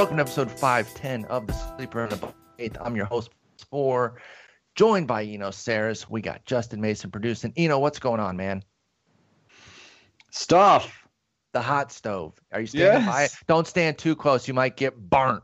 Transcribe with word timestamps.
Welcome 0.00 0.16
to 0.16 0.22
episode 0.22 0.50
510 0.50 1.26
of 1.26 1.46
the 1.46 1.52
Sleeper 1.52 2.04
and 2.04 2.12
the 2.12 2.32
Eighth. 2.58 2.78
I'm 2.80 2.96
your 2.96 3.04
host, 3.04 3.28
Four, 3.68 4.22
joined 4.74 5.06
by 5.06 5.22
Eno 5.24 5.50
Sarris. 5.50 6.08
We 6.08 6.22
got 6.22 6.42
Justin 6.46 6.80
Mason 6.80 7.10
producing. 7.10 7.52
Eno, 7.58 7.78
what's 7.78 7.98
going 7.98 8.18
on, 8.18 8.34
man? 8.34 8.64
Stuff. 10.30 11.06
The 11.52 11.60
hot 11.60 11.92
stove. 11.92 12.32
Are 12.50 12.62
you 12.62 12.66
standing 12.66 13.02
Yes. 13.02 13.14
by 13.14 13.22
it? 13.24 13.34
Don't 13.46 13.66
stand 13.66 13.98
too 13.98 14.16
close. 14.16 14.48
You 14.48 14.54
might 14.54 14.78
get 14.78 14.96
burnt. 14.96 15.42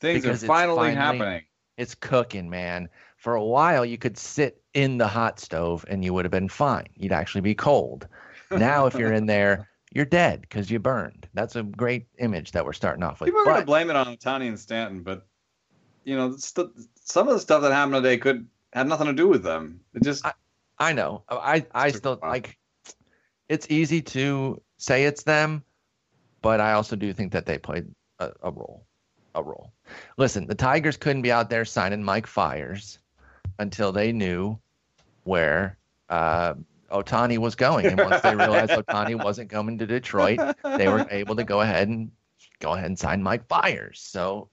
Things 0.00 0.26
are 0.26 0.36
finally, 0.38 0.92
finally- 0.92 0.94
happening. 0.96 1.42
It's 1.76 1.94
cooking, 1.94 2.50
man. 2.50 2.88
For 3.16 3.36
a 3.36 3.44
while, 3.44 3.84
you 3.84 3.96
could 3.96 4.18
sit 4.18 4.60
in 4.74 4.98
the 4.98 5.06
hot 5.06 5.38
stove 5.38 5.84
and 5.88 6.04
you 6.04 6.12
would 6.14 6.24
have 6.24 6.32
been 6.32 6.48
fine. 6.48 6.88
You'd 6.96 7.12
actually 7.12 7.42
be 7.42 7.54
cold. 7.54 8.08
Now, 8.50 8.86
if 8.86 8.96
you're 8.96 9.12
in 9.12 9.26
there, 9.26 9.68
you're 9.94 10.04
dead 10.04 10.42
because 10.42 10.70
you 10.70 10.78
burned. 10.78 11.28
That's 11.32 11.56
a 11.56 11.62
great 11.62 12.06
image 12.18 12.52
that 12.52 12.64
we're 12.64 12.72
starting 12.72 13.02
off 13.02 13.20
with. 13.20 13.28
People 13.28 13.42
are 13.42 13.44
going 13.44 13.60
to 13.60 13.66
blame 13.66 13.90
it 13.90 13.96
on 13.96 14.06
Otani 14.06 14.48
and 14.48 14.58
Stanton, 14.58 15.02
but 15.02 15.26
you 16.04 16.16
know, 16.16 16.36
st- 16.36 16.70
some 16.96 17.28
of 17.28 17.34
the 17.34 17.40
stuff 17.40 17.62
that 17.62 17.72
happened 17.72 17.94
today 17.94 18.18
could 18.18 18.46
have 18.72 18.86
nothing 18.88 19.06
to 19.06 19.12
do 19.12 19.28
with 19.28 19.42
them. 19.42 19.80
It 19.94 20.02
just 20.02 20.26
I 20.78 20.92
know. 20.92 21.22
I 21.30 21.64
I 21.72 21.92
still 21.92 22.18
like. 22.20 22.58
It's 23.48 23.66
easy 23.70 24.02
to 24.02 24.60
say 24.78 25.04
it's 25.04 25.22
them, 25.22 25.62
but 26.42 26.60
I 26.60 26.72
also 26.72 26.96
do 26.96 27.12
think 27.12 27.32
that 27.32 27.46
they 27.46 27.58
played 27.58 27.86
a, 28.18 28.32
a 28.42 28.50
role. 28.50 28.84
A 29.36 29.42
role. 29.42 29.72
Listen, 30.16 30.46
the 30.46 30.54
Tigers 30.54 30.96
couldn't 30.96 31.22
be 31.22 31.32
out 31.32 31.50
there 31.50 31.64
signing 31.64 32.02
Mike 32.02 32.26
Fiers 32.26 32.98
until 33.58 33.92
they 33.92 34.12
knew 34.12 34.58
where 35.24 35.78
uh, 36.08 36.54
Otani 36.94 37.38
was 37.38 37.54
going, 37.54 37.86
and 37.86 37.98
once 37.98 38.22
they 38.22 38.34
realized 38.34 38.72
Otani 38.72 39.22
wasn't 39.22 39.50
coming 39.50 39.78
to 39.78 39.86
Detroit, 39.86 40.38
they 40.62 40.88
were 40.88 41.06
able 41.10 41.36
to 41.36 41.44
go 41.44 41.60
ahead 41.60 41.88
and 41.88 42.10
go 42.60 42.72
ahead 42.72 42.86
and 42.86 42.98
sign 42.98 43.22
Mike 43.22 43.48
Fiers. 43.48 44.00
So 44.00 44.48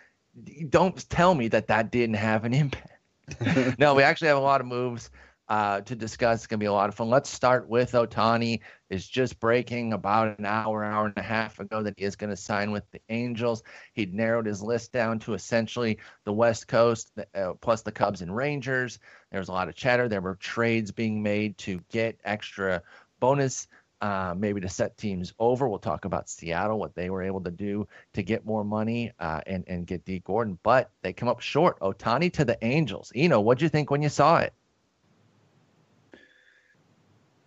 don't 0.68 1.08
tell 1.10 1.34
me 1.34 1.48
that 1.48 1.68
that 1.68 1.90
didn't 1.90 2.16
have 2.16 2.44
an 2.44 2.52
impact. 2.52 2.92
no, 3.78 3.94
we 3.94 4.02
actually 4.02 4.28
have 4.28 4.36
a 4.36 4.40
lot 4.40 4.60
of 4.60 4.66
moves 4.66 5.10
uh, 5.48 5.80
to 5.80 5.96
discuss. 5.96 6.40
It's 6.40 6.46
going 6.46 6.58
to 6.58 6.62
be 6.62 6.66
a 6.66 6.72
lot 6.72 6.88
of 6.88 6.94
fun. 6.94 7.08
Let's 7.08 7.30
start 7.30 7.68
with 7.68 7.92
Otani. 7.92 8.60
Is 8.90 9.06
just 9.06 9.38
breaking 9.38 9.92
about 9.92 10.38
an 10.38 10.46
hour, 10.46 10.82
hour 10.82 11.06
and 11.06 11.16
a 11.16 11.22
half 11.22 11.60
ago 11.60 11.82
that 11.82 11.94
he 11.98 12.04
is 12.04 12.16
going 12.16 12.30
to 12.30 12.36
sign 12.36 12.70
with 12.70 12.90
the 12.90 13.00
Angels. 13.10 13.62
He'd 13.92 14.14
narrowed 14.14 14.46
his 14.46 14.62
list 14.62 14.92
down 14.92 15.18
to 15.20 15.34
essentially 15.34 15.98
the 16.24 16.32
West 16.32 16.68
Coast, 16.68 17.12
uh, 17.34 17.52
plus 17.60 17.82
the 17.82 17.92
Cubs 17.92 18.22
and 18.22 18.34
Rangers. 18.34 18.98
There 19.30 19.40
was 19.40 19.48
a 19.48 19.52
lot 19.52 19.68
of 19.68 19.74
chatter. 19.74 20.08
There 20.08 20.22
were 20.22 20.36
trades 20.36 20.90
being 20.90 21.22
made 21.22 21.58
to 21.58 21.80
get 21.90 22.18
extra 22.24 22.82
bonus, 23.20 23.68
uh, 24.00 24.34
maybe 24.36 24.60
to 24.60 24.68
set 24.70 24.96
teams 24.96 25.34
over. 25.38 25.68
We'll 25.68 25.78
talk 25.78 26.06
about 26.06 26.30
Seattle, 26.30 26.78
what 26.78 26.94
they 26.94 27.10
were 27.10 27.22
able 27.22 27.42
to 27.42 27.50
do 27.50 27.86
to 28.14 28.22
get 28.22 28.46
more 28.46 28.64
money 28.64 29.12
uh, 29.18 29.42
and 29.46 29.64
and 29.66 29.86
get 29.86 30.04
Dee 30.04 30.20
Gordon, 30.20 30.58
but 30.62 30.90
they 31.02 31.12
come 31.12 31.28
up 31.28 31.40
short. 31.40 31.78
Otani 31.80 32.32
to 32.34 32.44
the 32.44 32.56
Angels. 32.64 33.12
Eno, 33.14 33.40
what'd 33.40 33.60
you 33.60 33.68
think 33.68 33.90
when 33.90 34.02
you 34.02 34.08
saw 34.08 34.38
it? 34.38 34.54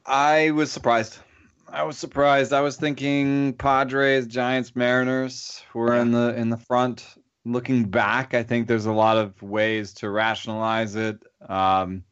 I 0.06 0.52
was 0.52 0.72
surprised. 0.72 1.18
I 1.68 1.84
was 1.84 1.98
surprised. 1.98 2.52
I 2.52 2.62
was 2.62 2.76
thinking 2.76 3.54
Padres, 3.54 4.28
Giants, 4.28 4.76
Mariners 4.76 5.64
were 5.74 5.96
in 5.96 6.12
the 6.12 6.36
in 6.36 6.50
the 6.50 6.58
front. 6.58 7.06
Looking 7.46 7.86
back, 7.86 8.34
I 8.34 8.44
think 8.44 8.68
there's 8.68 8.86
a 8.86 8.92
lot 8.92 9.18
of 9.18 9.42
ways 9.42 9.94
to 9.96 10.10
rationalize 10.10 10.96
it. 10.96 11.24
Um, 11.48 12.04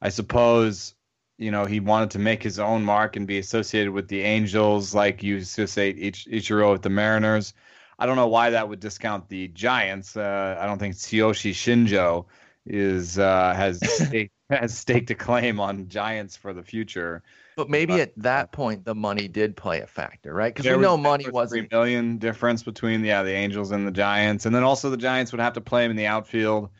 I 0.00 0.08
suppose 0.08 0.94
you 1.38 1.50
know 1.50 1.64
he 1.64 1.80
wanted 1.80 2.10
to 2.12 2.18
make 2.18 2.42
his 2.42 2.58
own 2.58 2.82
mark 2.82 3.16
and 3.16 3.26
be 3.26 3.38
associated 3.38 3.92
with 3.92 4.08
the 4.08 4.22
Angels, 4.22 4.94
like 4.94 5.22
you 5.22 5.36
associate 5.36 5.96
Ich- 5.98 6.26
Ichiro 6.26 6.72
with 6.72 6.82
the 6.82 6.90
Mariners. 6.90 7.52
I 7.98 8.06
don't 8.06 8.16
know 8.16 8.28
why 8.28 8.50
that 8.50 8.68
would 8.68 8.80
discount 8.80 9.28
the 9.28 9.48
Giants. 9.48 10.16
Uh, 10.16 10.56
I 10.58 10.66
don't 10.66 10.78
think 10.78 10.94
Tsuyoshi 10.94 11.52
Shinjo 11.52 12.26
is 12.66 13.18
uh, 13.18 13.54
has 13.54 13.80
stake, 14.06 14.32
has 14.50 14.76
staked 14.76 15.10
a 15.10 15.14
claim 15.14 15.60
on 15.60 15.88
Giants 15.88 16.36
for 16.36 16.52
the 16.52 16.62
future. 16.62 17.22
But 17.56 17.70
maybe 17.70 18.00
at 18.00 18.12
that 18.16 18.50
point 18.50 18.84
the 18.84 18.94
money 18.94 19.28
did 19.28 19.56
play 19.56 19.80
a 19.80 19.86
factor, 19.86 20.34
right? 20.34 20.54
Because 20.54 20.70
we 20.70 20.80
know 20.82 20.96
was- 20.96 21.02
money 21.02 21.24
was 21.26 21.32
wasn't. 21.32 21.70
three 21.70 21.78
million 21.78 22.18
difference 22.18 22.62
between 22.62 23.04
yeah 23.04 23.22
the 23.22 23.32
Angels 23.32 23.70
and 23.70 23.86
the 23.86 23.92
Giants, 23.92 24.46
and 24.46 24.54
then 24.54 24.62
also 24.62 24.90
the 24.90 24.96
Giants 24.96 25.32
would 25.32 25.40
have 25.40 25.52
to 25.54 25.60
play 25.60 25.84
him 25.84 25.90
in 25.90 25.96
the 25.96 26.06
outfield, 26.06 26.70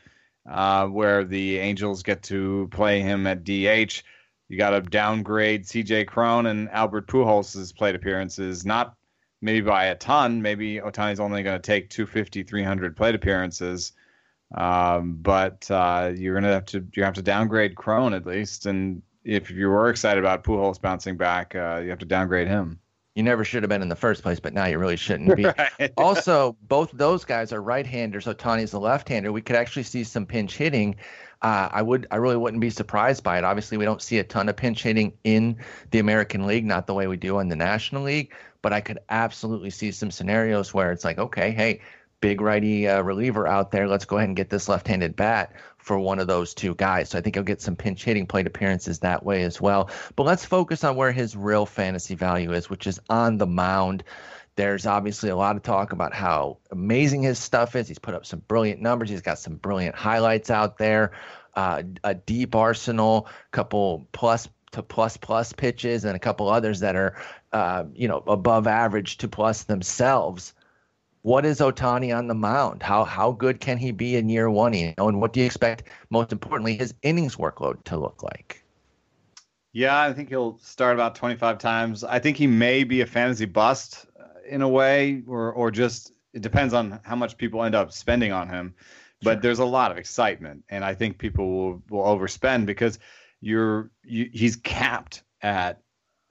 uh, 0.51 0.87
where 0.87 1.25
the 1.25 1.59
Angels 1.59 2.03
get 2.03 2.23
to 2.25 2.69
play 2.73 3.01
him 3.01 3.27
at 3.27 3.45
DH. 3.45 4.03
You 4.49 4.59
got 4.59 4.71
to 4.71 4.83
downgrade 4.83 5.67
C.J. 5.67 6.05
Cron 6.05 6.47
and 6.47 6.69
Albert 6.71 7.09
Pujols' 7.09 7.75
plate 7.75 7.95
appearances, 7.95 8.67
not 8.67 8.95
maybe 9.41 9.63
by 9.63 9.87
a 9.87 9.95
ton. 9.95 10.43
Maybe 10.43 10.81
Otani's 10.81 11.19
only 11.19 11.43
going 11.43 11.61
to 11.61 11.67
take 11.67 11.89
250, 11.89 12.43
300 12.43 12.95
plate 12.97 13.15
appearances. 13.15 13.93
Um, 14.55 15.19
but 15.21 15.69
uh, 15.71 16.13
you're 16.15 16.35
gonna 16.35 16.53
have 16.53 16.67
to 16.67 16.87
you 16.95 17.03
have 17.03 17.15
to 17.15 17.23
downgrade 17.23 17.75
Cron 17.75 18.15
at 18.15 18.25
least, 18.25 18.67
and 18.67 19.03
if 19.25 19.51
you 19.51 19.69
were 19.69 19.89
excited 19.91 20.23
about 20.23 20.45
Pujols 20.45 20.81
bouncing 20.81 21.17
back, 21.17 21.55
uh, 21.55 21.81
you 21.83 21.91
have 21.91 21.99
to 21.99 22.07
downgrade 22.07 22.47
him. 22.47 22.79
You 23.15 23.23
never 23.23 23.45
should 23.45 23.63
have 23.63 23.71
been 23.71 23.83
in 23.83 23.89
the 23.89 23.97
first 23.97 24.23
place, 24.23 24.41
but 24.41 24.53
now 24.53 24.67
you 24.67 24.79
really 24.79 24.97
shouldn't 24.97 25.37
be. 25.37 25.45
Right. 25.79 25.93
also, 25.97 26.57
both 26.63 26.91
those 26.93 27.25
guys 27.25 27.53
are 27.53 27.63
right-handers. 27.63 28.27
Otani's 28.27 28.73
a 28.73 28.79
left-hander. 28.79 29.31
We 29.31 29.41
could 29.41 29.55
actually 29.55 29.85
see 29.85 30.03
some 30.03 30.27
pinch 30.27 30.57
hitting. 30.57 30.97
Uh, 31.41 31.69
I 31.71 31.81
would, 31.81 32.09
I 32.11 32.17
really 32.17 32.37
wouldn't 32.37 32.61
be 32.61 32.71
surprised 32.71 33.23
by 33.23 33.39
it. 33.39 33.45
Obviously, 33.45 33.79
we 33.79 33.85
don't 33.85 34.03
see 34.03 34.19
a 34.19 34.25
ton 34.25 34.49
of 34.49 34.57
pinch 34.57 34.83
hitting 34.83 35.13
in 35.23 35.57
the 35.93 36.01
American 36.01 36.47
League, 36.47 36.65
not 36.65 36.89
the 36.89 36.95
way 36.95 37.07
we 37.07 37.17
do 37.17 37.39
in 37.39 37.49
the 37.49 37.57
National 37.57 38.03
League. 38.03 38.33
But 38.63 38.73
I 38.73 38.81
could 38.81 38.99
absolutely 39.11 39.71
see 39.71 39.93
some 39.93 40.11
scenarios 40.11 40.75
where 40.75 40.91
it's 40.91 41.05
like, 41.05 41.19
okay, 41.19 41.53
hey, 41.53 41.83
big 42.25 42.41
righty 42.41 42.89
uh, 42.89 43.03
reliever 43.03 43.47
out 43.47 43.71
there. 43.71 43.87
Let's 43.87 44.07
go 44.07 44.17
ahead 44.17 44.31
and 44.31 44.37
get 44.37 44.49
this 44.49 44.67
left-handed 44.67 45.15
bat 45.15 45.53
for 45.77 45.99
one 45.99 46.19
of 46.19 46.27
those 46.27 46.55
two 46.55 46.75
guys. 46.77 47.11
So 47.11 47.19
I 47.19 47.21
think 47.21 47.37
he'll 47.37 47.45
get 47.45 47.61
some 47.61 47.77
pinch 47.77 48.03
hitting 48.03 48.27
plate 48.27 48.47
appearances 48.47 49.01
that 49.01 49.27
way 49.27 49.43
as 49.43 49.61
well. 49.61 49.91
But 50.17 50.23
let's 50.23 50.43
focus 50.43 50.85
on 50.85 50.97
where 50.97 51.13
his 51.13 51.37
real 51.37 51.67
fantasy 51.67 52.15
value 52.15 52.55
is, 52.55 52.71
which 52.71 52.87
is 52.87 52.99
on 53.11 53.37
the 53.37 53.47
mound. 53.47 54.05
There's 54.57 54.87
obviously 54.87 55.29
a 55.29 55.37
lot 55.37 55.55
of 55.55 55.63
talk 55.63 55.93
about 55.93 56.15
how 56.15 56.57
amazing 56.71 57.25
his 57.25 57.39
stuff 57.39 57.77
is. 57.77 57.89
He's 57.89 57.99
put 57.99 58.15
up 58.15 58.25
some 58.25 58.41
brilliant 58.49 58.81
numbers. 58.81 59.11
He's 59.11 59.21
got 59.21 59.39
some 59.39 59.57
brilliant 59.57 59.95
highlights 59.95 60.49
out 60.49 60.79
there. 60.79 61.13
Uh, 61.53 61.83
a 62.05 62.15
deep 62.15 62.55
arsenal, 62.55 63.29
couple 63.51 64.09
plus 64.13 64.49
to 64.73 64.83
plus 64.83 65.19
plus 65.19 65.53
pitches, 65.53 66.07
and 66.07 66.17
a 66.17 66.19
couple 66.19 66.49
others 66.49 66.81
that 66.81 66.97
are, 66.97 67.21
uh, 67.53 67.85
you 67.95 68.09
know, 68.09 68.23
above 68.27 68.67
average 68.67 69.19
to 69.19 69.29
plus 69.29 69.65
themselves. 69.65 70.55
What 71.25 71.47
is 71.47 71.61
Otani 71.61 72.15
on 72.15 72.27
the 72.27 72.35
mound? 72.35 72.83
How 72.83 73.03
how 73.05 73.33
good 73.33 73.59
can 73.59 73.79
he 73.79 73.93
be 73.93 74.17
in 74.17 74.29
year 74.29 74.51
one? 74.51 74.75
You 74.75 74.93
know, 74.99 75.09
and 75.09 75.23
what 75.23 75.33
do 75.33 75.41
you 75.41 75.47
expect? 75.47 75.85
Most 76.11 76.33
importantly, 76.33 76.77
his 76.77 76.93
innings 77.01 77.37
workload 77.37 77.83
to 77.85 77.97
look 77.97 78.23
like. 78.23 78.63
Yeah, 79.73 79.99
I 80.03 80.13
think 80.13 80.29
he'll 80.29 80.59
start 80.59 80.95
about 80.95 81.15
25 81.15 81.57
times. 81.57 82.05
I 82.05 82.19
think 82.19 82.37
he 82.37 82.47
may 82.47 82.85
be 82.85 83.01
a 83.01 83.07
fantasy 83.07 83.47
bust 83.47 84.05
uh, 84.21 84.25
in 84.47 84.61
a 84.61 84.69
way, 84.69 85.23
or 85.27 85.51
or 85.51 85.71
just 85.71 86.13
it 86.35 86.43
depends 86.43 86.75
on 86.75 87.01
how 87.05 87.17
much 87.17 87.39
people 87.39 87.65
end 87.65 87.75
up 87.75 87.91
spending 87.91 88.31
on 88.33 88.51
him. 88.51 88.75
But 89.23 89.37
Sure. 89.37 89.41
there's 89.41 89.61
a 89.61 89.65
lot 89.65 89.93
of 89.93 89.97
excitement, 89.97 90.65
and 90.69 90.85
I 90.85 90.95
think 90.95 91.17
people 91.17 91.49
will, 91.49 91.83
will 91.89 92.05
overspend 92.05 92.67
because 92.67 92.99
you're 93.41 93.91
you, 94.03 94.29
he's 94.31 94.57
capped 94.57 95.23
at 95.41 95.81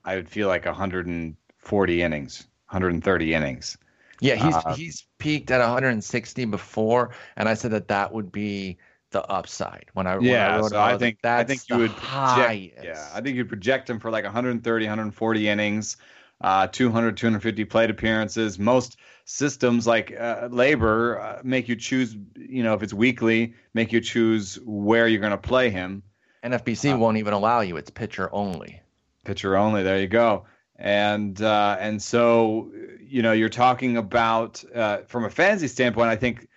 I 0.06 0.18
would 0.18 0.30
feel 0.30 0.48
like 0.50 0.66
140 0.68 2.02
innings, 2.04 2.48
130 2.70 3.34
innings. 3.34 3.78
Yeah, 4.24 4.36
he's 4.36 4.64
Uh, 4.64 4.78
he's 4.78 5.06
peaked 5.20 5.52
at 5.52 5.60
160 5.60 6.46
before, 6.46 7.14
and 7.36 7.48
I 7.50 7.54
said 7.56 7.72
that 7.72 7.88
that 7.90 8.12
would 8.14 8.32
be 8.32 8.78
the 9.12 9.24
upside 9.30 9.86
when 9.94 10.08
I 10.08 10.18
when 10.20 10.42
I 10.42 10.48
Yeah, 10.48 10.62
wrote 10.62 10.72
so 10.72 10.78
I 10.80 10.94
was 10.94 11.02
like, 11.02 11.16
think 11.16 11.20
I 11.36 11.44
that's 11.44 11.44
think 11.44 11.68
you 11.68 11.78
the 11.78 11.80
would 11.80 11.98
project, 11.98 12.62
highest. 12.76 12.80
yeah, 12.82 13.10
I 13.14 13.22
think 13.22 13.36
you'd 13.36 13.50
project 13.50 13.90
him 13.90 14.00
for 14.00 14.12
like 14.12 14.24
130, 14.24 14.86
140 14.86 15.50
innings, 15.50 15.98
uh, 16.42 16.68
200, 16.68 17.18
250 17.18 17.66
plate 17.66 17.90
appearances. 17.90 18.60
Most 18.60 18.98
systems 19.26 19.88
like 19.88 20.12
uh, 20.12 20.50
LABR 20.50 21.20
uh, 21.40 21.42
make 21.44 21.68
you 21.68 21.76
choose, 21.76 22.16
you 22.38 22.64
know, 22.64 22.74
if 22.74 22.84
it's 22.84 22.94
weekly, 22.94 23.56
make 23.74 23.92
you 23.92 24.02
choose 24.02 24.60
where 24.66 25.08
you're 25.08 25.22
going 25.22 25.32
to 25.32 25.38
play 25.38 25.70
him. 25.70 26.04
NFBC 26.42 26.92
Uh, 26.92 26.98
won't 26.98 27.18
even 27.18 27.34
allow 27.34 27.60
you; 27.62 27.78
it's 27.78 27.92
pitcher 27.92 28.34
only. 28.34 28.82
pitcher 29.26 29.56
only. 29.56 29.84
There 29.84 30.00
you 30.00 30.08
go. 30.08 30.46
And 30.78 31.40
uh, 31.42 31.78
and 31.80 32.02
so 32.02 32.72
you 33.14 33.22
know 33.22 33.32
you're 33.32 33.48
talking 33.48 33.96
about 33.98 34.64
uh, 34.74 34.98
from 35.08 35.26
a 35.26 35.30
fantasy 35.30 35.68
standpoint. 35.68 36.10
I 36.10 36.16
think 36.16 36.48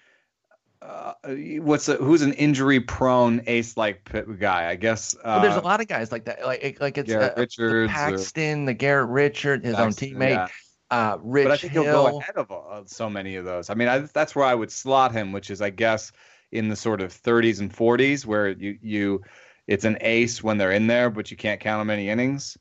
uh, 0.80 1.12
what's 1.60 1.86
a, 1.88 1.96
who's 1.96 2.22
an 2.22 2.32
injury 2.32 2.80
prone 2.80 3.42
ace 3.46 3.76
like 3.76 4.10
guy? 4.38 4.70
I 4.70 4.76
guess 4.76 5.14
uh, 5.14 5.18
Well, 5.24 5.42
there's 5.42 5.56
a 5.56 5.60
lot 5.60 5.82
of 5.82 5.86
guys 5.86 6.10
like 6.10 6.24
that. 6.24 6.44
Like 6.46 6.80
like 6.80 6.96
it's 6.96 7.08
Garrett 7.08 7.36
uh, 7.36 7.40
Richards 7.40 7.58
the 7.58 7.76
or- 7.76 7.88
Paxton, 7.88 8.64
the 8.64 8.72
Garrett 8.72 9.10
Richard, 9.10 9.64
his 9.66 9.74
Paxton, 9.74 10.14
own 10.14 10.20
teammate, 10.20 10.30
yeah. 10.30 10.48
uh, 10.90 11.18
Rich 11.20 11.44
but 11.44 11.52
I 11.52 11.56
think 11.58 11.72
Hill. 11.74 11.84
he'll 11.84 12.10
go 12.10 12.20
ahead 12.20 12.36
of 12.36 12.50
uh, 12.50 12.82
so 12.86 13.10
many 13.10 13.36
of 13.36 13.44
those. 13.44 13.68
I 13.68 13.74
mean, 13.74 13.88
I, 13.88 13.98
that's 13.98 14.34
where 14.34 14.46
I 14.46 14.54
would 14.54 14.72
slot 14.72 15.12
him, 15.12 15.32
which 15.32 15.50
is 15.50 15.60
I 15.60 15.68
guess 15.68 16.10
in 16.52 16.70
the 16.70 16.76
sort 16.76 17.02
of 17.02 17.12
30s 17.12 17.60
and 17.60 17.70
40s 17.70 18.24
where 18.24 18.48
you 18.48 18.78
you 18.80 19.20
it's 19.66 19.84
an 19.84 19.98
ace 20.00 20.42
when 20.42 20.56
they're 20.56 20.72
in 20.72 20.86
there, 20.86 21.10
but 21.10 21.30
you 21.30 21.36
can't 21.36 21.60
count 21.60 21.80
them 21.80 21.90
any 21.90 22.08
innings. 22.08 22.56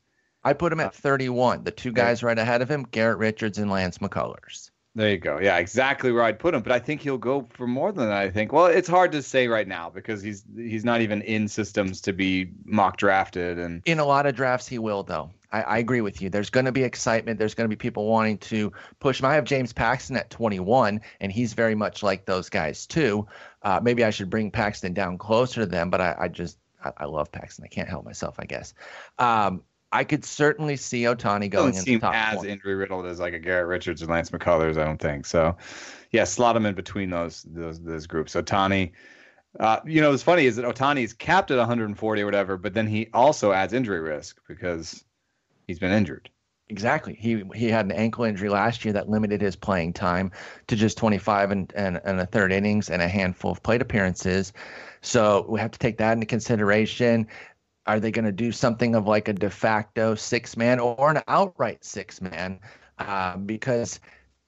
I 0.46 0.52
put 0.52 0.72
him 0.72 0.78
at 0.78 0.94
31. 0.94 1.64
The 1.64 1.72
two 1.72 1.90
guys 1.90 2.22
right 2.22 2.38
ahead 2.38 2.62
of 2.62 2.70
him, 2.70 2.86
Garrett 2.90 3.18
Richards 3.18 3.58
and 3.58 3.68
Lance 3.68 3.98
McCullers. 3.98 4.70
There 4.94 5.10
you 5.10 5.18
go. 5.18 5.38
Yeah, 5.38 5.58
exactly 5.58 6.12
where 6.12 6.22
I'd 6.22 6.38
put 6.38 6.54
him. 6.54 6.62
But 6.62 6.72
I 6.72 6.78
think 6.78 7.02
he'll 7.02 7.18
go 7.18 7.46
for 7.50 7.66
more 7.66 7.90
than 7.90 8.08
that. 8.08 8.16
I 8.16 8.30
think. 8.30 8.52
Well, 8.52 8.66
it's 8.66 8.88
hard 8.88 9.10
to 9.12 9.22
say 9.22 9.48
right 9.48 9.66
now 9.66 9.90
because 9.90 10.22
he's 10.22 10.44
he's 10.56 10.84
not 10.84 11.00
even 11.00 11.20
in 11.22 11.48
systems 11.48 12.00
to 12.02 12.12
be 12.12 12.52
mock 12.64 12.96
drafted. 12.96 13.58
And 13.58 13.82
in 13.84 13.98
a 13.98 14.04
lot 14.06 14.24
of 14.24 14.36
drafts, 14.36 14.68
he 14.68 14.78
will 14.78 15.02
though. 15.02 15.30
I, 15.52 15.62
I 15.62 15.78
agree 15.78 16.00
with 16.00 16.22
you. 16.22 16.30
There's 16.30 16.48
going 16.48 16.64
to 16.64 16.72
be 16.72 16.82
excitement. 16.82 17.38
There's 17.38 17.54
going 17.54 17.68
to 17.68 17.76
be 17.76 17.78
people 17.78 18.06
wanting 18.06 18.38
to 18.38 18.72
push 19.00 19.20
him. 19.20 19.26
I 19.26 19.34
have 19.34 19.44
James 19.44 19.72
Paxton 19.72 20.16
at 20.16 20.30
21, 20.30 21.00
and 21.20 21.30
he's 21.30 21.52
very 21.54 21.74
much 21.74 22.02
like 22.02 22.24
those 22.24 22.48
guys 22.48 22.86
too. 22.86 23.26
Uh, 23.62 23.80
maybe 23.82 24.02
I 24.02 24.10
should 24.10 24.30
bring 24.30 24.50
Paxton 24.50 24.94
down 24.94 25.18
closer 25.18 25.60
to 25.60 25.66
them, 25.66 25.90
but 25.90 26.00
I, 26.00 26.14
I 26.20 26.28
just 26.28 26.56
I, 26.82 26.92
I, 26.98 27.04
love 27.04 27.30
Paxton. 27.30 27.64
I 27.64 27.68
can't 27.68 27.88
help 27.88 28.04
myself, 28.04 28.36
I 28.38 28.46
guess. 28.46 28.72
Um, 29.18 29.62
I 29.96 30.04
could 30.04 30.24
certainly 30.24 30.76
see 30.76 31.02
Otani 31.02 31.50
going 31.50 31.70
doesn't 31.70 31.84
seem 31.84 32.00
as 32.04 32.34
20. 32.34 32.50
injury 32.50 32.74
riddled 32.74 33.06
as 33.06 33.18
like 33.18 33.32
a 33.32 33.38
Garrett 33.38 33.66
Richards 33.66 34.02
and 34.02 34.10
Lance 34.10 34.30
McCullers. 34.30 34.76
I 34.76 34.84
don't 34.84 35.00
think 35.00 35.26
so. 35.26 35.56
Yeah, 36.10 36.24
slot 36.24 36.56
him 36.56 36.66
in 36.66 36.74
between 36.74 37.10
those 37.10 37.44
those 37.48 37.80
those 37.82 38.06
groups. 38.06 38.34
Otani, 38.34 38.92
Uh, 39.58 39.80
you 39.86 40.02
know, 40.02 40.10
what's 40.10 40.22
funny 40.22 40.44
is 40.44 40.56
that 40.56 40.66
Ohtani 40.66 41.02
is 41.02 41.14
capped 41.14 41.50
at 41.50 41.56
140 41.56 42.22
or 42.22 42.24
whatever, 42.26 42.58
but 42.58 42.74
then 42.74 42.86
he 42.86 43.08
also 43.14 43.52
adds 43.52 43.72
injury 43.72 44.00
risk 44.00 44.38
because 44.46 45.02
he's 45.66 45.78
been 45.78 45.92
injured. 45.92 46.28
Exactly. 46.68 47.14
He 47.14 47.42
he 47.54 47.68
had 47.68 47.86
an 47.86 47.92
ankle 47.92 48.24
injury 48.24 48.48
last 48.48 48.84
year 48.84 48.92
that 48.92 49.08
limited 49.08 49.40
his 49.40 49.56
playing 49.56 49.92
time 49.94 50.30
to 50.66 50.76
just 50.76 50.98
25 50.98 51.52
and, 51.52 51.72
and, 51.76 52.00
and 52.04 52.20
a 52.20 52.26
third 52.26 52.52
innings 52.52 52.90
and 52.90 53.00
a 53.00 53.08
handful 53.08 53.52
of 53.52 53.62
plate 53.62 53.80
appearances. 53.80 54.52
So 55.00 55.46
we 55.48 55.60
have 55.60 55.70
to 55.70 55.78
take 55.78 55.96
that 55.98 56.12
into 56.12 56.26
consideration. 56.26 57.28
Are 57.86 58.00
they 58.00 58.10
going 58.10 58.24
to 58.24 58.32
do 58.32 58.52
something 58.52 58.94
of 58.94 59.06
like 59.06 59.28
a 59.28 59.32
de 59.32 59.50
facto 59.50 60.14
six 60.14 60.56
man 60.56 60.80
or 60.80 61.10
an 61.10 61.22
outright 61.28 61.84
six 61.84 62.20
man? 62.20 62.60
Uh, 62.98 63.36
because 63.36 64.00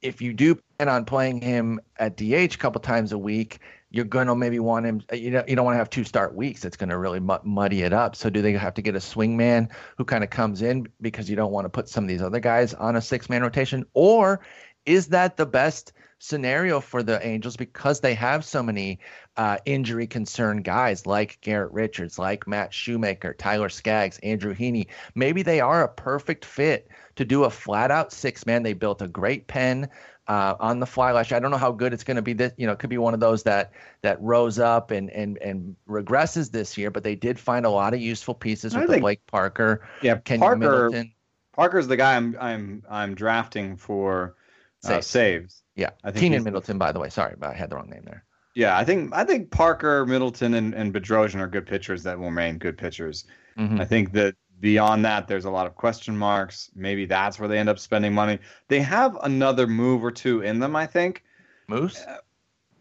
if 0.03 0.21
you 0.21 0.33
do 0.33 0.55
plan 0.79 0.89
on 0.89 1.05
playing 1.05 1.41
him 1.41 1.81
at 1.99 2.17
DH 2.17 2.23
a 2.55 2.59
couple 2.59 2.81
times 2.81 3.13
a 3.13 3.19
week, 3.19 3.59
you're 3.91 4.05
to 4.27 4.35
maybe 4.35 4.59
want 4.59 4.87
him. 4.87 5.03
You 5.13 5.31
know, 5.31 5.45
you 5.47 5.57
don't 5.57 5.65
want 5.65 5.75
to 5.75 5.79
have 5.79 5.91
two 5.91 6.05
start 6.05 6.35
weeks. 6.35 6.65
It's 6.65 6.77
to 6.91 6.99
really 6.99 7.21
muddy 7.21 7.83
it 7.83 7.93
up. 7.93 8.17
So 8.17 8.29
do 8.29 8.43
they 8.43 8.53
have 8.53 8.75
to 8.75 8.83
get 8.83 8.95
a 8.95 9.01
swing 9.01 9.37
man 9.37 9.71
who 9.97 10.05
kind 10.05 10.23
of 10.23 10.31
comes 10.31 10.63
in 10.63 10.87
because 11.01 11.31
you 11.31 11.37
don't 11.37 11.53
want 11.53 11.65
to 11.65 11.71
put 11.71 11.89
some 11.89 12.05
of 12.05 12.09
these 12.09 12.23
other 12.23 12.41
guys 12.41 12.75
on 12.75 12.97
a 12.97 13.01
six 13.01 13.31
man 13.31 13.43
rotation, 13.43 13.85
or 13.95 14.41
is 14.85 15.09
that 15.09 15.37
the 15.37 15.47
best 15.47 15.93
scenario 16.19 16.81
for 16.81 17.03
the 17.03 17.25
Angels 17.25 17.57
because 17.57 18.01
they 18.01 18.15
have 18.15 18.45
so 18.45 18.63
many 18.63 18.99
uh, 19.37 19.59
injury 19.65 20.07
concerned 20.07 20.65
guys 20.65 21.07
like 21.07 21.41
Garrett 21.41 21.73
Richards, 21.73 22.19
like 22.19 22.47
Matt 22.47 22.75
Shoemaker, 22.75 23.35
Tyler 23.35 23.69
Skaggs, 23.69 24.19
Andrew 24.19 24.55
Heaney. 24.55 24.89
Maybe 25.15 25.43
they 25.43 25.61
are 25.61 25.85
a 25.85 25.89
perfect 25.89 26.45
fit 26.45 26.89
to 27.17 27.25
do 27.25 27.45
a 27.45 27.51
flat 27.51 27.91
out 27.91 28.13
six 28.13 28.47
man. 28.47 28.63
They 28.63 28.73
built 28.73 29.03
a 29.03 29.09
great 29.09 29.47
pen 29.47 29.89
uh, 30.29 30.55
on 30.61 30.79
the 30.79 30.87
fly 30.87 31.13
last 31.13 31.31
year. 31.31 31.39
I 31.39 31.41
don't 31.41 31.51
know 31.51 31.57
how 31.57 31.73
good 31.73 31.93
it's 31.93 32.05
going 32.05 32.17
to 32.17 32.23
be. 32.23 32.35
This, 32.35 32.53
you 32.57 32.67
know, 32.67 32.73
it 32.73 32.79
could 32.79 32.91
be 32.91 32.99
one 32.99 33.15
of 33.15 33.21
those 33.21 33.43
that 33.45 33.73
that 34.03 34.21
rose 34.21 34.59
up 34.59 34.91
and 34.91 35.11
and 35.11 35.39
and 35.39 35.75
regresses 35.89 36.51
this 36.51 36.77
year. 36.77 36.91
But 36.91 37.03
they 37.03 37.15
did 37.15 37.39
find 37.39 37.65
a 37.67 37.71
lot 37.71 37.95
of 37.95 38.01
useful 38.01 38.35
pieces 38.35 38.77
with 38.77 38.89
think, 38.89 39.01
Blake 39.01 39.27
Parker. 39.27 39.89
Yeah, 40.03 40.17
Parker. 40.17 40.57
Middleton. 40.57 41.13
Parker's 41.55 41.89
the 41.89 41.97
guy 41.97 42.15
I'm 42.15 42.37
I'm 42.39 42.83
I'm 42.89 43.15
drafting 43.15 43.77
for 43.77 44.37
uh, 44.85 44.89
saves. 44.89 45.07
saves. 45.07 45.63
Yeah, 45.75 45.91
I 46.05 46.11
think 46.11 46.35
Keynan 46.35 46.45
Middleton. 46.45 46.79
By 46.79 46.93
the 46.93 47.01
way, 47.01 47.09
sorry, 47.09 47.35
but 47.39 47.51
I 47.51 47.55
had 47.55 47.71
the 47.71 47.77
wrong 47.77 47.89
name 47.89 48.03
there. 48.05 48.25
Yeah, 48.55 48.77
I 48.77 48.85
think 48.85 49.15
I 49.15 49.25
think 49.25 49.51
Parker, 49.51 50.05
Middleton, 50.05 50.55
and, 50.55 50.75
and 50.75 50.93
Bedrosian 50.93 51.41
are 51.41 51.47
good 51.47 51.67
pitchers 51.67 52.03
that 52.03 52.19
will 52.19 52.27
remain 52.27 52.59
good 52.59 52.77
pitchers. 52.77 53.25
Mm-hmm. 53.57 53.81
I 53.81 53.85
think 53.85 54.13
that 54.13 54.35
beyond 54.61 55.05
that, 55.05 55.29
there's 55.29 55.45
a 55.45 55.51
lot 55.51 55.67
of 55.67 55.75
question 55.75 56.17
marks. 56.17 56.71
Maybe 56.75 57.07
that's 57.07 57.39
where 57.39 57.49
they 57.49 57.59
end 57.59 57.69
up 57.69 57.79
spending 57.79 58.15
money. 58.15 58.39
They 58.69 58.81
have 58.81 59.17
another 59.23 59.67
move 59.67 60.05
or 60.05 60.11
two 60.11 60.43
in 60.43 60.59
them, 60.59 60.77
I 60.77 60.87
think. 60.87 61.25
Moose? 61.69 62.01
Uh, 62.01 62.19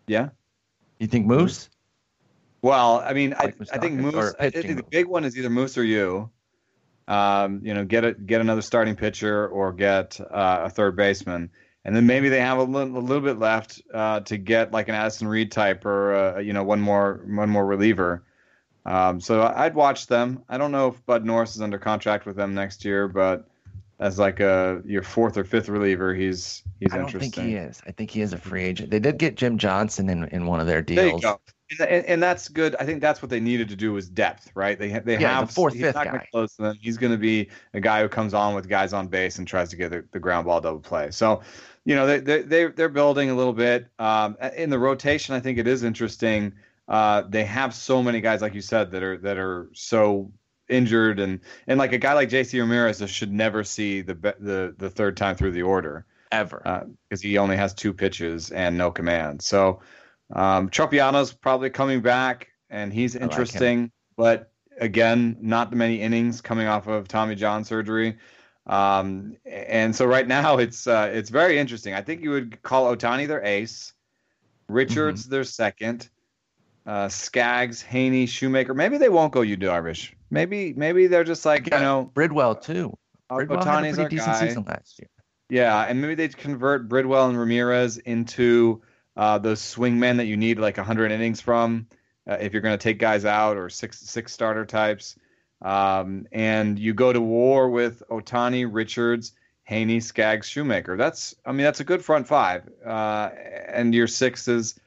yeah. 0.08 0.30
You 1.00 1.08
think 1.08 1.26
Moose? 1.26 1.70
Well, 2.62 3.00
I 3.00 3.14
mean, 3.14 3.34
I, 3.34 3.54
I 3.72 3.78
think 3.78 4.00
Moose. 4.00 4.34
I 4.40 4.50
think 4.50 4.78
the 4.78 4.84
big 4.84 5.08
one 5.08 5.24
is 5.24 5.38
either 5.38 5.50
Moose 5.50 5.78
or 5.78 5.84
you. 5.84 6.30
Um, 7.08 7.62
you 7.64 7.74
know, 7.74 7.86
get 7.86 8.04
a, 8.04 8.14
get 8.14 8.42
another 8.42 8.62
starting 8.62 8.96
pitcher 8.96 9.48
or 9.48 9.72
get 9.72 10.20
uh, 10.20 10.64
a 10.66 10.70
third 10.70 10.98
baseman 10.98 11.50
and 11.88 11.96
then 11.96 12.06
maybe 12.06 12.28
they 12.28 12.42
have 12.42 12.58
a 12.58 12.64
little, 12.64 12.98
a 12.98 13.00
little 13.00 13.24
bit 13.24 13.40
left 13.40 13.82
uh, 13.94 14.20
to 14.20 14.38
get 14.38 14.74
like 14.74 14.90
an 14.90 14.96
Addison 14.96 15.26
Reed 15.26 15.54
type 15.54 15.86
or 15.86 16.14
uh, 16.14 16.40
you 16.40 16.52
know 16.52 16.64
one 16.64 16.82
more 16.82 17.22
one 17.26 17.50
more 17.50 17.66
reliever. 17.66 18.26
Um, 18.88 19.20
so 19.20 19.42
I'd 19.42 19.76
watch 19.76 20.08
them. 20.08 20.44
I 20.48 20.58
don't 20.58 20.72
know 20.72 20.88
if 20.88 21.06
Bud 21.06 21.26
Norris 21.26 21.56
is 21.56 21.62
under 21.62 21.78
contract 21.78 22.26
with 22.26 22.38
them 22.38 22.56
next 22.56 22.86
year, 22.86 23.10
but 23.10 23.48
as 24.00 24.18
like 24.18 24.40
a 24.40 24.82
your 24.86 25.04
fourth 25.04 25.38
or 25.38 25.44
fifth 25.44 25.68
reliever, 25.68 26.14
he's 26.14 26.64
he's 26.80 26.94
I 26.94 26.98
don't 26.98 27.12
think 27.12 27.36
he 27.36 27.56
is. 27.56 27.82
I 27.86 27.92
think 27.92 28.12
he 28.12 28.22
is 28.22 28.32
a 28.32 28.38
free 28.38 28.64
agent. 28.64 28.90
They 28.90 29.00
did 29.00 29.18
get 29.18 29.36
Jim 29.36 29.58
Johnson 29.58 30.10
in, 30.10 30.24
in 30.30 30.46
one 30.46 30.62
of 30.62 30.68
their 30.68 30.82
deals. 30.82 31.24
And, 31.70 31.82
and, 31.82 32.06
and, 32.06 32.24
that's 32.24 32.48
good. 32.48 32.78
I 32.80 32.86
think 32.86 33.02
that's 33.02 33.22
what 33.22 33.30
they 33.30 33.42
needed 33.42 33.68
to 33.68 33.76
do 33.76 33.92
was 33.92 34.08
depth, 34.08 34.52
right? 34.56 34.80
They 34.80 34.88
they 35.00 35.20
yeah, 35.20 35.40
have 35.40 35.48
the 35.48 35.54
fourth, 35.54 35.76
fifth 35.76 35.96
guy. 35.96 36.26
Close 36.32 36.56
to 36.56 36.62
them. 36.62 36.78
He's 36.80 36.98
going 36.98 37.12
to 37.12 37.18
be 37.18 37.50
a 37.74 37.82
guy 37.82 38.02
who 38.02 38.08
comes 38.08 38.34
on 38.34 38.56
with 38.56 38.70
guys 38.70 38.94
on 38.94 39.10
base 39.10 39.38
and 39.38 39.46
tries 39.46 39.70
to 39.72 39.76
get 39.76 39.92
the, 39.92 40.06
the 40.14 40.20
ground 40.20 40.46
ball 40.46 40.62
double 40.62 40.80
play. 40.80 41.12
So 41.12 41.42
you 41.84 41.96
know 41.96 42.08
they 42.08 42.20
they 42.20 42.42
they 42.44 42.66
they're 42.68 42.88
building 42.88 43.32
a 43.32 43.36
little 43.36 43.52
bit 43.52 43.88
um, 44.00 44.38
in 44.56 44.70
the 44.70 44.80
rotation. 44.80 45.36
I 45.36 45.42
think 45.42 45.58
it 45.58 45.68
is 45.68 45.84
interesting. 45.84 46.54
Uh, 46.88 47.24
they 47.28 47.44
have 47.44 47.74
so 47.74 48.02
many 48.02 48.22
guys, 48.22 48.42
like 48.42 48.54
you 48.54 48.62
said, 48.62 48.92
that 48.92 49.04
are 49.04 49.18
that 49.18 49.38
are 49.38 49.70
so 49.74 50.32
injured, 50.70 51.20
and 51.20 51.40
and 51.68 51.78
like 51.78 51.94
a 51.94 51.98
guy 51.98 52.14
like 52.14 52.30
J.C. 52.30 52.60
Ramirez 52.60 53.04
should 53.10 53.32
never 53.32 53.64
see 53.64 54.02
the 54.02 54.14
the 54.40 54.76
the 54.78 54.90
third 54.90 55.18
time 55.18 55.36
through 55.36 55.52
the 55.52 55.64
order 55.64 56.06
ever 56.32 56.88
because 57.10 57.24
uh, 57.24 57.28
he 57.28 57.38
only 57.38 57.58
has 57.58 57.74
two 57.74 57.94
pitches 57.94 58.52
and 58.52 58.78
no 58.78 58.92
command. 58.92 59.42
So 59.42 59.82
um, 60.34 60.70
Tropeano's 60.70 61.34
probably 61.34 61.70
coming 61.70 62.02
back, 62.02 62.48
and 62.70 62.92
he's 62.92 63.16
interesting, 63.16 63.84
like 63.84 63.92
but 64.16 64.52
again, 64.80 65.38
not 65.42 65.70
the 65.70 65.76
many 65.76 66.02
innings 66.02 66.42
coming 66.42 66.68
off 66.68 66.88
of 66.88 67.08
Tommy 67.08 67.36
John 67.36 67.64
surgery. 67.64 68.18
Um, 68.66 69.38
and 69.46 69.96
so 69.96 70.06
right 70.06 70.28
now 70.28 70.58
it's 70.60 70.88
uh, 70.88 71.10
it's 71.14 71.30
very 71.30 71.58
interesting. 71.58 71.94
I 71.94 72.02
think 72.02 72.22
you 72.22 72.32
would 72.32 72.62
call 72.62 72.96
Otani 72.96 73.28
their 73.28 73.44
ace, 73.44 73.94
Richards 74.68 75.24
mm-hmm. 75.24 75.32
their 75.32 75.44
second, 75.44 76.10
uh, 76.88 77.10
Skaggs, 77.10 77.84
Heaney, 77.84 78.28
Shoemaker. 78.28 78.74
Maybe 78.74 78.98
they 78.98 79.10
won't 79.10 79.34
go 79.34 79.42
Yu 79.42 79.58
Darvish. 79.58 80.14
Maybe 80.32 80.74
maybe 80.74 81.08
they're 81.08 81.26
just 81.26 81.46
like 81.46 81.66
you 81.66 81.78
know 81.78 82.10
Bridwell 82.14 82.56
too. 82.56 82.98
Uh, 83.30 83.36
Bridwell 83.36 83.64
Ohtani's 83.64 83.98
had 83.98 84.08
a 84.08 84.10
decent 84.10 84.34
guy. 84.34 84.48
season 84.48 84.64
last 84.66 84.98
year. 84.98 85.10
Yeah, 85.50 85.84
and 85.84 86.02
maybe 86.02 86.16
they 86.16 86.30
convert 86.30 86.90
Bridwell 86.90 87.30
and 87.30 87.38
Ramirez 87.38 87.98
into 87.98 88.82
uh, 89.16 89.38
those 89.38 89.62
swingmen 89.62 90.18
that 90.18 90.26
you 90.26 90.38
need 90.38 90.60
like 90.60 90.78
100 90.78 91.12
innings 91.12 91.40
from 91.42 91.88
uh, 92.28 92.38
if 92.40 92.54
you're 92.54 92.62
going 92.62 92.78
to 92.78 92.82
take 92.82 93.00
guys 93.00 93.26
out 93.26 93.58
or 93.58 93.70
six 93.70 94.00
six 94.00 94.32
starter 94.32 94.66
types. 94.66 95.18
Um, 95.62 96.28
and 96.32 96.78
you 96.78 96.94
go 96.94 97.12
to 97.12 97.22
war 97.22 97.70
with 97.70 98.04
Otani, 98.10 98.68
Richards, 98.70 99.34
Heaney, 99.70 100.02
Skaggs, 100.02 100.48
Shoemaker. 100.48 100.98
That's, 100.98 101.36
I 101.46 101.52
mean, 101.52 101.64
that's 101.64 101.80
a 101.80 101.84
good 101.84 102.04
front 102.06 102.28
five. 102.28 102.70
Uh, 102.86 103.32
and 103.68 103.94
your 103.94 104.08
six 104.08 104.48
is 104.48 104.80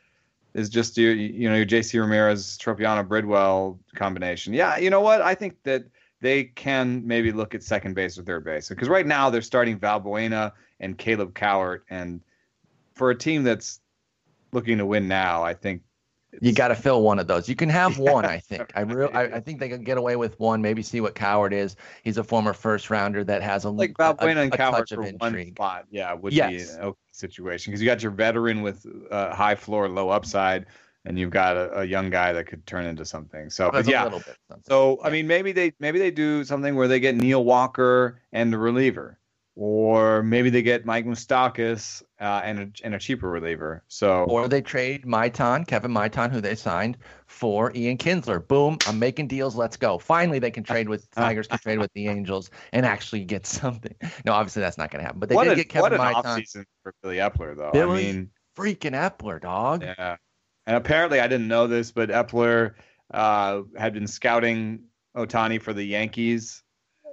is 0.55 0.69
just 0.69 0.97
your, 0.97 1.13
you 1.13 1.49
know, 1.49 1.57
your 1.57 1.65
J.C. 1.65 1.99
Ramirez, 1.99 2.59
Tropeano, 2.59 3.07
Bridwell 3.07 3.79
combination. 3.95 4.53
Yeah, 4.53 4.79
you 4.79 4.91
know 4.91 5.01
what? 5.01 5.23
I 5.23 5.35
think 5.35 5.63
that 5.65 5.85
they 6.21 6.45
can 6.45 7.07
maybe 7.07 7.33
look 7.33 7.55
at 7.55 7.63
second 7.63 7.95
base 7.95 8.19
or 8.19 8.23
third 8.23 8.45
base 8.45 8.69
because 8.69 8.89
right 8.89 9.07
now 9.07 9.31
they're 9.31 9.43
starting 9.43 9.79
Valbuena 9.79 10.53
and 10.81 10.99
Caleb 10.99 11.35
Cowart, 11.35 11.81
and 11.91 12.21
for 12.95 13.11
a 13.11 13.15
team 13.15 13.45
that's 13.45 13.81
looking 14.53 14.79
to 14.79 14.87
win 14.87 15.09
now, 15.09 15.43
I 15.43 15.55
think 15.55 15.83
you 16.41 16.53
got 16.53 16.69
to 16.69 16.75
fill 16.75 17.03
one 17.03 17.19
of 17.19 17.27
those. 17.27 17.49
You 17.49 17.57
can 17.57 17.69
have 17.69 17.99
one, 17.99 18.25
I 18.25 18.39
think. 18.39 18.71
I 18.75 18.81
real, 18.81 19.11
I, 19.13 19.23
I, 19.25 19.41
think 19.41 19.61
they 19.61 19.69
can 19.69 19.85
get 19.85 19.99
away 19.99 20.17
with 20.17 20.39
one. 20.39 20.63
Maybe 20.63 20.83
see 20.83 21.01
what 21.01 21.15
Cowart 21.15 21.53
is. 21.53 21.77
He's 22.03 22.19
a 22.19 22.25
former 22.25 22.53
first 22.53 22.91
rounder 22.91 23.25
that 23.25 23.43
has 23.43 23.65
a 23.65 23.71
like 23.71 23.95
Valbuena 23.95 24.43
and 24.43 24.53
Cowart 24.53 24.89
for 24.89 25.03
one 25.03 25.47
spot. 25.53 25.87
Yeah, 25.91 26.13
would 26.13 26.33
yes. 26.33 26.51
be 26.51 26.79
an 26.79 26.85
okay 26.85 26.99
situation 27.13 27.71
because 27.71 27.83
you 27.83 27.87
got 27.87 28.03
your 28.03 28.13
veteran 28.13 28.63
with 28.63 28.87
uh, 29.11 29.35
high 29.35 29.55
floor, 29.55 29.89
low 29.89 30.09
upside, 30.09 30.67
and 31.05 31.19
you've 31.19 31.31
got 31.31 31.57
a, 31.57 31.81
a, 31.81 31.85
young 31.85 32.11
guy 32.11 32.33
that 32.33 32.47
could 32.47 32.67
turn 32.67 32.87
into 32.87 33.05
something. 33.05 33.51
So, 33.51 33.71
but 33.71 33.87
yeah. 33.87 34.11
So 34.67 34.99
yeah. 35.01 35.07
I 35.07 35.11
mean, 35.11 35.27
maybe 35.27 35.53
they 35.53 35.73
maybe 35.81 35.99
they 35.99 36.11
do 36.11 36.45
something 36.45 36.75
where 36.75 36.89
they 36.89 37.01
get 37.01 37.15
Neil 37.15 37.45
Walker 37.45 38.21
and 38.33 38.53
the 38.53 38.59
reliever 38.59 39.20
or 39.61 40.23
maybe 40.23 40.49
they 40.49 40.63
get 40.63 40.87
Mike 40.87 41.05
Moustakas 41.05 42.03
uh, 42.19 42.41
and 42.43 42.59
a, 42.59 42.69
and 42.83 42.95
a 42.95 42.99
cheaper 42.99 43.29
reliever. 43.29 43.85
So 43.89 44.25
or 44.25 44.49
they 44.49 44.63
trade 44.63 45.05
Maitan, 45.05 45.67
Kevin 45.67 45.93
Maitan, 45.93 46.33
who 46.33 46.41
they 46.41 46.55
signed 46.55 46.97
for 47.27 47.71
Ian 47.75 47.99
Kinsler. 47.99 48.49
Boom! 48.49 48.79
I'm 48.87 48.99
making 48.99 49.29
deals. 49.29 49.55
Let's 49.55 49.77
go. 49.77 49.99
Finally, 49.99 50.39
they 50.39 50.51
can 50.51 50.65
trade 50.65 50.89
with 50.89 51.11
Tigers 51.15 51.47
can 51.47 51.59
trade 51.59 51.79
with 51.79 51.93
the 51.93 52.09
Angels 52.09 52.51
and 52.73 52.87
actually 52.87 53.23
get 53.25 53.45
something. 53.45 53.95
No, 54.25 54.33
obviously 54.33 54.63
that's 54.63 54.79
not 54.79 54.91
going 54.91 55.01
to 55.01 55.05
happen. 55.05 55.21
But 55.21 55.29
they 55.29 55.35
what 55.35 55.45
did 55.45 55.53
a, 55.53 55.57
get 55.57 55.69
Kevin 55.69 55.83
what 55.83 55.93
an 55.93 56.15
Maitan. 56.15 56.25
offseason 56.25 56.65
for 56.83 56.95
Billy 57.03 57.17
Eppler, 57.17 57.55
though. 57.55 57.71
Billy 57.71 58.09
I 58.09 58.13
mean, 58.13 58.31
freaking 58.57 58.93
Eppler, 58.93 59.43
dog. 59.43 59.83
Yeah, 59.83 60.17
and 60.67 60.77
apparently 60.77 61.21
I 61.21 61.29
didn't 61.29 61.49
know 61.49 61.67
this, 61.67 61.93
but 61.93 62.09
Eppler 62.09 62.77
uh, 63.13 63.61
had 63.77 63.93
been 63.93 64.07
scouting 64.07 64.85
Otani 65.15 65.61
for 65.61 65.75
the 65.75 65.85
Yankees 65.85 66.63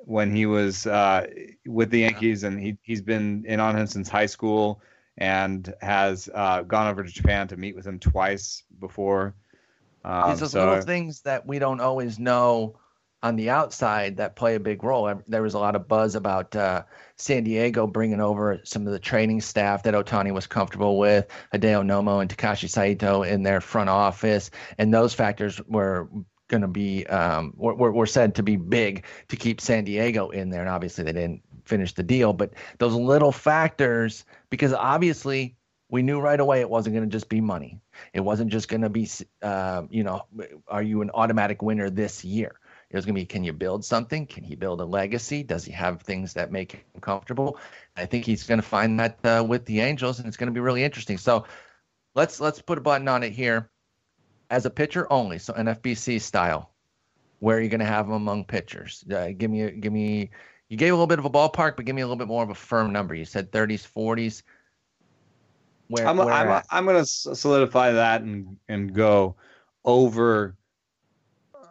when 0.06 0.36
he 0.36 0.46
was 0.46 0.86
uh, 0.88 1.28
with 1.66 1.90
the 1.90 2.00
Yankees, 2.00 2.44
and 2.44 2.60
he 2.60 2.78
he's 2.82 3.02
been 3.02 3.44
in 3.48 3.60
on 3.60 3.78
him 3.78 3.88
since 3.88 4.10
high 4.10 4.26
school. 4.28 4.82
and 5.18 5.74
has 5.82 6.30
uh, 6.34 6.62
gone 6.62 6.88
over 6.88 7.04
to 7.04 7.10
Japan 7.10 7.48
to 7.48 7.58
meet 7.58 7.76
with 7.76 7.86
him 7.86 8.00
twice 8.00 8.64
before. 8.80 9.34
Um, 10.06 10.30
These 10.38 10.52
so, 10.52 10.60
little 10.60 10.82
things 10.82 11.22
that 11.22 11.46
we 11.46 11.60
don't 11.60 11.82
always 11.82 12.20
know 12.20 12.80
on 13.24 13.36
the 13.36 13.50
outside 13.50 14.18
that 14.18 14.36
play 14.36 14.56
a 14.56 14.60
big 14.60 14.84
role. 14.84 15.22
There 15.28 15.42
was 15.42 15.56
a 15.56 15.60
lot 15.60 15.76
of 15.76 15.88
buzz 15.88 16.14
about 16.14 16.56
uh, 16.56 16.84
San 17.16 17.44
Diego 17.44 17.88
bringing 17.88 18.22
over 18.22 18.62
some 18.64 18.86
of 18.86 18.94
the 18.94 19.00
training 19.00 19.42
staff 19.42 19.84
that 19.84 19.96
Otani 19.96 20.32
was 20.32 20.46
comfortable 20.46 21.00
with, 21.00 21.28
Hideo 21.52 21.84
Nomo 21.84 22.22
and 22.22 22.30
Takashi 22.30 22.70
Saito 22.70 23.24
in 23.24 23.42
their 23.42 23.60
front 23.60 23.90
office, 23.90 24.52
and 24.78 24.94
those 24.94 25.16
factors 25.16 25.60
were 25.68 26.08
going 26.48 26.62
to 26.62 26.68
be 26.68 27.06
um, 27.08 27.54
were, 27.56 27.92
were 27.92 28.06
said 28.06 28.36
to 28.36 28.44
be 28.44 28.56
big 28.56 29.06
to 29.30 29.36
keep 29.36 29.62
San 29.62 29.84
Diego 29.84 30.30
in 30.30 30.50
there, 30.50 30.62
and 30.62 30.70
obviously 30.70 31.04
they 31.04 31.14
didn't 31.14 31.42
finish 31.66 31.94
the 31.94 32.04
deal. 32.04 32.34
But 32.34 32.54
those 32.78 32.94
little 32.94 33.32
factors, 33.32 34.26
because 34.50 34.74
obviously 34.74 35.56
we 35.90 36.02
knew 36.02 36.20
right 36.20 36.40
away 36.40 36.62
it 36.62 36.70
wasn't 36.70 36.96
going 36.96 37.10
to 37.10 37.14
just 37.14 37.30
be 37.30 37.42
money. 37.42 37.80
It 38.14 38.20
wasn't 38.20 38.52
just 38.52 38.68
going 38.68 38.82
to 38.82 38.90
be, 38.90 39.10
uh, 39.42 39.84
you 39.90 40.04
know, 40.04 40.26
are 40.68 40.84
you 40.84 41.02
an 41.02 41.12
automatic 41.14 41.62
winner 41.62 41.90
this 41.90 42.26
year? 42.26 42.60
It 42.90 42.96
was 42.96 43.06
going 43.06 43.16
to 43.16 43.22
be, 43.22 43.26
can 43.26 43.44
you 43.44 43.54
build 43.54 43.84
something? 43.84 44.26
Can 44.26 44.44
he 44.44 44.56
build 44.56 44.80
a 44.80 44.86
legacy? 44.86 45.44
Does 45.44 45.66
he 45.66 45.74
have 45.74 46.02
things 46.02 46.34
that 46.34 46.52
make 46.52 46.72
him 46.74 47.02
comfortable? 47.02 47.58
I 47.98 48.06
think 48.06 48.26
he's 48.26 48.44
going 48.44 48.62
to 48.62 48.68
find 48.68 49.00
that 49.00 49.20
uh, 49.26 49.46
with 49.48 49.66
the 49.66 49.82
Angels, 49.82 50.20
and 50.20 50.28
it's 50.28 50.38
going 50.38 50.48
to 50.48 50.54
be 50.54 50.62
really 50.62 50.84
interesting. 50.84 51.18
So 51.18 51.46
let's 52.16 52.40
let's 52.40 52.62
put 52.62 52.78
a 52.78 52.82
button 52.82 53.08
on 53.08 53.24
it 53.24 53.34
here. 53.34 53.70
As 54.50 54.66
a 54.66 54.70
pitcher 54.70 55.12
only, 55.12 55.40
so 55.40 55.54
NFBC 55.54 56.22
style, 56.22 56.72
where 57.40 57.58
are 57.58 57.62
you 57.62 57.70
going 57.70 57.80
to 57.80 57.86
have 57.86 58.06
him 58.08 58.14
among 58.14 58.46
pitchers? 58.46 59.04
Uh, 59.12 59.30
give 59.38 59.52
me 59.52 59.72
give 59.72 59.94
me. 59.94 60.30
You 60.70 60.78
gave 60.78 60.92
a 60.92 60.96
little 60.96 61.08
bit 61.08 61.20
of 61.20 61.26
a 61.26 61.30
ballpark, 61.30 61.76
but 61.76 61.86
give 61.86 61.96
me 61.96 62.02
a 62.02 62.06
little 62.06 62.18
bit 62.18 62.28
more 62.28 62.44
of 62.44 62.50
a 62.50 62.56
firm 62.56 62.92
number. 62.92 63.16
You 63.16 63.24
said 63.24 63.52
30s, 63.52 63.88
40s. 63.88 64.44
Where, 65.88 66.06
I'm, 66.06 66.18
where 66.18 66.30
I'm, 66.30 66.62
I'm 66.70 66.86
going 66.86 66.98
to 66.98 67.06
solidify 67.06 67.94
that 67.94 68.22
and 68.22 68.58
and 68.68 68.94
go 68.94 69.36
over 69.86 70.58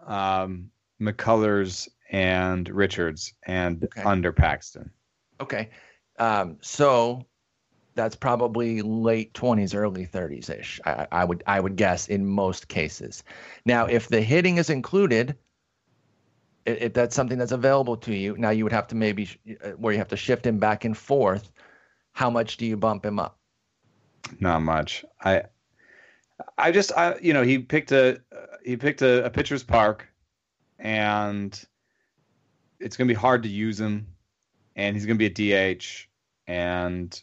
um, 0.07 0.71
McCullers 1.01 1.89
and 2.11 2.69
Richards 2.69 3.35
and 3.45 3.85
okay. 3.85 4.03
under 4.03 4.33
Paxton. 4.33 4.91
Okay. 5.41 5.71
Um, 6.19 6.57
so 6.61 7.27
that's 7.97 8.15
probably 8.15 8.83
late 8.83 9.33
20s, 9.35 9.75
early 9.75 10.07
30s 10.07 10.51
ish. 10.51 10.81
I, 10.85 11.07
I, 11.11 11.25
would 11.25 11.43
I 11.47 11.59
would 11.59 11.77
guess 11.77 12.07
in 12.07 12.25
most 12.27 12.69
cases. 12.69 13.25
Now, 13.65 13.87
if 13.87 14.09
the 14.09 14.21
hitting 14.21 14.59
is 14.59 14.71
included, 14.71 15.37
if 16.67 16.93
that's 16.93 17.17
something 17.17 17.39
that's 17.39 17.53
available 17.53 17.97
to 17.97 18.15
you, 18.15 18.37
now 18.37 18.51
you 18.51 18.65
would 18.65 18.73
have 18.73 18.87
to 18.89 18.95
maybe 18.95 19.29
uh, 19.65 19.71
where 19.71 19.93
you 19.93 19.99
have 19.99 20.09
to 20.09 20.17
shift 20.17 20.47
him 20.47 20.59
back 20.59 20.85
and 20.85 20.97
forth. 20.97 21.51
How 22.13 22.31
much 22.31 22.57
do 22.57 22.67
you 22.67 22.77
bump 22.77 23.05
him 23.05 23.19
up? 23.19 23.39
Not 24.41 24.61
much. 24.63 25.05
I 25.25 25.45
I 26.59 26.73
just 26.73 26.93
I 26.97 27.17
you 27.21 27.33
know 27.33 27.43
he 27.43 27.59
picked 27.59 27.93
a 27.93 28.21
he 28.65 28.77
picked 28.77 29.03
a, 29.03 29.25
a 29.25 29.31
pitcher's 29.31 29.63
park 29.63 30.09
and 30.79 31.65
it's 32.81 32.97
going 32.97 33.09
to 33.09 33.15
be 33.15 33.19
hard 33.19 33.43
to 33.45 33.49
use 33.49 33.81
him, 33.81 34.07
and 34.75 34.97
he's 34.97 35.07
going 35.07 35.19
to 35.19 35.31
be 35.31 35.53
a 35.53 35.77
DH, 35.79 36.09
and 36.47 37.21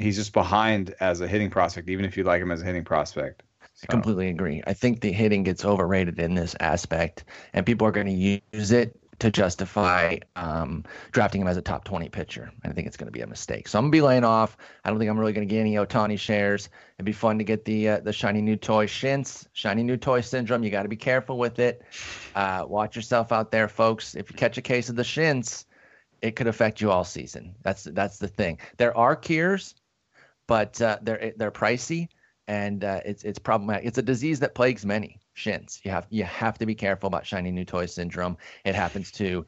he's 0.00 0.16
just 0.16 0.32
behind 0.32 0.94
as 1.00 1.20
a 1.20 1.28
hitting 1.28 1.50
prospect, 1.50 1.88
even 1.88 2.04
if 2.04 2.16
you 2.16 2.24
like 2.24 2.42
him 2.42 2.50
as 2.50 2.62
a 2.62 2.64
hitting 2.64 2.84
prospect. 2.84 3.42
So. 3.74 3.86
I 3.88 3.92
completely 3.92 4.28
agree. 4.28 4.62
I 4.66 4.74
think 4.74 5.00
the 5.00 5.12
hitting 5.12 5.42
gets 5.42 5.64
overrated 5.64 6.18
in 6.18 6.34
this 6.34 6.54
aspect, 6.60 7.24
and 7.52 7.64
people 7.64 7.86
are 7.86 7.92
going 7.92 8.06
to 8.06 8.40
use 8.52 8.72
it 8.72 8.96
to 9.20 9.30
justify 9.30 10.16
um, 10.36 10.82
drafting 11.12 11.42
him 11.42 11.46
as 11.46 11.56
a 11.56 11.62
top 11.62 11.84
20 11.84 12.08
pitcher. 12.08 12.50
I 12.64 12.70
think 12.72 12.86
it's 12.86 12.96
going 12.96 13.06
to 13.06 13.12
be 13.12 13.20
a 13.20 13.26
mistake. 13.26 13.68
So 13.68 13.78
I'm 13.78 13.84
going 13.84 13.92
to 13.92 13.96
be 13.96 14.02
laying 14.02 14.24
off. 14.24 14.56
I 14.84 14.90
don't 14.90 14.98
think 14.98 15.10
I'm 15.10 15.18
really 15.18 15.34
going 15.34 15.46
to 15.46 15.54
get 15.54 15.60
any 15.60 15.74
Otani 15.74 16.18
shares. 16.18 16.70
It'd 16.96 17.04
be 17.06 17.12
fun 17.12 17.38
to 17.38 17.44
get 17.44 17.64
the 17.64 17.88
uh, 17.88 18.00
the 18.00 18.12
shiny 18.12 18.40
new 18.40 18.56
toy 18.56 18.86
Shins, 18.86 19.48
shiny 19.52 19.82
new 19.82 19.96
toy 19.96 20.22
syndrome. 20.22 20.64
You 20.64 20.70
got 20.70 20.82
to 20.82 20.88
be 20.88 20.96
careful 20.96 21.38
with 21.38 21.58
it. 21.58 21.82
Uh, 22.34 22.64
watch 22.66 22.96
yourself 22.96 23.30
out 23.30 23.50
there, 23.50 23.68
folks. 23.68 24.14
If 24.14 24.30
you 24.30 24.36
catch 24.36 24.56
a 24.58 24.62
case 24.62 24.88
of 24.88 24.96
the 24.96 25.04
Shins, 25.04 25.66
it 26.22 26.36
could 26.36 26.46
affect 26.46 26.80
you 26.80 26.90
all 26.90 27.04
season. 27.04 27.54
That's 27.62 27.84
that's 27.84 28.18
the 28.18 28.28
thing. 28.28 28.58
There 28.78 28.96
are 28.96 29.16
cures, 29.16 29.74
but 30.50 30.82
uh, 30.82 30.98
they're 31.00 31.32
they're 31.36 31.52
pricey 31.52 32.08
and 32.48 32.82
uh, 32.82 33.00
it's 33.04 33.22
it's 33.22 33.38
problematic. 33.38 33.86
It's 33.86 33.98
a 33.98 34.02
disease 34.02 34.40
that 34.40 34.56
plagues 34.56 34.84
many 34.84 35.20
shins. 35.34 35.80
You 35.84 35.92
have 35.92 36.08
you 36.10 36.24
have 36.24 36.58
to 36.58 36.66
be 36.66 36.74
careful 36.74 37.06
about 37.06 37.24
shiny 37.24 37.52
new 37.52 37.64
toy 37.64 37.86
syndrome. 37.86 38.36
It 38.64 38.74
happens 38.74 39.12
to 39.12 39.46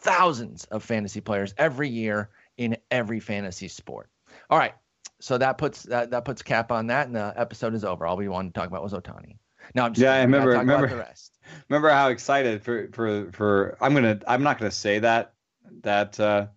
thousands 0.00 0.64
of 0.64 0.82
fantasy 0.82 1.22
players 1.22 1.54
every 1.56 1.88
year 1.88 2.28
in 2.58 2.76
every 2.90 3.18
fantasy 3.18 3.68
sport. 3.68 4.10
All 4.50 4.58
right, 4.58 4.74
so 5.20 5.38
that 5.38 5.56
puts 5.56 5.84
that, 5.84 6.10
that 6.10 6.26
puts 6.26 6.42
cap 6.42 6.70
on 6.70 6.88
that, 6.88 7.06
and 7.06 7.16
the 7.16 7.32
episode 7.34 7.72
is 7.72 7.82
over. 7.82 8.06
All 8.06 8.18
we 8.18 8.28
wanted 8.28 8.52
to 8.52 8.60
talk 8.60 8.68
about 8.68 8.82
was 8.82 8.92
Otani. 8.92 9.38
Now 9.74 9.86
I'm 9.86 9.94
just 9.94 10.02
yeah, 10.02 10.12
I 10.12 10.20
remember 10.20 10.50
remember 10.50 10.88
the 10.88 10.96
rest. 10.96 11.38
Remember 11.70 11.88
how 11.88 12.08
excited 12.10 12.62
for 12.62 12.88
for 12.92 13.32
for 13.32 13.78
I'm 13.80 13.94
gonna 13.94 14.20
I'm 14.28 14.42
not 14.42 14.58
gonna 14.58 14.70
say 14.70 14.98
that 14.98 15.32
that 15.80 16.20
uh, 16.20 16.48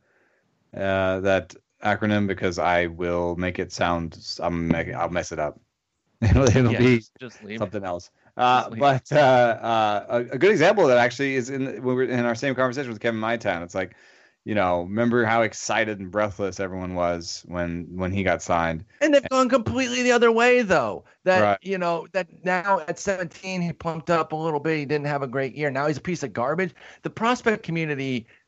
uh, 0.76 1.22
that 1.22 1.56
acronym 1.84 2.28
because 2.28 2.60
I 2.60 2.88
will 2.88 3.36
make 3.36 3.60
it 3.60 3.72
sound 3.72 4.18
I'm 4.40 4.74
I'll 4.74 5.10
mess 5.10 5.32
it 5.32 5.40
up. 5.40 5.60
it'll, 6.22 6.44
it'll 6.56 6.72
yeah, 6.74 6.80
be 6.80 7.04
just 7.20 7.40
something 7.58 7.84
else. 7.84 8.12
Uh, 8.38 8.70
but 8.70 9.12
uh, 9.12 9.16
uh, 9.16 10.06
a, 10.10 10.18
a, 10.36 10.38
good 10.38 10.52
example 10.52 10.84
of 10.84 10.90
that 10.90 10.98
actually 10.98 11.36
is 11.36 11.50
in 11.50 11.66
when 11.66 11.84
we 11.84 11.94
we're 11.94 12.04
in 12.06 12.26
our 12.26 12.36
same 12.36 12.56
conversation 12.56 12.90
with 12.90 13.02
Kevin 13.02 13.20
Maitan. 13.20 13.64
It's 13.64 13.76
like, 13.76 13.96
you 14.46 14.56
know, 14.56 14.84
remember 14.84 15.26
how 15.26 15.42
excited 15.42 16.00
and 16.00 16.10
breathless 16.10 16.62
everyone 16.62 16.96
was 16.96 17.44
when 17.48 17.86
when 17.94 18.14
he 18.14 18.24
got 18.24 18.42
signed. 18.42 18.86
And 19.02 19.14
they've 19.14 19.28
gone 19.28 19.50
completely 19.50 20.04
the 20.04 20.14
other 20.14 20.32
way 20.32 20.62
though. 20.62 21.04
That 21.26 21.42
right. 21.42 21.58
you 21.62 21.78
know 21.78 22.08
that 22.14 22.28
now 22.46 22.80
at 22.88 22.98
17 22.98 23.62
he 23.62 23.74
plumped 23.74 24.10
up 24.10 24.32
a 24.32 24.38
little 24.38 24.62
bit. 24.62 24.78
He 24.78 24.86
didn't 24.86 25.08
have 25.08 25.22
a 25.22 25.28
great 25.28 25.54
year. 25.54 25.70
Now 25.70 25.88
he's 25.88 25.98
a 25.98 26.02
piece 26.02 26.24
of 26.24 26.32
garbage. 26.32 26.74
The 27.02 27.10
prospect 27.10 27.64
community 27.64 28.26
uh, 28.26 28.39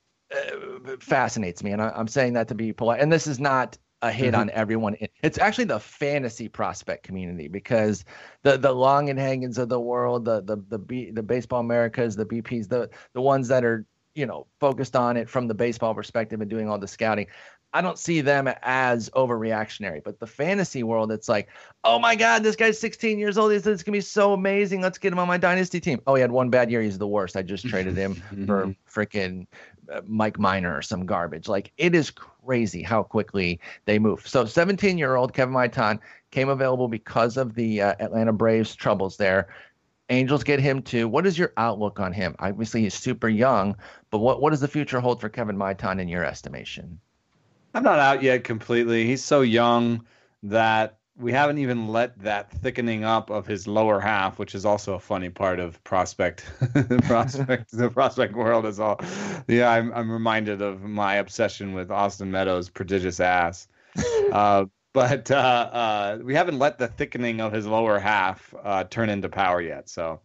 fascinates 0.99 1.63
me, 1.63 1.71
and 1.71 1.81
I, 1.81 1.91
am 1.95 2.07
saying 2.07 2.33
that 2.33 2.47
to 2.49 2.55
be 2.55 2.73
polite. 2.73 3.01
And 3.01 3.11
this 3.11 3.27
is 3.27 3.39
not 3.39 3.77
a 4.01 4.11
hit 4.11 4.31
mm-hmm. 4.31 4.41
on 4.41 4.49
everyone. 4.51 4.95
It's 5.21 5.37
actually 5.37 5.65
the 5.65 5.79
fantasy 5.79 6.47
prospect 6.47 7.03
community 7.03 7.47
because 7.47 8.03
the 8.43 8.57
the 8.57 8.73
Longenhagens 8.73 9.57
of 9.57 9.69
the 9.69 9.79
world, 9.79 10.25
the 10.25 10.41
the 10.41 10.57
the 10.69 10.79
B, 10.79 11.11
the 11.11 11.23
baseball 11.23 11.59
Americas, 11.59 12.15
the 12.15 12.25
BPs, 12.25 12.67
the 12.67 12.89
the 13.13 13.21
ones 13.21 13.47
that 13.49 13.63
are 13.63 13.85
you 14.15 14.25
know 14.25 14.47
focused 14.59 14.95
on 14.95 15.17
it 15.17 15.29
from 15.29 15.47
the 15.47 15.53
baseball 15.53 15.93
perspective 15.93 16.41
and 16.41 16.49
doing 16.49 16.69
all 16.69 16.79
the 16.79 16.87
scouting. 16.87 17.27
I 17.73 17.81
don't 17.81 17.97
see 17.97 18.21
them 18.21 18.49
as 18.61 19.09
overreactionary, 19.11 20.03
but 20.03 20.19
the 20.19 20.27
fantasy 20.27 20.83
world, 20.83 21.11
it's 21.11 21.29
like, 21.29 21.47
oh 21.83 21.99
my 21.99 22.15
God, 22.15 22.43
this 22.43 22.57
guy's 22.57 22.77
16 22.79 23.17
years 23.17 23.37
old. 23.37 23.51
This 23.51 23.65
is 23.65 23.81
gonna 23.81 23.95
be 23.97 24.01
so 24.01 24.33
amazing. 24.33 24.81
Let's 24.81 24.97
get 24.97 25.13
him 25.13 25.19
on 25.19 25.27
my 25.27 25.37
dynasty 25.37 25.79
team. 25.79 26.01
Oh, 26.05 26.15
he 26.15 26.21
had 26.21 26.31
one 26.31 26.49
bad 26.49 26.69
year. 26.69 26.81
He's 26.81 26.97
the 26.97 27.07
worst. 27.07 27.37
I 27.37 27.41
just 27.43 27.65
traded 27.65 27.95
him 27.95 28.15
for 28.45 28.75
freaking 28.89 29.47
uh, 29.91 30.01
Mike 30.05 30.37
Minor 30.37 30.75
or 30.75 30.81
some 30.81 31.05
garbage. 31.05 31.47
Like 31.47 31.71
it 31.77 31.95
is 31.95 32.11
crazy 32.11 32.83
how 32.83 33.03
quickly 33.03 33.59
they 33.85 33.99
move. 33.99 34.27
So 34.27 34.45
17 34.45 34.97
year 34.97 35.15
old 35.15 35.33
Kevin 35.33 35.55
Maitan 35.55 35.99
came 36.31 36.49
available 36.49 36.89
because 36.89 37.37
of 37.37 37.55
the 37.55 37.81
uh, 37.81 37.95
Atlanta 37.99 38.33
Braves 38.33 38.75
troubles 38.75 39.15
there. 39.15 39.47
Angels 40.09 40.43
get 40.43 40.59
him 40.59 40.81
too. 40.81 41.07
What 41.07 41.25
is 41.25 41.37
your 41.37 41.53
outlook 41.55 42.01
on 42.01 42.11
him? 42.11 42.35
Obviously, 42.39 42.81
he's 42.81 42.93
super 42.93 43.29
young, 43.29 43.77
but 44.09 44.17
what, 44.17 44.41
what 44.41 44.49
does 44.49 44.59
the 44.59 44.67
future 44.67 44.99
hold 44.99 45.21
for 45.21 45.29
Kevin 45.29 45.55
Maitan 45.55 46.01
in 46.01 46.09
your 46.09 46.25
estimation? 46.25 46.99
I'm 47.73 47.83
not 47.83 47.99
out 47.99 48.23
yet 48.23 48.43
completely. 48.43 49.05
He's 49.05 49.23
so 49.23 49.41
young 49.41 50.05
that 50.43 50.97
we 51.17 51.31
haven't 51.31 51.59
even 51.59 51.87
let 51.87 52.17
that 52.23 52.51
thickening 52.51 53.03
up 53.03 53.29
of 53.29 53.45
his 53.45 53.67
lower 53.67 53.99
half, 53.99 54.39
which 54.39 54.55
is 54.55 54.65
also 54.65 54.95
a 54.95 54.99
funny 54.99 55.29
part 55.29 55.59
of 55.59 55.81
prospect, 55.83 56.45
prospect, 57.03 57.71
the 57.71 57.89
prospect 57.89 58.33
world 58.33 58.65
is 58.65 58.79
all. 58.79 58.99
Yeah, 59.47 59.69
I'm 59.69 59.93
I'm 59.93 60.11
reminded 60.11 60.61
of 60.61 60.81
my 60.81 61.15
obsession 61.15 61.73
with 61.73 61.91
Austin 61.91 62.31
Meadows' 62.31 62.69
prodigious 62.69 63.19
ass. 63.19 63.67
Uh, 64.31 64.65
but 64.93 65.29
uh, 65.29 65.35
uh, 65.35 66.19
we 66.23 66.33
haven't 66.35 66.57
let 66.57 66.77
the 66.77 66.87
thickening 66.87 67.41
of 67.41 67.51
his 67.51 67.67
lower 67.67 67.99
half 67.99 68.53
uh, 68.63 68.85
turn 68.85 69.09
into 69.09 69.27
power 69.27 69.61
yet. 69.61 69.89
So 69.89 70.21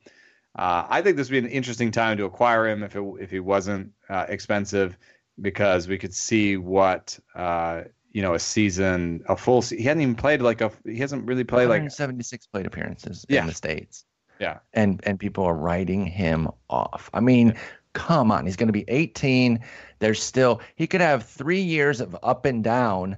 uh, 0.57 0.87
I 0.89 1.03
think 1.03 1.17
this 1.17 1.29
would 1.29 1.43
be 1.43 1.47
an 1.47 1.53
interesting 1.53 1.91
time 1.91 2.17
to 2.19 2.25
acquire 2.25 2.69
him 2.69 2.83
if 2.83 2.97
it 2.97 3.03
if 3.21 3.31
he 3.31 3.41
wasn't 3.41 3.93
uh, 4.09 4.27
expensive, 4.29 4.97
because 5.41 5.89
we 5.89 5.99
could 5.99 6.15
see 6.15 6.57
what 6.57 7.19
uh, 7.35 7.83
you 8.13 8.23
know 8.23 8.35
a 8.35 8.39
season, 8.39 9.23
a 9.29 9.37
full. 9.37 9.63
Se- 9.63 9.77
he 9.77 9.83
hadn't 9.83 10.03
even 10.03 10.15
played 10.15 10.41
like 10.41 10.61
a. 10.61 10.73
He 10.85 10.99
hasn't 10.99 11.27
really 11.27 11.45
played 11.45 11.69
like 11.69 11.91
seventy 11.91 12.23
six 12.23 12.47
plate 12.47 12.67
appearances 12.67 13.27
yeah. 13.29 13.43
in 13.43 13.47
the 13.47 13.55
states. 13.55 14.05
Yeah, 14.39 14.59
and 14.73 15.01
and 15.05 15.19
people 15.19 15.45
are 15.45 15.55
writing 15.55 16.07
him 16.07 16.49
off. 16.69 17.11
I 17.13 17.21
mean, 17.21 17.49
yeah. 17.49 17.59
come 17.93 18.31
on, 18.31 18.47
he's 18.47 18.57
going 18.57 18.69
to 18.69 18.73
be 18.73 18.85
eighteen. 18.89 19.61
There's 19.99 20.23
still 20.23 20.61
he 20.77 20.87
could 20.87 21.01
have 21.01 21.27
three 21.27 21.61
years 21.61 22.01
of 22.01 22.17
up 22.23 22.45
and 22.45 22.63
down, 22.63 23.17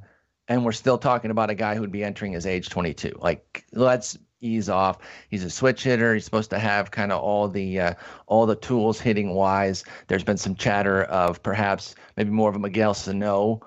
and 0.48 0.64
we're 0.64 0.72
still 0.72 0.98
talking 0.98 1.30
about 1.30 1.50
a 1.50 1.54
guy 1.54 1.74
who'd 1.74 1.92
be 1.92 2.04
entering 2.04 2.32
his 2.32 2.46
age 2.46 2.68
twenty 2.68 2.94
two. 2.94 3.16
Like 3.20 3.64
let's 3.72 4.18
ease 4.40 4.68
off. 4.68 4.98
He's 5.28 5.44
a 5.44 5.50
switch 5.50 5.84
hitter. 5.84 6.14
He's 6.14 6.24
supposed 6.24 6.50
to 6.50 6.58
have 6.58 6.90
kind 6.90 7.12
of 7.12 7.20
all 7.20 7.48
the 7.48 7.80
uh, 7.80 7.94
all 8.26 8.46
the 8.46 8.56
tools 8.56 9.00
hitting 9.00 9.34
wise. 9.34 9.84
There's 10.06 10.24
been 10.24 10.36
some 10.36 10.54
chatter 10.54 11.04
of 11.04 11.42
perhaps 11.42 11.94
maybe 12.16 12.30
more 12.30 12.48
of 12.48 12.56
a 12.56 12.58
Miguel 12.58 12.94
Sano 12.94 13.60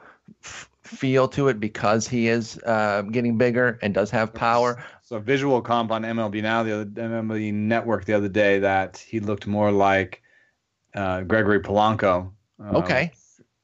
feel 0.92 1.28
to 1.30 1.48
it 1.48 1.60
because 1.60 2.08
he 2.08 2.28
is 2.28 2.60
uh, 2.66 3.04
getting 3.04 3.38
bigger 3.38 3.80
and 3.82 3.94
does 3.94 4.12
have 4.12 4.34
power. 4.34 4.84
So 5.04 5.20
visual 5.20 5.62
comp 5.62 5.92
on 5.92 6.04
MLB 6.04 6.42
now, 6.42 6.64
the 6.64 6.74
other 6.74 6.86
MLB 6.86 7.54
Network 7.54 8.06
the 8.06 8.14
other 8.14 8.30
day 8.30 8.60
that 8.60 8.98
he 8.98 9.20
looked 9.20 9.48
more 9.48 9.72
like 9.72 10.22
uh, 10.94 11.22
Gregory 11.22 11.62
Polanco. 11.62 12.32
Um, 12.60 12.76
okay. 12.78 13.12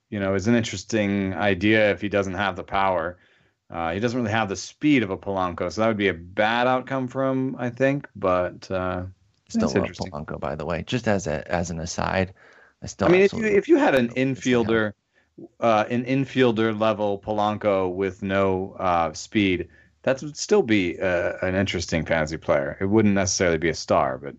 You 0.10 0.20
know, 0.20 0.36
is 0.36 0.48
an 0.48 0.56
interesting 0.56 1.34
idea 1.34 1.92
if 1.92 2.02
he 2.02 2.10
doesn't 2.10 2.34
have 2.34 2.56
the 2.56 2.64
power. 2.64 3.18
Uh, 3.70 3.94
he 3.94 4.00
doesn't 4.00 4.18
really 4.20 4.32
have 4.32 4.48
the 4.50 4.56
speed 4.56 5.04
of 5.04 5.10
a 5.10 5.18
Polanco, 5.18 5.72
so 5.72 5.82
that 5.82 5.88
would 5.88 5.98
be 5.98 6.08
a 6.08 6.14
bad 6.14 6.68
outcome 6.68 7.08
for 7.08 7.26
him, 7.26 7.56
I 7.58 7.70
think. 7.70 8.08
But 8.16 8.70
uh, 8.72 9.04
still 9.50 9.70
love 9.70 9.90
Polanco, 9.90 10.40
by 10.40 10.56
the 10.56 10.66
way. 10.66 10.84
Just 10.84 11.08
as 11.08 11.28
a 11.28 11.50
as 11.52 11.70
an 11.70 11.80
aside, 11.80 12.34
I 12.82 12.88
still. 12.88 13.10
I 13.10 13.12
mean, 13.12 13.22
if 13.22 13.34
you 13.34 13.46
if 13.46 13.68
you 13.68 13.78
had 13.78 13.94
an 13.94 14.10
infielder, 14.10 14.94
uh, 15.60 15.86
an 15.90 16.06
infielder 16.06 16.80
level 16.80 17.20
Polanco 17.20 17.94
with 17.94 18.24
no 18.24 18.74
uh, 18.80 19.12
speed, 19.12 19.68
that 20.04 20.22
would 20.22 20.38
still 20.38 20.64
be 20.64 20.98
uh, 21.00 21.34
an 21.42 21.54
interesting 21.54 22.06
fantasy 22.06 22.38
player. 22.38 22.78
It 22.80 22.86
wouldn't 22.86 23.16
necessarily 23.16 23.58
be 23.58 23.70
a 23.70 23.76
star, 23.76 24.18
but 24.18 24.36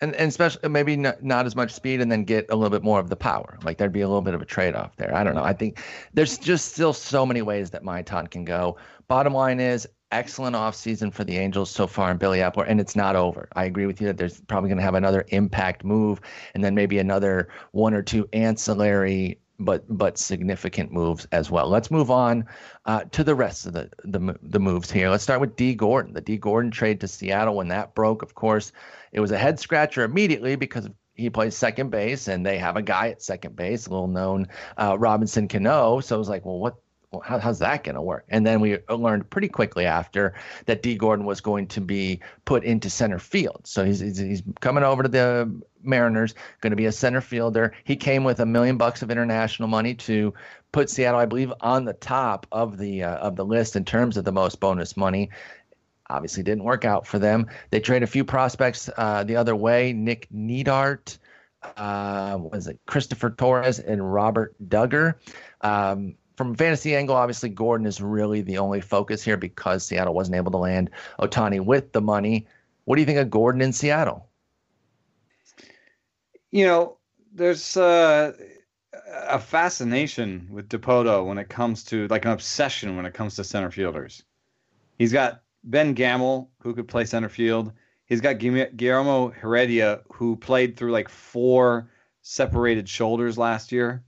and 0.00 0.14
and 0.14 0.28
especially 0.28 0.68
maybe 0.68 0.96
not, 0.96 1.22
not 1.22 1.46
as 1.46 1.56
much 1.56 1.72
speed 1.72 2.00
and 2.00 2.10
then 2.10 2.24
get 2.24 2.46
a 2.50 2.56
little 2.56 2.70
bit 2.70 2.82
more 2.82 3.00
of 3.00 3.08
the 3.08 3.16
power 3.16 3.58
like 3.62 3.78
there'd 3.78 3.92
be 3.92 4.00
a 4.00 4.08
little 4.08 4.22
bit 4.22 4.34
of 4.34 4.42
a 4.42 4.44
trade-off 4.44 4.96
there 4.96 5.14
i 5.14 5.24
don't 5.24 5.34
know 5.34 5.44
i 5.44 5.52
think 5.52 5.80
there's 6.14 6.38
just 6.38 6.72
still 6.72 6.92
so 6.92 7.24
many 7.24 7.42
ways 7.42 7.70
that 7.70 7.82
Maitan 7.82 8.30
can 8.30 8.44
go 8.44 8.76
bottom 9.08 9.32
line 9.34 9.60
is 9.60 9.88
excellent 10.10 10.56
offseason 10.56 11.12
for 11.12 11.24
the 11.24 11.36
angels 11.36 11.70
so 11.70 11.86
far 11.86 12.10
in 12.10 12.16
billy 12.16 12.38
Eppler, 12.38 12.64
and 12.66 12.80
it's 12.80 12.96
not 12.96 13.16
over 13.16 13.48
i 13.54 13.64
agree 13.64 13.86
with 13.86 14.00
you 14.00 14.06
that 14.06 14.16
there's 14.16 14.40
probably 14.42 14.68
going 14.68 14.78
to 14.78 14.84
have 14.84 14.94
another 14.94 15.24
impact 15.28 15.84
move 15.84 16.20
and 16.54 16.64
then 16.64 16.74
maybe 16.74 16.98
another 16.98 17.48
one 17.72 17.94
or 17.94 18.02
two 18.02 18.28
ancillary 18.32 19.38
but 19.58 19.84
but 19.88 20.18
significant 20.18 20.92
moves 20.92 21.26
as 21.32 21.50
well. 21.50 21.68
Let's 21.68 21.90
move 21.90 22.10
on 22.10 22.46
uh, 22.86 23.04
to 23.10 23.24
the 23.24 23.34
rest 23.34 23.66
of 23.66 23.72
the, 23.72 23.90
the 24.04 24.36
the 24.42 24.60
moves 24.60 24.90
here. 24.90 25.10
Let's 25.10 25.24
start 25.24 25.40
with 25.40 25.56
Dee 25.56 25.74
Gordon. 25.74 26.12
The 26.12 26.20
Dee 26.20 26.36
Gordon 26.36 26.70
trade 26.70 27.00
to 27.00 27.08
Seattle 27.08 27.56
when 27.56 27.68
that 27.68 27.94
broke, 27.94 28.22
of 28.22 28.34
course, 28.34 28.72
it 29.12 29.20
was 29.20 29.30
a 29.30 29.38
head 29.38 29.58
scratcher 29.58 30.04
immediately 30.04 30.56
because 30.56 30.88
he 31.14 31.30
plays 31.30 31.56
second 31.56 31.90
base 31.90 32.28
and 32.28 32.46
they 32.46 32.58
have 32.58 32.76
a 32.76 32.82
guy 32.82 33.08
at 33.08 33.22
second 33.22 33.56
base, 33.56 33.86
a 33.86 33.90
little 33.90 34.06
known 34.06 34.48
uh, 34.76 34.96
Robinson 34.98 35.48
Cano. 35.48 36.00
So 36.00 36.14
it 36.14 36.18
was 36.18 36.28
like, 36.28 36.44
well, 36.44 36.58
what 36.58 36.76
well, 37.10 37.22
how, 37.22 37.38
how's 37.38 37.60
that 37.60 37.84
going 37.84 37.94
to 37.94 38.02
work? 38.02 38.26
And 38.28 38.46
then 38.46 38.60
we 38.60 38.78
learned 38.90 39.30
pretty 39.30 39.48
quickly 39.48 39.86
after 39.86 40.34
that 40.66 40.82
Dee 40.82 40.96
Gordon 40.96 41.24
was 41.24 41.40
going 41.40 41.68
to 41.68 41.80
be 41.80 42.20
put 42.44 42.64
into 42.64 42.90
center 42.90 43.18
field. 43.18 43.62
So 43.64 43.84
he's, 43.84 44.00
he's, 44.00 44.18
he's 44.18 44.42
coming 44.60 44.84
over 44.84 45.02
to 45.02 45.08
the 45.08 45.62
Mariners, 45.82 46.34
going 46.60 46.72
to 46.72 46.76
be 46.76 46.84
a 46.84 46.92
center 46.92 47.22
fielder. 47.22 47.72
He 47.84 47.96
came 47.96 48.24
with 48.24 48.40
a 48.40 48.46
million 48.46 48.76
bucks 48.76 49.00
of 49.00 49.10
international 49.10 49.68
money 49.68 49.94
to 49.94 50.34
put 50.70 50.90
Seattle, 50.90 51.20
I 51.20 51.24
believe, 51.24 51.52
on 51.60 51.86
the 51.86 51.94
top 51.94 52.46
of 52.52 52.76
the 52.76 53.04
uh, 53.04 53.16
of 53.16 53.36
the 53.36 53.44
list 53.44 53.76
in 53.76 53.84
terms 53.84 54.18
of 54.18 54.24
the 54.24 54.32
most 54.32 54.60
bonus 54.60 54.96
money. 54.96 55.30
Obviously, 56.10 56.42
didn't 56.42 56.64
work 56.64 56.84
out 56.84 57.06
for 57.06 57.18
them. 57.18 57.46
They 57.70 57.80
trade 57.80 58.02
a 58.02 58.06
few 58.06 58.24
prospects 58.24 58.88
uh, 58.96 59.24
the 59.24 59.36
other 59.36 59.54
way. 59.54 59.92
Nick 59.92 60.26
Neidert, 60.34 61.18
uh, 61.76 62.38
was 62.40 62.66
it 62.66 62.78
Christopher 62.86 63.30
Torres 63.30 63.78
and 63.78 64.12
Robert 64.12 64.54
Dugger. 64.68 65.14
Um, 65.60 66.14
from 66.36 66.54
fantasy 66.54 66.94
angle, 66.94 67.16
obviously 67.16 67.48
Gordon 67.48 67.86
is 67.86 68.00
really 68.00 68.42
the 68.42 68.58
only 68.58 68.80
focus 68.80 69.24
here 69.24 69.36
because 69.36 69.84
Seattle 69.84 70.14
wasn't 70.14 70.36
able 70.36 70.52
to 70.52 70.58
land 70.58 70.90
Otani 71.18 71.60
with 71.60 71.92
the 71.92 72.00
money. 72.00 72.46
What 72.84 72.94
do 72.96 73.02
you 73.02 73.06
think 73.06 73.18
of 73.18 73.28
Gordon 73.28 73.60
in 73.60 73.72
Seattle? 73.72 74.28
You 76.50 76.64
know, 76.64 76.96
there's 77.34 77.76
uh, 77.76 78.32
a 79.26 79.38
fascination 79.38 80.48
with 80.50 80.68
Dipoto 80.68 81.26
when 81.26 81.38
it 81.38 81.48
comes 81.48 81.84
to 81.84 82.06
like 82.08 82.24
an 82.24 82.30
obsession 82.30 82.96
when 82.96 83.04
it 83.04 83.14
comes 83.14 83.36
to 83.36 83.44
center 83.44 83.70
fielders. 83.70 84.22
He's 84.96 85.12
got 85.12 85.42
Ben 85.64 85.94
Gamel 85.94 86.50
who 86.60 86.74
could 86.74 86.88
play 86.88 87.04
center 87.04 87.28
field. 87.28 87.72
He's 88.06 88.20
got 88.20 88.38
Guillermo 88.38 89.28
Heredia 89.28 90.00
who 90.12 90.36
played 90.36 90.76
through 90.76 90.92
like 90.92 91.08
four 91.08 91.90
separated 92.22 92.88
shoulders 92.88 93.36
last 93.36 93.72
year. 93.72 94.02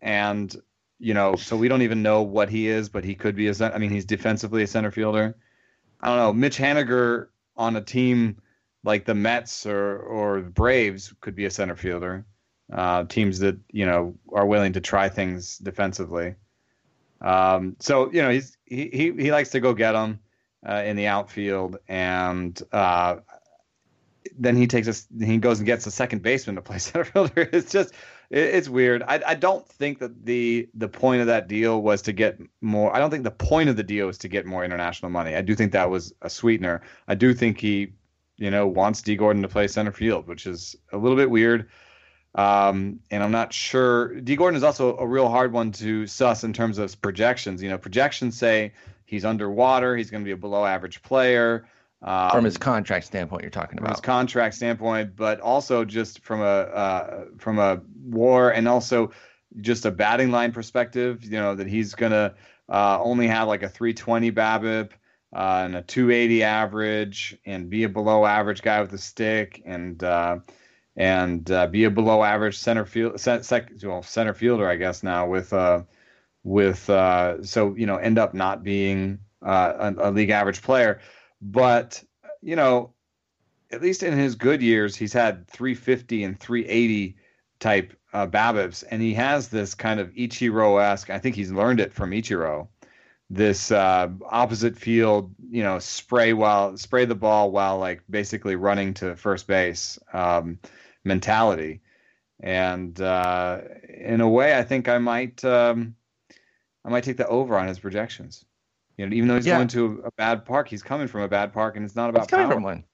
And 0.00 0.54
you 0.98 1.14
know, 1.14 1.36
so 1.36 1.56
we 1.56 1.68
don't 1.68 1.82
even 1.82 2.02
know 2.02 2.22
what 2.22 2.48
he 2.48 2.68
is, 2.68 2.88
but 2.88 3.04
he 3.04 3.14
could 3.14 3.36
be 3.36 3.48
a. 3.48 3.74
I 3.74 3.78
mean, 3.78 3.90
he's 3.90 4.04
defensively 4.04 4.62
a 4.62 4.66
center 4.66 4.90
fielder. 4.90 5.36
I 6.00 6.08
don't 6.08 6.18
know. 6.18 6.32
Mitch 6.32 6.56
Haniger 6.56 7.28
on 7.56 7.76
a 7.76 7.80
team 7.80 8.40
like 8.84 9.04
the 9.04 9.14
Mets 9.14 9.66
or 9.66 9.98
or 9.98 10.40
Braves 10.40 11.12
could 11.20 11.34
be 11.34 11.46
a 11.46 11.50
center 11.50 11.76
fielder. 11.76 12.26
Uh, 12.72 13.04
teams 13.04 13.38
that 13.40 13.58
you 13.70 13.86
know 13.86 14.14
are 14.32 14.46
willing 14.46 14.72
to 14.74 14.80
try 14.80 15.08
things 15.08 15.58
defensively. 15.58 16.34
Um, 17.24 17.76
so 17.80 18.12
you 18.12 18.22
know 18.22 18.30
he's 18.30 18.56
he 18.66 18.90
he, 18.92 19.12
he 19.12 19.32
likes 19.32 19.50
to 19.50 19.60
go 19.60 19.72
get 19.72 19.92
them 19.92 20.20
uh, 20.68 20.82
in 20.84 20.94
the 20.96 21.06
outfield, 21.06 21.78
and 21.88 22.60
uh, 22.70 23.16
then 24.38 24.56
he 24.56 24.66
takes 24.66 24.86
us. 24.86 25.06
He 25.18 25.38
goes 25.38 25.58
and 25.58 25.66
gets 25.66 25.86
a 25.86 25.90
second 25.90 26.22
baseman 26.22 26.56
to 26.56 26.62
play 26.62 26.78
center 26.78 27.04
fielder. 27.04 27.48
It's 27.50 27.72
just 27.72 27.94
it's 28.30 28.68
weird. 28.68 29.02
I, 29.02 29.22
I 29.26 29.34
don't 29.34 29.66
think 29.66 30.00
that 30.00 30.26
the 30.26 30.68
the 30.74 30.88
point 30.88 31.22
of 31.22 31.26
that 31.28 31.48
deal 31.48 31.80
was 31.80 32.02
to 32.02 32.12
get 32.12 32.38
more. 32.60 32.94
I 32.94 32.98
don't 32.98 33.10
think 33.10 33.24
the 33.24 33.30
point 33.30 33.70
of 33.70 33.76
the 33.76 33.82
deal 33.82 34.06
was 34.06 34.18
to 34.18 34.28
get 34.28 34.44
more 34.44 34.62
international 34.62 35.10
money. 35.10 35.34
I 35.34 35.40
do 35.40 35.54
think 35.54 35.72
that 35.72 35.88
was 35.88 36.12
a 36.20 36.28
sweetener. 36.28 36.82
I 37.08 37.14
do 37.14 37.32
think 37.32 37.58
he, 37.58 37.94
you 38.36 38.50
know, 38.50 38.66
wants 38.66 39.00
Dee 39.00 39.16
Gordon 39.16 39.40
to 39.42 39.48
play 39.48 39.66
center 39.66 39.92
field, 39.92 40.26
which 40.26 40.46
is 40.46 40.76
a 40.92 40.98
little 40.98 41.16
bit 41.16 41.30
weird. 41.30 41.70
Um, 42.34 43.00
and 43.10 43.22
I'm 43.22 43.30
not 43.30 43.52
sure. 43.52 44.20
Dee 44.20 44.36
Gordon 44.36 44.56
is 44.56 44.64
also 44.64 44.96
a 44.96 45.06
real 45.06 45.28
hard 45.28 45.52
one 45.52 45.70
to 45.72 46.06
suss 46.06 46.42
in 46.42 46.52
terms 46.52 46.78
of 46.78 47.00
projections. 47.00 47.62
You 47.62 47.70
know, 47.70 47.78
projections 47.78 48.36
say 48.36 48.72
he's 49.04 49.24
underwater, 49.24 49.96
he's 49.96 50.10
going 50.10 50.22
to 50.22 50.24
be 50.24 50.32
a 50.32 50.36
below 50.36 50.64
average 50.64 51.02
player. 51.02 51.66
Um, 52.02 52.30
from 52.30 52.44
his 52.44 52.58
contract 52.58 53.06
standpoint, 53.06 53.42
you're 53.42 53.50
talking 53.50 53.78
about. 53.78 53.92
His 53.92 54.00
contract 54.00 54.54
standpoint, 54.56 55.16
but 55.16 55.40
also 55.40 55.84
just 55.84 56.20
from 56.20 56.40
a 56.40 56.44
uh, 56.44 57.24
from 57.38 57.58
a 57.58 57.80
WAR 58.04 58.50
and 58.50 58.68
also 58.68 59.12
just 59.60 59.86
a 59.86 59.90
batting 59.90 60.30
line 60.30 60.52
perspective. 60.52 61.24
You 61.24 61.38
know 61.38 61.54
that 61.54 61.66
he's 61.66 61.94
gonna 61.94 62.34
uh, 62.68 63.00
only 63.00 63.26
have 63.28 63.48
like 63.48 63.62
a 63.62 63.68
320 63.68 64.32
BABIP 64.32 64.90
uh, 65.34 65.62
and 65.64 65.76
a 65.76 65.82
280 65.82 66.42
average, 66.42 67.38
and 67.46 67.70
be 67.70 67.84
a 67.84 67.88
below 67.88 68.26
average 68.26 68.60
guy 68.60 68.82
with 68.82 68.92
a 68.92 68.98
stick, 68.98 69.62
and 69.64 70.04
uh, 70.04 70.38
and 70.96 71.50
uh, 71.50 71.66
be 71.66 71.84
a 71.84 71.90
below 71.90 72.22
average 72.22 72.58
center 72.58 72.84
field 72.84 73.20
well, 73.26 74.02
center 74.02 74.34
fielder, 74.34 74.68
I 74.68 74.76
guess 74.76 75.02
now 75.02 75.26
with 75.26 75.52
uh, 75.52 75.82
with 76.42 76.84
so 76.84 77.74
you 77.76 77.86
know 77.86 77.96
end 77.96 78.18
up 78.18 78.34
not 78.34 78.62
being 78.62 79.18
a, 79.42 79.94
a 79.98 80.10
league 80.10 80.30
average 80.30 80.62
player 80.62 81.00
but 81.44 82.02
you 82.42 82.56
know, 82.56 82.92
at 83.70 83.82
least 83.82 84.02
in 84.02 84.16
his 84.16 84.34
good 84.34 84.62
years, 84.62 84.96
he's 84.96 85.12
had 85.12 85.46
350 85.48 86.24
and 86.24 86.38
380 86.38 87.16
type 87.60 87.92
uh, 88.12 88.26
BABIPs, 88.26 88.84
and 88.90 89.02
he 89.02 89.14
has 89.14 89.48
this 89.48 89.74
kind 89.74 90.00
of 90.00 90.10
Ichiro 90.10 90.82
esque. 90.82 91.10
I 91.10 91.18
think 91.18 91.34
he's 91.34 91.52
learned 91.52 91.80
it 91.80 91.92
from 91.92 92.10
Ichiro. 92.10 92.68
This 93.30 93.70
uh, 93.72 94.08
opposite 94.30 94.76
field, 94.76 95.34
you 95.50 95.62
know, 95.62 95.78
spray 95.78 96.34
while 96.34 96.76
spray 96.76 97.06
the 97.06 97.14
ball 97.14 97.50
while 97.50 97.78
like 97.78 98.02
basically 98.08 98.54
running 98.54 98.94
to 98.94 99.16
first 99.16 99.46
base 99.46 99.98
um, 100.12 100.58
mentality, 101.04 101.80
and 102.40 102.98
uh, 103.00 103.60
in 103.88 104.20
a 104.20 104.28
way, 104.28 104.56
I 104.56 104.62
think 104.62 104.88
I 104.88 104.98
might 104.98 105.44
um, 105.44 105.94
I 106.84 106.90
might 106.90 107.04
take 107.04 107.16
the 107.16 107.28
over 107.28 107.56
on 107.56 107.68
his 107.68 107.78
projections. 107.78 108.44
You 108.96 109.06
know, 109.06 109.14
even 109.14 109.28
though 109.28 109.36
he's 109.36 109.46
yeah. 109.46 109.56
going 109.56 109.68
to 109.68 110.02
a 110.04 110.10
bad 110.12 110.44
park, 110.44 110.68
he's 110.68 110.82
coming 110.82 111.08
from 111.08 111.22
a 111.22 111.28
bad 111.28 111.52
park, 111.52 111.76
and 111.76 111.84
it's 111.84 111.96
not 111.96 112.10
about 112.10 112.22
he's 112.22 112.30
coming 112.30 112.46
power. 112.46 112.54
from 112.54 112.62
one. 112.62 112.84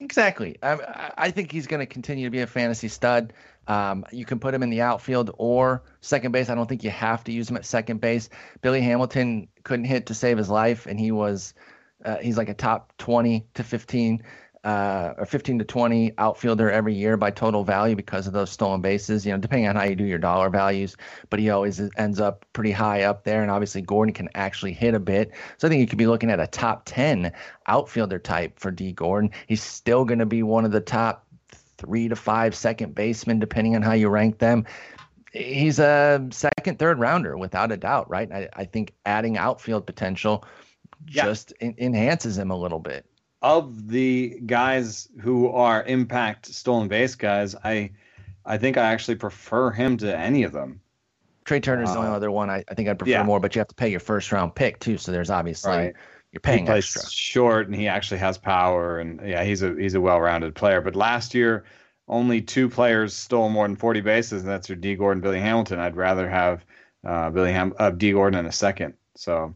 Exactly. 0.00 0.56
I, 0.62 1.12
I 1.18 1.30
think 1.32 1.50
he's 1.50 1.66
going 1.66 1.80
to 1.80 1.86
continue 1.86 2.26
to 2.26 2.30
be 2.30 2.40
a 2.40 2.46
fantasy 2.46 2.86
stud. 2.86 3.32
Um, 3.66 4.06
you 4.12 4.24
can 4.24 4.38
put 4.38 4.54
him 4.54 4.62
in 4.62 4.70
the 4.70 4.80
outfield 4.80 5.32
or 5.38 5.82
second 6.00 6.30
base. 6.30 6.48
I 6.48 6.54
don't 6.54 6.68
think 6.68 6.84
you 6.84 6.90
have 6.90 7.24
to 7.24 7.32
use 7.32 7.50
him 7.50 7.56
at 7.56 7.64
second 7.64 8.00
base. 8.00 8.28
Billy 8.62 8.80
Hamilton 8.80 9.48
couldn't 9.64 9.86
hit 9.86 10.06
to 10.06 10.14
save 10.14 10.38
his 10.38 10.48
life, 10.48 10.86
and 10.86 11.00
he 11.00 11.10
was 11.10 11.52
uh, 12.04 12.18
he's 12.18 12.38
like 12.38 12.48
a 12.48 12.54
top 12.54 12.92
20 12.98 13.46
to 13.54 13.64
15 13.64 14.22
uh, 14.64 15.14
or 15.16 15.26
15 15.26 15.58
to 15.60 15.64
20 15.64 16.12
outfielder 16.18 16.70
every 16.70 16.94
year 16.94 17.16
by 17.16 17.30
total 17.30 17.64
value 17.64 17.94
because 17.94 18.26
of 18.26 18.32
those 18.32 18.50
stolen 18.50 18.80
bases, 18.80 19.24
you 19.24 19.32
know, 19.32 19.38
depending 19.38 19.68
on 19.68 19.76
how 19.76 19.84
you 19.84 19.94
do 19.94 20.04
your 20.04 20.18
dollar 20.18 20.50
values. 20.50 20.96
But 21.30 21.40
he 21.40 21.50
always 21.50 21.80
ends 21.96 22.20
up 22.20 22.44
pretty 22.52 22.72
high 22.72 23.02
up 23.02 23.24
there. 23.24 23.42
And 23.42 23.50
obviously, 23.50 23.82
Gordon 23.82 24.12
can 24.12 24.28
actually 24.34 24.72
hit 24.72 24.94
a 24.94 25.00
bit. 25.00 25.32
So 25.58 25.66
I 25.66 25.70
think 25.70 25.80
you 25.80 25.86
could 25.86 25.98
be 25.98 26.06
looking 26.06 26.30
at 26.30 26.40
a 26.40 26.46
top 26.46 26.82
10 26.86 27.32
outfielder 27.66 28.18
type 28.18 28.58
for 28.58 28.70
Dee 28.70 28.92
Gordon. 28.92 29.30
He's 29.46 29.62
still 29.62 30.04
going 30.04 30.18
to 30.18 30.26
be 30.26 30.42
one 30.42 30.64
of 30.64 30.72
the 30.72 30.80
top 30.80 31.26
three 31.78 32.08
to 32.08 32.16
five 32.16 32.54
second 32.54 32.94
basemen, 32.94 33.38
depending 33.38 33.76
on 33.76 33.82
how 33.82 33.92
you 33.92 34.08
rank 34.08 34.38
them. 34.38 34.66
He's 35.32 35.78
a 35.78 36.26
second, 36.30 36.78
third 36.78 36.98
rounder 36.98 37.36
without 37.36 37.70
a 37.70 37.76
doubt, 37.76 38.10
right? 38.10 38.30
I, 38.32 38.48
I 38.54 38.64
think 38.64 38.94
adding 39.06 39.36
outfield 39.36 39.86
potential 39.86 40.44
yeah. 41.06 41.24
just 41.24 41.52
en- 41.60 41.74
enhances 41.78 42.36
him 42.36 42.50
a 42.50 42.56
little 42.56 42.78
bit 42.78 43.06
of 43.42 43.88
the 43.88 44.40
guys 44.46 45.08
who 45.20 45.48
are 45.50 45.82
impact 45.84 46.46
stolen 46.46 46.88
base 46.88 47.14
guys, 47.14 47.54
I 47.64 47.90
I 48.44 48.56
think 48.58 48.76
I 48.76 48.84
actually 48.92 49.16
prefer 49.16 49.70
him 49.70 49.96
to 49.98 50.16
any 50.16 50.42
of 50.42 50.52
them. 50.52 50.80
Trea 51.44 51.60
Turner's 51.60 51.92
the 51.92 51.98
only 51.98 52.10
Uh, 52.10 52.14
other 52.14 52.30
one 52.30 52.50
I, 52.50 52.64
I 52.68 52.74
think 52.74 52.88
I'd 52.88 52.98
prefer 52.98 53.10
yeah. 53.12 53.22
more, 53.22 53.40
but 53.40 53.54
you 53.54 53.60
have 53.60 53.68
to 53.68 53.74
pay 53.74 53.88
your 53.88 54.00
first 54.00 54.32
round 54.32 54.54
pick 54.54 54.78
too. 54.80 54.98
So 54.98 55.12
there's 55.12 55.30
obviously 55.30 55.70
Right. 55.70 55.94
you're 56.32 56.40
he 56.42 56.50
paying 56.50 56.66
plays 56.66 56.84
extra. 56.96 57.10
short 57.10 57.66
and 57.68 57.76
he 57.76 57.88
actually 57.88 58.18
has 58.18 58.36
power 58.38 58.98
and 59.00 59.20
yeah 59.26 59.44
he's 59.44 59.62
a 59.62 59.74
he's 59.74 59.94
a 59.94 60.00
well-rounded 60.00 60.54
player 60.54 60.80
but 60.82 60.94
last 60.96 61.32
year 61.34 61.64
only 62.06 62.40
two 62.42 62.68
players 62.68 63.14
stole 63.14 63.48
more 63.50 63.66
than 63.66 63.76
40 63.76 64.00
bases 64.02 64.42
and 64.42 64.50
that's 64.50 64.68
your 64.68 64.76
Dee 64.76 64.94
Gordon 64.94 65.20
Billy 65.22 65.40
Hamilton 65.40 65.78
I'd 65.78 65.96
rather 65.96 66.28
have 66.28 66.64
uh, 67.06 67.30
Billy 67.30 67.52
Ham 67.52 67.72
uh, 67.78 67.90
Dee 67.90 68.12
Gordon 68.12 68.40
in 68.40 68.46
a 68.46 68.52
second 68.52 68.92
so 69.14 69.54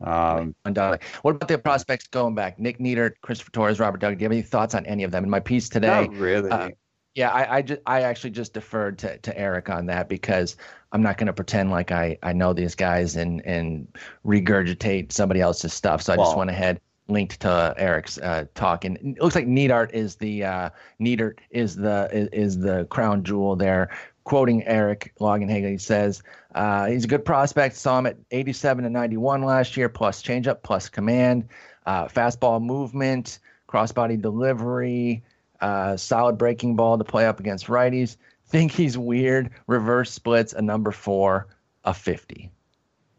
um, 0.00 0.54
Undoubtedly. 0.64 1.06
What 1.22 1.36
about 1.36 1.48
the 1.48 1.58
prospects 1.58 2.06
going 2.06 2.34
back? 2.34 2.58
Nick 2.58 2.78
Neidert, 2.78 3.14
Christopher 3.22 3.50
Torres, 3.52 3.80
Robert 3.80 4.00
Doug. 4.00 4.18
Do 4.18 4.22
you 4.22 4.26
have 4.26 4.32
any 4.32 4.42
thoughts 4.42 4.74
on 4.74 4.86
any 4.86 5.04
of 5.04 5.10
them? 5.10 5.24
In 5.24 5.30
my 5.30 5.40
piece 5.40 5.68
today, 5.68 6.06
not 6.06 6.14
really 6.14 6.50
uh, 6.50 6.70
Yeah, 7.14 7.30
I 7.30 7.56
I, 7.56 7.62
just, 7.62 7.80
I 7.86 8.02
actually 8.02 8.30
just 8.30 8.54
deferred 8.54 8.98
to, 9.00 9.18
to 9.18 9.38
Eric 9.38 9.68
on 9.68 9.86
that 9.86 10.08
because 10.08 10.56
I'm 10.92 11.02
not 11.02 11.18
going 11.18 11.26
to 11.26 11.32
pretend 11.32 11.70
like 11.70 11.92
I, 11.92 12.18
I 12.22 12.32
know 12.32 12.52
these 12.52 12.74
guys 12.74 13.16
and 13.16 13.44
and 13.44 13.86
regurgitate 14.24 15.12
somebody 15.12 15.40
else's 15.40 15.72
stuff. 15.72 16.02
So 16.02 16.12
I 16.12 16.16
just 16.16 16.36
went 16.36 16.50
ahead 16.50 16.80
linked 17.10 17.40
to 17.40 17.74
Eric's 17.76 18.18
uh, 18.18 18.44
talk, 18.54 18.84
and 18.84 18.96
it 18.96 19.20
looks 19.20 19.34
like 19.34 19.46
Neidert 19.46 19.92
is 19.92 20.16
the 20.16 20.44
uh, 20.44 20.70
Neidert 21.00 21.38
is 21.50 21.76
the 21.76 22.08
is, 22.12 22.28
is 22.32 22.58
the 22.58 22.86
crown 22.86 23.22
jewel 23.22 23.56
there. 23.56 23.90
Quoting 24.24 24.64
Eric 24.64 25.12
Longenhagen, 25.20 25.70
he 25.70 25.78
says 25.78 26.22
uh, 26.54 26.86
he's 26.86 27.04
a 27.04 27.08
good 27.08 27.24
prospect. 27.24 27.76
Saw 27.76 27.98
him 27.98 28.06
at 28.06 28.16
87 28.30 28.84
and 28.84 28.92
91 28.92 29.42
last 29.42 29.76
year, 29.76 29.88
plus 29.88 30.22
changeup, 30.22 30.62
plus 30.62 30.88
command, 30.88 31.48
uh, 31.86 32.06
fastball 32.06 32.62
movement, 32.62 33.38
crossbody 33.68 34.20
delivery, 34.20 35.22
uh, 35.60 35.96
solid 35.96 36.38
breaking 36.38 36.76
ball 36.76 36.98
to 36.98 37.04
play 37.04 37.26
up 37.26 37.40
against 37.40 37.66
righties. 37.66 38.16
Think 38.46 38.72
he's 38.72 38.98
weird. 38.98 39.50
Reverse 39.66 40.10
splits 40.10 40.52
a 40.52 40.62
number 40.62 40.90
four, 40.90 41.46
a 41.84 41.94
50. 41.94 42.50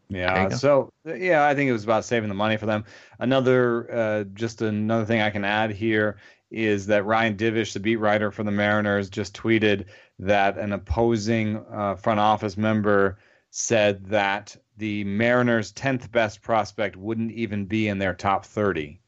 Yeah. 0.08 0.50
So 0.50 0.92
yeah, 1.06 1.46
I 1.46 1.54
think 1.54 1.70
it 1.70 1.72
was 1.72 1.84
about 1.84 2.04
saving 2.04 2.28
the 2.28 2.34
money 2.34 2.58
for 2.58 2.66
them. 2.66 2.84
Another, 3.18 3.90
uh, 3.90 4.24
just 4.34 4.60
another 4.60 5.06
thing 5.06 5.22
I 5.22 5.30
can 5.30 5.44
add 5.44 5.70
here 5.70 6.18
is 6.50 6.86
that 6.86 7.06
Ryan 7.06 7.36
Divish, 7.36 7.72
the 7.72 7.80
beat 7.80 7.96
writer 7.96 8.30
for 8.30 8.42
the 8.44 8.50
Mariners, 8.50 9.08
just 9.08 9.34
tweeted 9.34 9.86
that 10.22 10.58
an 10.58 10.72
opposing 10.72 11.64
uh, 11.72 11.96
front 11.96 12.20
office 12.20 12.56
member 12.56 13.18
said 13.50 14.04
that 14.06 14.56
the 14.78 15.04
Mariners' 15.04 15.72
tenth 15.72 16.10
best 16.10 16.40
prospect 16.42 16.96
wouldn't 16.96 17.32
even 17.32 17.66
be 17.66 17.88
in 17.88 17.98
their 17.98 18.14
top 18.14 18.44
thirty. 18.44 19.00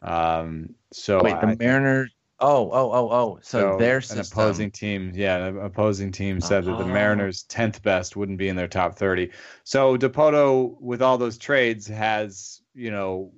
Um. 0.00 0.74
So 0.92 1.22
Wait, 1.22 1.40
the 1.40 1.48
I- 1.48 1.56
Mariners. 1.56 2.10
Oh, 2.44 2.70
oh, 2.72 2.90
oh, 2.90 3.10
oh. 3.12 3.38
So, 3.40 3.76
their 3.78 4.02
an 4.10 4.18
opposing 4.18 4.72
team, 4.72 5.12
yeah, 5.14 5.46
an 5.46 5.58
opposing 5.58 6.10
team 6.10 6.40
said 6.40 6.64
that 6.64 6.76
the 6.76 6.82
Oh. 6.82 6.88
Mariners' 6.88 7.44
tenth 7.44 7.80
best 7.84 8.16
wouldn't 8.16 8.38
be 8.38 8.48
in 8.48 8.56
their 8.56 8.66
top 8.66 8.96
thirty. 8.96 9.30
So 9.62 9.96
Dipoto, 9.96 10.74
with 10.80 11.02
all 11.02 11.18
those 11.18 11.38
trades, 11.38 11.86
has 11.86 12.60
you 12.74 12.90
know 12.90 13.32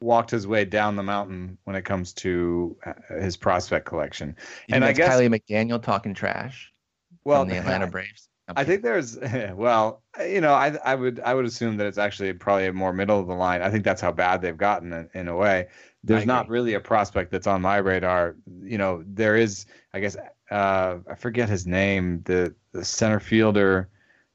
walked 0.00 0.30
his 0.30 0.46
way 0.46 0.64
down 0.64 0.96
the 0.96 1.02
mountain 1.02 1.58
when 1.64 1.76
it 1.76 1.82
comes 1.84 2.12
to 2.12 2.76
uh, 2.84 2.92
his 3.20 3.36
prospect 3.36 3.86
collection. 3.86 4.36
You 4.68 4.76
and 4.76 4.84
I 4.84 4.92
guess- 4.92 5.14
Kiley 5.14 5.28
McDaniel 5.28 5.82
talking 5.82 6.14
trash 6.14 6.72
Well, 7.24 7.44
the 7.44 7.56
Atlanta 7.58 7.86
Braves. 7.86 8.28
I 8.56 8.62
think 8.62 8.82
there's 8.82 9.18
well, 9.54 10.02
you 10.20 10.40
know, 10.40 10.54
I 10.54 10.76
I 10.84 10.94
would 10.94 11.20
I 11.20 11.34
would 11.34 11.44
assume 11.44 11.76
that 11.78 11.86
it's 11.86 11.98
actually 11.98 12.32
probably 12.32 12.70
more 12.70 12.92
middle 12.92 13.18
of 13.18 13.26
the 13.26 13.34
line. 13.34 13.60
I 13.60 13.70
think 13.70 13.84
that's 13.84 14.00
how 14.00 14.12
bad 14.12 14.40
they've 14.40 14.56
gotten 14.56 14.92
in, 14.92 15.10
in 15.14 15.28
a 15.28 15.36
way. 15.36 15.66
There's 16.04 16.24
not 16.24 16.48
really 16.48 16.74
a 16.74 16.80
prospect 16.80 17.32
that's 17.32 17.48
on 17.48 17.60
my 17.60 17.78
radar. 17.78 18.36
You 18.62 18.78
know, 18.78 19.02
there 19.04 19.34
is 19.34 19.66
I 19.92 19.98
guess 19.98 20.16
uh 20.50 20.98
I 21.10 21.14
forget 21.16 21.48
his 21.48 21.66
name, 21.66 22.22
the 22.24 22.54
the 22.70 22.84
center 22.84 23.18
fielder. 23.18 23.88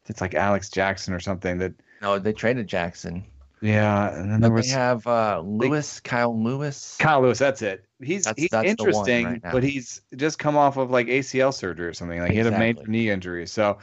It's 0.08 0.20
like 0.20 0.34
Alex 0.34 0.70
Jackson 0.70 1.14
or 1.14 1.22
something 1.22 1.58
that 1.60 1.74
no, 2.02 2.20
they 2.20 2.34
traded 2.34 2.68
Jackson. 2.68 3.24
Yeah, 3.62 4.16
and 4.16 4.44
then 4.44 4.54
was 4.54 4.68
they 4.68 4.74
have 4.74 5.06
uh, 5.06 5.42
Lewis, 5.46 6.00
Kyle 6.00 6.38
Lewis. 6.38 6.98
Kyle 7.00 7.22
Lewis, 7.22 7.40
that's 7.40 7.62
it. 7.62 7.86
He's 8.02 8.24
That's- 8.26 8.42
he's 8.42 8.50
that's 8.50 8.68
interesting, 8.68 9.26
right 9.26 9.42
but 9.52 9.64
he's 9.64 10.02
just 10.16 10.40
come 10.40 10.58
off 10.58 10.78
of 10.78 10.90
like 10.90 11.08
ACL 11.08 11.54
surgery 11.54 11.88
or 11.88 11.94
something. 11.94 12.20
Like 12.20 12.32
he 12.32 12.38
had 12.38 12.48
a 12.48 12.58
major 12.58 12.88
knee 12.88 13.10
injury. 13.10 13.46
So 13.46 13.78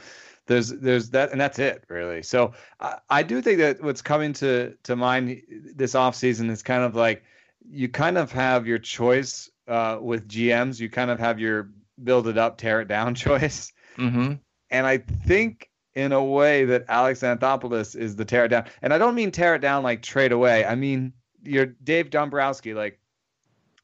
there's 0.47 0.69
there's 0.69 1.11
that 1.11 1.31
and 1.31 1.39
that's 1.39 1.59
it 1.59 1.85
really. 1.87 2.23
So 2.23 2.53
I, 2.79 2.97
I 3.09 3.23
do 3.23 3.41
think 3.41 3.59
that 3.59 3.81
what's 3.81 4.01
coming 4.01 4.33
to 4.33 4.75
to 4.83 4.95
mind 4.97 5.41
this 5.75 5.93
offseason 5.93 6.49
is 6.49 6.61
kind 6.61 6.83
of 6.83 6.95
like 6.95 7.23
you 7.71 7.87
kind 7.87 8.17
of 8.17 8.31
have 8.33 8.67
your 8.67 8.79
choice 8.79 9.49
uh, 9.67 9.99
with 10.01 10.27
GMs. 10.27 10.79
You 10.79 10.89
kind 10.89 11.11
of 11.11 11.19
have 11.19 11.39
your 11.39 11.69
build 12.03 12.27
it 12.27 12.37
up, 12.37 12.57
tear 12.57 12.81
it 12.81 12.87
down 12.87 13.15
choice. 13.15 13.71
Mm-hmm. 13.97 14.33
And 14.71 14.85
I 14.85 14.97
think 14.97 15.68
in 15.95 16.11
a 16.11 16.23
way 16.23 16.65
that 16.65 16.85
Alex 16.87 17.21
Anthopoulos 17.21 17.95
is 17.95 18.15
the 18.15 18.25
tear 18.25 18.45
it 18.45 18.49
down. 18.49 18.65
And 18.81 18.93
I 18.93 18.97
don't 18.97 19.15
mean 19.15 19.31
tear 19.31 19.55
it 19.55 19.59
down 19.59 19.83
like 19.83 20.01
trade 20.01 20.31
away. 20.31 20.65
I 20.65 20.75
mean 20.75 21.13
your 21.43 21.65
Dave 21.65 22.09
Dombrowski. 22.09 22.73
Like 22.73 22.99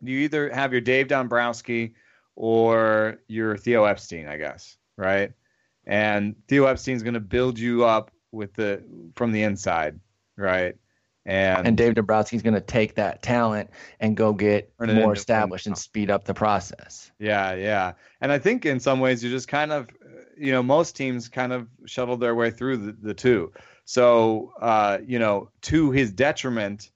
you 0.01 0.19
either 0.19 0.49
have 0.49 0.71
your 0.71 0.81
Dave 0.81 1.07
Dombrowski 1.07 1.95
or 2.35 3.19
your 3.27 3.57
Theo 3.57 3.85
Epstein, 3.85 4.27
I 4.27 4.37
guess, 4.37 4.77
right? 4.97 5.31
And 5.85 6.35
Theo 6.47 6.65
Epstein's 6.65 7.03
going 7.03 7.13
to 7.13 7.19
build 7.19 7.59
you 7.59 7.85
up 7.85 8.11
with 8.31 8.53
the 8.53 8.83
from 9.15 9.31
the 9.31 9.43
inside, 9.43 9.99
right? 10.37 10.75
And, 11.25 11.57
And 11.67 11.77
Dave 11.77 11.95
Dombrowski's 11.95 12.43
going 12.43 12.53
to 12.53 12.61
take 12.61 12.95
that 12.95 13.23
talent 13.23 13.71
and 13.99 14.15
go 14.15 14.31
get 14.31 14.71
more 14.79 15.13
established 15.13 15.65
and 15.65 15.75
speed 15.75 16.11
up 16.11 16.25
the 16.25 16.35
process. 16.35 17.11
Yeah, 17.17 17.55
yeah. 17.55 17.93
And 18.21 18.31
I 18.31 18.37
think 18.37 18.65
in 18.65 18.79
some 18.79 18.99
ways 18.99 19.23
you're 19.23 19.31
just 19.31 19.47
kind 19.47 19.71
of, 19.71 19.89
you 20.37 20.51
know, 20.51 20.63
most 20.63 20.95
teams 20.95 21.27
kind 21.29 21.53
of 21.53 21.67
shuttled 21.85 22.19
their 22.19 22.35
way 22.35 22.51
through 22.51 22.77
the, 22.77 22.91
the 23.01 23.13
two. 23.13 23.51
So, 23.85 24.53
uh, 24.59 24.99
you 25.05 25.19
know, 25.19 25.49
to 25.63 25.91
his 25.91 26.11
detriment, 26.11 26.91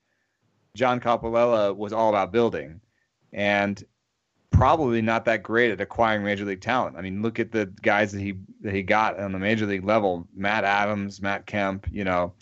John 0.76 1.00
Coppolella 1.00 1.76
was 1.76 1.94
all 1.94 2.10
about 2.10 2.32
building 2.32 2.82
and 3.32 3.84
probably 4.52 5.02
not 5.02 5.26
that 5.26 5.44
great 5.44 5.72
at 5.72 5.82
acquiring 5.82 6.24
major 6.24 6.46
league 6.46 6.62
talent. 6.62 6.98
I 6.98 7.02
mean, 7.02 7.22
look 7.22 7.40
at 7.40 7.52
the 7.52 7.68
guys 7.82 8.12
that 8.12 8.22
he 8.22 8.36
that 8.62 8.74
he 8.74 8.82
got 8.82 9.20
on 9.20 9.32
the 9.32 9.40
major 9.40 9.66
league 9.66 9.86
level, 9.86 10.28
Matt 10.36 10.64
Adams, 10.64 11.22
Matt 11.22 11.46
Kemp, 11.46 11.88
you 11.92 12.04
know. 12.04 12.34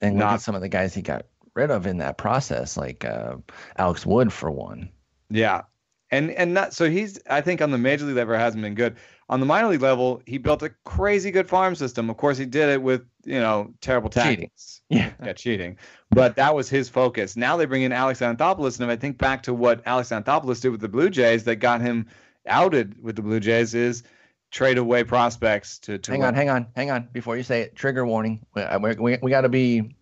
And 0.00 0.14
look 0.14 0.20
Not- 0.20 0.34
at 0.34 0.40
some 0.40 0.54
of 0.54 0.60
the 0.60 0.68
guys 0.68 0.94
he 0.94 1.02
got 1.02 1.26
rid 1.54 1.70
of 1.70 1.86
in 1.86 1.98
that 1.98 2.16
process, 2.16 2.76
like 2.76 3.04
uh, 3.04 3.36
Alex 3.76 4.06
Wood 4.06 4.32
for 4.32 4.50
one. 4.50 4.90
Yeah. 5.28 5.62
And 6.10 6.30
and 6.32 6.54
not 6.54 6.74
so 6.74 6.90
he's 6.90 7.18
I 7.28 7.40
think 7.40 7.62
on 7.62 7.70
the 7.70 7.78
major 7.78 8.04
league 8.04 8.16
level 8.16 8.36
hasn't 8.36 8.62
been 8.62 8.74
good. 8.74 8.96
On 9.28 9.38
the 9.38 9.46
minor 9.46 9.68
league 9.68 9.80
level, 9.80 10.22
he 10.26 10.38
built 10.38 10.62
a 10.64 10.70
crazy 10.84 11.30
good 11.30 11.48
farm 11.48 11.76
system. 11.76 12.10
Of 12.10 12.16
course, 12.16 12.36
he 12.36 12.46
did 12.46 12.68
it 12.68 12.82
with, 12.82 13.02
you 13.24 13.38
know, 13.38 13.72
terrible 13.80 14.10
Cheating. 14.10 14.40
tactics. 14.40 14.82
Yeah. 14.88 15.12
Yeah, 15.24 15.32
cheating. 15.34 15.78
But 16.10 16.34
that 16.34 16.52
was 16.52 16.68
his 16.68 16.88
focus. 16.88 17.36
Now 17.36 17.56
they 17.56 17.64
bring 17.64 17.82
in 17.82 17.92
Alex 17.92 18.20
Anthopoulos, 18.20 18.80
and 18.80 18.90
if 18.90 18.92
I 18.92 18.98
think 18.98 19.18
back 19.18 19.44
to 19.44 19.54
what 19.54 19.82
Alex 19.86 20.08
Anthopoulos 20.08 20.60
did 20.60 20.70
with 20.70 20.80
the 20.80 20.88
Blue 20.88 21.10
Jays 21.10 21.44
that 21.44 21.56
got 21.56 21.80
him 21.80 22.06
outed 22.46 23.00
with 23.00 23.14
the 23.14 23.22
Blue 23.22 23.38
Jays 23.38 23.72
is 23.74 24.02
trade 24.50 24.78
away 24.78 25.04
prospects 25.04 25.78
to, 25.78 25.98
to 25.98 26.10
Hang 26.10 26.24
on, 26.24 26.34
hang 26.34 26.48
on, 26.48 26.66
hang 26.74 26.90
on. 26.90 27.08
Before 27.12 27.36
you 27.36 27.44
say 27.44 27.60
it, 27.60 27.76
trigger 27.76 28.04
warning. 28.04 28.44
We 28.54 28.62
uh, 28.62 28.78
we, 28.80 28.94
we, 28.94 29.18
we 29.22 29.30
got 29.30 29.42
to 29.42 29.48
be 29.48 29.94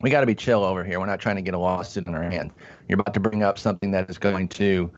we 0.00 0.10
got 0.10 0.20
to 0.20 0.26
be 0.26 0.34
chill 0.34 0.64
over 0.64 0.82
here. 0.82 0.98
We're 0.98 1.06
not 1.06 1.20
trying 1.20 1.36
to 1.36 1.42
get 1.42 1.54
a 1.54 1.58
lawsuit 1.58 2.06
in 2.06 2.14
our 2.14 2.22
hand. 2.22 2.52
You're 2.88 2.98
about 3.00 3.14
to 3.14 3.20
bring 3.20 3.42
up 3.42 3.58
something 3.58 3.90
that 3.90 4.08
is 4.08 4.18
going 4.18 4.48
to 4.48 4.90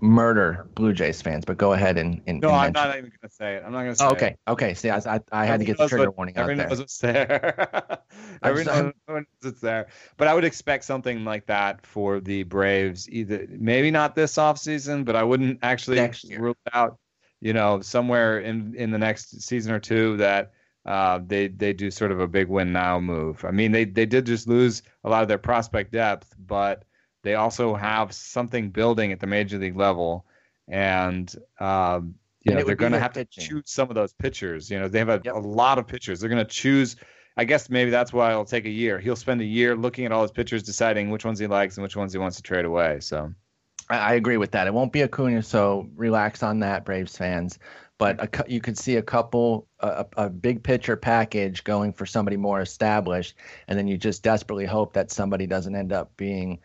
murder 0.00 0.66
Blue 0.74 0.92
Jays 0.92 1.20
fans. 1.22 1.44
But 1.44 1.56
go 1.58 1.72
ahead 1.72 1.98
and, 1.98 2.20
and 2.26 2.40
No, 2.40 2.48
and 2.50 2.56
I'm 2.56 2.72
not 2.72 2.96
even 2.98 3.10
going 3.10 3.28
to 3.28 3.30
say 3.30 3.56
it. 3.56 3.62
I'm 3.64 3.72
not 3.72 3.82
going 3.82 3.92
to 3.92 3.96
say 3.96 4.04
Oh, 4.04 4.08
it. 4.10 4.12
okay, 4.14 4.36
okay. 4.48 4.74
See, 4.74 4.90
I, 4.90 4.98
I, 4.98 5.20
I 5.32 5.44
had 5.46 5.60
to 5.60 5.66
get 5.66 5.78
the 5.78 5.88
trigger 5.88 6.06
what- 6.06 6.16
warning 6.16 6.36
out 6.36 6.42
everyone 6.42 6.58
there. 6.58 6.68
knows 6.68 6.78
what's 6.80 6.98
there. 6.98 7.98
Everyone 8.42 8.66
knows 8.66 8.92
everyone 9.06 9.26
knows 9.42 9.52
it's 9.52 9.60
there. 9.60 9.88
But 10.16 10.28
I 10.28 10.34
would 10.34 10.44
expect 10.44 10.84
something 10.84 11.24
like 11.24 11.46
that 11.46 11.84
for 11.86 12.20
the 12.20 12.42
Braves. 12.44 13.08
Either 13.10 13.46
maybe 13.50 13.90
not 13.90 14.14
this 14.14 14.34
offseason, 14.36 15.04
but 15.04 15.14
I 15.16 15.22
wouldn't 15.22 15.58
actually 15.62 16.00
rule 16.38 16.56
out. 16.72 16.98
You 17.42 17.52
know, 17.54 17.80
somewhere 17.80 18.40
in 18.40 18.74
in 18.74 18.90
the 18.90 18.98
next 18.98 19.40
season 19.42 19.72
or 19.72 19.78
two 19.80 20.16
that 20.18 20.52
uh, 20.86 21.20
they 21.24 21.48
they 21.48 21.72
do 21.72 21.90
sort 21.90 22.12
of 22.12 22.20
a 22.20 22.26
big 22.26 22.48
win 22.48 22.72
now 22.72 22.98
move. 23.00 23.44
I 23.44 23.50
mean, 23.50 23.72
they 23.72 23.84
they 23.84 24.06
did 24.06 24.26
just 24.26 24.48
lose 24.48 24.82
a 25.04 25.08
lot 25.10 25.22
of 25.22 25.28
their 25.28 25.38
prospect 25.38 25.92
depth, 25.92 26.34
but 26.38 26.84
they 27.22 27.34
also 27.34 27.74
have 27.74 28.12
something 28.12 28.70
building 28.70 29.12
at 29.12 29.20
the 29.20 29.26
major 29.26 29.58
league 29.58 29.76
level, 29.76 30.26
and 30.68 31.34
um, 31.58 32.14
you 32.42 32.54
And 32.54 32.56
know 32.56 32.64
they're 32.64 32.76
going 32.76 32.92
to 32.92 32.98
have 32.98 33.14
pitching. 33.14 33.26
to 33.42 33.48
choose 33.48 33.62
some 33.70 33.88
of 33.90 33.94
those 33.94 34.12
pitchers. 34.14 34.70
You 34.70 34.78
know, 34.80 34.88
they 34.88 34.98
have 34.98 35.08
a, 35.08 35.20
Yep. 35.24 35.34
a 35.34 35.38
lot 35.38 35.78
of 35.78 35.86
pitchers. 35.86 36.20
They're 36.20 36.30
going 36.30 36.44
to 36.44 36.50
choose. 36.50 36.96
I 37.36 37.44
guess 37.44 37.70
maybe 37.70 37.90
that's 37.90 38.12
why 38.12 38.30
it'll 38.32 38.44
take 38.44 38.66
a 38.66 38.70
year. 38.70 38.98
He'll 38.98 39.16
spend 39.16 39.40
a 39.40 39.44
year 39.44 39.76
looking 39.76 40.04
at 40.04 40.12
all 40.12 40.22
his 40.22 40.32
pitchers, 40.32 40.62
deciding 40.62 41.10
which 41.10 41.24
ones 41.24 41.38
he 41.38 41.46
likes 41.46 41.76
and 41.76 41.82
which 41.82 41.96
ones 41.96 42.12
he 42.12 42.18
wants 42.18 42.36
to 42.36 42.42
trade 42.42 42.64
away. 42.64 43.00
So 43.00 43.32
I, 43.88 43.96
I 43.98 44.12
agree 44.14 44.36
with 44.36 44.52
that. 44.52 44.66
It 44.66 44.74
won't 44.74 44.92
be 44.92 45.02
a 45.02 45.04
Acuna, 45.06 45.42
so 45.42 45.88
relax 45.94 46.42
on 46.42 46.60
that, 46.60 46.84
Braves 46.84 47.16
fans. 47.16 47.58
But 47.98 48.18
a, 48.40 48.44
you 48.50 48.60
could 48.62 48.78
see 48.78 48.96
a 48.96 49.02
couple, 49.02 49.68
a 49.80 50.06
a 50.16 50.30
big 50.30 50.62
pitcher 50.62 50.96
package 50.96 51.64
going 51.64 51.92
for 51.92 52.06
somebody 52.06 52.36
more 52.38 52.60
established, 52.62 53.34
and 53.68 53.78
then 53.78 53.86
you 53.86 53.98
just 53.98 54.22
desperately 54.22 54.64
hope 54.66 54.94
that 54.94 55.10
somebody 55.10 55.46
doesn't 55.46 55.74
end 55.74 55.92
up 55.92 56.16
being 56.16 56.60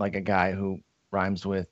like 0.00 0.16
a 0.16 0.20
guy 0.20 0.52
who 0.52 0.80
rhymes 1.10 1.46
with 1.46 1.68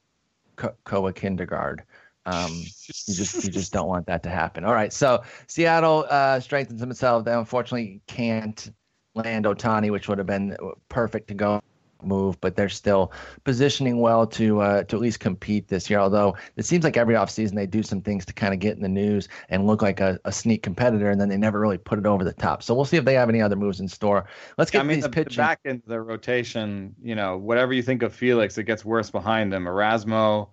Ko- 0.56 0.76
Koa 0.84 1.12
Kindergard. 1.12 1.80
Um, 2.26 2.52
you 2.52 3.14
just 3.14 3.42
you 3.44 3.50
just 3.50 3.72
don't 3.72 3.88
want 3.88 4.06
that 4.06 4.22
to 4.24 4.28
happen. 4.28 4.64
All 4.64 4.74
right, 4.74 4.92
so 4.92 5.22
Seattle 5.46 6.06
uh, 6.10 6.38
strengthens 6.40 6.80
themselves. 6.80 7.24
They 7.24 7.32
unfortunately 7.32 8.02
can't 8.06 8.70
land 9.14 9.46
Otani, 9.46 9.90
which 9.90 10.08
would 10.08 10.18
have 10.18 10.26
been 10.26 10.56
perfect 10.88 11.28
to 11.28 11.34
go 11.34 11.60
move, 12.02 12.40
but 12.40 12.56
they're 12.56 12.68
still 12.68 13.12
positioning 13.44 14.00
well 14.00 14.26
to 14.26 14.60
uh, 14.60 14.84
to 14.84 14.96
at 14.96 15.02
least 15.02 15.20
compete 15.20 15.68
this 15.68 15.88
year. 15.90 15.98
Although 15.98 16.36
it 16.56 16.64
seems 16.64 16.84
like 16.84 16.96
every 16.96 17.14
offseason 17.14 17.54
they 17.54 17.66
do 17.66 17.82
some 17.82 18.00
things 18.00 18.24
to 18.26 18.32
kind 18.32 18.54
of 18.54 18.60
get 18.60 18.76
in 18.76 18.82
the 18.82 18.88
news 18.88 19.28
and 19.48 19.66
look 19.66 19.82
like 19.82 20.00
a, 20.00 20.18
a, 20.24 20.32
sneak 20.32 20.62
competitor, 20.62 21.10
and 21.10 21.20
then 21.20 21.28
they 21.28 21.36
never 21.36 21.60
really 21.60 21.78
put 21.78 21.98
it 21.98 22.06
over 22.06 22.24
the 22.24 22.32
top. 22.32 22.62
So 22.62 22.74
we'll 22.74 22.84
see 22.84 22.96
if 22.96 23.04
they 23.04 23.14
have 23.14 23.28
any 23.28 23.40
other 23.40 23.56
moves 23.56 23.80
in 23.80 23.88
store. 23.88 24.26
Let's 24.56 24.70
get 24.70 24.80
I 24.80 24.82
mean, 24.84 24.96
these 24.96 25.04
the, 25.04 25.10
pitching. 25.10 25.36
The 25.36 25.36
back 25.36 25.60
into 25.64 25.88
the 25.88 26.00
rotation. 26.00 26.94
You 27.02 27.14
know, 27.14 27.36
whatever 27.36 27.72
you 27.72 27.82
think 27.82 28.02
of 28.02 28.14
Felix, 28.14 28.58
it 28.58 28.64
gets 28.64 28.84
worse 28.84 29.10
behind 29.10 29.52
him. 29.52 29.64
Erasmo, 29.64 30.48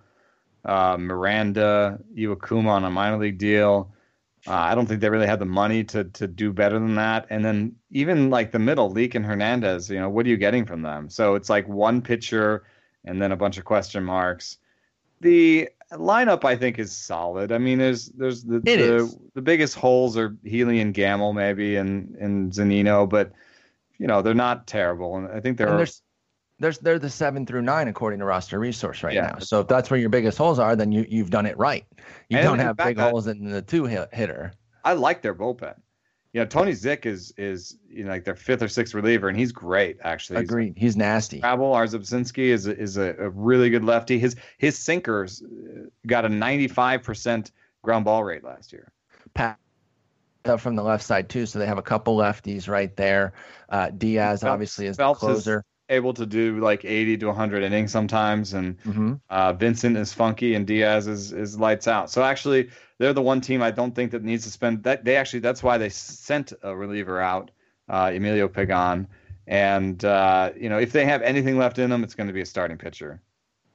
uh, 0.63 0.97
Miranda, 0.99 1.99
Iwakuma 2.17 2.69
on 2.69 2.84
a 2.84 2.89
minor 2.89 3.17
league 3.17 3.38
deal. 3.38 3.91
Uh, 4.47 4.53
I 4.53 4.75
don't 4.75 4.86
think 4.86 5.01
they 5.01 5.10
really 5.10 5.27
had 5.27 5.39
the 5.39 5.45
money 5.45 5.84
to 5.86 6.03
to 6.03 6.27
do 6.27 6.53
better 6.53 6.77
than 6.77 6.95
that. 6.95 7.25
And 7.29 7.43
then 7.43 7.75
even 7.91 8.29
like 8.29 8.51
the 8.51 8.60
middle, 8.60 8.91
Leake 8.91 9.15
and 9.15 9.25
Hernandez, 9.25 9.89
you 9.89 9.99
know, 9.99 10.10
what 10.10 10.25
are 10.25 10.29
you 10.29 10.38
getting 10.38 10.65
from 10.65 10.81
them? 10.84 11.10
So 11.10 11.36
it's 11.36 11.49
like 11.49 11.67
one 11.67 12.01
pitcher 12.01 12.63
and 13.05 13.21
then 13.21 13.31
a 13.31 13.38
bunch 13.38 13.58
of 13.58 13.65
question 13.65 14.03
marks. 14.03 14.58
The 15.21 15.69
lineup 15.91 16.45
I 16.45 16.55
think 16.55 16.77
is 16.77 16.95
solid. 16.95 17.51
I 17.51 17.58
mean, 17.58 17.79
there's 17.79 18.08
there's 18.10 18.43
the 18.43 18.60
the, 18.60 19.17
the, 19.34 19.41
biggest 19.41 19.75
holes 19.75 20.17
are 20.17 20.36
Healy 20.43 20.79
and 20.79 20.93
Gamel 20.93 21.34
maybe 21.34 21.75
and 21.77 22.15
and 22.15 22.51
Zunino, 22.51 23.10
but 23.10 23.31
you 23.97 24.05
know 24.05 24.21
they're 24.21 24.34
not 24.34 24.67
terrible. 24.67 25.17
And 25.17 25.27
I 25.27 25.39
think 25.39 25.58
there 25.58 25.69
are 25.69 25.88
there's 26.60 26.78
they're 26.80 27.00
the 27.00 27.10
seven 27.10 27.46
through 27.46 27.62
nine 27.62 27.88
according 27.88 28.20
to 28.20 28.26
roster 28.26 28.60
resource 28.60 29.04
right 29.04 29.13
yeah. 29.13 29.34
now. 29.34 29.39
So 29.39 29.62
if 29.62 29.68
that's 29.68 29.89
where 29.89 30.00
your 30.00 30.10
biggest 30.10 30.38
holes 30.38 30.60
are, 30.60 30.76
then 30.76 30.91
you 30.91 31.06
you've 31.10 31.30
done 31.30 31.46
it 31.46 31.58
right. 31.58 31.86
You 32.30 32.38
and 32.38 32.46
don't 32.46 32.60
have 32.60 32.78
big 32.78 32.98
holes 32.98 33.28
in 33.28 33.50
the 33.50 33.62
two 33.62 33.86
hit, 33.86 34.10
hitter. 34.13 34.54
I 34.84 34.94
like 34.94 35.22
their 35.22 35.36
bullpen. 35.36 35.76
You 36.34 36.41
know, 36.41 36.46
Tony 36.46 36.72
Zych 36.72 37.06
is 37.06 37.34
is 37.38 37.78
you 37.89 38.04
know 38.04 38.10
like 38.10 38.26
their 38.26 38.36
fifth 38.36 38.62
or 38.62 38.68
sixth 38.68 38.94
reliever, 38.94 39.30
and 39.30 39.38
he's 39.38 39.52
great 39.52 39.98
actually. 40.02 40.39
Agreed. 40.39 40.74
He's, 40.76 40.94
he's 40.94 40.98
nasty. 40.98 41.39
Travel 41.39 41.72
Rzepczynski 41.72 42.48
is 42.48 42.68
a, 42.68 42.78
is 42.78 42.98
a, 42.98 43.15
a, 43.20 43.30
really 43.30 43.70
good 43.70 43.86
lefty. 43.86 44.20
His 44.20 44.36
his 44.58 44.78
sinkers 44.78 45.41
uh, 45.41 45.88
got 46.06 46.26
a 46.26 46.30
95 46.30 47.04
percent 47.04 47.52
ground 47.84 48.06
ball 48.06 48.24
rate 48.24 48.44
last 48.44 48.74
year. 48.74 48.91
Pat 49.34 49.58
from 50.58 50.76
the 50.76 50.84
left 50.84 51.04
side 51.04 51.30
too, 51.30 51.46
so 51.46 51.58
they 51.58 51.65
have 51.65 51.78
a 51.78 51.82
couple 51.82 52.18
lefties 52.18 52.68
right 52.68 52.96
there. 52.96 53.34
Uh, 53.70 53.89
Diaz 53.89 54.44
obviously 54.44 54.86
is 54.88 54.98
Phelps 54.98 55.22
the 55.22 55.28
closer. 55.28 55.58
Is, 55.60 55.63
able 55.89 56.13
to 56.13 56.26
do 56.26 56.60
like 56.60 56.84
80 56.86 57.17
to 57.17 57.28
100 57.28 57.63
innings 57.63 57.91
sometimes, 57.91 58.54
and 58.54 58.78
mm-hmm. 58.84 59.13
uh, 59.30 59.54
Vincent 59.54 59.98
is 59.98 60.13
funky 60.13 60.56
and 60.56 60.65
Diaz 60.65 61.08
is 61.08 61.32
is 61.32 61.60
lights 61.60 61.88
out. 61.88 62.10
So 62.10 62.24
actually, 62.24 62.69
they're 62.98 63.13
the 63.13 63.21
one 63.21 63.41
team 63.41 63.62
I 63.62 63.71
don't 63.71 63.93
think 63.93 64.12
that 64.12 64.24
needs 64.24 64.43
to 64.45 64.52
spend 64.52 64.84
that. 64.84 65.06
They 65.06 65.15
actually 65.15 65.39
that's 65.39 65.63
why 65.63 65.78
they 65.78 65.89
sent 65.89 66.54
a 66.63 66.76
reliever 66.76 67.19
out, 67.19 67.52
uh, 67.89 68.12
Emilio 68.13 68.48
Pagan, 68.48 69.08
and 69.48 70.04
uh, 70.04 70.52
you 70.58 70.69
know 70.69 70.80
if 70.80 70.91
they 70.91 71.06
have 71.06 71.21
anything 71.21 71.58
left 71.58 71.80
in 71.80 71.89
them, 71.89 72.04
it's 72.04 72.15
going 72.15 72.28
to 72.28 72.34
be 72.34 72.41
a 72.41 72.45
starting 72.45 72.78
pitcher. 72.78 73.21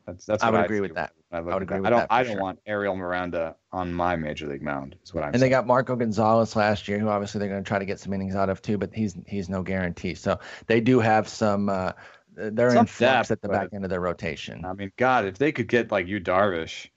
That's 0.06 0.26
that's 0.26 0.42
I 0.42 0.50
would 0.50 0.60
I 0.60 0.64
agree 0.64 0.80
with 0.80 0.94
that. 0.94 1.12
I, 1.32 1.38
I 1.38 1.40
would 1.40 1.62
agree. 1.62 1.78
I 1.84 1.90
don't. 1.90 2.06
I 2.10 2.22
don't 2.22 2.32
sure. 2.32 2.42
want 2.42 2.58
Ariel 2.66 2.96
Miranda 2.96 3.54
on 3.72 3.92
my 3.92 4.16
major 4.16 4.48
league 4.48 4.62
mound. 4.62 4.96
Is 5.04 5.14
what 5.14 5.22
I'm. 5.22 5.28
And 5.28 5.36
saying. 5.36 5.50
they 5.50 5.54
got 5.54 5.66
Marco 5.66 5.94
Gonzalez 5.94 6.56
last 6.56 6.88
year, 6.88 6.98
who 6.98 7.08
obviously 7.08 7.38
they're 7.38 7.48
going 7.48 7.62
to 7.62 7.68
try 7.68 7.78
to 7.78 7.84
get 7.84 8.00
some 8.00 8.12
innings 8.12 8.34
out 8.34 8.48
of 8.48 8.60
too, 8.62 8.78
but 8.78 8.92
he's 8.92 9.16
he's 9.26 9.48
no 9.48 9.62
guarantee. 9.62 10.14
So 10.14 10.40
they 10.66 10.80
do 10.80 10.98
have 11.00 11.28
some. 11.28 11.68
Uh, 11.68 11.92
they're 12.34 12.70
some 12.70 12.80
in 12.80 12.86
flux 12.86 13.28
depth, 13.28 13.30
at 13.30 13.42
the 13.42 13.48
back 13.48 13.68
end 13.72 13.84
of 13.84 13.90
their 13.90 14.00
rotation. 14.00 14.64
I 14.64 14.72
mean, 14.72 14.92
God, 14.96 15.24
if 15.26 15.38
they 15.38 15.52
could 15.52 15.68
get 15.68 15.92
like 15.92 16.06
Yu 16.06 16.20
Darvish, 16.20 16.88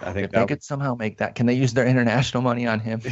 I 0.00 0.12
think 0.12 0.26
if 0.26 0.30
they 0.30 0.46
could 0.46 0.62
somehow 0.62 0.94
make 0.94 1.18
that. 1.18 1.34
Can 1.34 1.46
they 1.46 1.54
use 1.54 1.74
their 1.74 1.86
international 1.86 2.42
money 2.42 2.66
on 2.66 2.80
him? 2.80 3.00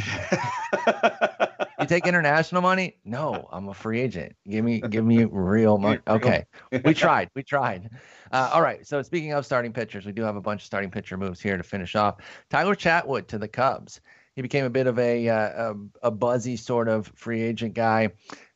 you 1.79 1.85
take 1.85 2.07
international 2.07 2.61
money? 2.61 2.97
No, 3.05 3.47
I'm 3.51 3.69
a 3.69 3.73
free 3.73 4.01
agent. 4.01 4.35
Give 4.49 4.63
me, 4.63 4.81
give 4.81 5.05
me 5.05 5.25
real 5.25 5.77
money. 5.77 5.99
Okay, 6.07 6.45
we 6.83 6.93
tried. 6.95 7.29
We 7.35 7.43
tried. 7.43 7.89
Uh, 8.31 8.49
all 8.53 8.61
right. 8.61 8.85
So 8.85 9.01
speaking 9.01 9.33
of 9.33 9.45
starting 9.45 9.73
pitchers, 9.73 10.05
we 10.05 10.11
do 10.11 10.23
have 10.23 10.35
a 10.35 10.41
bunch 10.41 10.61
of 10.61 10.65
starting 10.65 10.91
pitcher 10.91 11.17
moves 11.17 11.41
here 11.41 11.57
to 11.57 11.63
finish 11.63 11.95
off. 11.95 12.17
Tyler 12.49 12.75
Chatwood 12.75 13.27
to 13.27 13.37
the 13.37 13.47
Cubs. 13.47 14.01
He 14.35 14.41
became 14.41 14.65
a 14.65 14.69
bit 14.69 14.85
of 14.85 14.99
a 14.99 15.27
uh, 15.29 15.73
a, 16.03 16.07
a, 16.07 16.11
buzzy 16.11 16.57
sort 16.57 16.87
of 16.87 17.11
free 17.15 17.41
agent 17.41 17.73
guy. 17.73 18.09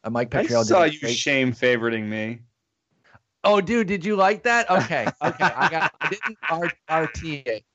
Uh, 0.04 0.12
Mike 0.12 0.30
Petriello. 0.30 0.60
I 0.60 0.64
saw 0.64 0.84
you 0.84 1.00
great... 1.00 1.16
shame 1.16 1.54
favoriting 1.54 2.06
me. 2.06 2.42
Oh, 3.44 3.60
dude, 3.62 3.88
did 3.88 4.06
you 4.06 4.16
like 4.16 4.44
that? 4.44 4.70
Okay, 4.72 5.08
okay. 5.24 5.44
I 5.44 5.70
got. 5.70 5.94
I 6.00 6.10
didn't 6.10 6.38
RT 6.90 7.48
it. 7.48 7.66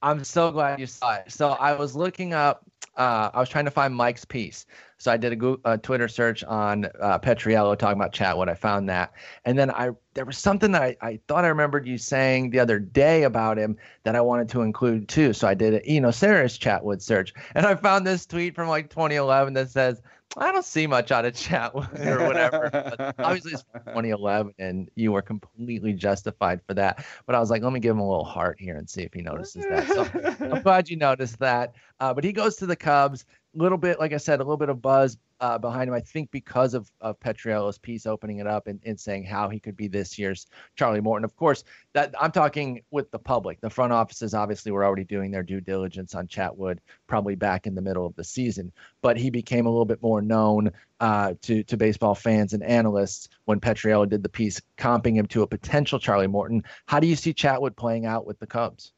I'm 0.00 0.24
so 0.24 0.50
glad 0.50 0.80
you 0.80 0.86
saw 0.86 1.16
it. 1.16 1.30
So 1.30 1.50
I 1.50 1.74
was 1.74 1.94
looking 1.94 2.32
up. 2.32 2.64
Uh, 2.96 3.30
I 3.32 3.40
was 3.40 3.48
trying 3.48 3.64
to 3.64 3.70
find 3.70 3.94
Mike's 3.94 4.24
piece. 4.24 4.66
So 4.98 5.10
I 5.10 5.16
did 5.16 5.32
a, 5.32 5.36
Google, 5.36 5.60
a 5.64 5.78
Twitter 5.78 6.06
search 6.06 6.44
on 6.44 6.86
uh, 7.00 7.18
Petriello 7.18 7.76
talking 7.76 7.98
about 7.98 8.12
Chatwood. 8.12 8.48
I 8.48 8.54
found 8.54 8.88
that, 8.88 9.12
and 9.44 9.58
then 9.58 9.70
I 9.70 9.90
there 10.14 10.24
was 10.24 10.38
something 10.38 10.70
that 10.72 10.82
I, 10.82 10.96
I 11.00 11.18
thought 11.26 11.44
I 11.44 11.48
remembered 11.48 11.88
you 11.88 11.98
saying 11.98 12.50
the 12.50 12.60
other 12.60 12.78
day 12.78 13.24
about 13.24 13.58
him 13.58 13.76
that 14.04 14.14
I 14.14 14.20
wanted 14.20 14.48
to 14.50 14.60
include 14.60 15.08
too. 15.08 15.32
So 15.32 15.48
I 15.48 15.54
did 15.54 15.74
a 15.74 15.90
you 15.90 16.00
know 16.00 16.10
Sarris 16.10 16.56
Chatwood 16.56 17.02
search, 17.02 17.34
and 17.56 17.66
I 17.66 17.74
found 17.74 18.06
this 18.06 18.26
tweet 18.26 18.54
from 18.54 18.68
like 18.68 18.90
2011 18.90 19.54
that 19.54 19.70
says 19.70 20.00
I 20.36 20.50
don't 20.50 20.64
see 20.64 20.86
much 20.86 21.10
out 21.10 21.24
of 21.24 21.34
chat 21.34 21.72
or 21.74 21.82
whatever. 22.26 22.70
but 22.72 23.14
obviously, 23.18 23.52
it's 23.52 23.64
2011, 23.86 24.54
and 24.58 24.90
you 24.94 25.12
were 25.12 25.22
completely 25.22 25.92
justified 25.92 26.60
for 26.66 26.74
that. 26.74 27.04
But 27.26 27.34
I 27.34 27.40
was 27.40 27.50
like, 27.50 27.62
let 27.62 27.72
me 27.72 27.80
give 27.80 27.92
him 27.92 28.00
a 28.00 28.08
little 28.08 28.24
heart 28.24 28.58
here 28.58 28.76
and 28.76 28.88
see 28.88 29.02
if 29.02 29.12
he 29.12 29.20
notices 29.20 29.64
that. 29.68 29.86
So 29.88 30.46
I'm 30.54 30.62
glad 30.62 30.88
you 30.88 30.96
noticed 30.96 31.38
that. 31.40 31.74
Uh, 32.00 32.14
but 32.14 32.24
he 32.24 32.32
goes 32.32 32.56
to 32.56 32.66
the 32.66 32.71
Cubs 32.76 33.24
A 33.54 33.58
little 33.58 33.78
bit, 33.78 34.00
like 34.00 34.12
I 34.12 34.18
said, 34.18 34.40
a 34.40 34.44
little 34.44 34.56
bit 34.56 34.68
of 34.68 34.80
buzz 34.80 35.18
uh, 35.40 35.58
behind 35.58 35.88
him. 35.88 35.94
I 35.94 36.00
think 36.00 36.30
because 36.30 36.72
of, 36.72 36.90
of 37.00 37.18
Petriello's 37.18 37.76
piece 37.76 38.06
opening 38.06 38.38
it 38.38 38.46
up 38.46 38.68
and, 38.68 38.80
and 38.86 38.98
saying 38.98 39.24
how 39.24 39.48
he 39.48 39.58
could 39.58 39.76
be 39.76 39.88
this 39.88 40.18
year's 40.18 40.46
Charlie 40.76 41.00
Morton. 41.00 41.24
Of 41.24 41.34
course, 41.36 41.64
that 41.92 42.14
I'm 42.18 42.30
talking 42.30 42.82
with 42.90 43.10
the 43.10 43.18
public. 43.18 43.60
The 43.60 43.68
front 43.68 43.92
offices 43.92 44.34
obviously 44.34 44.72
were 44.72 44.84
already 44.84 45.04
doing 45.04 45.30
their 45.32 45.42
due 45.42 45.60
diligence 45.60 46.14
on 46.14 46.28
Chatwood, 46.28 46.78
probably 47.08 47.34
back 47.34 47.66
in 47.66 47.74
the 47.74 47.82
middle 47.82 48.06
of 48.06 48.14
the 48.14 48.24
season. 48.24 48.72
But 49.02 49.16
he 49.16 49.30
became 49.30 49.66
a 49.66 49.70
little 49.70 49.84
bit 49.84 50.00
more 50.00 50.22
known 50.22 50.70
uh, 51.00 51.34
to 51.42 51.64
to 51.64 51.76
baseball 51.76 52.14
fans 52.14 52.52
and 52.52 52.62
analysts 52.62 53.28
when 53.46 53.60
Petriello 53.60 54.08
did 54.08 54.22
the 54.22 54.28
piece, 54.28 54.62
comping 54.78 55.16
him 55.16 55.26
to 55.26 55.42
a 55.42 55.46
potential 55.46 55.98
Charlie 55.98 56.28
Morton. 56.28 56.62
How 56.86 57.00
do 57.00 57.06
you 57.08 57.16
see 57.16 57.34
Chatwood 57.34 57.76
playing 57.76 58.06
out 58.06 58.24
with 58.26 58.38
the 58.38 58.46
Cubs? 58.46 58.92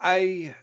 I 0.00 0.54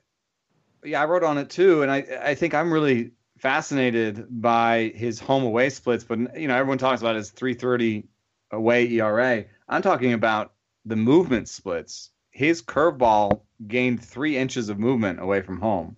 yeah, 0.84 1.02
I 1.02 1.06
wrote 1.06 1.24
on 1.24 1.38
it 1.38 1.50
too, 1.50 1.82
and 1.84 1.92
I 1.92 2.06
I 2.22 2.36
think 2.36 2.54
I'm 2.54 2.72
really 2.72 3.12
fascinated 3.38 4.26
by 4.30 4.92
his 4.96 5.20
home 5.20 5.44
away 5.44 5.70
splits. 5.70 6.04
But 6.04 6.40
you 6.40 6.48
know, 6.48 6.56
everyone 6.56 6.78
talks 6.78 7.02
about 7.02 7.16
his 7.16 7.32
3.30 7.32 8.06
away 8.52 8.88
ERA. 8.90 9.46
I'm 9.68 9.82
talking 9.82 10.14
about 10.14 10.54
the 10.86 10.96
movement 10.96 11.50
splits. 11.50 12.12
His 12.30 12.62
curveball 12.62 13.42
gained 13.68 14.04
three 14.04 14.38
inches 14.38 14.70
of 14.70 14.80
movement 14.80 15.20
away 15.20 15.42
from 15.42 15.60
home. 15.60 15.96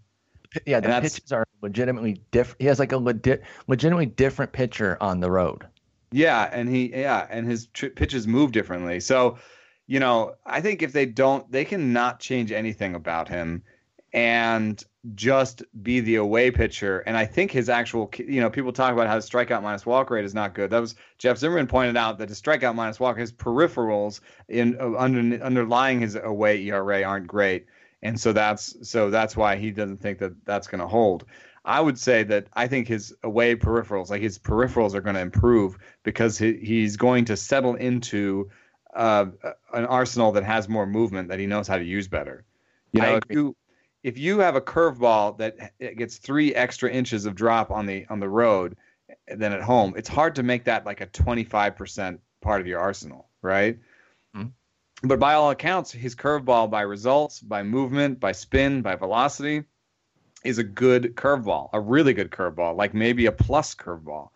Yeah, 0.65 0.79
the 0.79 1.01
pitches 1.01 1.31
are 1.31 1.45
legitimately 1.61 2.21
different. 2.31 2.61
He 2.61 2.67
has 2.67 2.79
like 2.79 2.91
a 2.91 2.97
legit, 2.97 3.43
legitimately 3.67 4.07
different 4.07 4.51
pitcher 4.51 4.97
on 5.01 5.19
the 5.19 5.31
road. 5.31 5.65
Yeah, 6.11 6.47
and 6.51 6.69
he 6.69 6.91
yeah, 6.91 7.25
and 7.29 7.47
his 7.47 7.67
tr- 7.67 7.87
pitches 7.87 8.27
move 8.27 8.51
differently. 8.51 8.99
So, 8.99 9.39
you 9.87 9.99
know, 9.99 10.35
I 10.45 10.61
think 10.61 10.83
if 10.83 10.93
they 10.93 11.07
don't, 11.07 11.51
they 11.51 11.65
cannot 11.65 12.19
change 12.19 12.51
anything 12.51 12.93
about 12.93 13.29
him 13.29 13.63
and 14.13 14.83
just 15.15 15.63
be 15.81 15.99
the 15.99 16.15
away 16.15 16.51
pitcher. 16.51 16.99
And 16.99 17.17
I 17.17 17.25
think 17.25 17.51
his 17.51 17.67
actual, 17.67 18.09
you 18.17 18.39
know, 18.39 18.49
people 18.49 18.71
talk 18.71 18.93
about 18.93 19.07
how 19.07 19.15
his 19.15 19.29
strikeout 19.29 19.63
minus 19.63 19.85
walk 19.85 20.09
rate 20.09 20.23
is 20.23 20.35
not 20.35 20.53
good. 20.53 20.69
That 20.69 20.79
was 20.79 20.95
Jeff 21.17 21.37
Zimmerman 21.37 21.67
pointed 21.67 21.97
out 21.97 22.19
that 22.19 22.29
his 22.29 22.41
strikeout 22.41 22.75
minus 22.75 22.99
walk, 22.99 23.17
his 23.17 23.33
peripherals 23.33 24.21
in 24.47 24.77
uh, 24.79 24.93
under, 24.97 25.43
underlying 25.43 25.99
his 25.99 26.15
away 26.15 26.63
ERA 26.63 27.03
aren't 27.03 27.27
great, 27.27 27.65
and 28.01 28.19
so 28.19 28.31
that's 28.31 28.87
so 28.87 29.09
that's 29.09 29.35
why 29.35 29.55
he 29.55 29.71
doesn't 29.71 29.97
think 29.97 30.19
that 30.19 30.33
that's 30.45 30.67
going 30.67 30.81
to 30.81 30.87
hold. 30.87 31.25
I 31.65 31.81
would 31.81 31.97
say 31.97 32.23
that 32.23 32.47
I 32.53 32.67
think 32.67 32.87
his 32.87 33.13
away 33.23 33.55
peripherals, 33.55 34.09
like 34.09 34.21
his 34.21 34.37
peripherals, 34.37 34.93
are 34.93 35.01
going 35.01 35.15
to 35.15 35.21
improve 35.21 35.77
because 36.03 36.37
he, 36.37 36.53
he's 36.57 36.97
going 36.97 37.25
to 37.25 37.37
settle 37.37 37.75
into 37.75 38.49
uh, 38.93 39.27
an 39.73 39.85
arsenal 39.85 40.33
that 40.33 40.43
has 40.43 40.67
more 40.67 40.85
movement 40.85 41.29
that 41.29 41.39
he 41.39 41.47
knows 41.47 41.67
how 41.67 41.77
to 41.77 41.83
use 41.83 42.07
better. 42.07 42.43
You 42.91 43.01
know, 43.01 43.15
if 43.15 43.23
you 43.29 43.55
if 44.03 44.17
you 44.17 44.39
have 44.39 44.55
a 44.55 44.61
curveball 44.61 45.37
that 45.37 45.97
gets 45.97 46.17
three 46.17 46.53
extra 46.53 46.91
inches 46.91 47.25
of 47.25 47.35
drop 47.35 47.71
on 47.71 47.85
the 47.85 48.05
on 48.09 48.19
the 48.19 48.29
road 48.29 48.75
than 49.27 49.53
at 49.53 49.61
home, 49.61 49.93
it's 49.95 50.09
hard 50.09 50.35
to 50.35 50.43
make 50.43 50.65
that 50.65 50.85
like 50.85 51.01
a 51.01 51.07
25% 51.07 52.19
part 52.41 52.61
of 52.61 52.67
your 52.67 52.79
arsenal, 52.79 53.29
right? 53.41 53.79
Mm-hmm. 54.35 54.49
But 55.07 55.19
by 55.19 55.33
all 55.33 55.51
accounts, 55.51 55.91
his 55.91 56.15
curveball 56.15 56.69
by 56.69 56.81
results, 56.81 57.39
by 57.39 57.63
movement, 57.63 58.19
by 58.19 58.33
spin, 58.33 58.81
by 58.81 58.95
velocity 58.95 59.63
is 60.43 60.57
a 60.57 60.63
good 60.63 61.15
curveball, 61.15 61.69
a 61.71 61.79
really 61.79 62.13
good 62.13 62.29
curveball, 62.29 62.75
like 62.75 62.93
maybe 62.93 63.25
a 63.25 63.31
plus 63.31 63.73
curveball. 63.73 64.29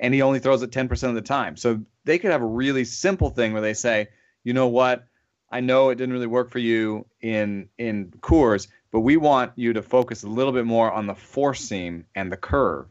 And 0.00 0.12
he 0.12 0.22
only 0.22 0.40
throws 0.40 0.62
it 0.62 0.72
10% 0.72 1.08
of 1.08 1.14
the 1.14 1.22
time. 1.22 1.56
So 1.56 1.80
they 2.04 2.18
could 2.18 2.32
have 2.32 2.42
a 2.42 2.46
really 2.46 2.84
simple 2.84 3.30
thing 3.30 3.52
where 3.52 3.62
they 3.62 3.74
say, 3.74 4.08
you 4.42 4.52
know 4.52 4.66
what? 4.66 5.06
I 5.52 5.60
know 5.60 5.90
it 5.90 5.96
didn't 5.96 6.14
really 6.14 6.26
work 6.26 6.50
for 6.50 6.58
you 6.58 7.06
in 7.20 7.68
in 7.78 8.10
Coors, 8.20 8.68
but 8.90 9.00
we 9.00 9.18
want 9.18 9.52
you 9.56 9.74
to 9.74 9.82
focus 9.82 10.22
a 10.22 10.28
little 10.28 10.52
bit 10.52 10.64
more 10.64 10.90
on 10.90 11.06
the 11.06 11.14
four 11.14 11.54
seam 11.54 12.06
and 12.14 12.32
the 12.32 12.36
curve 12.36 12.86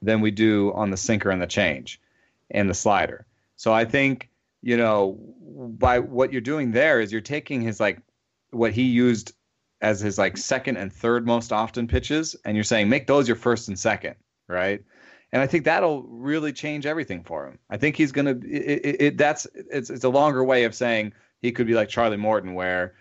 than 0.00 0.20
we 0.20 0.30
do 0.30 0.72
on 0.74 0.90
the 0.90 0.96
sinker 0.96 1.30
and 1.30 1.42
the 1.42 1.46
change 1.46 2.00
and 2.50 2.70
the 2.70 2.74
slider. 2.74 3.26
So 3.56 3.72
I 3.72 3.84
think, 3.84 4.28
you 4.62 4.76
know, 4.76 5.18
by 5.78 5.98
what 5.98 6.32
you're 6.32 6.40
doing 6.40 6.70
there 6.70 7.00
is 7.00 7.10
you're 7.10 7.20
taking 7.20 7.60
his 7.60 7.80
like 7.80 8.00
what 8.50 8.72
he 8.72 8.82
used 8.82 9.32
as 9.80 10.00
his 10.00 10.16
like 10.16 10.36
second 10.36 10.76
and 10.76 10.92
third 10.92 11.26
most 11.26 11.52
often 11.52 11.88
pitches 11.88 12.36
and 12.44 12.56
you're 12.56 12.64
saying 12.64 12.88
make 12.88 13.06
those 13.06 13.26
your 13.26 13.36
first 13.36 13.68
and 13.68 13.78
second, 13.78 14.14
right? 14.48 14.84
And 15.32 15.42
I 15.42 15.46
think 15.48 15.64
that'll 15.64 16.02
really 16.04 16.52
change 16.52 16.86
everything 16.86 17.24
for 17.24 17.46
him. 17.46 17.58
I 17.68 17.76
think 17.78 17.96
he's 17.96 18.12
to 18.12 18.28
it, 18.28 18.44
it, 18.44 19.02
it, 19.02 19.18
that's 19.18 19.46
it's 19.54 19.90
it's 19.90 20.04
a 20.04 20.08
longer 20.08 20.44
way 20.44 20.64
of 20.64 20.74
saying 20.74 21.12
he 21.40 21.52
could 21.52 21.66
be 21.66 21.74
like 21.74 21.88
Charlie 21.88 22.16
Morton 22.16 22.54
where 22.54 22.94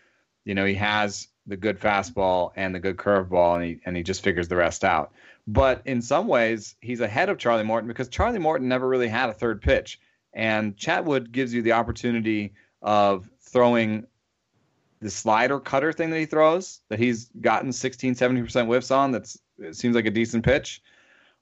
you 0.44 0.54
know 0.54 0.66
he 0.66 0.76
has 0.76 1.28
the 1.48 1.58
good 1.58 1.80
fastball 1.80 2.52
and 2.56 2.74
the 2.74 2.80
good 2.80 2.98
curveball 2.98 3.56
and 3.56 3.64
he 3.64 3.80
and 3.86 3.96
he 3.96 4.04
just 4.04 4.24
figures 4.24 4.48
the 4.48 4.56
rest 4.56 4.84
out. 4.84 5.12
But 5.48 5.82
in 5.86 6.02
some 6.02 6.28
ways, 6.28 6.76
he's 6.82 7.02
ahead 7.02 7.30
of 7.30 7.38
Charlie 7.38 7.64
Morton 7.64 7.88
because 7.88 8.10
Charlie 8.10 8.40
Morton 8.40 8.68
never 8.68 8.88
really 8.88 9.08
had 9.08 9.30
a 9.30 9.34
third 9.34 9.62
pitch. 9.62 10.00
And 10.34 10.76
Chatwood 10.76 11.32
gives 11.32 11.54
you 11.54 11.62
the 11.62 11.74
opportunity 11.74 12.54
of 12.82 13.30
throwing 13.42 14.06
the 15.02 15.10
slider 15.10 15.60
cutter 15.60 15.94
thing 15.94 16.10
that 16.10 16.20
he 16.20 16.26
throws 16.26 16.82
that 16.90 17.00
he's 17.00 17.30
gotten 17.42 17.72
16, 17.72 18.16
70% 18.16 18.66
whiffs 18.66 18.92
on. 18.92 19.12
That's 19.12 19.38
seems 19.72 19.96
like 19.96 20.06
a 20.06 20.12
decent 20.12 20.44
pitch. 20.44 20.82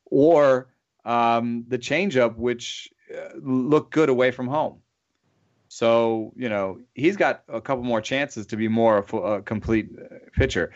Or 0.05 0.67
um, 1.05 1.65
the 1.69 1.79
changeup, 1.79 2.35
which 2.35 2.89
uh, 3.15 3.29
looked 3.41 3.93
good 3.93 4.09
away 4.09 4.31
from 4.31 4.47
home. 4.47 4.82
So, 5.73 6.33
you 6.35 6.49
know, 6.49 6.81
he's 6.93 7.17
got 7.17 7.41
a 7.47 7.59
couple 7.59 7.83
more 7.83 7.99
chances 7.99 8.45
to 8.47 8.57
be 8.57 8.67
more 8.67 9.03
a, 9.11 9.17
a 9.17 9.41
complete 9.41 9.89
uh, 9.99 10.17
pitcher. 10.31 10.71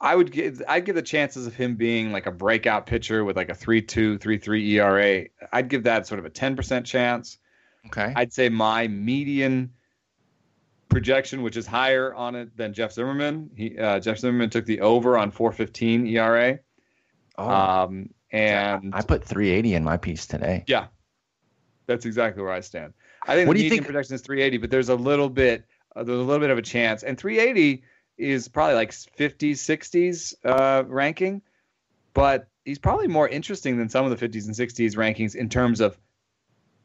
I 0.00 0.16
would 0.16 0.32
give 0.32 0.60
I'd 0.66 0.84
give 0.84 0.96
the 0.96 1.02
chances 1.02 1.46
of 1.46 1.54
him 1.54 1.76
being 1.76 2.10
like 2.10 2.26
a 2.26 2.32
breakout 2.32 2.86
pitcher 2.86 3.22
with 3.22 3.36
like 3.36 3.48
a 3.48 3.52
3-2, 3.52 4.18
3-3 4.18 4.70
ERA. 4.70 5.26
I'd 5.52 5.68
give 5.68 5.84
that 5.84 6.08
sort 6.08 6.18
of 6.18 6.24
a 6.24 6.30
10% 6.30 6.84
chance. 6.84 7.38
Okay. 7.86 8.12
I'd 8.16 8.32
say 8.32 8.48
my 8.48 8.88
median 8.88 9.70
projection, 10.88 11.42
which 11.42 11.56
is 11.56 11.64
higher 11.64 12.12
on 12.12 12.34
it 12.34 12.56
than 12.56 12.74
Jeff 12.74 12.90
Zimmerman. 12.94 13.50
He 13.54 13.78
uh, 13.78 14.00
Jeff 14.00 14.18
Zimmerman 14.18 14.50
took 14.50 14.66
the 14.66 14.80
over 14.80 15.16
on 15.16 15.30
415 15.30 16.08
ERA. 16.08 16.58
Oh, 17.36 17.48
Um, 17.48 18.10
and 18.32 18.92
I 18.92 19.02
put 19.02 19.22
380 19.22 19.74
in 19.74 19.84
my 19.84 19.96
piece 19.96 20.26
today. 20.26 20.64
yeah, 20.66 20.88
that's 21.86 22.04
exactly 22.04 22.42
where 22.42 22.52
I 22.52 22.60
stand. 22.62 22.94
I 23.28 23.34
think 23.34 23.46
What 23.46 23.54
the 23.54 23.60
do 23.60 23.64
you 23.64 23.70
think- 23.70 23.84
projection 23.84 24.14
is 24.14 24.22
380, 24.22 24.56
but 24.58 24.70
there's 24.70 24.88
a 24.88 24.94
little 24.94 25.28
bit 25.28 25.64
uh, 25.94 26.02
there's 26.02 26.18
a 26.18 26.22
little 26.22 26.40
bit 26.40 26.50
of 26.50 26.58
a 26.58 26.62
chance, 26.62 27.02
and 27.02 27.16
380 27.18 27.82
is 28.18 28.48
probably 28.48 28.74
like 28.74 28.90
50s, 28.90 29.52
60s 29.52 30.34
uh, 30.44 30.84
ranking, 30.86 31.40
but 32.14 32.48
he's 32.64 32.78
probably 32.78 33.06
more 33.08 33.28
interesting 33.28 33.78
than 33.78 33.88
some 33.88 34.04
of 34.04 34.16
the 34.18 34.28
50s 34.28 34.46
and 34.46 34.54
60s 34.54 34.96
rankings 34.96 35.34
in 35.34 35.48
terms 35.48 35.80
of 35.80 35.96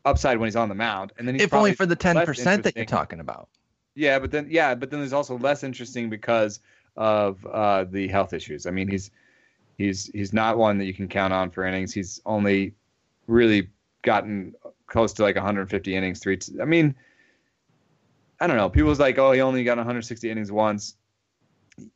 upside 0.05 0.37
when 0.37 0.47
he's 0.47 0.55
on 0.55 0.69
the 0.69 0.75
mound. 0.75 1.11
And 1.17 1.27
then 1.27 1.35
he's 1.35 1.43
If 1.43 1.53
only 1.53 1.73
for 1.73 1.85
the 1.85 1.95
10% 1.95 2.63
that 2.63 2.75
you're 2.75 2.85
talking 2.85 3.19
about. 3.19 3.49
Yeah, 3.95 4.19
but 4.19 4.31
then 4.31 4.47
yeah, 4.49 4.73
but 4.75 4.89
then 4.89 4.99
there's 4.99 5.13
also 5.13 5.37
less 5.37 5.63
interesting 5.63 6.09
because 6.09 6.59
of 6.95 7.45
uh, 7.45 7.85
the 7.85 8.07
health 8.07 8.33
issues. 8.33 8.65
I 8.65 8.71
mean, 8.71 8.87
he's 8.87 9.11
he's 9.77 10.07
he's 10.07 10.33
not 10.33 10.57
one 10.57 10.77
that 10.79 10.85
you 10.85 10.93
can 10.93 11.07
count 11.07 11.33
on 11.33 11.51
for 11.51 11.63
innings. 11.65 11.93
He's 11.93 12.19
only 12.25 12.73
really 13.27 13.69
gotten 14.01 14.53
close 14.93 15.11
to 15.13 15.23
like 15.23 15.35
150 15.35 15.95
innings 15.95 16.19
three. 16.19 16.37
T- 16.37 16.53
I 16.61 16.65
mean, 16.65 16.95
I 18.39 18.45
don't 18.47 18.57
know. 18.57 18.69
People's 18.69 18.99
like, 18.99 19.17
oh, 19.17 19.31
he 19.31 19.41
only 19.41 19.63
got 19.63 19.77
160 19.77 20.29
innings 20.29 20.51
once. 20.51 20.95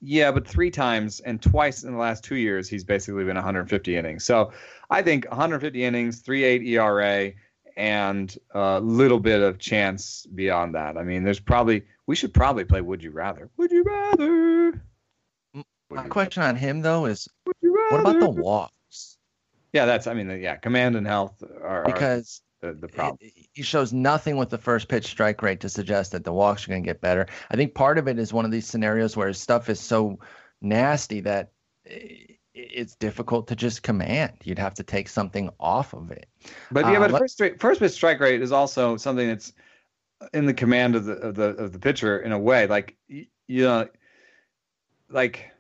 Yeah, 0.02 0.32
but 0.32 0.48
three 0.48 0.72
times 0.72 1.20
and 1.20 1.40
twice 1.40 1.84
in 1.84 1.92
the 1.92 2.00
last 2.00 2.24
two 2.24 2.36
years, 2.38 2.68
he's 2.68 2.84
basically 2.84 3.24
been 3.24 3.36
150 3.36 3.96
innings. 3.96 4.26
So 4.26 4.52
I 4.90 5.04
think 5.04 5.26
150 5.30 5.84
innings, 5.84 6.24
3.8 6.24 6.68
ERA, 6.68 7.34
and 7.78 8.36
a 8.56 8.80
little 8.80 9.20
bit 9.20 9.42
of 9.42 9.60
chance 9.60 10.26
beyond 10.34 10.74
that. 10.74 10.98
I 10.98 11.04
mean, 11.04 11.24
there's 11.24 11.40
probably 11.40 11.84
we 12.08 12.16
should 12.16 12.34
probably 12.34 12.66
play 12.66 12.82
Would 12.82 13.04
You 13.04 13.12
Rather. 13.12 13.52
Would 13.58 13.72
you 13.72 13.84
rather? 13.84 14.72
My 15.54 15.64
Would 15.92 16.04
you- 16.06 16.10
question 16.10 16.42
on 16.42 16.56
him 16.56 16.82
though 16.82 17.06
is 17.06 17.28
what 17.62 18.00
about 18.02 18.20
the 18.20 18.30
walks? 18.30 19.18
Yeah, 19.74 19.86
that's. 19.86 20.08
I 20.08 20.16
mean, 20.16 20.42
yeah, 20.42 20.56
command 20.56 20.96
and 20.96 21.06
health 21.06 21.44
are 21.62 21.84
Because 21.86 22.42
the, 22.62 22.74
the 22.74 22.88
problem. 22.88 23.18
it- 23.22 23.34
he 23.54 23.64
shows 23.64 23.92
nothing 23.94 24.38
with 24.38 24.50
the 24.50 24.58
first 24.58 24.88
pitch 24.88 25.06
strike 25.08 25.42
rate 25.42 25.60
to 25.62 25.70
suggest 25.70 26.12
that 26.12 26.24
the 26.24 26.32
walks 26.34 26.66
are 26.66 26.70
going 26.70 26.84
to 26.84 26.86
get 26.88 27.02
better. 27.02 27.26
I 27.50 27.56
think 27.56 27.74
part 27.74 27.98
of 27.98 28.08
it 28.08 28.20
is 28.20 28.32
one 28.34 28.46
of 28.46 28.52
these 28.52 28.68
scenarios 28.68 29.16
where 29.18 29.28
his 29.28 29.40
stuff 29.40 29.70
is 29.70 29.80
so 29.80 30.20
nasty 30.62 31.22
that 31.22 31.52
it's 32.54 32.96
difficult 32.96 33.48
to 33.48 33.56
just 33.56 33.84
command. 33.84 34.34
You'd 34.44 34.60
have 34.60 34.74
to 34.76 34.84
take 34.84 35.08
something 35.10 35.50
off 35.60 35.94
of 35.94 36.12
it. 36.12 36.28
But 36.72 36.86
yeah, 36.86 36.98
Uh, 36.98 37.00
but 37.00 37.12
let- 37.12 37.20
first 37.22 37.34
straight, 37.36 37.60
first 37.60 37.80
pitch 37.80 37.92
strike 37.94 38.20
rate 38.20 38.42
is 38.42 38.52
also 38.52 38.98
something 38.98 39.28
that's 39.28 39.54
in 40.34 40.46
the 40.48 40.54
command 40.54 40.96
of 40.96 41.06
the 41.06 41.14
of 41.14 41.36
the 41.36 41.50
of 41.58 41.72
the 41.74 41.80
pitcher 41.80 42.20
in 42.20 42.32
a 42.32 42.40
way. 42.40 42.66
Like 42.68 42.96
you 43.08 43.28
know, 43.64 43.88
like 45.10 45.52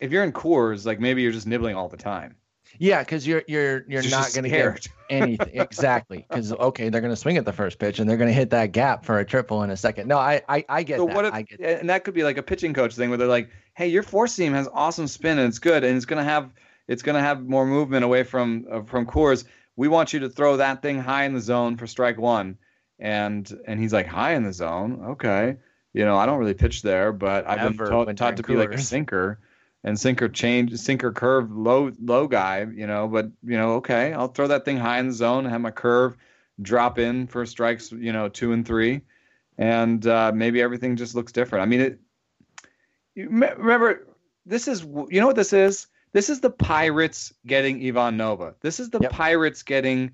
if 0.00 0.10
you're 0.12 0.24
in 0.24 0.32
Coors, 0.32 0.86
like 0.86 1.00
maybe 1.00 1.22
you're 1.22 1.32
just 1.32 1.46
nibbling 1.46 1.76
all 1.76 1.88
the 1.88 1.96
time. 1.98 2.36
Yeah, 2.78 3.00
because 3.00 3.26
you're 3.26 3.42
you're 3.48 3.84
you're 3.88 4.02
Just 4.02 4.12
not 4.14 4.32
going 4.32 4.44
to 4.44 4.50
get 4.50 4.88
anything 5.10 5.60
exactly. 5.60 6.24
Because 6.28 6.52
okay, 6.52 6.88
they're 6.88 7.00
going 7.00 7.12
to 7.12 7.16
swing 7.16 7.36
at 7.36 7.44
the 7.44 7.52
first 7.52 7.78
pitch 7.78 7.98
and 7.98 8.08
they're 8.08 8.16
going 8.16 8.28
to 8.28 8.34
hit 8.34 8.50
that 8.50 8.72
gap 8.72 9.04
for 9.04 9.18
a 9.18 9.24
triple 9.24 9.62
in 9.62 9.70
a 9.70 9.76
second. 9.76 10.08
No, 10.08 10.18
I 10.18 10.42
I, 10.48 10.64
I 10.68 10.82
get 10.84 10.98
So 10.98 11.06
that. 11.06 11.14
what 11.14 11.24
if, 11.24 11.34
I 11.34 11.42
get 11.42 11.60
and 11.60 11.90
that 11.90 12.04
could 12.04 12.14
be 12.14 12.22
like 12.22 12.38
a 12.38 12.42
pitching 12.42 12.72
coach 12.74 12.94
thing 12.94 13.08
where 13.08 13.18
they're 13.18 13.26
like, 13.26 13.50
"Hey, 13.74 13.88
your 13.88 14.02
four 14.02 14.26
seam 14.26 14.52
has 14.52 14.68
awesome 14.72 15.08
spin 15.08 15.38
and 15.38 15.48
it's 15.48 15.58
good, 15.58 15.82
and 15.84 15.96
it's 15.96 16.06
gonna 16.06 16.24
have 16.24 16.50
it's 16.86 17.02
gonna 17.02 17.20
have 17.20 17.46
more 17.46 17.66
movement 17.66 18.04
away 18.04 18.22
from 18.22 18.66
uh, 18.70 18.82
from 18.82 19.06
Coors. 19.06 19.44
We 19.76 19.88
want 19.88 20.12
you 20.12 20.20
to 20.20 20.28
throw 20.28 20.56
that 20.58 20.82
thing 20.82 21.00
high 21.00 21.24
in 21.24 21.34
the 21.34 21.40
zone 21.40 21.76
for 21.76 21.86
strike 21.86 22.18
one." 22.18 22.58
And 23.00 23.50
and 23.66 23.80
he's 23.80 23.92
like, 23.92 24.06
"High 24.06 24.34
in 24.34 24.44
the 24.44 24.52
zone, 24.52 25.02
okay." 25.10 25.56
You 25.94 26.04
know, 26.04 26.16
I 26.16 26.26
don't 26.26 26.38
really 26.38 26.54
pitch 26.54 26.82
there, 26.82 27.12
but 27.12 27.48
I've 27.48 27.76
been 27.76 27.76
taught, 27.76 28.16
taught 28.16 28.36
to 28.36 28.42
be 28.42 28.56
like 28.56 28.72
a 28.72 28.78
sinker, 28.78 29.40
and 29.84 29.98
sinker 29.98 30.28
change, 30.28 30.74
sinker 30.76 31.12
curve, 31.12 31.50
low 31.50 31.92
low 32.02 32.26
guy. 32.26 32.66
You 32.74 32.86
know, 32.86 33.08
but 33.08 33.26
you 33.44 33.56
know, 33.56 33.74
okay, 33.74 34.12
I'll 34.12 34.28
throw 34.28 34.48
that 34.48 34.64
thing 34.64 34.76
high 34.76 34.98
in 34.98 35.08
the 35.08 35.12
zone, 35.14 35.44
have 35.44 35.60
my 35.60 35.70
curve 35.70 36.16
drop 36.60 36.98
in 36.98 37.26
for 37.26 37.44
strikes. 37.46 37.92
You 37.92 38.12
know, 38.12 38.28
two 38.28 38.52
and 38.52 38.66
three 38.66 39.02
and 39.58 40.06
uh, 40.06 40.30
maybe 40.34 40.62
everything 40.62 40.94
just 40.96 41.14
looks 41.16 41.32
different. 41.32 41.62
I 41.62 41.66
mean, 41.66 41.80
it. 41.80 42.00
You 43.14 43.28
remember, 43.28 44.06
this 44.46 44.68
is 44.68 44.82
you 44.82 45.20
know 45.20 45.26
what 45.26 45.36
this 45.36 45.52
is. 45.52 45.88
This 46.12 46.30
is 46.30 46.40
the 46.40 46.50
Pirates 46.50 47.34
getting 47.46 47.84
Ivan 47.86 48.16
Nova. 48.16 48.54
This 48.60 48.80
is 48.80 48.88
the 48.90 49.00
Yep. 49.00 49.10
Pirates 49.12 49.62
getting 49.62 50.12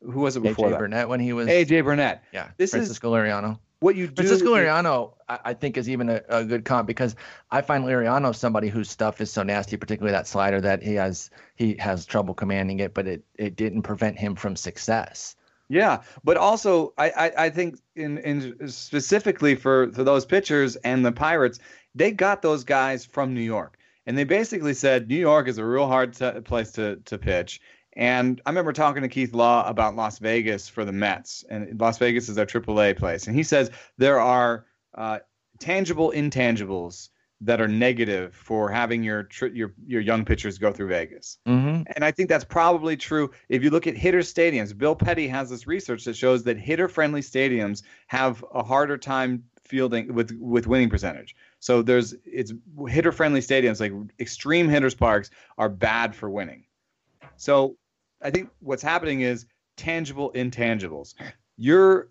who 0.00 0.20
was 0.20 0.36
it 0.36 0.42
before 0.42 0.68
AJ 0.68 0.70
that? 0.70 0.78
Burnett 0.78 1.08
when 1.08 1.20
he 1.20 1.32
was 1.32 1.48
AJ 1.48 1.84
Burnett. 1.84 2.22
yeah 2.32 2.48
this 2.56 2.70
is- 2.70 2.76
Francisco 2.76 3.12
Liriano. 3.12 3.58
What 3.80 3.94
you 3.94 4.08
do? 4.08 4.14
Francisco 4.14 4.54
Liriano, 4.54 5.14
I, 5.28 5.38
I 5.46 5.54
think, 5.54 5.76
is 5.76 5.88
even 5.88 6.08
a, 6.08 6.20
a 6.28 6.44
good 6.44 6.64
comp 6.64 6.86
because 6.86 7.14
I 7.50 7.60
find 7.60 7.84
Liriano 7.84 8.34
somebody 8.34 8.68
whose 8.68 8.90
stuff 8.90 9.20
is 9.20 9.30
so 9.30 9.42
nasty, 9.42 9.76
particularly 9.76 10.12
that 10.12 10.26
slider, 10.26 10.60
that 10.60 10.82
he 10.82 10.94
has 10.94 11.30
he 11.54 11.76
has 11.78 12.04
trouble 12.04 12.34
commanding 12.34 12.80
it, 12.80 12.92
but 12.92 13.06
it 13.06 13.24
it 13.36 13.56
didn't 13.56 13.82
prevent 13.82 14.18
him 14.18 14.34
from 14.34 14.56
success. 14.56 15.36
Yeah, 15.68 16.02
but 16.24 16.36
also 16.36 16.94
I, 16.96 17.10
I, 17.10 17.32
I 17.44 17.50
think 17.50 17.78
in, 17.94 18.18
in 18.18 18.68
specifically 18.68 19.54
for, 19.54 19.92
for 19.92 20.02
those 20.02 20.24
pitchers 20.24 20.76
and 20.76 21.04
the 21.04 21.12
Pirates, 21.12 21.58
they 21.94 22.10
got 22.10 22.40
those 22.40 22.64
guys 22.64 23.04
from 23.04 23.34
New 23.34 23.42
York, 23.42 23.78
and 24.06 24.16
they 24.16 24.24
basically 24.24 24.72
said 24.74 25.08
New 25.08 25.16
York 25.16 25.46
is 25.46 25.58
a 25.58 25.64
real 25.64 25.86
hard 25.86 26.14
t- 26.14 26.40
place 26.40 26.72
to 26.72 26.96
to 27.04 27.18
pitch. 27.18 27.60
And 27.98 28.40
I 28.46 28.50
remember 28.50 28.72
talking 28.72 29.02
to 29.02 29.08
Keith 29.08 29.34
Law 29.34 29.68
about 29.68 29.96
Las 29.96 30.20
Vegas 30.20 30.68
for 30.68 30.84
the 30.84 30.92
Mets, 30.92 31.44
and 31.50 31.78
Las 31.80 31.98
Vegas 31.98 32.28
is 32.28 32.36
their 32.36 32.46
AAA 32.46 32.96
place, 32.96 33.26
and 33.26 33.34
he 33.34 33.42
says 33.42 33.72
there 33.98 34.20
are 34.20 34.66
uh, 34.94 35.18
tangible 35.58 36.12
intangibles 36.14 37.08
that 37.40 37.60
are 37.60 37.66
negative 37.66 38.34
for 38.34 38.70
having 38.70 39.02
your 39.02 39.24
tr- 39.24 39.46
your 39.46 39.74
your 39.84 40.00
young 40.00 40.24
pitchers 40.24 40.58
go 40.58 40.72
through 40.72 40.88
Vegas. 40.88 41.38
Mm-hmm. 41.48 41.82
And 41.94 42.04
I 42.04 42.12
think 42.12 42.28
that's 42.28 42.44
probably 42.44 42.96
true. 42.96 43.32
If 43.48 43.64
you 43.64 43.70
look 43.70 43.88
at 43.88 43.96
hitter 43.96 44.20
stadiums, 44.20 44.78
Bill 44.78 44.94
Petti 44.94 45.28
has 45.28 45.50
this 45.50 45.66
research 45.66 46.04
that 46.04 46.14
shows 46.14 46.44
that 46.44 46.56
hitter 46.56 46.88
friendly 46.88 47.20
stadiums 47.20 47.82
have 48.06 48.44
a 48.54 48.62
harder 48.62 48.96
time 48.96 49.42
fielding 49.64 50.14
with 50.14 50.30
with 50.40 50.68
winning 50.68 50.88
percentage. 50.88 51.34
So 51.58 51.82
there's 51.82 52.14
it's 52.24 52.52
hitter 52.88 53.10
friendly 53.10 53.40
stadiums 53.40 53.80
like 53.80 53.92
extreme 54.20 54.68
hitters 54.68 54.94
parks 54.94 55.30
are 55.58 55.68
bad 55.68 56.14
for 56.14 56.30
winning. 56.30 56.64
So 57.36 57.76
I 58.22 58.30
think 58.30 58.50
what's 58.60 58.82
happening 58.82 59.20
is 59.22 59.46
tangible 59.76 60.32
intangibles. 60.34 61.14
You're 61.56 62.08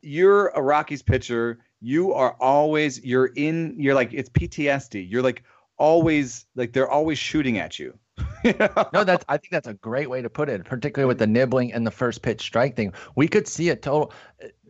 you're 0.00 0.48
a 0.48 0.62
Rockies 0.62 1.02
pitcher. 1.02 1.58
You 1.80 2.12
are 2.12 2.36
always 2.40 3.04
you're 3.04 3.32
in 3.36 3.74
you're 3.78 3.94
like 3.94 4.12
it's 4.12 4.30
PTSD. 4.30 5.08
You're 5.08 5.22
like 5.22 5.42
always 5.78 6.46
like 6.54 6.72
they're 6.72 6.90
always 6.90 7.18
shooting 7.18 7.58
at 7.58 7.78
you. 7.78 7.98
No, 8.92 9.04
that's 9.04 9.24
I 9.28 9.36
think 9.36 9.52
that's 9.52 9.68
a 9.68 9.74
great 9.74 10.10
way 10.10 10.20
to 10.20 10.28
put 10.28 10.48
it, 10.48 10.64
particularly 10.64 11.08
with 11.08 11.18
the 11.18 11.26
nibbling 11.26 11.72
and 11.72 11.86
the 11.86 11.92
first 11.92 12.22
pitch 12.22 12.40
strike 12.40 12.74
thing. 12.74 12.92
We 13.14 13.28
could 13.28 13.46
see 13.46 13.68
a 13.70 13.76
total. 13.76 14.12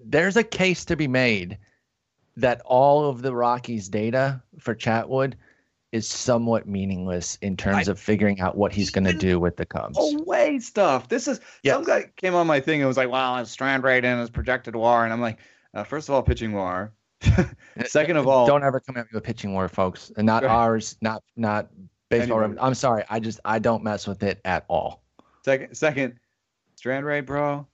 There's 0.04 0.36
a 0.36 0.44
case 0.44 0.84
to 0.86 0.96
be 0.96 1.08
made 1.08 1.58
that 2.36 2.60
all 2.64 3.08
of 3.08 3.22
the 3.22 3.34
Rockies 3.34 3.88
data 3.88 4.42
for 4.58 4.74
Chatwood 4.74 5.34
is 5.92 6.08
somewhat 6.08 6.66
meaningless 6.66 7.36
in 7.42 7.56
terms 7.56 7.88
I- 7.88 7.92
of 7.92 8.00
figuring 8.00 8.40
out 8.40 8.56
what 8.56 8.72
he's 8.72 8.90
going 8.90 9.04
to 9.04 9.12
do 9.12 9.38
with 9.38 9.56
the 9.56 9.66
Cubs. 9.66 9.98
away 9.98 10.58
stuff. 10.58 11.08
This 11.08 11.28
is 11.28 11.40
Yes. 11.62 11.74
some 11.76 11.84
guy 11.84 12.10
came 12.16 12.34
on 12.34 12.46
my 12.46 12.60
thing 12.60 12.80
and 12.80 12.88
was 12.88 12.96
like, 12.96 13.10
"Well, 13.10 13.36
his 13.36 13.50
strand 13.50 13.84
rate 13.84 14.04
and 14.04 14.18
his 14.20 14.30
projected 14.30 14.74
WAR," 14.74 15.04
and 15.04 15.12
I'm 15.12 15.20
like, 15.20 15.38
uh, 15.74 15.84
first 15.84 16.08
of 16.08 16.14
all, 16.14 16.22
pitching 16.22 16.52
WAR. 16.52 16.92
Second 17.86 18.16
of 18.16 18.26
all, 18.26 18.46
don't 18.46 18.64
ever 18.64 18.80
come 18.80 18.96
at 18.96 19.04
me 19.04 19.10
with 19.14 19.22
pitching 19.22 19.52
war, 19.52 19.68
folks, 19.68 20.10
and 20.16 20.26
not 20.26 20.44
ours, 20.44 20.96
not 21.02 21.22
not 21.36 21.68
baseball. 22.08 22.42
Anyway. 22.42 22.58
I'm 22.60 22.74
sorry, 22.74 23.04
I 23.08 23.20
just 23.20 23.38
I 23.44 23.58
don't 23.60 23.84
mess 23.84 24.06
with 24.08 24.22
it 24.24 24.40
at 24.44 24.64
all. 24.68 25.02
second, 25.44 25.74
second, 25.76 26.18
strand 26.74 27.04
rate, 27.06 27.20
bro. 27.26 27.66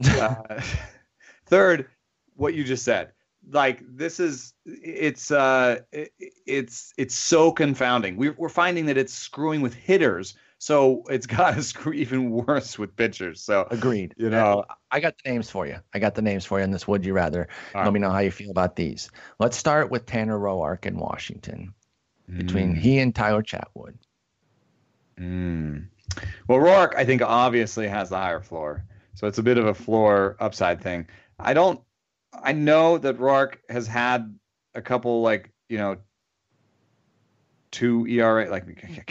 Uh, 0.04 0.60
third, 1.46 1.86
what 2.34 2.54
you 2.54 2.64
just 2.64 2.84
said. 2.84 3.12
Like 3.50 3.82
this 3.88 4.20
is 4.20 4.54
it's 4.64 5.30
uh 5.30 5.80
it- 5.92 6.12
it's 6.46 6.92
it's 6.96 7.14
so 7.14 7.50
confounding. 7.52 8.16
We're 8.16 8.34
we're 8.38 8.48
finding 8.48 8.86
that 8.86 8.96
it's 8.96 9.12
screwing 9.12 9.60
with 9.62 9.74
hitters, 9.74 10.34
so 10.58 11.02
it's 11.10 11.26
got 11.38 11.54
to 11.54 11.62
screw 11.62 11.92
even 11.92 12.30
worse 12.30 12.78
with 12.78 12.94
pitchers. 12.96 13.40
So 13.40 13.66
Agreed. 13.70 14.14
you 14.16 14.30
know, 14.30 14.64
I 14.90 15.00
got 15.00 15.14
the 15.22 15.30
names 15.30 15.50
for 15.50 15.66
you. 15.66 15.76
I 15.94 15.98
got 15.98 16.14
the 16.14 16.22
names 16.22 16.44
for 16.44 16.58
you 16.58 16.64
in 16.64 16.70
this. 16.70 16.86
Would 16.86 17.04
you 17.04 17.14
rather? 17.14 17.48
All 17.74 17.80
Let 17.80 17.84
right. 17.86 17.92
me 17.94 18.00
know 18.00 18.10
how 18.10 18.20
you 18.20 18.30
feel 18.30 18.50
about 18.50 18.76
these. 18.76 19.10
Let's 19.40 19.56
start 19.56 19.90
with 19.90 20.06
Tanner 20.06 20.38
Roark 20.38 20.86
in 20.86 20.96
Washington. 20.98 21.74
Between 22.36 22.74
Mm. 22.74 22.78
he 22.78 22.98
and 23.00 23.14
Tyler 23.14 23.42
Chatwood. 23.42 23.94
Mm. 25.18 25.86
Well, 26.48 26.58
roark 26.58 26.94
I 26.96 27.04
think 27.04 27.22
obviously 27.22 27.88
has 27.88 28.08
the 28.10 28.16
higher 28.16 28.40
floor, 28.40 28.84
so 29.14 29.26
it's 29.26 29.38
a 29.38 29.42
bit 29.42 29.58
of 29.58 29.66
a 29.66 29.74
floor 29.74 30.36
upside 30.40 30.80
thing. 30.80 31.06
I 31.38 31.54
don't. 31.54 31.80
I 32.32 32.52
know 32.52 32.98
that 32.98 33.18
Roark 33.18 33.56
has 33.68 33.86
had 33.86 34.38
a 34.74 34.82
couple 34.82 35.22
like 35.22 35.52
you 35.68 35.78
know 35.78 35.96
two 37.70 38.06
ERA 38.06 38.48
like 38.50 38.66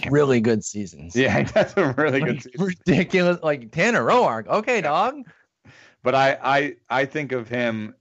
Really 0.09 0.39
good 0.39 0.63
seasons. 0.63 1.15
Yeah, 1.15 1.39
he 1.43 1.51
has 1.53 1.74
a 1.76 1.93
really 1.93 2.22
good 2.22 2.45
ridiculous. 2.57 3.39
Like 3.43 3.72
Tanner 3.72 4.03
Roark. 4.03 4.47
Okay, 4.47 4.82
dog. 4.82 5.15
But 6.03 6.15
I 6.15 6.38
I 6.41 6.76
I 6.89 7.05
think 7.05 7.32
of 7.32 7.49
him. 7.49 7.95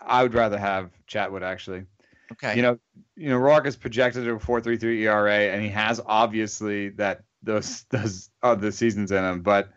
I 0.00 0.22
would 0.22 0.34
rather 0.34 0.58
have 0.58 0.90
Chatwood 1.08 1.42
actually. 1.42 1.84
Okay. 2.32 2.56
You 2.56 2.62
know, 2.62 2.78
you 3.16 3.28
know, 3.28 3.38
Roark 3.38 3.66
is 3.66 3.76
projected 3.76 4.26
at 4.26 4.34
a 4.34 4.38
four 4.38 4.60
three 4.60 4.76
three 4.76 5.06
ERA, 5.06 5.52
and 5.52 5.62
he 5.62 5.68
has 5.70 6.00
obviously 6.06 6.90
that 6.90 7.22
those 7.42 7.84
those 7.90 8.30
other 8.42 8.70
seasons 8.70 9.10
in 9.10 9.24
him. 9.24 9.42
But 9.42 9.70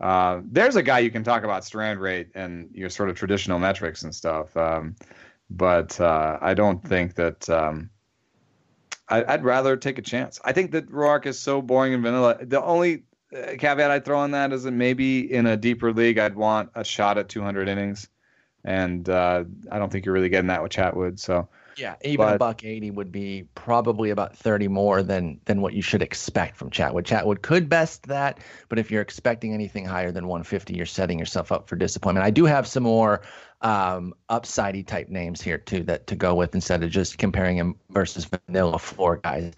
uh, 0.00 0.40
there's 0.44 0.76
a 0.76 0.82
guy 0.82 0.98
you 0.98 1.10
can 1.10 1.24
talk 1.24 1.44
about 1.44 1.64
strand 1.64 2.00
rate 2.00 2.28
and 2.34 2.70
your 2.72 2.90
sort 2.90 3.08
of 3.08 3.16
traditional 3.16 3.58
metrics 3.58 4.02
and 4.02 4.14
stuff. 4.14 4.56
Um, 4.56 4.96
but 5.48 6.00
uh, 6.00 6.38
I 6.40 6.54
don't 6.54 6.82
think 6.82 7.14
that. 7.14 7.48
Um, 7.48 7.90
I, 9.08 9.24
I'd 9.34 9.44
rather 9.44 9.76
take 9.76 9.98
a 9.98 10.02
chance. 10.02 10.40
I 10.44 10.52
think 10.52 10.72
that 10.72 10.90
Roark 10.90 11.26
is 11.26 11.38
so 11.38 11.62
boring 11.62 11.94
and 11.94 12.02
vanilla. 12.02 12.38
The 12.40 12.60
only 12.60 13.04
uh, 13.32 13.52
caveat 13.56 13.88
I'd 13.88 14.04
throw 14.04 14.18
on 14.18 14.32
that 14.32 14.52
is 14.52 14.64
that 14.64 14.72
maybe 14.72 15.32
in 15.32 15.46
a 15.46 15.56
deeper 15.56 15.92
league, 15.92 16.18
I'd 16.18 16.34
want 16.34 16.70
a 16.74 16.82
shot 16.82 17.16
at 17.16 17.28
200 17.28 17.68
innings, 17.68 18.08
and 18.64 19.08
uh, 19.08 19.44
I 19.70 19.78
don't 19.78 19.92
think 19.92 20.06
you're 20.06 20.12
really 20.12 20.28
getting 20.28 20.48
that 20.48 20.62
with 20.62 20.72
Chatwood. 20.72 21.20
So. 21.20 21.48
Yeah, 21.76 21.96
even 22.02 22.28
a 22.28 22.38
buck 22.38 22.64
eighty 22.64 22.90
would 22.90 23.12
be 23.12 23.46
probably 23.54 24.10
about 24.10 24.34
thirty 24.34 24.66
more 24.66 25.02
than 25.02 25.40
than 25.44 25.60
what 25.60 25.74
you 25.74 25.82
should 25.82 26.00
expect 26.00 26.56
from 26.56 26.70
Chatwood. 26.70 27.04
Chatwood 27.04 27.42
could 27.42 27.68
best 27.68 28.04
that, 28.04 28.38
but 28.68 28.78
if 28.78 28.90
you're 28.90 29.02
expecting 29.02 29.52
anything 29.52 29.84
higher 29.84 30.10
than 30.10 30.26
150, 30.26 30.74
you're 30.74 30.86
setting 30.86 31.18
yourself 31.18 31.52
up 31.52 31.68
for 31.68 31.76
disappointment. 31.76 32.24
I 32.24 32.30
do 32.30 32.46
have 32.46 32.66
some 32.66 32.84
more 32.84 33.22
um, 33.60 34.14
upsidey 34.30 34.86
type 34.86 35.08
names 35.08 35.42
here 35.42 35.58
too 35.58 35.82
that 35.84 36.06
to 36.06 36.16
go 36.16 36.34
with 36.34 36.54
instead 36.54 36.82
of 36.82 36.90
just 36.90 37.18
comparing 37.18 37.56
him 37.58 37.76
versus 37.90 38.26
vanilla 38.46 38.78
floor 38.78 39.18
guys. 39.18 39.52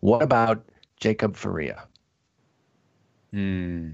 What 0.00 0.22
about 0.22 0.64
Jacob 0.96 1.36
Faria? 1.36 1.84
Hmm. 3.32 3.90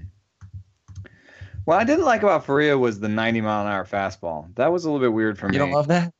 What 1.65 1.79
I 1.79 1.83
didn't 1.83 2.05
like 2.05 2.23
about 2.23 2.45
Faria 2.45 2.77
was 2.77 2.99
the 2.99 3.09
90 3.09 3.41
mile 3.41 3.65
an 3.65 3.71
hour 3.71 3.85
fastball. 3.85 4.55
That 4.55 4.71
was 4.71 4.85
a 4.85 4.89
little 4.89 5.05
bit 5.05 5.13
weird 5.13 5.37
for 5.37 5.47
You 5.47 5.51
me. 5.51 5.55
You 5.55 5.59
don't 5.59 5.71
love 5.71 5.87
that? 5.87 6.13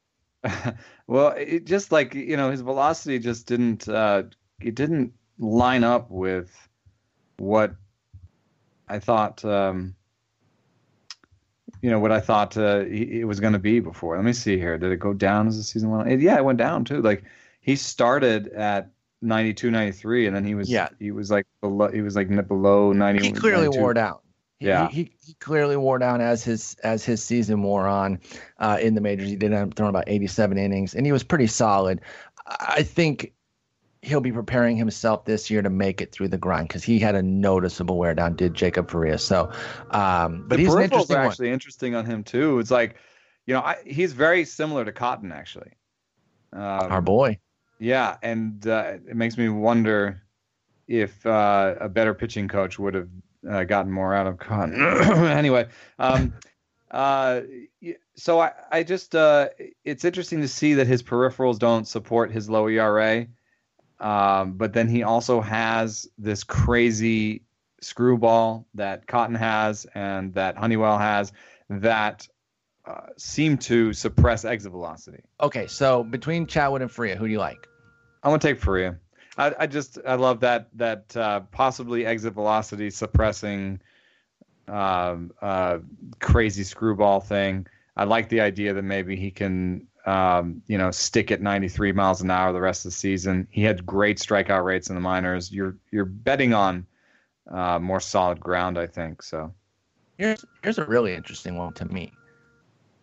well, 1.08 1.30
it 1.38 1.66
just 1.66 1.92
like 1.92 2.14
you 2.14 2.38
know 2.38 2.52
his 2.52 2.62
velocity 2.62 3.20
just 3.20 3.48
didn't 3.48 3.88
uh, 3.88 4.24
it 4.62 4.76
didn't 4.76 5.14
line 5.40 5.84
up 5.84 6.10
with 6.12 6.52
what 7.38 7.76
I 8.88 9.00
thought. 9.00 9.44
Um, 9.46 9.96
you 11.82 11.90
know 11.92 12.00
what 12.00 12.12
I 12.12 12.20
thought 12.20 12.58
uh, 12.58 12.84
he- 12.86 13.20
it 13.22 13.26
was 13.26 13.40
going 13.40 13.54
to 13.54 13.60
be 13.60 13.80
before. 13.80 14.16
Let 14.16 14.26
me 14.26 14.34
see 14.34 14.58
here. 14.58 14.78
Did 14.78 14.92
it 14.92 14.98
go 15.00 15.14
down 15.14 15.48
as 15.48 15.58
the 15.58 15.64
season 15.64 15.90
went 15.92 16.10
on? 16.12 16.20
Yeah, 16.20 16.38
it 16.38 16.44
went 16.46 16.58
down 16.58 16.84
too. 16.86 17.02
Like 17.02 17.24
he 17.62 17.76
started 17.76 18.48
at 18.50 18.90
92, 19.22 19.70
93, 19.72 20.28
and 20.28 20.36
then 20.36 20.44
he 20.44 20.56
was 20.56 20.70
Yeah. 20.70 20.90
he 21.00 21.12
was 21.12 21.30
like 21.32 21.46
below 21.62 21.90
he 21.90 22.02
was 22.02 22.16
like 22.16 22.30
below 22.48 22.94
90. 22.94 23.24
he 23.26 23.32
clearly 23.32 23.66
92. 23.66 23.80
wore 23.82 23.94
down. 23.94 24.18
Yeah. 24.60 24.90
he, 24.90 25.12
he 25.24 25.34
clearly 25.36 25.78
wore 25.78 26.00
down 26.00 26.20
as 26.20 26.44
his 26.44 26.76
as 26.84 27.06
his 27.06 27.24
season 27.24 27.62
wore 27.62 27.86
on 27.86 28.20
uh, 28.60 28.78
in 28.82 28.96
the 28.96 29.02
majors. 29.02 29.30
He 29.30 29.36
did 29.36 29.54
end 29.54 29.72
up 29.72 29.76
throwing 29.76 29.92
about 29.92 30.06
87 30.08 30.58
innings, 30.58 30.96
and 30.96 31.06
he 31.06 31.12
was 31.12 31.24
pretty 31.24 31.48
solid. 31.48 32.02
I 32.48 32.84
think 32.84 33.34
he'll 34.02 34.22
be 34.22 34.32
preparing 34.32 34.78
himself 34.78 35.26
this 35.26 35.50
year 35.50 35.62
to 35.62 35.70
make 35.70 36.02
it 36.02 36.12
through 36.12 36.30
the 36.30 36.38
grind 36.38 36.68
because 36.68 36.84
he 36.84 36.98
had 36.98 37.16
a 37.16 37.22
noticeable 37.22 37.98
wear 37.98 38.14
down. 38.14 38.36
Did 38.36 38.54
Jacob 38.54 38.90
Faria? 38.90 39.18
So, 39.18 39.52
um, 39.92 40.46
but 40.48 40.58
the 40.58 40.64
he's 40.64 40.74
an 40.74 40.90
peripherals 40.90 41.12
are 41.12 41.18
one. 41.18 41.28
actually 41.28 41.52
interesting 41.52 41.96
on 41.96 42.06
him 42.06 42.24
too. 42.24 42.60
It's 42.60 42.72
like, 42.72 42.96
you 43.46 43.54
know, 43.54 43.62
I, 43.62 43.78
he's 43.86 44.14
very 44.14 44.46
similar 44.46 44.86
to 44.86 44.92
Cotton 44.92 45.32
actually. 45.32 45.72
Um, 46.54 46.92
Our 46.92 47.02
boy. 47.02 47.40
Yeah, 47.80 48.18
and 48.24 48.66
uh, 48.66 48.94
it 49.08 49.16
makes 49.16 49.38
me 49.38 49.50
wonder 49.50 50.24
if 50.88 51.26
uh, 51.26 51.76
a 51.80 51.90
better 51.90 52.14
pitching 52.14 52.48
coach 52.48 52.80
would 52.80 52.94
have 52.94 53.10
uh, 53.50 53.64
gotten 53.64 53.92
more 53.92 54.14
out 54.14 54.28
of 54.28 54.38
Cotton. 54.38 54.76
anyway, 55.28 55.68
um, 56.00 56.34
uh, 56.92 57.42
so 58.16 58.40
I, 58.40 58.52
I 58.72 58.84
just 58.84 59.16
uh, 59.16 59.50
it's 59.84 60.06
interesting 60.06 60.42
to 60.42 60.48
see 60.48 60.76
that 60.76 60.88
his 60.88 61.04
peripherals 61.04 61.60
don't 61.60 61.88
support 61.88 62.32
his 62.32 62.50
low 62.50 62.68
ERA, 62.68 63.28
um, 64.00 64.54
but 64.54 64.74
then 64.74 64.88
he 64.88 65.04
also 65.04 65.42
has 65.42 66.08
this 66.18 66.44
crazy 66.44 67.44
screwball 67.82 68.66
that 68.74 69.08
Cotton 69.08 69.36
has 69.36 69.86
and 69.94 70.34
that 70.34 70.58
Honeywell 70.58 70.98
has 70.98 71.32
that 71.70 72.28
uh, 72.86 73.08
seem 73.18 73.58
to 73.58 73.94
suppress 73.94 74.46
exit 74.46 74.72
velocity. 74.72 75.24
Okay, 75.42 75.68
so 75.68 76.04
between 76.04 76.48
Chatwood 76.48 76.82
and 76.82 76.92
Faria, 76.92 77.18
who 77.18 77.26
do 77.26 77.32
you 77.32 77.40
like? 77.40 77.68
I'm 78.24 78.32
gonna 78.32 78.40
take 78.40 78.60
Faria. 78.60 78.98
I, 79.38 79.54
I 79.60 79.68
just 79.68 80.00
I 80.06 80.16
love 80.16 80.40
that 80.42 80.70
that 80.76 81.16
uh, 81.16 81.42
possibly 81.52 82.06
exit 82.06 82.34
velocity 82.34 82.90
suppressing 82.90 83.80
um, 84.68 85.32
uh, 85.42 85.80
crazy 86.20 86.64
screwball 86.64 87.20
thing. 87.20 87.68
I 87.96 88.04
like 88.04 88.30
the 88.30 88.42
idea 88.42 88.74
that 88.74 88.84
maybe 88.84 89.16
he 89.16 89.32
can 89.32 89.88
um, 90.06 90.62
you 90.68 90.78
know 90.78 90.92
stick 90.92 91.32
at 91.32 91.42
93 91.42 91.92
miles 91.92 92.22
an 92.22 92.32
hour 92.32 92.52
the 92.52 92.62
rest 92.62 92.86
of 92.86 92.92
the 92.92 92.98
season. 92.98 93.48
He 93.52 93.64
had 93.64 93.86
great 93.86 94.18
strikeout 94.18 94.64
rates 94.64 94.90
in 94.90 94.96
the 94.96 95.02
minors. 95.02 95.52
You're 95.52 95.78
you're 95.92 96.06
betting 96.06 96.54
on 96.54 96.86
uh, 97.50 97.80
more 97.80 98.00
solid 98.00 98.40
ground, 98.40 98.78
I 98.78 98.88
think. 98.88 99.22
So 99.22 99.54
Here's 100.18 100.44
here's 100.64 100.80
a 100.80 100.86
really 100.86 101.14
interesting 101.14 101.56
one 101.56 101.74
to 101.74 101.86
me. 101.86 102.12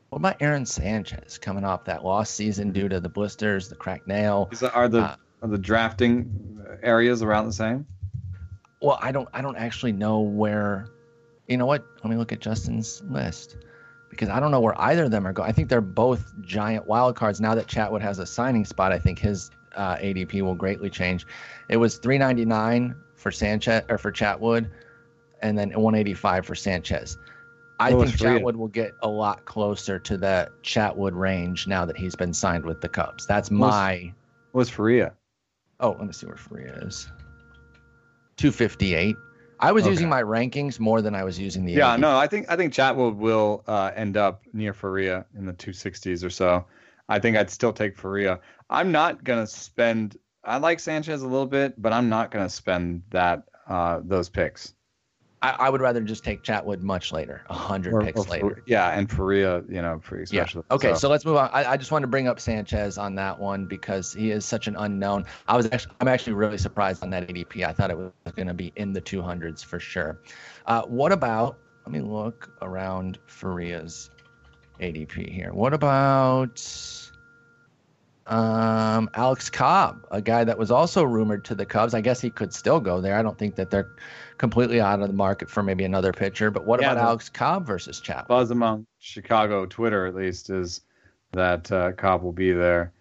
What 0.08 0.18
about 0.18 0.36
Aaron 0.40 0.66
Sanchez 0.66 1.38
coming 1.38 1.64
off 1.64 1.84
that 1.84 2.04
lost 2.04 2.34
season 2.34 2.72
due 2.72 2.88
to 2.88 3.00
the 3.00 3.08
blisters, 3.08 3.68
the 3.68 3.76
cracked 3.76 4.06
nail? 4.06 4.48
Is 4.52 4.60
that, 4.60 4.74
are 4.74 4.88
the 4.88 5.00
Uh, 5.00 5.16
are 5.44 5.48
the 5.48 5.58
drafting 5.58 6.58
areas 6.82 7.22
around 7.22 7.46
the 7.46 7.52
same? 7.52 7.86
Well, 8.80 8.98
I 9.00 9.12
don't 9.12 9.28
I 9.32 9.42
don't 9.42 9.56
actually 9.56 9.92
know 9.92 10.20
where. 10.20 10.88
You 11.46 11.58
know 11.58 11.66
what? 11.66 11.84
Let 12.02 12.10
me 12.10 12.16
look 12.16 12.32
at 12.32 12.40
Justin's 12.40 13.02
list 13.02 13.58
because 14.08 14.30
I 14.30 14.40
don't 14.40 14.50
know 14.50 14.60
where 14.60 14.78
either 14.80 15.04
of 15.04 15.10
them 15.10 15.26
are 15.26 15.32
going. 15.34 15.48
I 15.48 15.52
think 15.52 15.68
they're 15.68 15.82
both 15.82 16.32
giant 16.40 16.86
wild 16.86 17.14
cards. 17.16 17.40
Now 17.40 17.54
that 17.54 17.66
Chatwood 17.66 18.00
has 18.00 18.18
a 18.18 18.26
signing 18.26 18.64
spot, 18.64 18.92
I 18.92 18.98
think 18.98 19.18
his 19.18 19.50
uh, 19.76 19.96
ADP 19.96 20.40
will 20.40 20.54
greatly 20.54 20.88
change. 20.88 21.26
It 21.68 21.76
was 21.76 21.98
399 21.98 22.94
for 23.14 23.30
Sanchez 23.30 23.82
or 23.90 23.98
for 23.98 24.10
Chatwood, 24.10 24.70
and 25.42 25.58
then 25.58 25.68
185 25.68 26.46
for 26.46 26.54
Sanchez. 26.54 27.18
I 27.78 27.92
was 27.92 28.14
think? 28.14 28.42
Chatwood 28.42 28.56
will 28.56 28.68
get 28.68 28.92
a 29.02 29.08
lot 29.08 29.44
closer 29.44 29.98
to 29.98 30.16
the 30.16 30.50
Chatwood 30.62 31.12
range 31.12 31.66
now 31.66 31.84
that 31.84 31.98
he's 31.98 32.14
been 32.14 32.32
signed 32.32 32.64
with 32.64 32.80
the 32.80 32.88
Cubs. 32.88 33.26
That's 33.26 33.50
my. 33.50 34.14
What 34.52 34.60
was 34.60 34.70
Faria? 34.70 35.12
Oh, 35.80 35.92
let 35.98 36.06
me 36.06 36.12
see 36.12 36.26
where 36.26 36.36
Faria 36.36 36.72
is. 36.82 37.08
258. 38.36 39.16
I 39.60 39.72
was 39.72 39.84
Okay. 39.84 39.90
using 39.90 40.08
my 40.08 40.22
rankings 40.22 40.80
more 40.80 41.00
than 41.00 41.14
I 41.14 41.24
was 41.24 41.38
using 41.38 41.64
the. 41.64 41.72
Yeah, 41.72 41.96
no, 41.96 42.16
I 42.16 42.26
think 42.26 42.50
I 42.50 42.56
think 42.56 42.72
Chatwood 42.72 43.16
will 43.16 43.62
uh, 43.66 43.92
end 43.94 44.16
up 44.16 44.42
near 44.52 44.72
Faria 44.72 45.24
in 45.36 45.46
the 45.46 45.52
260s 45.52 46.24
or 46.24 46.30
so. 46.30 46.66
I 47.08 47.18
think 47.18 47.36
I'd 47.36 47.50
still 47.50 47.72
take 47.72 47.96
Faria. 47.96 48.40
I'm 48.70 48.90
not 48.92 49.24
gonna 49.24 49.46
spend. 49.46 50.16
I 50.42 50.58
like 50.58 50.80
Sanchez 50.80 51.22
a 51.22 51.26
little 51.26 51.46
bit, 51.46 51.80
but 51.80 51.92
I'm 51.92 52.08
not 52.08 52.30
gonna 52.30 52.48
spend 52.48 53.02
that 53.10 53.44
uh, 53.68 54.00
those 54.04 54.28
picks. 54.28 54.74
I, 55.44 55.66
I 55.66 55.68
would 55.68 55.82
rather 55.82 56.00
just 56.00 56.24
take 56.24 56.42
Chatwood 56.42 56.80
much 56.80 57.12
later, 57.12 57.42
a 57.50 57.54
hundred 57.54 58.02
picks 58.02 58.18
or, 58.18 58.30
later. 58.30 58.62
Yeah, 58.64 58.98
and 58.98 59.10
Faria, 59.10 59.62
you 59.68 59.82
know, 59.82 60.00
for 60.02 60.22
especially. 60.22 60.64
Yeah. 60.70 60.74
Okay, 60.74 60.92
so. 60.92 61.00
so. 61.00 61.08
let's 61.10 61.26
move 61.26 61.36
on. 61.36 61.50
I, 61.52 61.72
I, 61.72 61.76
just 61.76 61.92
wanted 61.92 62.04
to 62.04 62.10
bring 62.10 62.28
up 62.28 62.40
Sanchez 62.40 62.96
on 62.96 63.14
that 63.16 63.38
one 63.38 63.66
because 63.66 64.14
he 64.14 64.30
is 64.30 64.46
such 64.46 64.68
an 64.68 64.76
unknown. 64.76 65.26
I 65.46 65.56
was 65.58 65.66
actually, 65.70 65.92
I'm 66.00 66.08
actually 66.08 66.32
really 66.32 66.56
surprised 66.56 67.02
on 67.02 67.10
that 67.10 67.28
ADP. 67.28 67.62
I 67.62 67.72
thought 67.74 67.90
it 67.90 67.98
was 67.98 68.10
going 68.34 68.48
to 68.48 68.54
be 68.54 68.72
in 68.76 68.94
the 68.94 69.02
200s 69.02 69.62
for 69.62 69.78
sure. 69.78 70.18
Uh, 70.64 70.82
what 70.82 71.12
about? 71.12 71.58
Let 71.84 71.92
me 71.92 72.00
look 72.00 72.50
around 72.62 73.18
Faria's 73.26 74.08
ADP 74.80 75.30
here. 75.30 75.52
What 75.52 75.74
about? 75.74 76.62
Um, 78.26 79.10
Alex 79.12 79.50
Cobb, 79.50 80.06
a 80.10 80.22
guy 80.22 80.44
that 80.44 80.56
was 80.56 80.70
also 80.70 81.02
rumored 81.02 81.44
to 81.44 81.54
the 81.54 81.66
Cubs. 81.66 81.92
I 81.92 82.00
guess 82.00 82.22
he 82.22 82.30
could 82.30 82.54
still 82.54 82.80
go 82.80 83.02
there. 83.02 83.18
I 83.18 83.22
don't 83.22 83.36
think 83.36 83.56
that 83.56 83.70
they're 83.70 83.90
completely 84.38 84.80
out 84.80 85.00
of 85.00 85.08
the 85.08 85.14
market 85.14 85.50
for 85.50 85.62
maybe 85.62 85.84
another 85.84 86.12
pitcher. 86.12 86.50
But 86.50 86.66
what 86.66 86.80
yeah, 86.80 86.92
about 86.92 87.04
Alex 87.04 87.28
Cobb 87.28 87.66
versus 87.66 88.00
Chap? 88.00 88.28
Buzz 88.28 88.50
among 88.50 88.86
Chicago 88.98 89.66
Twitter, 89.66 90.06
at 90.06 90.14
least, 90.14 90.50
is 90.50 90.82
that 91.32 91.70
uh, 91.70 91.92
Cobb 91.92 92.22
will 92.22 92.32
be 92.32 92.52
there. 92.52 92.92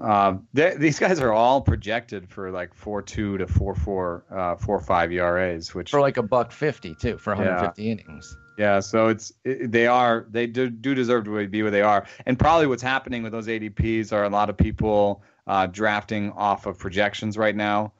Uh, 0.00 0.36
they, 0.54 0.74
these 0.76 0.98
guys 0.98 1.20
are 1.20 1.32
all 1.32 1.60
projected 1.60 2.28
for 2.28 2.50
like 2.50 2.72
four 2.72 3.02
two 3.02 3.36
to 3.38 3.46
four 3.46 3.74
four 3.74 4.24
uh, 4.30 4.56
four 4.56 4.80
five 4.80 5.12
ERAs, 5.12 5.74
which 5.74 5.90
for 5.90 6.00
like 6.00 6.16
a 6.16 6.22
buck 6.22 6.52
fifty 6.52 6.94
too 6.94 7.18
for 7.18 7.34
150 7.34 7.82
yeah. 7.82 7.92
innings. 7.92 8.36
Yeah, 8.56 8.80
so 8.80 9.08
it's 9.08 9.32
it, 9.44 9.72
they 9.72 9.86
are 9.86 10.26
they 10.30 10.46
do, 10.46 10.70
do 10.70 10.94
deserve 10.94 11.24
to 11.24 11.48
be 11.48 11.62
where 11.62 11.70
they 11.70 11.82
are, 11.82 12.06
and 12.26 12.38
probably 12.38 12.66
what's 12.66 12.82
happening 12.82 13.22
with 13.22 13.32
those 13.32 13.46
ADPs 13.46 14.12
are 14.12 14.24
a 14.24 14.28
lot 14.28 14.48
of 14.48 14.56
people 14.56 15.22
uh, 15.46 15.66
drafting 15.66 16.30
off 16.32 16.66
of 16.66 16.78
projections 16.78 17.36
right 17.36 17.56
now. 17.56 17.92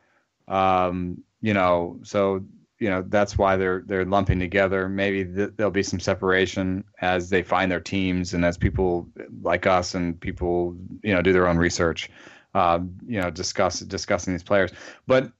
Um, 0.48 1.22
you 1.40 1.54
know, 1.54 1.98
so 2.02 2.44
you 2.80 2.88
know 2.88 3.04
that's 3.06 3.38
why 3.38 3.56
they're 3.56 3.84
they're 3.86 4.04
lumping 4.04 4.40
together. 4.40 4.88
Maybe 4.88 5.24
th- 5.24 5.50
there'll 5.56 5.70
be 5.70 5.82
some 5.82 6.00
separation 6.00 6.82
as 7.00 7.28
they 7.28 7.42
find 7.42 7.70
their 7.70 7.80
teams 7.80 8.34
and 8.34 8.44
as 8.44 8.56
people 8.56 9.06
like 9.42 9.66
us 9.66 9.94
and 9.94 10.18
people 10.18 10.74
you 11.02 11.14
know 11.14 11.22
do 11.22 11.32
their 11.32 11.46
own 11.46 11.58
research. 11.58 12.10
Uh, 12.52 12.80
you 13.06 13.20
know, 13.20 13.30
discuss 13.30 13.78
discussing 13.80 14.34
these 14.34 14.42
players, 14.42 14.72
but 15.06 15.30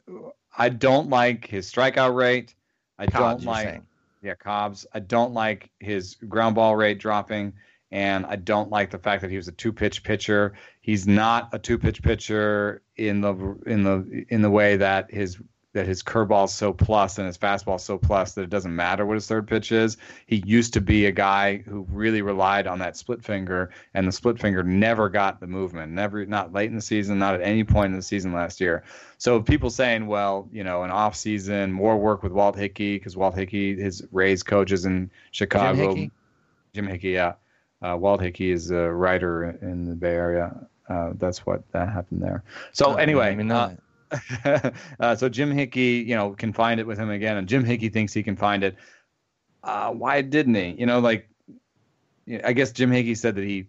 I 0.57 0.68
don't 0.68 1.09
like 1.09 1.47
his 1.47 1.68
strikeout 1.72 2.14
rate. 2.14 2.55
I 3.01 3.07
don't 3.07 3.43
like. 3.43 3.66
Saying 3.66 3.86
yeah, 4.22 4.34
Cobb's. 4.34 4.86
I 4.93 5.01
don't 5.01 5.32
like 5.32 5.70
his 5.80 6.16
ground 6.28 6.55
ball 6.55 6.76
rate 6.76 6.99
dropping, 6.99 7.55
and 7.91 8.26
I 8.26 8.36
don't 8.36 8.70
like 8.70 8.91
the 8.91 8.99
fact 8.99 9.22
that 9.22 9.30
he 9.30 9.36
was 9.36 9.49
a 9.49 9.53
two 9.53 9.72
pitch 9.72 10.03
pitcher. 10.03 10.53
He's 10.80 11.07
not 11.07 11.49
a 11.53 11.59
two 11.59 11.78
pitch 11.78 12.03
pitcher 12.03 12.82
in 12.97 13.22
the 13.22 13.59
in 13.66 13.82
the 13.82 14.26
in 14.28 14.43
the 14.43 14.51
way 14.51 14.76
that 14.76 15.11
his 15.11 15.38
that 15.72 15.86
his 15.86 16.02
curveball's 16.02 16.52
so 16.52 16.72
plus 16.72 17.18
and 17.18 17.26
his 17.26 17.38
fastball's 17.38 17.84
so 17.84 17.96
plus 17.96 18.32
that 18.32 18.42
it 18.42 18.50
doesn't 18.50 18.74
matter 18.74 19.06
what 19.06 19.14
his 19.14 19.26
third 19.26 19.46
pitch 19.46 19.70
is. 19.70 19.96
He 20.26 20.42
used 20.44 20.74
to 20.74 20.80
be 20.80 21.06
a 21.06 21.12
guy 21.12 21.58
who 21.58 21.86
really 21.90 22.22
relied 22.22 22.66
on 22.66 22.80
that 22.80 22.96
split 22.96 23.22
finger, 23.22 23.70
and 23.94 24.06
the 24.06 24.12
split 24.12 24.40
finger 24.40 24.64
never 24.64 25.08
got 25.08 25.38
the 25.38 25.46
movement. 25.46 25.92
Never, 25.92 26.26
not 26.26 26.52
late 26.52 26.70
in 26.70 26.76
the 26.76 26.82
season, 26.82 27.18
not 27.18 27.34
at 27.34 27.42
any 27.42 27.62
point 27.62 27.92
in 27.92 27.96
the 27.96 28.02
season 28.02 28.32
last 28.32 28.60
year. 28.60 28.82
So 29.18 29.40
people 29.40 29.70
saying, 29.70 30.06
well, 30.06 30.48
you 30.52 30.64
know, 30.64 30.82
an 30.82 30.90
off 30.90 31.14
season, 31.14 31.72
more 31.72 31.96
work 31.96 32.22
with 32.22 32.32
Walt 32.32 32.56
Hickey 32.56 32.96
because 32.96 33.16
Walt 33.16 33.36
Hickey, 33.36 33.76
his 33.76 34.02
Rays 34.10 34.42
coaches 34.42 34.86
in 34.86 35.10
Chicago. 35.30 35.76
Jim 35.76 35.96
Hickey, 35.96 36.10
Jim 36.74 36.86
Hickey 36.88 37.10
yeah. 37.10 37.34
Uh, 37.82 37.96
Walt 37.96 38.20
Hickey 38.20 38.50
is 38.50 38.70
a 38.70 38.90
writer 38.90 39.58
in 39.62 39.86
the 39.86 39.94
Bay 39.94 40.14
Area. 40.14 40.66
Uh, 40.88 41.12
that's 41.14 41.46
what 41.46 41.62
that 41.72 41.88
happened 41.88 42.20
there. 42.20 42.42
So 42.72 42.96
anyway, 42.96 43.36
uh, 43.48 43.70
so 45.16 45.28
Jim 45.28 45.50
Hickey, 45.50 46.04
you 46.06 46.14
know, 46.16 46.30
can 46.32 46.52
find 46.52 46.80
it 46.80 46.86
with 46.86 46.98
him 46.98 47.11
again, 47.11 47.36
and 47.36 47.48
Jim 47.48 47.64
Hickey 47.64 47.88
thinks 47.88 48.12
he 48.12 48.22
can 48.22 48.36
find 48.36 48.64
it. 48.64 48.76
Uh, 49.62 49.90
why 49.90 50.22
didn't 50.22 50.54
he? 50.54 50.74
You 50.78 50.86
know, 50.86 51.00
like 51.00 51.28
I 52.44 52.52
guess 52.52 52.72
Jim 52.72 52.90
Hickey 52.90 53.14
said 53.14 53.36
that 53.36 53.44
he 53.44 53.66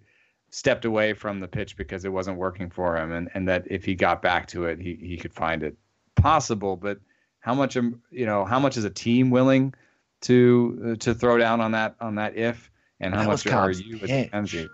stepped 0.49 0.85
away 0.85 1.13
from 1.13 1.39
the 1.39 1.47
pitch 1.47 1.77
because 1.77 2.05
it 2.05 2.11
wasn't 2.11 2.37
working 2.37 2.69
for 2.69 2.97
him, 2.97 3.11
and, 3.11 3.29
and 3.33 3.47
that 3.47 3.65
if 3.69 3.85
he 3.85 3.95
got 3.95 4.21
back 4.21 4.47
to 4.47 4.65
it, 4.65 4.79
he 4.79 4.95
he 4.95 5.17
could 5.17 5.33
find 5.33 5.63
it. 5.63 5.75
Possible, 6.15 6.75
but 6.75 6.99
how 7.39 7.53
much 7.53 7.75
you 7.75 7.99
know 8.11 8.45
how 8.45 8.59
much 8.59 8.77
is 8.77 8.83
a 8.83 8.89
team 8.89 9.31
willing 9.31 9.73
to 10.21 10.91
uh, 10.91 10.95
to 10.97 11.13
throw 11.13 11.37
down 11.37 11.61
on 11.61 11.71
that 11.71 11.95
on 11.99 12.15
that 12.15 12.37
if, 12.37 12.69
and 12.99 13.13
how 13.13 13.23
much 13.23 13.47
are 13.47 13.71
you 13.71 13.97
with 13.97 14.09
MG? 14.09 14.69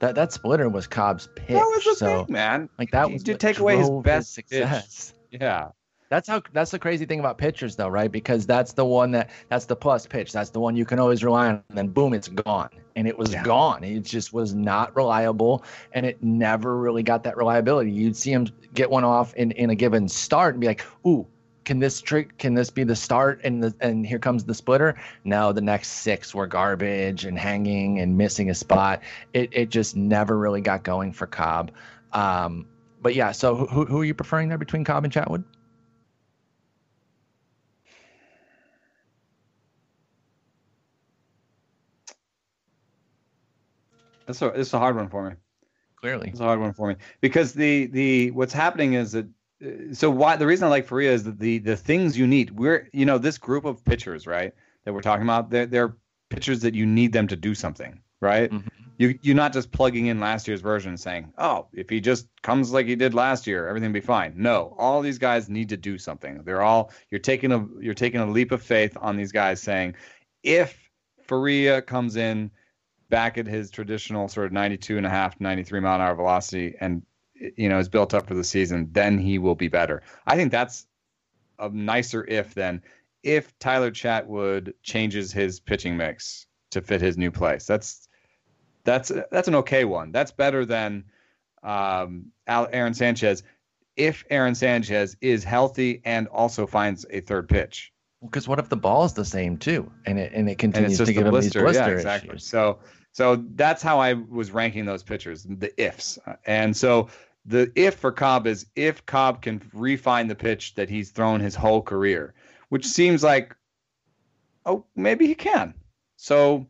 That 0.00 0.14
that 0.14 0.32
splitter 0.32 0.68
was 0.68 0.86
Cobb's 0.86 1.28
pitch. 1.34 1.48
That 1.56 1.64
was 1.64 1.84
the 1.84 1.94
so, 1.94 2.24
thing, 2.24 2.32
man. 2.32 2.68
Like 2.78 2.90
that 2.92 3.10
was 3.10 3.22
to 3.24 3.36
take 3.36 3.58
away 3.58 3.78
his 3.78 3.90
best 3.90 4.28
his 4.28 4.34
success. 4.34 5.10
Pitch. 5.10 5.14
Yeah. 5.40 5.68
That's 6.08 6.26
how 6.26 6.42
that's 6.54 6.70
the 6.70 6.78
crazy 6.78 7.04
thing 7.04 7.20
about 7.20 7.36
pitchers 7.36 7.76
though, 7.76 7.88
right? 7.88 8.10
Because 8.10 8.46
that's 8.46 8.72
the 8.72 8.84
one 8.84 9.10
that 9.10 9.28
that's 9.50 9.66
the 9.66 9.76
plus 9.76 10.06
pitch. 10.06 10.32
That's 10.32 10.48
the 10.50 10.60
one 10.60 10.74
you 10.74 10.86
can 10.86 10.98
always 10.98 11.22
rely 11.22 11.48
on. 11.48 11.62
And 11.68 11.76
then 11.76 11.88
boom, 11.88 12.14
it's 12.14 12.28
gone. 12.28 12.70
And 12.96 13.06
it 13.06 13.18
was 13.18 13.32
yeah. 13.32 13.42
gone. 13.42 13.84
It 13.84 14.04
just 14.04 14.32
was 14.32 14.54
not 14.54 14.96
reliable 14.96 15.64
and 15.92 16.06
it 16.06 16.22
never 16.22 16.78
really 16.78 17.02
got 17.02 17.24
that 17.24 17.36
reliability. 17.36 17.90
You'd 17.90 18.16
see 18.16 18.32
him 18.32 18.48
get 18.72 18.90
one 18.90 19.04
off 19.04 19.34
in, 19.34 19.50
in 19.52 19.68
a 19.68 19.74
given 19.74 20.08
start 20.08 20.54
and 20.54 20.60
be 20.62 20.66
like, 20.66 20.82
ooh, 21.06 21.26
can 21.68 21.80
this 21.80 22.00
trick 22.00 22.38
can 22.38 22.54
this 22.54 22.70
be 22.70 22.82
the 22.82 22.96
start 22.96 23.42
and 23.44 23.62
the 23.62 23.74
and 23.80 24.06
here 24.06 24.18
comes 24.18 24.42
the 24.42 24.54
splitter? 24.54 24.98
No 25.24 25.52
the 25.52 25.60
next 25.60 25.88
six 25.88 26.34
were 26.34 26.46
garbage 26.46 27.26
and 27.26 27.38
hanging 27.38 28.00
and 28.00 28.16
missing 28.16 28.48
a 28.48 28.54
spot. 28.54 29.02
It 29.34 29.50
it 29.52 29.68
just 29.68 29.94
never 29.94 30.38
really 30.38 30.62
got 30.62 30.82
going 30.82 31.12
for 31.12 31.26
cobb. 31.26 31.72
Um 32.14 32.66
but 33.02 33.14
yeah 33.14 33.32
so 33.32 33.54
who, 33.54 33.84
who 33.84 34.00
are 34.00 34.04
you 34.06 34.14
preferring 34.14 34.48
there 34.48 34.56
between 34.56 34.82
cobb 34.82 35.04
and 35.04 35.12
chatwood? 35.12 35.44
That's 44.26 44.40
a 44.40 44.46
it's 44.46 44.72
a 44.72 44.78
hard 44.78 44.96
one 44.96 45.10
for 45.10 45.28
me. 45.28 45.36
Clearly, 45.96 46.30
it's 46.30 46.40
a 46.40 46.44
hard 46.44 46.60
one 46.60 46.72
for 46.72 46.88
me. 46.88 46.96
Because 47.20 47.52
the 47.52 47.88
the 47.88 48.30
what's 48.30 48.54
happening 48.54 48.94
is 48.94 49.12
that 49.12 49.26
so 49.92 50.10
why 50.10 50.36
the 50.36 50.46
reason 50.46 50.66
I 50.66 50.70
like 50.70 50.86
Faria 50.86 51.12
is 51.12 51.24
that 51.24 51.38
the 51.38 51.58
the 51.58 51.76
things 51.76 52.16
you 52.16 52.26
need. 52.26 52.50
We're 52.52 52.88
you 52.92 53.04
know 53.04 53.18
this 53.18 53.38
group 53.38 53.64
of 53.64 53.84
pitchers 53.84 54.26
right 54.26 54.54
that 54.84 54.92
we're 54.92 55.02
talking 55.02 55.24
about. 55.24 55.50
They're 55.50 55.66
they're 55.66 55.96
pitchers 56.30 56.60
that 56.60 56.74
you 56.74 56.86
need 56.86 57.12
them 57.12 57.26
to 57.28 57.36
do 57.36 57.54
something 57.54 58.00
right. 58.20 58.50
Mm-hmm. 58.50 58.68
You 58.98 59.18
you're 59.22 59.36
not 59.36 59.52
just 59.52 59.72
plugging 59.72 60.06
in 60.06 60.20
last 60.20 60.46
year's 60.46 60.60
version 60.60 60.90
and 60.90 61.00
saying 61.00 61.32
oh 61.38 61.66
if 61.72 61.88
he 61.88 62.00
just 62.00 62.28
comes 62.42 62.72
like 62.72 62.86
he 62.86 62.96
did 62.96 63.14
last 63.14 63.46
year 63.46 63.66
everything 63.68 63.92
be 63.92 64.00
fine. 64.00 64.34
No, 64.36 64.74
all 64.78 65.00
these 65.00 65.18
guys 65.18 65.48
need 65.48 65.68
to 65.70 65.76
do 65.76 65.98
something. 65.98 66.42
They're 66.44 66.62
all 66.62 66.92
you're 67.10 67.18
taking 67.18 67.52
a 67.52 67.66
you're 67.80 67.94
taking 67.94 68.20
a 68.20 68.26
leap 68.30 68.52
of 68.52 68.62
faith 68.62 68.96
on 69.00 69.16
these 69.16 69.32
guys 69.32 69.60
saying 69.60 69.94
if 70.44 70.88
Faria 71.22 71.82
comes 71.82 72.16
in 72.16 72.50
back 73.10 73.38
at 73.38 73.46
his 73.46 73.70
traditional 73.70 74.28
sort 74.28 74.46
of 74.46 74.52
92 74.52 74.98
and 74.98 75.06
a 75.06 75.10
half 75.10 75.40
93 75.40 75.80
mile 75.80 75.96
an 75.96 76.00
hour 76.00 76.14
velocity 76.14 76.74
and 76.80 77.02
you 77.56 77.68
know 77.68 77.78
is 77.78 77.88
built 77.88 78.14
up 78.14 78.26
for 78.26 78.34
the 78.34 78.44
season, 78.44 78.88
then 78.92 79.18
he 79.18 79.38
will 79.38 79.54
be 79.54 79.68
better. 79.68 80.02
I 80.26 80.36
think 80.36 80.52
that's 80.52 80.86
a 81.58 81.68
nicer 81.68 82.24
if 82.26 82.54
than 82.54 82.82
if 83.22 83.58
Tyler 83.58 83.90
Chatwood 83.90 84.72
changes 84.82 85.32
his 85.32 85.60
pitching 85.60 85.96
mix 85.96 86.46
to 86.70 86.80
fit 86.80 87.00
his 87.00 87.16
new 87.16 87.30
place. 87.30 87.66
That's 87.66 88.08
that's 88.84 89.12
that's 89.30 89.48
an 89.48 89.54
okay 89.56 89.84
one. 89.84 90.12
That's 90.12 90.30
better 90.30 90.64
than 90.64 91.04
um, 91.62 92.26
Aaron 92.46 92.94
Sanchez 92.94 93.42
if 93.96 94.24
Aaron 94.30 94.54
Sanchez 94.54 95.16
is 95.20 95.44
healthy 95.44 96.00
and 96.04 96.28
also 96.28 96.66
finds 96.66 97.04
a 97.10 97.20
third 97.20 97.48
pitch. 97.48 97.92
Because 98.22 98.48
what 98.48 98.58
if 98.58 98.68
the 98.68 98.76
ball 98.76 99.04
is 99.04 99.12
the 99.12 99.24
same 99.24 99.58
too, 99.58 99.90
and 100.06 100.18
it 100.18 100.32
and 100.32 100.48
it 100.48 100.58
continues 100.58 100.98
and 100.98 101.06
to 101.06 101.12
give 101.12 101.26
him 101.26 101.34
these 101.34 101.52
blister 101.52 101.90
yeah, 101.90 101.94
exactly. 101.94 102.30
issues? 102.30 102.46
So 102.46 102.80
so 103.12 103.44
that's 103.54 103.82
how 103.82 104.00
I 104.00 104.14
was 104.14 104.50
ranking 104.50 104.86
those 104.86 105.02
pitchers, 105.02 105.44
the 105.44 105.72
ifs. 105.80 106.18
And 106.46 106.76
so 106.76 107.08
the 107.48 107.72
if 107.74 107.94
for 107.94 108.12
Cobb 108.12 108.46
is 108.46 108.66
if 108.76 109.06
Cobb 109.06 109.40
can 109.40 109.62
refine 109.72 110.28
the 110.28 110.34
pitch 110.34 110.74
that 110.74 110.90
he's 110.90 111.10
thrown 111.10 111.40
his 111.40 111.54
whole 111.54 111.80
career, 111.80 112.34
which 112.68 112.86
seems 112.86 113.22
like, 113.24 113.56
oh, 114.66 114.84
maybe 114.94 115.26
he 115.26 115.34
can. 115.34 115.72
So 116.16 116.66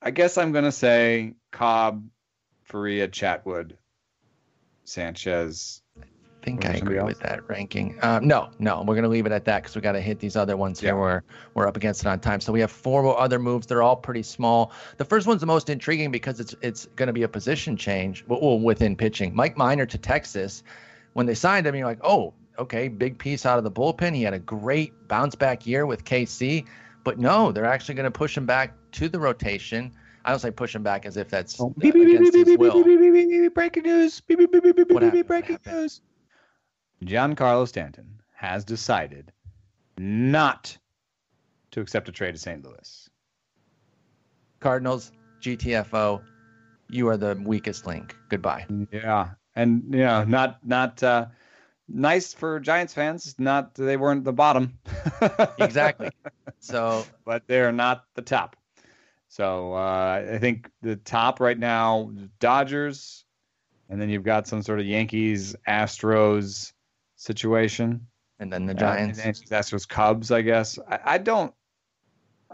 I 0.00 0.10
guess 0.10 0.38
I'm 0.38 0.52
going 0.52 0.64
to 0.64 0.72
say 0.72 1.34
Cobb, 1.52 2.08
Faria, 2.62 3.08
Chatwood, 3.08 3.72
Sanchez, 4.84 5.82
think 6.46 6.64
I 6.64 6.74
agree 6.74 6.98
else? 6.98 7.08
with 7.08 7.20
that 7.20 7.48
ranking. 7.48 7.98
Um, 8.02 8.26
no, 8.26 8.50
no, 8.60 8.84
we're 8.86 8.94
gonna 8.94 9.08
leave 9.08 9.26
it 9.26 9.32
at 9.32 9.44
that 9.46 9.62
because 9.62 9.74
we 9.74 9.80
got 9.82 9.92
to 9.92 10.00
hit 10.00 10.20
these 10.20 10.36
other 10.36 10.56
ones 10.56 10.80
yeah. 10.80 10.90
here. 10.90 10.96
We're 10.96 11.22
we're 11.54 11.66
up 11.66 11.76
against 11.76 12.02
it 12.02 12.06
on 12.06 12.20
time. 12.20 12.40
So 12.40 12.52
we 12.52 12.60
have 12.60 12.70
four 12.70 13.18
other 13.18 13.40
moves. 13.40 13.66
They're 13.66 13.82
all 13.82 13.96
pretty 13.96 14.22
small. 14.22 14.70
The 14.96 15.04
first 15.04 15.26
one's 15.26 15.40
the 15.40 15.46
most 15.46 15.68
intriguing 15.68 16.12
because 16.12 16.38
it's 16.38 16.54
it's 16.62 16.86
going 16.94 17.08
to 17.08 17.12
be 17.12 17.24
a 17.24 17.28
position 17.28 17.76
change. 17.76 18.24
Well, 18.28 18.60
within 18.60 18.96
pitching, 18.96 19.34
Mike 19.34 19.56
Minor 19.56 19.86
to 19.86 19.98
Texas. 19.98 20.62
When 21.14 21.26
they 21.26 21.34
signed 21.34 21.66
him, 21.66 21.74
you're 21.74 21.86
like, 21.86 22.04
oh, 22.04 22.34
okay, 22.58 22.88
big 22.88 23.18
piece 23.18 23.44
out 23.46 23.58
of 23.58 23.64
the 23.64 23.70
bullpen. 23.70 24.14
He 24.14 24.22
had 24.22 24.34
a 24.34 24.38
great 24.38 24.92
bounce 25.08 25.34
back 25.34 25.66
year 25.66 25.86
with 25.86 26.04
KC, 26.04 26.66
but 27.04 27.18
no, 27.18 27.52
they're 27.52 27.64
actually 27.64 27.94
going 27.94 28.04
to 28.04 28.10
push 28.10 28.36
him 28.36 28.46
back 28.46 28.74
to 28.92 29.08
the 29.08 29.18
rotation. 29.18 29.92
I 30.24 30.30
don't 30.30 30.40
say 30.40 30.50
push 30.50 30.74
him 30.74 30.82
back 30.82 31.06
as 31.06 31.16
if 31.16 31.28
that's 31.28 31.60
oh, 31.60 31.74
uh, 31.82 31.88
against 31.88 32.34
his 32.34 32.58
will. 32.58 32.82
Breaking 32.82 33.82
news! 33.84 34.20
Breaking 35.24 35.60
news! 35.64 36.02
Giancarlo 37.04 37.68
Stanton 37.68 38.20
has 38.34 38.64
decided 38.64 39.32
not 39.98 40.76
to 41.70 41.80
accept 41.80 42.08
a 42.08 42.12
trade 42.12 42.32
to 42.32 42.38
St. 42.38 42.64
Louis. 42.64 43.10
Cardinals, 44.60 45.12
GTFO, 45.40 46.22
you 46.88 47.08
are 47.08 47.16
the 47.16 47.34
weakest 47.44 47.86
link. 47.86 48.16
Goodbye. 48.28 48.66
Yeah, 48.90 49.30
and 49.54 49.84
you 49.90 50.00
know, 50.00 50.24
not 50.24 50.64
not 50.64 51.02
uh, 51.02 51.26
nice 51.88 52.32
for 52.32 52.60
Giants 52.60 52.94
fans. 52.94 53.34
Not 53.38 53.74
they 53.74 53.96
weren't 53.96 54.24
the 54.24 54.32
bottom. 54.32 54.78
exactly. 55.58 56.10
So, 56.60 57.04
but 57.24 57.46
they're 57.46 57.72
not 57.72 58.04
the 58.14 58.22
top. 58.22 58.56
So 59.28 59.74
uh, 59.74 60.24
I 60.32 60.38
think 60.38 60.70
the 60.82 60.96
top 60.96 61.40
right 61.40 61.58
now, 61.58 62.10
Dodgers, 62.38 63.24
and 63.90 64.00
then 64.00 64.08
you've 64.08 64.22
got 64.22 64.46
some 64.46 64.62
sort 64.62 64.80
of 64.80 64.86
Yankees, 64.86 65.54
Astros 65.68 66.72
situation, 67.26 68.06
and 68.38 68.52
then 68.52 68.66
the 68.66 68.74
Giants, 68.74 69.18
uh, 69.18 69.24
Yankees, 69.24 69.50
Astros, 69.50 69.88
Cubs. 69.88 70.30
I 70.30 70.42
guess 70.42 70.78
I, 70.88 70.98
I, 71.04 71.18
don't, 71.18 71.52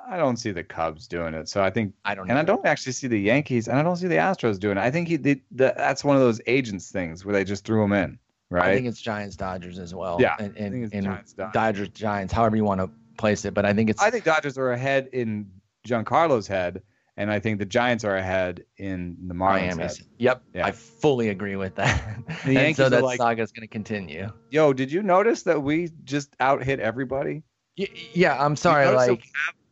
I 0.08 0.16
don't 0.16 0.36
see 0.36 0.50
the 0.50 0.64
Cubs 0.64 1.06
doing 1.06 1.34
it. 1.34 1.48
So 1.48 1.62
I 1.62 1.70
think 1.70 1.94
I 2.04 2.14
don't, 2.14 2.28
and 2.28 2.38
I 2.38 2.42
don't 2.42 2.66
actually 2.66 2.92
see 2.92 3.06
the 3.06 3.20
Yankees, 3.20 3.68
and 3.68 3.78
I 3.78 3.82
don't 3.82 3.96
see 3.96 4.08
the 4.08 4.16
Astros 4.16 4.58
doing 4.58 4.78
it. 4.78 4.80
I 4.80 4.90
think 4.90 5.08
he, 5.08 5.16
the, 5.16 5.40
the, 5.50 5.74
that's 5.76 6.02
one 6.02 6.16
of 6.16 6.22
those 6.22 6.40
agents 6.46 6.90
things 6.90 7.24
where 7.24 7.32
they 7.32 7.44
just 7.44 7.64
threw 7.64 7.82
him 7.84 7.92
in. 7.92 8.18
Right. 8.50 8.68
I 8.68 8.74
think 8.74 8.86
it's 8.86 9.00
Giants 9.00 9.34
Dodgers 9.36 9.78
as 9.78 9.94
well. 9.94 10.18
Yeah. 10.20 10.36
And, 10.38 10.54
and, 10.58 10.92
and 10.92 11.04
Giants, 11.04 11.32
Dodgers. 11.32 11.52
Dodgers 11.54 11.88
Giants, 11.88 12.32
however 12.32 12.56
you 12.56 12.64
want 12.64 12.80
to 12.80 12.90
place 13.16 13.44
it. 13.44 13.54
But 13.54 13.64
I 13.64 13.72
think 13.72 13.88
it's. 13.90 14.02
I 14.02 14.10
think 14.10 14.24
Dodgers 14.24 14.58
are 14.58 14.72
ahead 14.72 15.08
in 15.12 15.50
Giancarlo's 15.86 16.46
head, 16.46 16.82
and 17.22 17.30
I 17.30 17.38
think 17.38 17.60
the 17.60 17.64
Giants 17.64 18.02
are 18.02 18.16
ahead 18.16 18.64
in 18.76 19.16
the 19.28 19.34
Marlins. 19.34 19.78
Head. 19.78 20.06
Yep, 20.18 20.42
yeah. 20.54 20.66
I 20.66 20.72
fully 20.72 21.28
agree 21.28 21.54
with 21.54 21.76
that. 21.76 22.18
The 22.44 22.54
Yankees 22.54 22.76
so 22.78 22.88
that 22.88 23.04
like, 23.04 23.16
saga 23.16 23.42
is 23.42 23.52
going 23.52 23.62
to 23.62 23.70
continue. 23.70 24.28
Yo, 24.50 24.72
did 24.72 24.90
you 24.90 25.04
notice 25.04 25.44
that 25.44 25.62
we 25.62 25.92
just 26.02 26.34
out 26.40 26.64
hit 26.64 26.80
everybody? 26.80 27.44
Y- 27.78 27.86
yeah, 28.12 28.44
I'm 28.44 28.56
sorry. 28.56 28.88
Like 28.88 29.22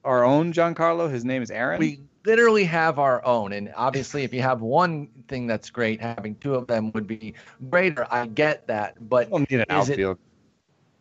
our 0.04 0.22
own 0.22 0.52
Giancarlo, 0.52 1.10
his 1.10 1.24
name 1.24 1.42
is 1.42 1.50
Aaron. 1.50 1.80
We 1.80 1.98
literally 2.24 2.64
have 2.64 3.00
our 3.00 3.24
own, 3.26 3.52
and 3.52 3.72
obviously, 3.76 4.22
if 4.22 4.32
you 4.32 4.42
have 4.42 4.60
one 4.60 5.08
thing 5.26 5.48
that's 5.48 5.70
great, 5.70 6.00
having 6.00 6.36
two 6.36 6.54
of 6.54 6.68
them 6.68 6.92
would 6.92 7.08
be 7.08 7.34
greater. 7.68 8.06
I 8.12 8.26
get 8.26 8.68
that, 8.68 9.08
but 9.10 9.26
you 9.26 9.30
don't 9.32 9.50
need 9.50 9.60
an 9.60 9.66
outfield. 9.70 10.18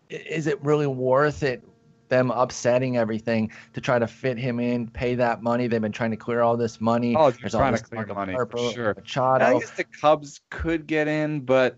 It, 0.09 0.25
is 0.25 0.47
it 0.47 0.59
really 0.63 0.87
worth 0.87 1.43
it 1.43 1.63
them 2.09 2.31
upsetting 2.31 2.97
everything 2.97 3.51
to 3.73 3.81
try 3.81 3.99
to 3.99 4.07
fit 4.07 4.37
him 4.37 4.59
in, 4.59 4.87
pay 4.87 5.15
that 5.15 5.41
money. 5.41 5.67
They've 5.67 5.81
been 5.81 5.91
trying 5.91 6.11
to 6.11 6.17
clear 6.17 6.41
all 6.41 6.57
this 6.57 6.81
money. 6.81 7.15
Oh, 7.15 7.31
they're 7.31 7.49
trying 7.49 7.75
to 7.75 7.83
clear 7.83 8.05
money. 8.07 8.35
Sure. 8.73 8.93
Machado. 8.93 9.45
I 9.45 9.59
guess 9.59 9.71
the 9.71 9.83
Cubs 9.85 10.41
could 10.49 10.87
get 10.87 11.07
in, 11.07 11.41
but 11.41 11.77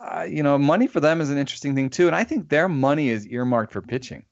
uh, 0.00 0.26
you 0.28 0.42
know, 0.42 0.58
money 0.58 0.86
for 0.86 1.00
them 1.00 1.20
is 1.20 1.30
an 1.30 1.38
interesting 1.38 1.74
thing 1.74 1.90
too. 1.90 2.06
And 2.06 2.14
I 2.14 2.24
think 2.24 2.48
their 2.48 2.68
money 2.68 3.08
is 3.08 3.26
earmarked 3.26 3.72
for 3.72 3.82
pitching. 3.82 4.24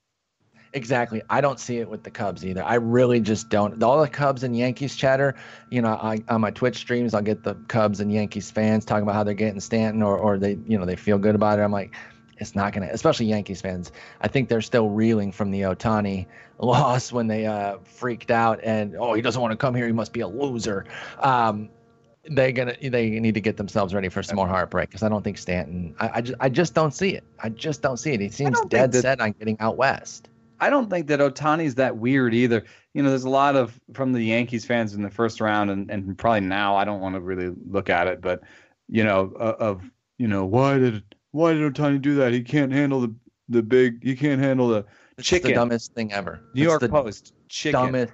Exactly. 0.72 1.22
I 1.30 1.40
don't 1.40 1.58
see 1.58 1.78
it 1.78 1.88
with 1.88 2.02
the 2.02 2.10
Cubs 2.10 2.44
either. 2.44 2.62
I 2.62 2.74
really 2.74 3.18
just 3.20 3.48
don't. 3.48 3.82
All 3.82 4.00
the 4.00 4.08
Cubs 4.08 4.42
and 4.42 4.54
Yankees 4.54 4.94
chatter, 4.94 5.34
you 5.70 5.80
know, 5.80 5.94
I, 5.94 6.22
on 6.28 6.42
my 6.42 6.50
Twitch 6.50 6.76
streams, 6.76 7.14
I'll 7.14 7.22
get 7.22 7.42
the 7.44 7.54
Cubs 7.68 8.00
and 8.00 8.12
Yankees 8.12 8.50
fans 8.50 8.84
talking 8.84 9.04
about 9.04 9.14
how 9.14 9.24
they're 9.24 9.32
getting 9.32 9.60
Stanton 9.60 10.02
or, 10.02 10.18
or 10.18 10.38
they, 10.38 10.58
you 10.66 10.78
know, 10.78 10.84
they 10.84 10.96
feel 10.96 11.16
good 11.16 11.34
about 11.34 11.58
it. 11.58 11.62
I'm 11.62 11.72
like, 11.72 11.94
it's 12.39 12.55
not 12.55 12.72
going 12.72 12.87
to, 12.87 12.93
especially 12.93 13.26
Yankees 13.26 13.61
fans. 13.61 13.93
I 14.20 14.28
think 14.28 14.49
they're 14.49 14.61
still 14.61 14.91
reeling 14.91 15.32
from 15.32 15.51
the 15.51 15.62
Ohtani 15.62 16.26
loss 16.59 17.12
when 17.12 17.26
they 17.26 17.47
uh, 17.47 17.78
freaked 17.84 18.30
out 18.30 18.61
and, 18.62 18.97
oh, 18.97 19.14
he 19.14 19.22
doesn't 19.22 19.41
want 19.41 19.53
to 19.53 19.57
come 19.57 19.74
here. 19.74 19.87
He 19.87 19.93
must 19.93 20.12
be 20.12 20.20
a 20.20 20.28
loser. 20.28 20.84
Um, 21.20 21.70
they're 22.30 22.53
gonna 22.53 22.74
they 22.82 23.11
need 23.20 23.34
to 23.34 23.41
get 23.41 23.57
themselves 23.57 23.95
ready 23.95 24.09
for 24.09 24.22
some 24.22 24.37
more 24.37 24.49
heartbreak 24.49 24.89
because 24.89 25.03
I 25.03 25.09
don't 25.09 25.22
think 25.22 25.39
Stanton 25.39 25.95
I, 25.99 26.11
I, 26.14 26.20
just 26.20 26.37
I 26.41 26.49
just 26.49 26.74
don't 26.74 26.93
see 26.93 27.11
it 27.11 27.24
I 27.39 27.49
just 27.49 27.82
don't 27.82 27.99
see 27.99 28.12
it 28.12 28.20
he 28.20 28.28
seems 28.28 28.61
dead 28.62 28.93
that, 28.93 29.03
set 29.03 29.20
on 29.20 29.32
getting 29.32 29.57
out 29.61 29.76
west 29.76 30.28
I 30.59 30.70
don't 30.70 30.89
think 30.89 31.07
that 31.09 31.20
Ohtani's 31.20 31.74
that 31.76 31.97
weird 31.97 32.34
either 32.34 32.64
you 32.95 33.03
know 33.03 33.11
there's 33.11 33.24
a 33.24 33.30
lot 33.30 33.57
of 33.57 33.78
from 33.93 34.12
the 34.12 34.22
Yankees 34.22 34.64
fans 34.64 34.95
in 34.95 35.03
the 35.03 35.11
first 35.11 35.41
round 35.41 35.70
and, 35.70 35.91
and 35.91 36.16
probably 36.18 36.41
now 36.41 36.76
I 36.76 36.84
don't 36.84 37.01
want 37.01 37.14
to 37.14 37.20
really 37.20 37.55
look 37.70 37.91
at 37.91 38.07
it 38.09 38.20
but 38.20 38.43
you 38.89 39.05
know 39.05 39.32
of 39.37 39.89
you 40.18 40.28
know 40.28 40.45
why 40.45 40.78
did 40.78 41.03
why 41.37 41.53
did 41.53 41.74
Ohtani 41.74 42.01
do 42.01 42.14
that? 42.16 42.32
He 42.32 42.43
can't 42.43 42.72
handle 42.72 43.01
the 43.01 43.14
the 43.49 43.62
big. 43.62 44.03
He 44.03 44.16
can't 44.16 44.41
handle 44.41 44.68
the 44.68 44.87
it's 45.18 45.28
chicken. 45.28 45.51
The 45.51 45.55
dumbest 45.55 45.93
thing 45.93 46.12
ever. 46.12 46.41
New 46.55 46.62
York 46.62 46.80
the 46.80 46.89
Post. 46.89 47.34
Chicken. 47.49 47.80
Dumbest 47.80 48.12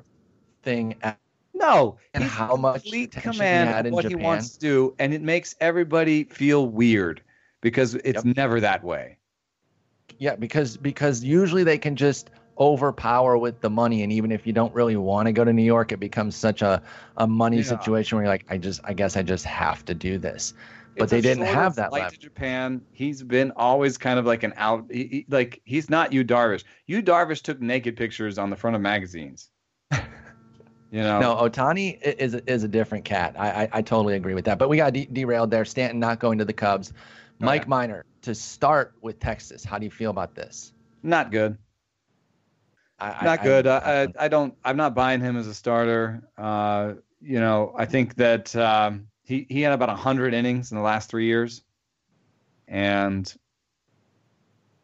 thing. 0.62 0.96
Ever. 1.02 1.16
No, 1.54 1.98
and 2.14 2.24
how 2.24 2.56
much 2.56 2.82
complete 2.82 3.12
command 3.12 3.86
of 3.86 3.92
what 3.92 4.02
Japan. 4.02 4.18
he 4.18 4.24
wants 4.24 4.50
to 4.54 4.58
do, 4.58 4.94
and 4.98 5.14
it 5.14 5.22
makes 5.22 5.54
everybody 5.60 6.24
feel 6.24 6.66
weird 6.66 7.22
because 7.60 7.94
it's 7.94 8.24
yep. 8.24 8.36
never 8.36 8.58
that 8.60 8.82
way. 8.82 9.18
Yeah, 10.18 10.34
because 10.34 10.76
because 10.76 11.22
usually 11.22 11.62
they 11.62 11.78
can 11.78 11.94
just 11.94 12.30
overpower 12.58 13.38
with 13.38 13.60
the 13.60 13.70
money, 13.70 14.02
and 14.02 14.12
even 14.12 14.32
if 14.32 14.46
you 14.46 14.52
don't 14.52 14.74
really 14.74 14.96
want 14.96 15.26
to 15.26 15.32
go 15.32 15.44
to 15.44 15.52
New 15.52 15.62
York, 15.62 15.92
it 15.92 16.00
becomes 16.00 16.34
such 16.34 16.62
a 16.62 16.82
a 17.18 17.26
money 17.28 17.58
yeah. 17.58 17.62
situation 17.62 18.16
where 18.16 18.24
you're 18.24 18.32
like, 18.32 18.46
I 18.50 18.58
just 18.58 18.80
I 18.82 18.92
guess 18.94 19.16
I 19.16 19.22
just 19.22 19.44
have 19.44 19.84
to 19.84 19.94
do 19.94 20.18
this 20.18 20.54
but 20.96 21.08
they 21.08 21.20
didn't 21.20 21.44
have 21.44 21.74
that 21.76 21.90
flight 21.90 22.10
to 22.10 22.18
Japan. 22.18 22.82
He's 22.92 23.22
been 23.22 23.52
always 23.56 23.96
kind 23.98 24.18
of 24.18 24.26
like 24.26 24.42
an 24.42 24.52
out, 24.56 24.86
he, 24.90 25.04
he, 25.04 25.26
like 25.28 25.60
he's 25.64 25.88
not 25.88 26.12
Yu 26.12 26.24
Darvish. 26.24 26.64
Yu 26.86 27.02
Darvish 27.02 27.42
took 27.42 27.60
naked 27.60 27.96
pictures 27.96 28.38
on 28.38 28.50
the 28.50 28.56
front 28.56 28.76
of 28.76 28.82
magazines. 28.82 29.50
you 29.92 30.00
know, 30.92 31.20
no, 31.20 31.36
Ohtani 31.36 32.00
is 32.02 32.34
is 32.34 32.64
a 32.64 32.68
different 32.68 33.04
cat. 33.04 33.34
I 33.38 33.64
I, 33.64 33.68
I 33.72 33.82
totally 33.82 34.14
agree 34.14 34.34
with 34.34 34.44
that. 34.44 34.58
But 34.58 34.68
we 34.68 34.76
got 34.76 34.92
de- 34.92 35.06
derailed 35.06 35.50
there. 35.50 35.64
Stanton 35.64 35.98
not 35.98 36.20
going 36.20 36.38
to 36.38 36.44
the 36.44 36.52
Cubs. 36.52 36.92
Mike 37.38 37.62
okay. 37.62 37.68
Minor 37.68 38.04
to 38.22 38.34
start 38.34 38.94
with 39.00 39.18
Texas. 39.18 39.64
How 39.64 39.78
do 39.78 39.84
you 39.84 39.90
feel 39.90 40.10
about 40.10 40.34
this? 40.34 40.72
Not 41.02 41.30
good. 41.30 41.58
I, 43.00 43.24
not 43.24 43.40
I, 43.40 43.42
good. 43.42 43.66
I, 43.66 44.02
I, 44.02 44.08
I 44.20 44.28
don't. 44.28 44.54
I'm 44.64 44.76
not 44.76 44.94
buying 44.94 45.20
him 45.20 45.36
as 45.36 45.48
a 45.48 45.54
starter. 45.54 46.28
Uh, 46.38 46.94
you 47.20 47.40
know, 47.40 47.74
I 47.76 47.86
think 47.86 48.14
that. 48.16 48.54
Um, 48.54 49.08
he 49.24 49.46
he 49.48 49.62
had 49.62 49.72
about 49.72 49.96
hundred 49.98 50.34
innings 50.34 50.72
in 50.72 50.76
the 50.76 50.82
last 50.82 51.10
three 51.10 51.26
years, 51.26 51.62
and 52.66 53.32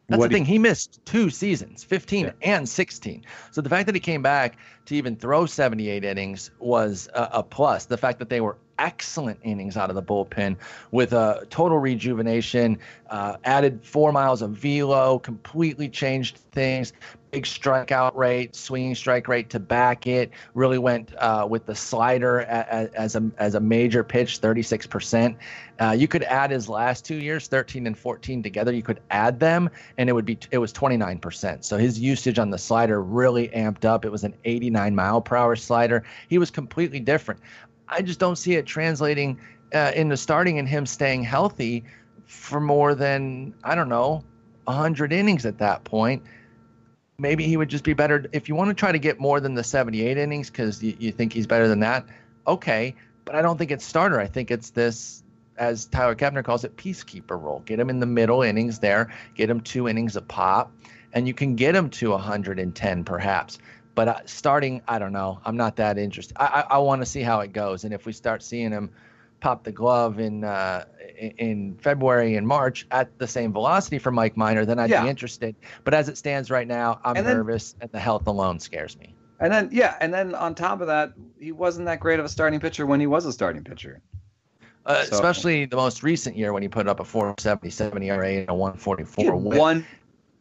that's 0.09 0.23
the 0.23 0.29
thing. 0.29 0.45
He, 0.45 0.53
he, 0.53 0.59
missed 0.59 1.05
two 1.05 1.29
seasons, 1.29 1.83
15 1.83 2.25
yeah. 2.25 2.31
and 2.41 2.67
16. 2.67 3.23
So 3.51 3.61
the 3.61 3.69
fact 3.69 3.85
that 3.85 3.95
he 3.95 4.01
came 4.01 4.23
back 4.23 4.57
to 4.85 4.95
even 4.95 5.15
throw 5.15 5.45
78 5.45 6.03
innings 6.03 6.49
was 6.59 7.07
a, 7.13 7.29
a, 7.33 7.43
plus. 7.43 7.85
The 7.85 7.97
fact 7.97 8.17
that 8.19 8.29
they 8.29 8.41
were 8.41 8.57
excellent 8.79 9.39
innings 9.43 9.77
out 9.77 9.89
of 9.89 9.95
the 9.95 10.01
bullpen 10.01 10.57
with 10.91 11.13
a 11.13 11.45
total 11.49 11.77
rejuvenation, 11.77 12.79
uh, 13.09 13.37
added 13.43 13.83
four 13.83 14.11
miles 14.11 14.41
of 14.41 14.51
velo, 14.51 15.19
completely 15.19 15.89
changed 15.89 16.37
things. 16.51 16.93
Big 17.31 17.43
strikeout 17.43 18.15
rate, 18.15 18.55
swinging 18.55 18.95
strike 18.95 19.27
rate 19.27 19.51
to 19.51 19.59
back 19.59 20.07
it. 20.07 20.31
Really 20.55 20.79
went 20.79 21.13
uh, 21.17 21.45
with 21.47 21.65
the 21.65 21.75
slider 21.75 22.41
as, 22.41 22.89
as, 22.91 23.15
a 23.15 23.31
as 23.37 23.55
a 23.55 23.59
major 23.59 24.03
pitch, 24.03 24.41
36%. 24.41 25.35
Uh, 25.79 25.91
you 25.91 26.07
could 26.07 26.23
add 26.23 26.49
his 26.49 26.67
last 26.67 27.05
two 27.05 27.15
years, 27.15 27.47
13 27.47 27.85
and 27.85 27.97
14 27.97 28.41
together. 28.41 28.73
You 28.73 28.81
could 28.81 28.99
add 29.11 29.39
them, 29.39 29.69
and 29.97 30.09
it 30.09 30.13
would 30.13 30.25
be 30.25 30.39
it 30.49 30.57
was 30.57 30.73
29%. 30.73 31.63
So 31.63 31.77
his 31.77 31.99
usage 31.99 32.39
on 32.39 32.49
the 32.49 32.57
slider 32.57 33.01
really 33.01 33.49
amped 33.49 33.85
up. 33.85 34.05
It 34.05 34.11
was 34.11 34.23
an 34.23 34.33
89 34.45 34.95
mile 34.95 35.21
per 35.21 35.35
hour 35.35 35.55
slider. 35.55 36.03
He 36.29 36.39
was 36.39 36.49
completely 36.49 36.99
different. 36.99 37.41
I 37.87 38.01
just 38.01 38.19
don't 38.19 38.37
see 38.37 38.55
it 38.55 38.65
translating 38.65 39.39
uh, 39.73 39.91
into 39.95 40.17
starting 40.17 40.59
and 40.59 40.67
him 40.67 40.85
staying 40.85 41.23
healthy 41.23 41.83
for 42.25 42.59
more 42.59 42.95
than 42.95 43.53
I 43.63 43.75
don't 43.75 43.89
know 43.89 44.23
100 44.65 45.11
innings 45.11 45.45
at 45.45 45.57
that 45.57 45.83
point. 45.83 46.23
Maybe 47.19 47.45
he 47.45 47.57
would 47.57 47.69
just 47.69 47.83
be 47.83 47.93
better 47.93 48.25
if 48.31 48.47
you 48.49 48.55
want 48.55 48.69
to 48.69 48.73
try 48.73 48.91
to 48.91 48.97
get 48.97 49.19
more 49.19 49.39
than 49.39 49.53
the 49.53 49.63
78 49.63 50.17
innings 50.17 50.49
because 50.49 50.81
you, 50.81 50.95
you 50.97 51.11
think 51.11 51.33
he's 51.33 51.45
better 51.45 51.67
than 51.67 51.81
that. 51.81 52.05
Okay, 52.47 52.95
but 53.25 53.35
I 53.35 53.41
don't 53.41 53.57
think 53.57 53.71
it's 53.71 53.85
starter. 53.85 54.19
I 54.19 54.25
think 54.25 54.49
it's 54.49 54.69
this, 54.71 55.23
as 55.57 55.85
Tyler 55.85 56.15
Kepner 56.15 56.43
calls 56.43 56.63
it, 56.63 56.75
peacekeeper 56.77 57.39
role. 57.41 57.61
Get 57.65 57.79
him 57.79 57.89
in 57.89 57.99
the 57.99 58.05
middle 58.05 58.41
innings 58.41 58.79
there, 58.79 59.13
get 59.35 59.49
him 59.49 59.59
two 59.61 59.87
innings 59.87 60.15
a 60.15 60.21
pop, 60.21 60.71
and 61.13 61.27
you 61.27 61.33
can 61.33 61.55
get 61.55 61.75
him 61.75 61.89
to 61.91 62.11
110 62.11 63.03
perhaps. 63.03 63.59
But 63.95 64.07
uh, 64.07 64.19
starting, 64.25 64.81
I 64.87 64.97
don't 64.97 65.11
know. 65.11 65.41
I'm 65.45 65.57
not 65.57 65.75
that 65.75 65.97
interested. 65.97 66.37
I 66.39 66.45
I, 66.61 66.75
I 66.75 66.77
want 66.77 67.01
to 67.01 67.05
see 67.05 67.21
how 67.21 67.41
it 67.41 67.51
goes, 67.51 67.83
and 67.83 67.93
if 67.93 68.05
we 68.05 68.13
start 68.13 68.41
seeing 68.41 68.71
him 68.71 68.91
pop 69.39 69.63
the 69.63 69.71
glove 69.71 70.19
in 70.19 70.43
uh, 70.43 70.85
in 71.19 71.77
February 71.81 72.35
and 72.35 72.47
March 72.47 72.87
at 72.91 73.17
the 73.19 73.27
same 73.27 73.51
velocity 73.51 73.99
for 73.99 74.11
Mike 74.11 74.37
Minor, 74.37 74.65
then 74.65 74.79
I'd 74.79 74.89
yeah. 74.89 75.03
be 75.03 75.09
interested. 75.09 75.55
But 75.83 75.93
as 75.93 76.09
it 76.09 76.17
stands 76.17 76.49
right 76.49 76.67
now, 76.67 76.99
I'm 77.03 77.17
and 77.17 77.25
then, 77.25 77.37
nervous, 77.37 77.75
and 77.81 77.91
the 77.91 77.99
health 77.99 78.27
alone 78.27 78.59
scares 78.59 78.97
me. 78.97 79.15
And 79.39 79.51
then 79.51 79.69
yeah, 79.71 79.95
and 80.01 80.13
then 80.13 80.35
on 80.35 80.55
top 80.55 80.81
of 80.81 80.87
that, 80.87 81.13
he 81.39 81.51
wasn't 81.51 81.85
that 81.85 81.99
great 81.99 82.19
of 82.19 82.25
a 82.25 82.29
starting 82.29 82.59
pitcher 82.59 82.85
when 82.85 82.99
he 82.99 83.07
was 83.07 83.25
a 83.25 83.33
starting 83.33 83.63
pitcher. 83.63 84.01
Uh, 84.85 85.03
so, 85.03 85.13
especially 85.13 85.65
the 85.65 85.75
most 85.75 86.03
recent 86.03 86.35
year 86.35 86.51
when 86.53 86.63
he 86.63 86.67
put 86.69 86.87
up 86.87 86.99
a 86.99 87.05
477 87.05 88.01
ERA 88.03 88.27
and 88.27 88.49
a 88.49 88.53
144 88.53 89.35
One 89.35 89.85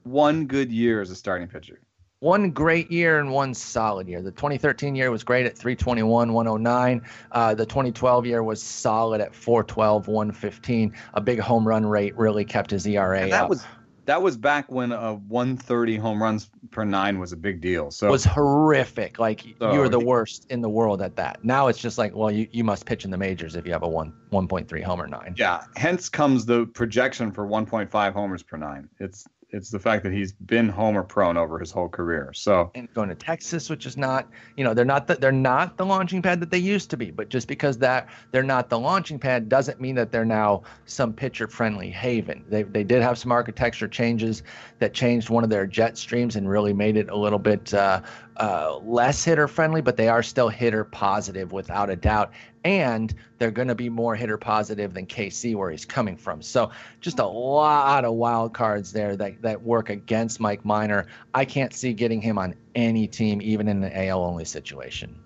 one 0.05 0.47
good 0.47 0.73
year 0.73 1.03
as 1.03 1.11
a 1.11 1.17
starting 1.17 1.49
pitcher 1.49 1.81
one 2.21 2.51
great 2.51 2.91
year 2.91 3.21
and 3.21 3.31
one 3.31 3.55
solid 3.55 4.09
year. 4.09 4.23
The 4.23 4.33
2013 4.33 4.95
year 4.95 5.11
was 5.11 5.23
great 5.23 5.47
at 5.47 5.57
321, 5.57 6.33
109. 6.33 7.03
Uh, 7.31 7.55
the 7.55 7.67
2012 7.67 8.27
year 8.27 8.43
was 8.43 8.63
solid 8.63 9.21
at 9.21 9.35
412, 9.35 10.09
115. 10.09 10.93
A 11.15 11.21
big 11.21 11.39
home 11.39 11.67
run 11.67 11.87
rate 11.87 12.17
really 12.17 12.45
kept 12.45 12.71
his 12.71 12.87
ERA. 12.87 13.21
And 13.21 13.33
that 13.33 13.45
up. 13.45 13.51
was 13.51 13.65
that 14.07 14.23
was 14.23 14.39
back 14.39 14.73
when 14.73 14.91
a 14.91 15.15
130 15.15 15.97
home 15.97 16.23
runs 16.23 16.51
per 16.71 16.83
nine 16.83 17.19
was 17.19 17.33
a 17.33 17.37
big 17.37 17.61
deal. 17.61 17.91
So 17.91 18.09
it 18.09 18.11
was 18.11 18.25
horrific. 18.25 19.19
Like 19.19 19.45
So 19.59 19.71
you 19.71 19.79
were 19.79 19.91
the 19.91 20.01
worst 20.01 20.47
in 20.49 20.63
the 20.63 20.69
world 20.69 21.03
at 21.03 21.15
that. 21.17 21.45
Now 21.45 21.69
it's 21.69 21.79
just 21.79 21.99
like, 21.99 22.17
well, 22.17 22.31
you, 22.31 22.49
you 22.51 22.65
must 22.65 22.87
pitch 22.87 23.05
in 23.05 23.11
the 23.11 23.19
majors 23.19 23.55
if 23.55 23.67
you 23.67 23.73
have 23.73 23.83
a 23.83 23.89
one 23.89 24.15
one 24.31 24.49
point 24.49 24.67
three 24.67 24.81
homer 24.81 25.07
nine. 25.07 25.35
yeah, 25.37 25.63
hence 25.77 26.09
comes 26.09 26.47
the 26.47 26.65
projection 26.67 27.31
for 27.31 27.47
1.5 27.47 28.13
homers 28.15 28.43
per 28.43 28.57
nine. 28.57 28.89
It's 28.99 29.27
it's 29.51 29.71
the 29.71 29.79
fact 29.79 30.03
that 30.03 30.13
he's 30.13 30.33
been 30.33 30.69
homer 30.69 31.03
prone 31.03 31.39
over 31.39 31.59
his 31.59 31.71
whole 31.71 31.89
career. 31.89 32.33
So 32.35 32.71
and 32.75 32.93
going 32.93 33.09
to 33.09 33.15
Texas, 33.15 33.71
which 33.71 33.87
is 33.87 33.97
not, 33.97 34.29
you 34.57 34.65
know, 34.65 34.75
they're 34.75 34.85
not 34.85 35.07
the, 35.07 35.15
they're 35.15 35.33
not 35.33 35.79
the 35.79 35.87
launching 35.87 36.21
pad 36.21 36.41
that 36.41 36.51
they 36.51 36.59
used 36.59 36.91
to 36.91 36.97
be. 36.97 37.11
But 37.11 37.31
just 37.31 37.49
because 37.49 37.79
that 37.79 38.09
they're 38.31 38.43
not 38.43 38.69
the 38.69 38.79
launching 38.79 39.19
pad 39.19 39.49
doesn't 39.49 39.81
mean 39.81 39.95
that 39.95 40.13
they're 40.13 40.25
now 40.25 40.65
some 40.85 41.13
pitcher 41.13 41.49
friendly 41.49 41.91
haven. 41.91 42.45
They 42.49 42.65
they 42.65 42.85
did 42.85 43.03
have 43.03 43.17
some 43.19 43.33
architecture 43.33 43.89
changes 43.89 44.43
that 44.81 44.93
changed 44.93 45.31
one 45.31 45.45
of 45.45 45.51
their 45.51 45.67
jet 45.67 45.97
streams 45.97 46.37
and 46.37 46.49
really 46.49 46.75
made 46.75 46.97
it 46.97 47.09
a 47.09 47.17
little 47.17 47.39
bit 47.39 47.73
uh, 47.73 48.03
uh, 48.39 48.79
less 48.85 49.25
hitter 49.25 49.49
friendly, 49.49 49.81
but 49.81 49.97
they 49.97 50.09
are 50.09 50.23
still 50.23 50.49
hitter 50.49 50.85
positive 50.85 51.53
without 51.53 51.91
a 51.91 51.97
doubt. 51.97 52.33
And 52.65 53.13
they're 53.39 53.51
going 53.51 53.69
to 53.69 53.75
be 53.75 53.89
more 53.89 54.15
hitter 54.15 54.37
positive 54.37 54.95
than 54.95 55.07
KC, 55.07 55.55
where 55.57 55.71
he's 55.71 55.85
coming 55.85 56.17
from. 56.17 56.43
So 56.43 56.71
just 57.01 57.19
a 57.19 57.27
lot 57.27 58.05
of 58.05 58.15
wild 58.15 58.55
cards 58.55 58.93
there 58.93 59.17
that, 59.17 59.43
that 59.43 59.63
work 59.63 59.91
against 59.91 60.41
Mike 60.41 60.65
Minor. 60.65 61.07
I 61.35 61.45
can't 61.45 61.73
see 61.73 61.93
getting 61.93 62.21
him 62.21 62.39
on 62.39 62.55
any 62.75 63.07
team, 63.07 63.41
even 63.43 63.69
in 63.69 63.81
the 63.81 64.07
AL 64.07 64.23
only 64.23 64.45
situation. 64.45 65.19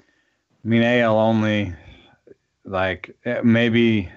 I 0.00 0.68
mean, 0.68 0.82
AL 0.82 1.18
only, 1.18 1.74
like 2.64 3.16
eh, 3.24 3.40
maybe, 3.42 4.08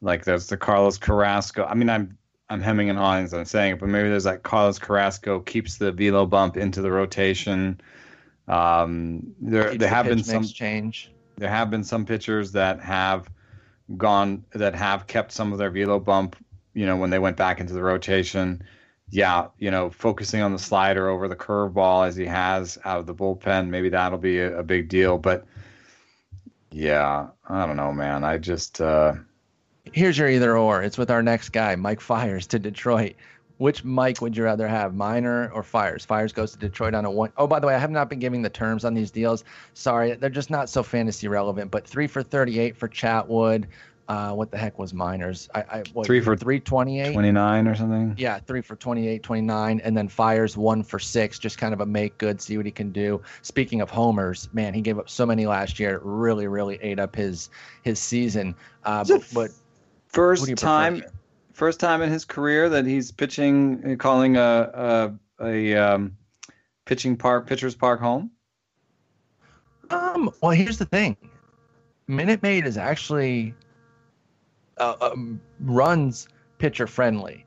like 0.00 0.24
there's 0.24 0.46
the 0.46 0.56
Carlos 0.56 0.98
Carrasco. 0.98 1.64
I 1.64 1.74
mean, 1.74 1.88
I'm 1.88 2.18
I'm 2.54 2.62
hemming 2.62 2.88
and 2.88 2.98
hawing 2.98 3.24
as 3.24 3.34
I'm 3.34 3.44
saying 3.44 3.74
it, 3.74 3.80
but 3.80 3.88
maybe 3.88 4.08
there's 4.08 4.24
like 4.24 4.44
Carlos 4.44 4.78
Carrasco 4.78 5.40
keeps 5.40 5.76
the 5.78 5.90
velo 5.90 6.24
bump 6.24 6.56
into 6.56 6.80
the 6.82 6.90
rotation. 6.90 7.80
Um, 8.46 9.34
there 9.40 9.70
Keeps 9.70 9.78
there 9.80 9.88
the 9.90 9.94
have 9.94 10.06
been 10.06 10.22
some 10.22 10.44
change. 10.44 11.10
there 11.36 11.48
have 11.48 11.68
been 11.70 11.82
some 11.84 12.06
pitchers 12.06 12.52
that 12.52 12.80
have 12.80 13.28
gone 13.96 14.44
that 14.52 14.74
have 14.76 15.06
kept 15.08 15.32
some 15.32 15.52
of 15.52 15.58
their 15.58 15.70
velo 15.70 15.98
bump. 15.98 16.36
You 16.74 16.86
know, 16.86 16.96
when 16.96 17.10
they 17.10 17.18
went 17.18 17.36
back 17.36 17.60
into 17.60 17.72
the 17.74 17.82
rotation. 17.82 18.62
Yeah, 19.10 19.48
you 19.58 19.70
know, 19.70 19.90
focusing 19.90 20.40
on 20.40 20.52
the 20.52 20.58
slider 20.58 21.08
over 21.08 21.28
the 21.28 21.36
curveball 21.36 22.08
as 22.08 22.16
he 22.16 22.24
has 22.26 22.78
out 22.84 23.00
of 23.00 23.06
the 23.06 23.14
bullpen, 23.14 23.68
maybe 23.68 23.90
that'll 23.90 24.18
be 24.18 24.38
a, 24.40 24.60
a 24.60 24.62
big 24.62 24.88
deal. 24.88 25.18
But 25.18 25.44
yeah, 26.70 27.28
I 27.48 27.66
don't 27.66 27.76
know, 27.76 27.92
man. 27.92 28.24
I 28.24 28.38
just 28.38 28.80
uh, 28.80 29.14
Here's 29.94 30.18
your 30.18 30.28
either 30.28 30.58
or. 30.58 30.82
It's 30.82 30.98
with 30.98 31.08
our 31.08 31.22
next 31.22 31.50
guy, 31.50 31.76
Mike 31.76 32.00
Fiers 32.00 32.48
to 32.48 32.58
Detroit. 32.58 33.14
Which 33.58 33.84
Mike 33.84 34.20
would 34.20 34.36
you 34.36 34.42
rather 34.42 34.66
have, 34.66 34.92
Minor 34.92 35.52
or 35.54 35.62
Fiers? 35.62 36.04
Fiers 36.04 36.32
goes 36.32 36.50
to 36.50 36.58
Detroit 36.58 36.94
on 36.94 37.04
a 37.04 37.10
one. 37.12 37.30
Oh, 37.36 37.46
by 37.46 37.60
the 37.60 37.68
way, 37.68 37.76
I 37.76 37.78
have 37.78 37.92
not 37.92 38.10
been 38.10 38.18
giving 38.18 38.42
the 38.42 38.50
terms 38.50 38.84
on 38.84 38.94
these 38.94 39.12
deals. 39.12 39.44
Sorry, 39.74 40.14
they're 40.14 40.30
just 40.30 40.50
not 40.50 40.68
so 40.68 40.82
fantasy 40.82 41.28
relevant. 41.28 41.70
But 41.70 41.86
three 41.86 42.08
for 42.08 42.24
38 42.24 42.76
for 42.76 42.88
Chatwood. 42.88 43.66
Uh, 44.08 44.32
what 44.32 44.50
the 44.50 44.58
heck 44.58 44.80
was 44.80 44.92
Minor's? 44.92 45.48
I, 45.54 45.60
I 45.60 45.82
what, 45.92 46.06
Three 46.06 46.20
for 46.20 46.36
328. 46.36 47.12
29 47.12 47.68
or 47.68 47.74
something. 47.76 48.14
Yeah, 48.18 48.40
three 48.40 48.62
for 48.62 48.74
28, 48.74 49.22
29, 49.22 49.80
and 49.80 49.96
then 49.96 50.08
Fiers 50.08 50.56
one 50.56 50.82
for 50.82 50.98
six, 50.98 51.38
just 51.38 51.56
kind 51.56 51.72
of 51.72 51.80
a 51.80 51.86
make 51.86 52.18
good, 52.18 52.40
see 52.40 52.56
what 52.56 52.66
he 52.66 52.72
can 52.72 52.90
do. 52.90 53.22
Speaking 53.42 53.80
of 53.80 53.90
homers, 53.90 54.48
man, 54.52 54.74
he 54.74 54.80
gave 54.80 54.98
up 54.98 55.08
so 55.08 55.24
many 55.24 55.46
last 55.46 55.78
year. 55.78 55.94
It 55.94 56.02
really, 56.02 56.48
really 56.48 56.80
ate 56.82 56.98
up 56.98 57.14
his 57.14 57.48
his 57.82 58.00
season. 58.00 58.56
Uh, 58.82 59.04
but, 59.08 59.24
but 59.32 59.50
First 60.14 60.48
you 60.48 60.54
prefer 60.54 60.66
time, 60.66 61.02
first 61.52 61.80
time 61.80 62.00
in 62.02 62.10
his 62.10 62.24
career 62.24 62.68
that 62.68 62.86
he's 62.86 63.10
pitching, 63.10 63.96
calling 63.98 64.36
a 64.36 65.12
a, 65.40 65.44
a 65.44 65.74
um, 65.76 66.16
pitching 66.84 67.16
park, 67.16 67.46
pitcher's 67.48 67.74
park 67.74 68.00
home. 68.00 68.30
um, 69.90 70.30
well, 70.40 70.52
here's 70.52 70.78
the 70.78 70.84
thing 70.84 71.16
Minute 72.06 72.42
Maid 72.42 72.66
is 72.66 72.76
actually 72.76 73.54
uh, 74.78 74.94
um, 75.00 75.40
runs 75.60 76.28
pitcher 76.58 76.86
friendly. 76.86 77.44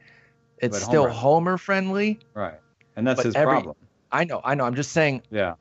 It's 0.59 0.78
But 0.80 0.86
still 0.86 1.03
homer- 1.03 1.13
homer 1.13 1.57
friendly. 1.57 2.20
Right, 2.34 2.59
and 2.95 3.07
that's 3.07 3.24
his 3.24 3.36
every- 3.36 3.53
problem. 3.53 3.76
I 4.11 4.24
know, 4.24 4.41
I 4.43 4.55
know. 4.55 4.63
I'm 4.65 4.76
just 4.76 4.91
saying 4.93 5.22
Yeah. 5.32 5.55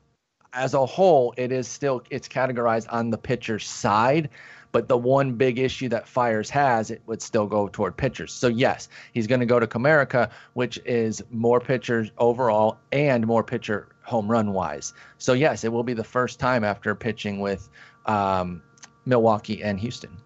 as 0.53 0.73
a 0.73 0.85
whole, 0.85 1.33
it 1.37 1.51
is 1.51 1.67
still 1.67 2.01
it's 2.09 2.27
categorized 2.27 2.87
on 2.89 3.09
the 3.11 3.17
pitcher's 3.17 3.65
side. 3.67 4.29
But 4.71 4.87
the 4.87 4.97
one 4.97 5.33
big 5.33 5.59
issue 5.59 5.89
that 5.89 6.07
Fiers 6.07 6.49
has, 6.49 6.91
it 6.91 7.01
would 7.05 7.21
still 7.21 7.47
go 7.47 7.67
toward 7.67 7.97
pitchers. 7.97 8.33
So 8.33 8.47
yes, 8.47 8.89
he's 9.13 9.27
going 9.27 9.39
to 9.39 9.45
go 9.45 9.59
to 9.59 9.67
Comerica, 9.67 10.29
which 10.53 10.79
is 10.85 11.23
more 11.31 11.59
pitchers 11.59 12.11
overall 12.17 12.77
and 12.91 13.25
more 13.25 13.43
pitcher 13.43 13.89
home 14.03 14.29
run 14.29 14.53
wise. 14.53 14.93
So 15.17 15.33
yes, 15.33 15.63
it 15.63 15.71
will 15.71 15.83
be 15.83 15.93
the 15.93 16.03
first 16.03 16.39
time 16.39 16.63
after 16.63 16.95
pitching 16.95 17.39
with 17.39 17.69
um, 18.05 18.61
Milwaukee 19.05 19.63
and 19.63 19.79
Houston. 19.79 20.17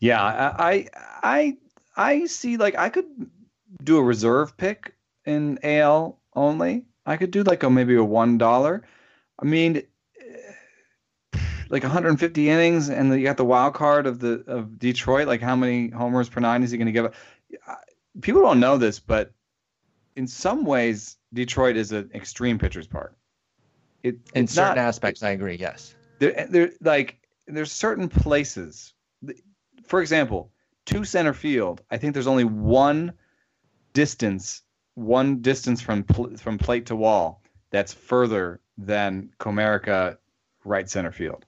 Yeah, 0.00 0.22
I, 0.22 0.88
I 1.22 1.56
I 1.96 2.24
see 2.26 2.56
like 2.56 2.76
I 2.78 2.88
could 2.88 3.04
do 3.84 3.98
a 3.98 4.02
reserve 4.02 4.56
pick 4.56 4.94
in 5.26 5.58
AL 5.62 6.18
only. 6.34 6.86
I 7.06 7.16
could 7.16 7.30
do 7.30 7.42
like 7.42 7.62
a 7.62 7.70
maybe 7.70 7.94
a 7.94 8.04
one 8.04 8.38
dollar. 8.38 8.82
I 9.38 9.44
mean, 9.44 9.82
like 11.70 11.82
150 11.82 12.50
innings, 12.50 12.90
and 12.90 13.12
you 13.14 13.24
got 13.24 13.36
the 13.38 13.44
wild 13.44 13.74
card 13.74 14.06
of 14.06 14.18
the 14.18 14.44
of 14.46 14.78
Detroit. 14.78 15.26
Like 15.26 15.40
how 15.40 15.56
many 15.56 15.88
homers 15.88 16.28
per 16.28 16.40
nine 16.40 16.62
is 16.62 16.70
he 16.70 16.76
going 16.76 16.86
to 16.86 16.92
give? 16.92 17.06
up? 17.06 17.14
People 18.20 18.42
don't 18.42 18.60
know 18.60 18.76
this, 18.76 19.00
but 19.00 19.32
in 20.16 20.26
some 20.26 20.64
ways, 20.64 21.16
Detroit 21.32 21.76
is 21.76 21.92
an 21.92 22.10
extreme 22.14 22.58
pitcher's 22.58 22.86
park. 22.86 23.16
It, 24.02 24.16
In 24.34 24.46
certain 24.46 24.76
not, 24.76 24.78
aspects, 24.78 25.22
I 25.22 25.30
agree. 25.30 25.56
Yes. 25.56 25.94
there, 26.18 26.46
there 26.50 26.70
like 26.80 27.20
there's 27.46 27.72
certain 27.72 28.08
places 28.08 28.94
for 29.84 30.00
example 30.00 30.50
to 30.86 31.04
center 31.04 31.32
field 31.34 31.82
i 31.90 31.96
think 31.96 32.14
there's 32.14 32.26
only 32.26 32.44
one 32.44 33.12
distance 33.92 34.62
one 34.94 35.40
distance 35.40 35.80
from 35.80 36.04
pl- 36.04 36.36
from 36.36 36.58
plate 36.58 36.86
to 36.86 36.94
wall 36.96 37.42
that's 37.70 37.92
further 37.92 38.60
than 38.78 39.30
comerica 39.40 40.16
right 40.64 40.88
center 40.88 41.10
field 41.12 41.44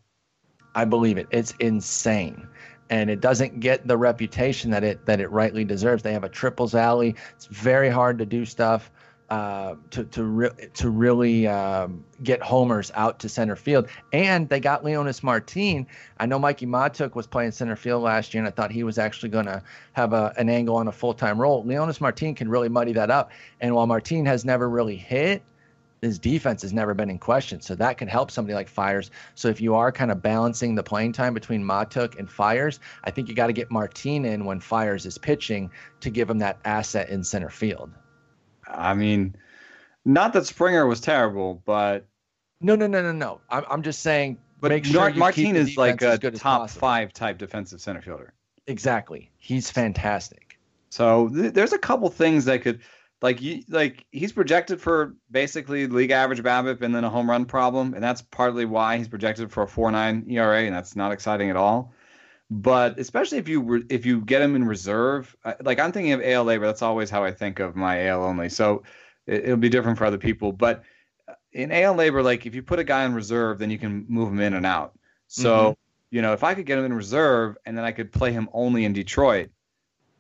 I 0.75 0.85
believe 0.85 1.19
it. 1.19 1.27
It's 1.31 1.53
insane. 1.61 2.47
And 2.91 3.11
it 3.11 3.21
doesn't 3.21 3.61
get 3.61 3.87
the 3.87 3.97
reputation 3.97 4.71
that 4.71 4.85
it 4.85 5.07
that 5.07 5.21
it 5.21 5.31
rightly 5.31 5.65
deserves. 5.65 6.03
They 6.03 6.13
have 6.13 6.25
a 6.25 6.29
triples 6.29 6.75
alley. 6.75 7.15
It's 7.35 7.47
very 7.47 7.89
hard 7.89 8.19
to 8.19 8.27
do 8.27 8.45
stuff 8.45 8.91
uh, 9.33 9.77
to 9.89 10.05
to 10.05 10.25
re- 10.25 10.69
to 10.75 10.91
really 10.91 11.47
um, 11.47 12.05
get 12.23 12.43
homers 12.43 12.93
out 12.95 13.19
to 13.21 13.31
center 13.31 13.57
field. 13.57 13.89
And 14.13 14.47
they 14.47 14.61
got 14.61 14.85
Leonys 14.85 15.23
Martin. 15.23 15.87
I 16.19 16.27
know 16.27 16.39
Mikie 16.39 16.69
Mahtook 16.69 17.15
was 17.15 17.27
playing 17.27 17.53
center 17.53 17.77
field 17.77 18.03
last 18.03 18.35
year, 18.35 18.43
and 18.43 18.49
I 18.49 18.51
thought 18.51 18.71
he 18.71 18.85
was 18.85 18.99
actually 18.99 19.31
going 19.31 19.47
to 19.47 19.63
have 19.95 20.13
a, 20.13 20.35
an 20.37 20.51
angle 20.51 20.77
on 20.77 20.89
a 20.89 20.93
full 20.93 21.15
time 21.15 21.41
role. 21.41 21.65
Leonys 21.65 21.99
Martin 21.99 22.35
can 22.35 22.51
really 22.51 22.69
muddy 22.69 22.93
that 22.93 23.11
up. 23.11 23.31
And 23.63 23.75
while 23.75 23.87
Martin 23.87 24.27
has 24.27 24.45
never 24.45 24.69
really 24.69 24.97
hit, 24.97 25.43
his 26.03 26.19
defense 26.19 26.63
has 26.63 26.73
never 26.73 26.93
been 26.95 27.09
in 27.09 27.19
question. 27.19 27.61
So 27.61 27.77
that 27.77 27.97
could 27.97 28.09
help 28.09 28.31
somebody 28.31 28.55
like 28.55 28.69
Fiers. 28.69 29.13
So 29.37 29.49
if 29.49 29.61
you 29.61 29.75
are 29.77 29.93
kind 29.93 30.11
of 30.11 30.21
balancing 30.21 30.75
the 30.75 30.83
playing 30.83 31.13
time 31.13 31.33
between 31.33 31.63
Mahtook 31.63 32.19
and 32.19 32.29
Fiers, 32.29 32.81
I 33.05 33.11
think 33.13 33.29
you 33.29 33.35
got 33.35 33.47
to 33.47 33.53
get 33.53 33.71
Martin 33.71 34.25
in 34.25 34.45
when 34.45 34.59
Fires 34.61 35.07
is 35.07 35.17
pitching 35.17 35.71
to 36.01 36.11
give 36.11 36.29
him 36.29 36.39
that 36.41 36.59
asset 36.65 37.09
in 37.09 37.23
center 37.25 37.49
field. 37.49 37.91
i 38.67 38.93
mean 38.95 39.35
not 40.05 40.33
that 40.33 40.45
springer 40.47 40.87
was 40.87 41.01
terrible 41.01 41.63
but 41.65 42.05
No, 42.61 42.75
no, 42.75 42.87
no, 42.89 43.01
no, 43.03 43.13
no. 43.13 43.41
I'm, 43.51 43.65
I'm 43.71 43.83
just 43.83 44.01
saying. 44.01 44.39
but 44.61 44.71
make 44.71 44.85
sure 44.85 45.01
Mar- 45.03 45.11
you 45.11 45.19
martin 45.21 45.45
keep 45.45 45.55
the 45.55 45.61
is 45.61 45.77
like 45.77 46.03
a 46.03 46.19
top 46.33 46.69
five 46.71 47.13
type 47.13 47.39
defensive 47.39 47.81
center 47.81 48.03
fielder 48.03 48.35
Exactly. 48.69 49.31
He's 49.39 49.71
fantastic. 49.71 50.59
So 50.91 51.29
th- 51.29 51.53
there's 51.53 51.73
a 51.73 51.79
couple 51.79 52.09
things 52.11 52.45
that 52.45 52.63
could, 52.63 52.81
like, 53.23 53.41
you, 53.41 53.63
like 53.69 54.05
he's 54.11 54.33
projected 54.33 54.81
for 54.81 55.15
basically 55.31 55.87
league 55.87 56.11
average 56.11 56.43
BABIP 56.43 56.83
and 56.83 56.95
then 56.95 57.05
a 57.05 57.11
home 57.11 57.31
run 57.31 57.45
problem, 57.45 57.95
and 57.95 58.03
that's 58.03 58.21
partly 58.21 58.65
why 58.65 58.99
he's 58.99 59.09
projected 59.09 59.51
for 59.51 59.63
a 59.63 59.67
4.9 59.67 60.31
ERA, 60.31 60.65
and 60.65 60.75
that's 60.75 60.97
not 60.97 61.13
exciting 61.13 61.49
at 61.49 61.57
all. 61.57 61.95
But 62.51 62.99
especially 62.99 63.39
if 63.39 63.49
you 63.49 63.63
re- 63.63 63.85
if 63.89 64.05
you 64.05 64.21
get 64.21 64.43
him 64.43 64.57
in 64.57 64.65
reserve, 64.65 65.35
like 65.63 65.79
I'm 65.79 65.93
thinking 65.93 66.13
of 66.13 66.21
AL 66.21 66.45
LABR, 66.45 66.61
that's 66.61 66.83
always 66.83 67.09
how 67.09 67.25
I 67.25 67.31
think 67.31 67.61
of 67.61 67.77
my 67.77 68.09
AL 68.09 68.23
only. 68.23 68.51
So 68.51 68.83
it, 69.27 69.45
it'll 69.45 69.57
be 69.57 69.71
different 69.71 69.97
for 69.97 70.05
other 70.05 70.19
people, 70.19 70.53
but 70.53 70.83
uh, 71.27 71.33
in 71.53 71.73
AL 71.73 71.95
LABR, 71.95 72.23
like 72.23 72.45
if 72.45 72.55
you 72.55 72.63
put 72.63 72.79
a 72.79 72.85
guy 72.85 73.05
in 73.05 73.15
reserve, 73.15 73.59
then 73.59 73.71
you 73.71 73.79
can 73.79 74.05
move 74.07 74.29
him 74.29 74.41
in 74.41 74.53
and 74.53 74.67
out. 74.67 74.93
So 75.29 75.79
you 76.11 76.21
know, 76.21 76.35
if 76.35 76.45
I 76.45 76.55
could 76.55 76.67
get 76.67 76.79
him 76.79 76.85
in 76.85 76.93
reserve 76.93 77.57
and 77.65 77.77
then 77.77 77.87
I 77.87 77.93
could 77.93 78.13
play 78.13 78.33
him 78.33 78.51
only 78.53 78.85
in 78.85 78.93
Detroit, 78.93 79.49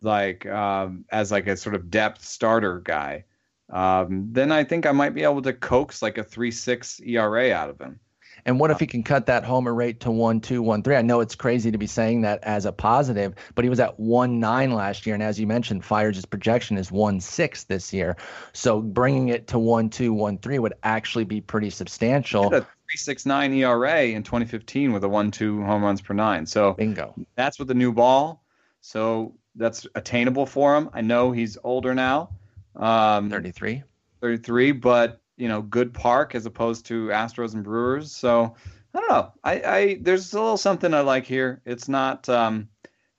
like 0.04 0.46
um, 0.46 1.04
as 1.10 1.30
like 1.30 1.46
a 1.46 1.56
sort 1.56 1.74
of 1.74 1.90
depth 1.90 2.24
starter 2.24 2.80
guy, 2.80 3.24
um, 3.70 4.28
then 4.32 4.52
I 4.52 4.64
think 4.64 4.86
I 4.86 4.92
might 4.92 5.14
be 5.14 5.22
able 5.22 5.42
to 5.42 5.52
coax 5.52 6.02
like 6.02 6.18
a 6.18 6.24
three 6.24 6.50
six 6.50 7.00
ERA 7.00 7.52
out 7.52 7.70
of 7.70 7.80
him. 7.80 8.00
And 8.44 8.58
what 8.58 8.70
if 8.70 8.80
he 8.80 8.86
can 8.86 9.02
cut 9.02 9.26
that 9.26 9.44
homer 9.44 9.72
rate 9.72 10.00
to 10.00 10.10
one, 10.10 10.40
two, 10.40 10.62
one, 10.62 10.82
three? 10.82 10.96
I 10.96 11.02
know 11.02 11.20
it's 11.20 11.34
crazy 11.34 11.70
to 11.70 11.78
be 11.78 11.86
saying 11.86 12.22
that 12.22 12.42
as 12.42 12.66
a 12.66 12.72
positive, 12.72 13.34
but 13.54 13.64
he 13.64 13.68
was 13.68 13.78
at 13.78 13.98
one 14.00 14.40
nine 14.40 14.72
last 14.72 15.06
year, 15.06 15.14
and 15.14 15.22
as 15.22 15.38
you 15.38 15.46
mentioned, 15.46 15.84
Fiers' 15.84 16.24
projection 16.24 16.76
is 16.76 16.90
one 16.90 17.20
six 17.20 17.64
this 17.64 17.92
year. 17.92 18.16
So 18.52 18.80
bringing 18.80 19.28
it 19.28 19.46
to 19.48 19.58
one, 19.58 19.90
two, 19.90 20.12
one, 20.12 20.38
three 20.38 20.58
would 20.58 20.74
actually 20.82 21.24
be 21.24 21.40
pretty 21.40 21.70
substantial. 21.70 22.50
Three 22.50 22.64
six 22.96 23.24
nine 23.24 23.52
ERA 23.54 24.02
in 24.04 24.22
2015 24.22 24.92
with 24.92 25.04
a 25.04 25.08
one 25.08 25.30
two 25.30 25.62
home 25.62 25.82
runs 25.82 26.00
per 26.00 26.14
nine. 26.14 26.44
So 26.46 26.74
bingo. 26.74 27.14
That's 27.36 27.58
with 27.58 27.68
the 27.68 27.74
new 27.74 27.92
ball. 27.92 28.42
So 28.80 29.34
that's 29.54 29.86
attainable 29.94 30.46
for 30.46 30.76
him. 30.76 30.90
I 30.92 31.00
know 31.00 31.32
he's 31.32 31.58
older 31.62 31.94
now. 31.94 32.30
Um, 32.76 33.30
33. 33.30 33.82
33, 34.20 34.72
but 34.72 35.20
you 35.36 35.48
know, 35.48 35.62
good 35.62 35.92
park 35.92 36.34
as 36.34 36.46
opposed 36.46 36.86
to 36.86 37.08
Astros 37.08 37.54
and 37.54 37.64
Brewers. 37.64 38.12
So 38.12 38.54
I 38.94 39.00
don't 39.00 39.10
know. 39.10 39.32
I, 39.42 39.52
I 39.62 39.98
there's 40.00 40.32
a 40.32 40.40
little 40.40 40.56
something 40.56 40.92
I 40.92 41.00
like 41.00 41.24
here. 41.24 41.62
It's 41.64 41.88
not 41.88 42.28
um, 42.28 42.68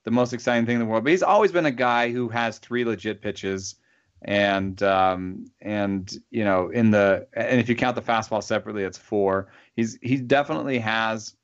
the 0.04 0.10
most 0.10 0.32
exciting 0.32 0.66
thing 0.66 0.76
in 0.76 0.80
the 0.80 0.86
world, 0.86 1.04
but 1.04 1.10
he's 1.10 1.22
always 1.22 1.52
been 1.52 1.66
a 1.66 1.72
guy 1.72 2.10
who 2.10 2.28
has 2.28 2.58
three 2.58 2.84
legit 2.84 3.20
pitches, 3.20 3.76
and 4.22 4.82
um, 4.82 5.46
and 5.60 6.16
you 6.30 6.44
know, 6.44 6.70
in 6.70 6.90
the 6.90 7.26
and 7.34 7.60
if 7.60 7.68
you 7.68 7.74
count 7.74 7.96
the 7.96 8.02
fastball 8.02 8.42
separately, 8.42 8.84
it's 8.84 8.98
four. 8.98 9.48
He's 9.74 9.98
he 10.00 10.16
definitely 10.16 10.78
has. 10.78 11.34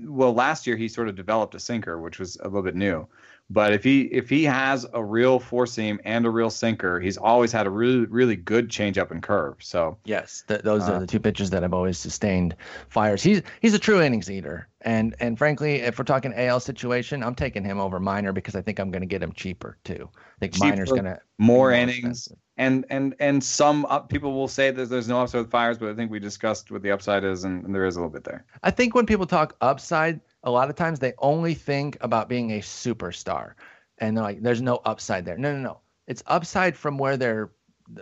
Well, 0.00 0.34
last 0.34 0.66
year 0.66 0.76
he 0.76 0.88
sort 0.88 1.08
of 1.08 1.14
developed 1.14 1.54
a 1.54 1.60
sinker, 1.60 2.00
which 2.00 2.18
was 2.18 2.36
a 2.36 2.44
little 2.44 2.62
bit 2.62 2.74
new. 2.74 3.06
But 3.48 3.72
if 3.72 3.84
he 3.84 4.02
if 4.02 4.28
he 4.28 4.42
has 4.44 4.86
a 4.92 5.02
real 5.02 5.38
four 5.38 5.66
seam 5.66 6.00
and 6.04 6.26
a 6.26 6.30
real 6.30 6.50
sinker, 6.50 6.98
he's 6.98 7.16
always 7.16 7.52
had 7.52 7.66
a 7.66 7.70
really 7.70 8.04
really 8.06 8.34
good 8.34 8.68
changeup 8.68 9.12
and 9.12 9.22
curve. 9.22 9.56
So 9.60 9.98
yes, 10.04 10.42
th- 10.48 10.62
those 10.62 10.88
uh, 10.88 10.94
are 10.94 11.00
the 11.00 11.06
two 11.06 11.20
pitches 11.20 11.50
that 11.50 11.62
have 11.62 11.72
always 11.72 11.96
sustained 11.96 12.56
Fiers. 12.88 13.22
He's 13.22 13.42
he's 13.60 13.72
a 13.72 13.78
true 13.78 14.02
innings 14.02 14.28
eater, 14.28 14.66
and 14.80 15.14
and 15.20 15.38
frankly, 15.38 15.76
if 15.76 15.96
we're 15.96 16.04
talking 16.04 16.34
AL 16.34 16.58
situation, 16.58 17.22
I'm 17.22 17.36
taking 17.36 17.64
him 17.64 17.78
over 17.78 18.00
Minor 18.00 18.32
because 18.32 18.56
I 18.56 18.62
think 18.62 18.80
I'm 18.80 18.90
going 18.90 19.02
to 19.02 19.06
get 19.06 19.22
him 19.22 19.32
cheaper 19.32 19.78
too. 19.84 20.10
I 20.12 20.38
think 20.40 20.54
cheaper, 20.54 20.66
Minor's 20.66 20.90
going 20.90 21.04
to 21.04 21.20
more 21.38 21.70
innings. 21.70 21.98
Expensive. 21.98 22.38
And 22.58 22.86
and 22.88 23.14
and 23.20 23.44
some 23.44 23.84
up, 23.84 24.08
people 24.08 24.32
will 24.32 24.48
say 24.48 24.70
that 24.70 24.86
there's 24.88 25.08
no 25.08 25.20
upside 25.20 25.42
with 25.42 25.50
Fiers, 25.50 25.76
but 25.76 25.90
I 25.90 25.94
think 25.94 26.10
we 26.10 26.18
discussed 26.18 26.70
what 26.70 26.82
the 26.82 26.90
upside 26.90 27.22
is, 27.22 27.44
and, 27.44 27.64
and 27.64 27.74
there 27.74 27.84
is 27.84 27.96
a 27.96 28.00
little 28.00 28.10
bit 28.10 28.24
there. 28.24 28.46
I 28.62 28.70
think 28.70 28.94
when 28.94 29.04
people 29.04 29.26
talk 29.26 29.54
upside, 29.60 30.20
a 30.46 30.50
lot 30.50 30.70
of 30.70 30.76
times 30.76 30.98
they 30.98 31.12
only 31.18 31.54
think 31.54 31.98
about 32.00 32.28
being 32.28 32.52
a 32.52 32.60
superstar 32.60 33.52
and 33.98 34.16
they're 34.16 34.24
like 34.24 34.40
there's 34.40 34.62
no 34.62 34.76
upside 34.86 35.26
there 35.26 35.36
no 35.36 35.52
no 35.52 35.58
no 35.60 35.80
it's 36.06 36.22
upside 36.26 36.76
from 36.76 36.96
where 36.96 37.16
their 37.16 37.50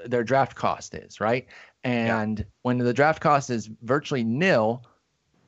their 0.07 0.23
draft 0.23 0.55
cost 0.55 0.95
is 0.95 1.21
right 1.21 1.47
and 1.83 2.39
yeah. 2.39 2.45
when 2.63 2.79
the 2.79 2.93
draft 2.93 3.21
cost 3.21 3.51
is 3.51 3.69
virtually 3.83 4.23
nil 4.23 4.85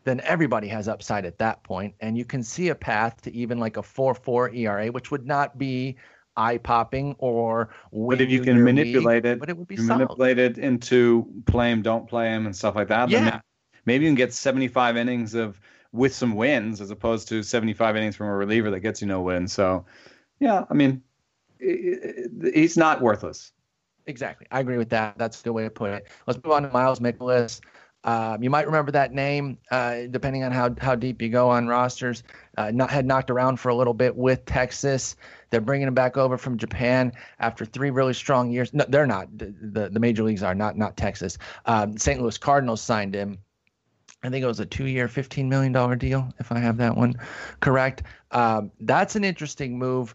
then 0.04 0.20
everybody 0.20 0.68
has 0.68 0.88
upside 0.88 1.24
at 1.24 1.38
that 1.38 1.62
point 1.62 1.94
and 2.00 2.16
you 2.16 2.24
can 2.24 2.42
see 2.42 2.68
a 2.68 2.74
path 2.74 3.20
to 3.22 3.32
even 3.34 3.58
like 3.58 3.76
a 3.76 3.82
4-4 3.82 4.56
ERA 4.56 4.86
which 4.88 5.10
would 5.10 5.26
not 5.26 5.58
be 5.58 5.96
eye 6.38 6.58
popping 6.58 7.14
or 7.18 7.70
but 7.92 8.20
if 8.20 8.28
you 8.28 8.42
can 8.42 8.62
manipulate 8.62 9.24
league, 9.24 9.32
it 9.32 9.40
but 9.40 9.48
it 9.48 9.56
would 9.56 9.68
be 9.68 9.76
manipulate 9.76 10.38
it 10.38 10.58
into 10.58 11.26
play 11.46 11.70
him 11.70 11.82
don't 11.82 12.06
play 12.08 12.28
him 12.28 12.46
and 12.46 12.54
stuff 12.54 12.74
like 12.74 12.88
that 12.88 13.08
yeah. 13.08 13.40
maybe 13.86 14.04
you 14.04 14.08
can 14.10 14.14
get 14.14 14.32
75 14.32 14.96
innings 14.98 15.34
of 15.34 15.58
with 15.96 16.14
some 16.14 16.34
wins 16.34 16.80
as 16.80 16.90
opposed 16.90 17.28
to 17.28 17.42
75 17.42 17.96
innings 17.96 18.16
from 18.16 18.28
a 18.28 18.34
reliever 18.34 18.70
that 18.70 18.80
gets 18.80 19.00
you 19.00 19.08
no 19.08 19.20
wins. 19.22 19.52
So, 19.52 19.84
yeah, 20.38 20.64
I 20.70 20.74
mean, 20.74 21.02
he's 21.58 22.76
not 22.76 23.00
worthless. 23.00 23.52
Exactly. 24.06 24.46
I 24.50 24.60
agree 24.60 24.78
with 24.78 24.90
that. 24.90 25.18
That's 25.18 25.40
a 25.40 25.44
good 25.44 25.52
way 25.52 25.64
to 25.64 25.70
put 25.70 25.90
it. 25.90 26.08
Let's 26.26 26.42
move 26.42 26.52
on 26.52 26.62
to 26.62 26.70
Miles 26.70 27.00
Mikolas. 27.00 27.60
Um, 28.04 28.40
you 28.40 28.50
might 28.50 28.66
remember 28.66 28.92
that 28.92 29.12
name, 29.12 29.58
uh, 29.72 30.02
depending 30.10 30.44
on 30.44 30.52
how, 30.52 30.72
how 30.80 30.94
deep 30.94 31.20
you 31.20 31.28
go 31.28 31.50
on 31.50 31.66
rosters. 31.66 32.22
Uh, 32.56 32.70
not, 32.70 32.88
had 32.88 33.04
knocked 33.04 33.30
around 33.32 33.58
for 33.58 33.70
a 33.70 33.74
little 33.74 33.94
bit 33.94 34.14
with 34.14 34.44
Texas. 34.44 35.16
They're 35.50 35.60
bringing 35.60 35.88
him 35.88 35.94
back 35.94 36.16
over 36.16 36.38
from 36.38 36.56
Japan 36.56 37.12
after 37.40 37.64
three 37.64 37.90
really 37.90 38.14
strong 38.14 38.52
years. 38.52 38.72
No, 38.72 38.84
they're 38.88 39.08
not. 39.08 39.36
The, 39.36 39.90
the 39.90 39.98
major 39.98 40.22
leagues 40.22 40.44
are 40.44 40.54
not 40.54 40.78
not 40.78 40.96
Texas. 40.96 41.36
Um, 41.66 41.98
St. 41.98 42.20
Louis 42.20 42.38
Cardinals 42.38 42.80
signed 42.80 43.14
him. 43.14 43.38
I 44.22 44.30
think 44.30 44.42
it 44.42 44.46
was 44.46 44.60
a 44.60 44.66
two-year, 44.66 45.08
fifteen 45.08 45.48
million 45.48 45.72
dollar 45.72 45.94
deal, 45.94 46.32
if 46.38 46.50
I 46.50 46.58
have 46.58 46.78
that 46.78 46.96
one 46.96 47.14
correct. 47.60 48.02
Um, 48.32 48.70
that's 48.80 49.14
an 49.16 49.24
interesting 49.24 49.78
move. 49.78 50.14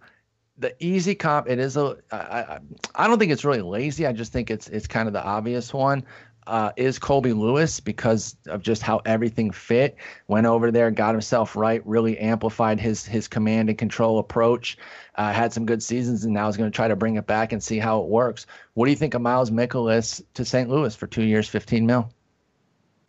The 0.58 0.76
easy 0.84 1.16
comp, 1.16 1.48
it 1.50 1.60
is 1.60 1.78
a. 1.78 1.98
I, 2.12 2.60
I 2.96 3.08
don't 3.08 3.20
think 3.20 3.32
it's 3.32 3.46
really 3.46 3.62
lazy. 3.62 4.06
I 4.06 4.12
just 4.12 4.34
think 4.34 4.52
it's 4.52 4.68
it's 4.70 4.88
kind 4.88 5.08
of 5.08 5.14
the 5.14 5.24
obvious 5.24 5.74
one. 5.74 6.06
Uh, 6.48 6.72
is 6.76 6.98
Colby 6.98 7.34
Lewis 7.34 7.80
because 7.80 8.36
of 8.48 8.64
just 8.64 8.82
how 8.82 9.00
everything 9.06 9.52
fit. 9.52 9.96
Went 10.28 10.48
over 10.48 10.72
there, 10.72 10.90
got 10.90 11.14
himself 11.14 11.56
right, 11.56 11.86
really 11.86 12.18
amplified 12.18 12.80
his 12.80 13.06
his 13.06 13.28
command 13.28 13.70
and 13.70 13.78
control 13.78 14.18
approach. 14.18 14.78
Uh, 15.16 15.32
had 15.32 15.54
some 15.54 15.68
good 15.68 15.84
seasons, 15.84 16.26
and 16.26 16.34
now 16.34 16.48
is 16.48 16.58
going 16.58 16.70
to 16.70 16.76
try 16.76 16.88
to 16.88 16.96
bring 16.96 17.16
it 17.16 17.28
back 17.28 17.54
and 17.54 17.62
see 17.62 17.78
how 17.78 18.02
it 18.02 18.08
works. 18.08 18.48
What 18.74 18.86
do 18.86 18.92
you 18.92 18.98
think 18.98 19.14
of 19.14 19.22
Miles 19.22 19.52
Mikolas 19.52 20.22
to 20.34 20.44
St. 20.44 20.68
Louis 20.68 20.96
for 20.96 21.06
two 21.06 21.24
years, 21.24 21.48
fifteen 21.48 21.86
mil? 21.86 22.12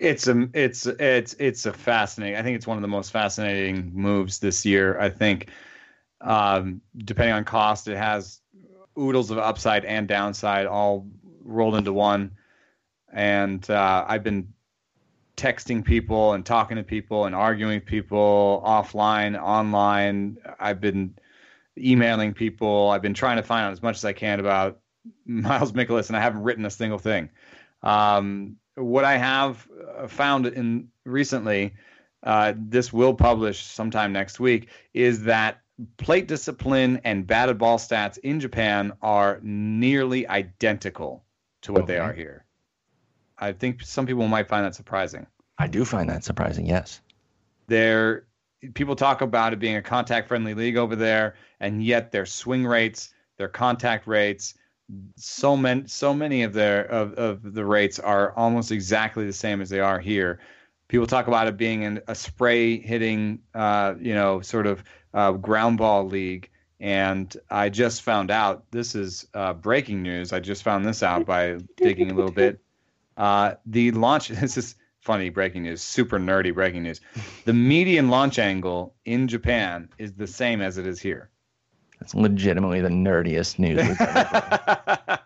It's 0.02 0.26
a 0.26 0.48
it's 0.52 0.86
it's 0.86 1.34
it's 1.38 1.64
a 1.64 1.72
fascinating. 1.72 2.36
I 2.36 2.42
think 2.42 2.56
it's 2.56 2.66
one 2.66 2.76
of 2.76 2.82
the 2.82 2.88
most 2.88 3.12
fascinating 3.12 3.92
moves 3.94 4.40
this 4.40 4.66
year. 4.66 4.98
I 4.98 5.08
think, 5.10 5.50
um, 6.20 6.80
depending 6.96 7.34
on 7.34 7.44
cost, 7.44 7.86
it 7.86 7.96
has 7.96 8.40
oodles 8.98 9.30
of 9.30 9.38
upside 9.38 9.84
and 9.84 10.08
downside 10.08 10.66
all 10.66 11.06
rolled 11.44 11.76
into 11.76 11.92
one. 11.92 12.32
And 13.12 13.68
uh, 13.70 14.04
I've 14.08 14.24
been 14.24 14.52
texting 15.36 15.84
people 15.84 16.32
and 16.32 16.44
talking 16.44 16.78
to 16.78 16.82
people 16.82 17.26
and 17.26 17.34
arguing 17.34 17.76
with 17.76 17.86
people 17.86 18.60
offline, 18.66 19.40
online. 19.40 20.38
I've 20.58 20.80
been 20.80 21.14
emailing 21.78 22.34
people. 22.34 22.90
I've 22.90 23.02
been 23.02 23.14
trying 23.14 23.36
to 23.36 23.44
find 23.44 23.66
out 23.66 23.72
as 23.72 23.82
much 23.82 23.98
as 23.98 24.04
I 24.04 24.14
can 24.14 24.40
about 24.40 24.80
Miles 25.26 25.70
Mikolas, 25.70 26.08
and 26.08 26.16
I 26.16 26.20
haven't 26.20 26.42
written 26.42 26.64
a 26.64 26.70
single 26.70 26.98
thing. 26.98 27.30
Um, 27.82 28.56
what 28.76 29.04
I 29.04 29.16
have 29.16 29.68
uh, 29.98 30.08
found 30.08 30.46
in 30.46 30.88
recently, 31.04 31.74
uh, 32.22 32.54
this 32.56 32.92
will 32.92 33.14
publish 33.14 33.62
sometime 33.62 34.12
next 34.12 34.40
week, 34.40 34.68
is 34.94 35.24
that 35.24 35.60
plate 35.96 36.28
discipline 36.28 37.00
and 37.04 37.26
batted 37.26 37.58
ball 37.58 37.78
stats 37.78 38.18
in 38.18 38.40
Japan 38.40 38.92
are 39.02 39.40
nearly 39.42 40.26
identical 40.28 41.24
to 41.62 41.72
what 41.72 41.82
okay. 41.82 41.94
they 41.94 41.98
are 41.98 42.12
here. 42.12 42.44
I 43.38 43.52
think 43.52 43.82
some 43.82 44.06
people 44.06 44.28
might 44.28 44.48
find 44.48 44.64
that 44.64 44.74
surprising. 44.74 45.26
I 45.58 45.66
do 45.66 45.84
find 45.84 46.08
that 46.10 46.24
surprising. 46.24 46.66
Yes. 46.66 47.00
There, 47.66 48.26
people 48.74 48.94
talk 48.94 49.20
about 49.20 49.52
it 49.52 49.58
being 49.58 49.76
a 49.76 49.82
contact 49.82 50.28
friendly 50.28 50.54
league 50.54 50.76
over 50.76 50.94
there, 50.94 51.34
and 51.60 51.82
yet 51.84 52.12
their 52.12 52.26
swing 52.26 52.66
rates, 52.66 53.12
their 53.38 53.48
contact 53.48 54.06
rates, 54.06 54.54
so 55.16 55.56
many 55.56 55.86
so 55.86 56.12
many 56.12 56.42
of 56.42 56.52
their 56.52 56.82
of, 56.84 57.14
of 57.14 57.54
the 57.54 57.64
rates 57.64 57.98
are 57.98 58.32
almost 58.32 58.70
exactly 58.70 59.24
the 59.26 59.32
same 59.32 59.60
as 59.60 59.68
they 59.68 59.80
are 59.80 59.98
here. 59.98 60.40
People 60.88 61.06
talk 61.06 61.26
about 61.26 61.46
it 61.46 61.56
being 61.56 61.82
in 61.82 62.02
a 62.08 62.14
spray 62.14 62.78
hitting, 62.78 63.40
uh, 63.54 63.94
you 63.98 64.14
know, 64.14 64.40
sort 64.40 64.66
of 64.66 64.84
uh, 65.14 65.32
ground 65.32 65.78
ball 65.78 66.06
league. 66.06 66.50
And 66.80 67.34
I 67.48 67.68
just 67.68 68.02
found 68.02 68.30
out 68.30 68.64
this 68.72 68.94
is 68.94 69.26
uh, 69.34 69.54
breaking 69.54 70.02
news. 70.02 70.32
I 70.32 70.40
just 70.40 70.62
found 70.62 70.84
this 70.84 71.02
out 71.02 71.24
by 71.24 71.58
digging 71.76 72.10
a 72.10 72.14
little 72.14 72.32
bit. 72.32 72.60
Uh, 73.14 73.56
the 73.66 73.90
launch. 73.90 74.28
This 74.40 74.56
is 74.56 74.74
funny 75.02 75.28
breaking 75.28 75.64
news, 75.64 75.82
super 75.82 76.18
nerdy 76.18 76.54
breaking 76.54 76.84
news. 76.84 77.00
The 77.44 77.52
median 77.52 78.08
launch 78.08 78.38
angle 78.38 78.94
in 79.04 79.28
Japan 79.28 79.90
is 79.98 80.14
the 80.14 80.26
same 80.26 80.62
as 80.62 80.78
it 80.78 80.86
is 80.86 80.98
here. 80.98 81.28
It's 82.02 82.14
legitimately 82.14 82.80
the 82.80 82.88
nerdiest 82.88 83.58
news 83.58 83.86
we've 83.86 84.00
ever 84.00 85.08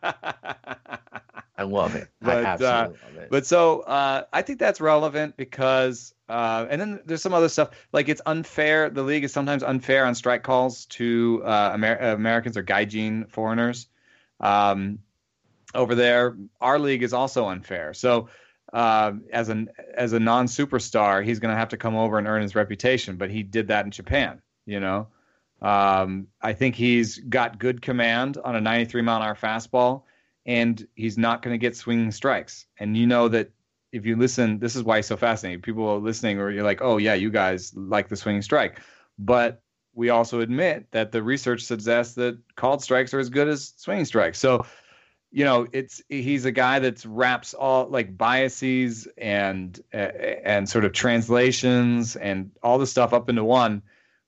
I 1.59 1.63
love 1.63 1.95
it. 1.95 2.09
But, 2.21 2.37
I 2.37 2.43
uh, 2.43 2.47
absolutely 2.53 2.69
uh, 2.69 3.07
love 3.07 3.17
it. 3.23 3.31
But 3.31 3.47
so 3.47 3.81
uh, 3.81 4.25
I 4.31 4.43
think 4.43 4.59
that's 4.59 4.79
relevant 4.79 5.39
because, 5.39 6.13
uh, 6.29 6.67
and 6.69 6.79
then 6.79 7.01
there's 7.07 7.23
some 7.23 7.33
other 7.33 7.49
stuff 7.49 7.71
like 7.93 8.11
it's 8.11 8.21
unfair. 8.27 8.91
The 8.91 9.03
league 9.03 9.25
is 9.25 9.33
sometimes 9.33 9.63
unfair 9.63 10.05
on 10.05 10.15
strike 10.15 10.43
calls 10.43 10.85
to 10.87 11.43
uh, 11.47 11.73
Amer- 11.75 11.97
Americans 11.97 12.59
or 12.59 12.63
gaijin 12.63 13.31
foreigners. 13.31 13.89
Um, 14.39 14.99
over 15.75 15.95
there, 15.95 16.37
our 16.61 16.79
league 16.79 17.03
is 17.03 17.15
also 17.15 17.47
unfair. 17.47 17.95
So 17.95 18.29
uh, 18.73 19.13
as 19.33 19.49
an 19.49 19.71
as 19.95 20.13
a 20.13 20.21
non 20.21 20.47
superstar, 20.47 21.25
he's 21.25 21.39
going 21.39 21.53
to 21.55 21.59
have 21.59 21.71
to 21.71 21.79
come 21.79 21.97
over 21.97 22.19
and 22.19 22.27
earn 22.27 22.43
his 22.43 22.55
reputation. 22.55 23.17
But 23.17 23.31
he 23.31 23.43
did 23.43 23.69
that 23.69 23.87
in 23.87 23.91
Japan, 23.91 24.43
you 24.67 24.81
know. 24.81 25.09
Um, 25.63 26.29
I 26.41 26.53
think 26.53 26.75
he's 26.75 27.19
got 27.19 27.59
good 27.59 27.83
command 27.83 28.39
on 28.45 28.57
a 28.57 28.61
93 28.61 29.03
mile 29.03 29.23
an 29.23 29.23
hour 29.23 29.35
fastball, 29.35 30.03
and 30.45 30.87
he's 30.95 31.17
not 31.17 31.43
going 31.43 31.55
to 31.55 31.59
get 31.59 31.77
swinging 31.77 32.11
strikes. 32.11 32.67
And 32.79 32.97
you 32.97 33.07
know 33.07 33.29
that 33.29 33.51
if 33.93 34.05
you 34.05 34.17
listen, 34.17 34.59
this 34.59 34.77
is 34.77 34.83
why 34.83 34.99
it's 34.99 35.09
so 35.09 35.17
fascinating. 35.17 35.63
People 35.63 35.89
are 35.89 35.99
listening, 35.99 36.39
or 36.39 36.51
you're 36.51 36.65
like, 36.65 36.83
oh, 36.83 36.99
yeah, 36.99 37.15
you 37.15 37.31
guys 37.31 37.73
like 37.75 38.09
the 38.09 38.17
swinging 38.17 38.43
strike. 38.43 38.81
But 39.19 39.63
we 39.95 40.11
also 40.11 40.41
admit 40.41 40.87
that 40.93 41.11
the 41.11 41.23
research 41.23 41.63
suggests 41.63 42.15
that 42.15 42.39
called 42.55 42.83
strikes 42.83 43.15
are 43.15 43.19
as 43.19 43.31
good 43.31 43.49
as 43.49 43.73
swinging 43.79 44.05
strikes. 44.05 44.39
So, 44.39 44.67
you 45.33 45.45
know, 45.45 45.67
it's 45.73 46.03
he's 46.09 46.45
a 46.45 46.53
guy 46.53 46.79
that's 46.81 47.07
wraps 47.07 47.55
all 47.55 47.89
like 47.89 48.17
biases 48.17 49.09
and 49.17 49.81
uh, 49.93 49.97
and 49.97 50.69
sort 50.69 50.85
of 50.85 50.93
translations 50.93 52.15
and 52.15 52.51
all 52.63 52.79
the 52.79 52.87
stuff 52.87 53.15
up 53.15 53.31
into 53.31 53.43
one. 53.43 53.83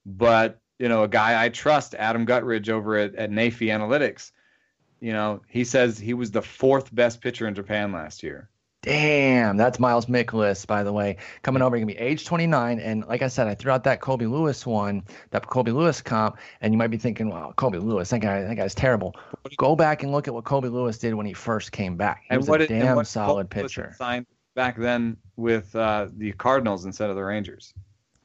But 0.06 0.60
you 0.78 0.88
know, 0.88 1.02
a 1.02 1.08
guy 1.08 1.42
I 1.42 1.48
trust, 1.48 1.94
Adam 1.94 2.26
Guttridge 2.26 2.68
over 2.68 2.96
at, 2.96 3.14
at 3.16 3.30
NEIFI 3.30 3.68
Analytics, 3.68 4.32
you 5.00 5.12
know, 5.12 5.42
he 5.48 5.64
says 5.64 5.98
he 5.98 6.14
was 6.14 6.30
the 6.30 6.42
fourth 6.42 6.94
best 6.94 7.20
pitcher 7.20 7.46
in 7.46 7.54
Japan 7.54 7.92
last 7.92 8.22
year. 8.22 8.48
Damn, 8.82 9.56
that's 9.56 9.80
Miles 9.80 10.06
Mikolas, 10.06 10.64
by 10.64 10.84
the 10.84 10.92
way, 10.92 11.16
coming 11.42 11.62
over. 11.62 11.76
He's 11.76 11.82
gonna 11.82 11.94
be 11.94 11.98
age 11.98 12.24
29, 12.24 12.78
and 12.78 13.04
like 13.06 13.22
I 13.22 13.28
said, 13.28 13.48
I 13.48 13.54
threw 13.56 13.72
out 13.72 13.82
that 13.84 14.00
Colby 14.00 14.26
Lewis 14.26 14.64
one, 14.64 15.02
that 15.30 15.44
Colby 15.48 15.72
Lewis 15.72 16.00
comp, 16.00 16.38
and 16.60 16.72
you 16.72 16.78
might 16.78 16.86
be 16.86 16.96
thinking, 16.96 17.28
"Wow, 17.28 17.52
Colby 17.56 17.78
Lewis, 17.78 18.10
that 18.10 18.20
guy, 18.20 18.42
that 18.42 18.54
guy's 18.54 18.76
terrible." 18.76 19.16
Go 19.56 19.74
back 19.74 20.04
and 20.04 20.12
look 20.12 20.28
at 20.28 20.34
what 20.34 20.44
Colby 20.44 20.68
Lewis 20.68 20.96
did 20.96 21.14
when 21.14 21.26
he 21.26 21.32
first 21.32 21.72
came 21.72 21.96
back. 21.96 22.22
He 22.22 22.30
and 22.30 22.38
was 22.38 22.48
what 22.48 22.62
a 22.62 22.68
damn 22.68 23.04
solid 23.04 23.52
Lewis 23.54 23.72
pitcher. 23.72 23.94
Signed 23.98 24.26
back 24.54 24.76
then 24.76 25.16
with 25.36 25.74
uh, 25.74 26.06
the 26.16 26.32
Cardinals 26.32 26.84
instead 26.84 27.10
of 27.10 27.16
the 27.16 27.24
Rangers. 27.24 27.74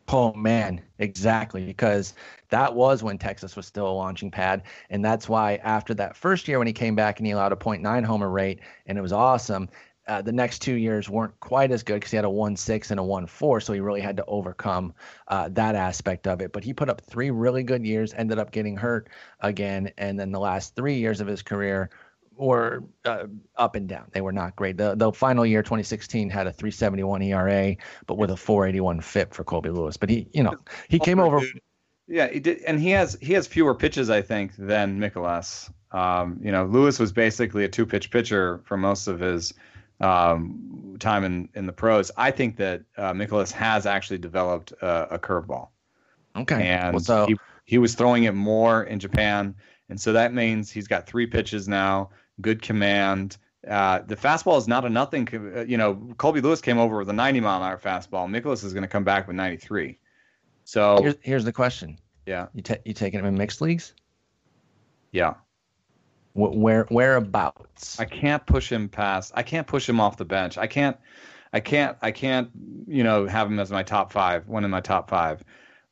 Oh 0.10 0.34
man, 0.34 0.82
exactly. 1.00 1.66
Because 1.66 2.14
that 2.50 2.76
was 2.76 3.04
when 3.04 3.18
Texas 3.18 3.56
was 3.56 3.66
still 3.66 3.88
a 3.88 3.92
launching 3.92 4.32
pad. 4.32 4.64
And 4.90 5.04
that's 5.04 5.30
why 5.30 5.56
after 5.64 5.94
that 5.96 6.16
first 6.16 6.48
year 6.48 6.58
when 6.60 6.68
he 6.68 6.74
came 6.74 6.96
back 6.96 7.20
and 7.20 7.26
he 7.26 7.32
allowed 7.32 7.54
a 7.54 7.56
0.9 7.56 8.04
homer 8.04 8.30
rate 8.30 8.60
and 8.86 8.98
it 8.98 9.02
was 9.02 9.14
awesome, 9.14 9.70
uh, 10.08 10.22
the 10.22 10.32
next 10.32 10.60
two 10.60 10.76
years 10.76 11.10
weren't 11.10 11.40
quite 11.40 11.72
as 11.72 11.84
good 11.84 11.96
because 11.96 12.12
he 12.12 12.18
had 12.18 12.26
a 12.26 12.30
1.6 12.30 12.92
and 12.92 13.00
a 13.00 13.04
1.4. 13.04 13.64
So 13.64 13.74
he 13.74 13.80
really 13.80 14.02
had 14.02 14.18
to 14.18 14.26
overcome 14.26 14.94
uh, 15.30 15.50
that 15.54 15.76
aspect 15.76 16.28
of 16.28 16.42
it. 16.42 16.52
But 16.52 16.64
he 16.64 16.74
put 16.74 16.90
up 16.90 17.02
three 17.02 17.32
really 17.32 17.64
good 17.64 17.86
years, 17.86 18.14
ended 18.14 18.38
up 18.38 18.52
getting 18.52 18.76
hurt 18.76 19.10
again. 19.40 19.92
And 19.98 20.20
then 20.20 20.32
the 20.32 20.40
last 20.40 20.76
three 20.76 20.96
years 20.96 21.22
of 21.22 21.28
his 21.28 21.42
career 21.42 21.90
were 22.36 22.84
uh, 23.06 23.26
up 23.56 23.76
and 23.76 23.88
down. 23.88 24.06
They 24.12 24.22
were 24.22 24.32
not 24.32 24.56
great. 24.56 24.78
The 24.78 24.96
the 24.96 25.12
final 25.12 25.46
year, 25.46 25.62
2016, 25.62 26.30
had 26.30 26.48
a 26.48 26.52
371 26.52 27.22
ERA, 27.22 27.76
but 28.08 28.18
with 28.18 28.32
a 28.32 28.38
481 28.38 29.02
FIP 29.02 29.34
for 29.34 29.44
Colby 29.44 29.70
Lewis. 29.70 29.98
But 29.98 30.10
he, 30.10 30.28
you 30.34 30.44
know, 30.44 30.56
he 30.90 31.00
came 31.00 31.20
over. 31.20 31.42
Yeah, 32.08 32.28
he 32.28 32.40
did, 32.40 32.62
and 32.64 32.80
he 32.80 32.90
has 32.92 33.18
he 33.22 33.34
has 33.34 33.48
fewer 33.48 33.74
pitches, 33.74 34.10
I 34.10 34.22
think, 34.22 34.56
than 34.58 35.00
Mikolas. 35.00 35.72
Um, 35.92 36.40
you 36.44 36.52
know, 36.52 36.66
Lewis 36.66 37.00
was 37.00 37.12
basically 37.12 37.64
a 37.64 37.70
two 37.70 37.86
pitch 37.86 38.12
pitcher 38.12 38.62
for 38.66 38.76
most 38.78 39.08
of 39.08 39.20
his 39.20 39.54
um, 40.02 40.98
time 41.00 41.24
in 41.24 41.50
in 41.56 41.66
the 41.66 41.72
pros. 41.72 42.12
I 42.18 42.32
think 42.32 42.58
that 42.58 42.82
uh, 42.98 43.14
Mikolas 43.14 43.52
has 43.52 43.86
actually 43.86 44.18
developed 44.18 44.74
uh, 44.82 45.08
a 45.12 45.20
curveball, 45.20 45.70
Okay. 46.36 46.68
and 46.68 46.96
well, 46.96 47.04
so 47.04 47.26
he 47.26 47.38
he 47.66 47.78
was 47.78 47.96
throwing 47.96 48.24
it 48.26 48.34
more 48.34 48.84
in 48.84 49.00
Japan, 49.00 49.56
and 49.90 50.00
so 50.00 50.12
that 50.14 50.34
means 50.34 50.70
he's 50.70 50.88
got 50.88 51.08
three 51.08 51.26
pitches 51.26 51.68
now, 51.70 52.10
good 52.42 52.62
command. 52.62 53.38
Uh, 53.68 54.00
the 54.06 54.16
fastball 54.16 54.58
is 54.58 54.68
not 54.68 54.84
a 54.86 54.90
nothing. 54.90 55.28
uh, 55.34 55.62
You 55.62 55.78
know, 55.78 56.14
Colby 56.18 56.42
Lewis 56.42 56.62
came 56.62 56.78
over 56.78 56.98
with 56.98 57.10
a 57.10 57.14
90 57.14 57.40
mile 57.40 57.62
an 57.62 57.70
hour 57.70 57.78
fastball. 57.78 58.28
Mikolas 58.30 58.64
is 58.64 58.74
going 58.74 58.84
to 58.84 58.90
come 58.90 59.04
back 59.04 59.28
with 59.28 59.36
93. 59.36 60.00
So 60.66 60.98
here's, 61.02 61.16
here's 61.22 61.46
the 61.46 61.54
question: 61.54 61.98
yeah, 62.26 62.48
You 62.54 62.62
ta- 62.62 62.76
you 62.86 62.94
taking 62.94 63.20
him 63.20 63.26
in 63.26 63.36
mixed 63.38 63.62
leagues? 63.62 63.94
yeah. 65.12 65.36
Wh- 66.34 66.56
Where 66.56 66.86
whereabouts? 66.90 68.00
I 68.00 68.06
can't 68.06 68.46
push 68.46 68.72
him 68.72 68.90
past. 68.90 69.32
I 69.36 69.44
can't 69.44 69.68
push 69.68 69.88
him 69.88 70.00
off 70.00 70.18
the 70.18 70.26
bench. 70.26 70.58
I 70.58 70.68
can't. 70.68 70.98
I 71.54 71.60
can't. 71.60 71.98
I 72.02 72.12
can't. 72.12 72.50
You 72.88 73.04
know, 73.04 73.28
have 73.28 73.48
him 73.48 73.60
as 73.60 73.72
my 73.72 73.84
top 73.84 74.12
five, 74.12 74.48
one 74.48 74.66
in 74.66 74.72
my 74.72 74.82
top 74.82 75.10
five. 75.10 75.44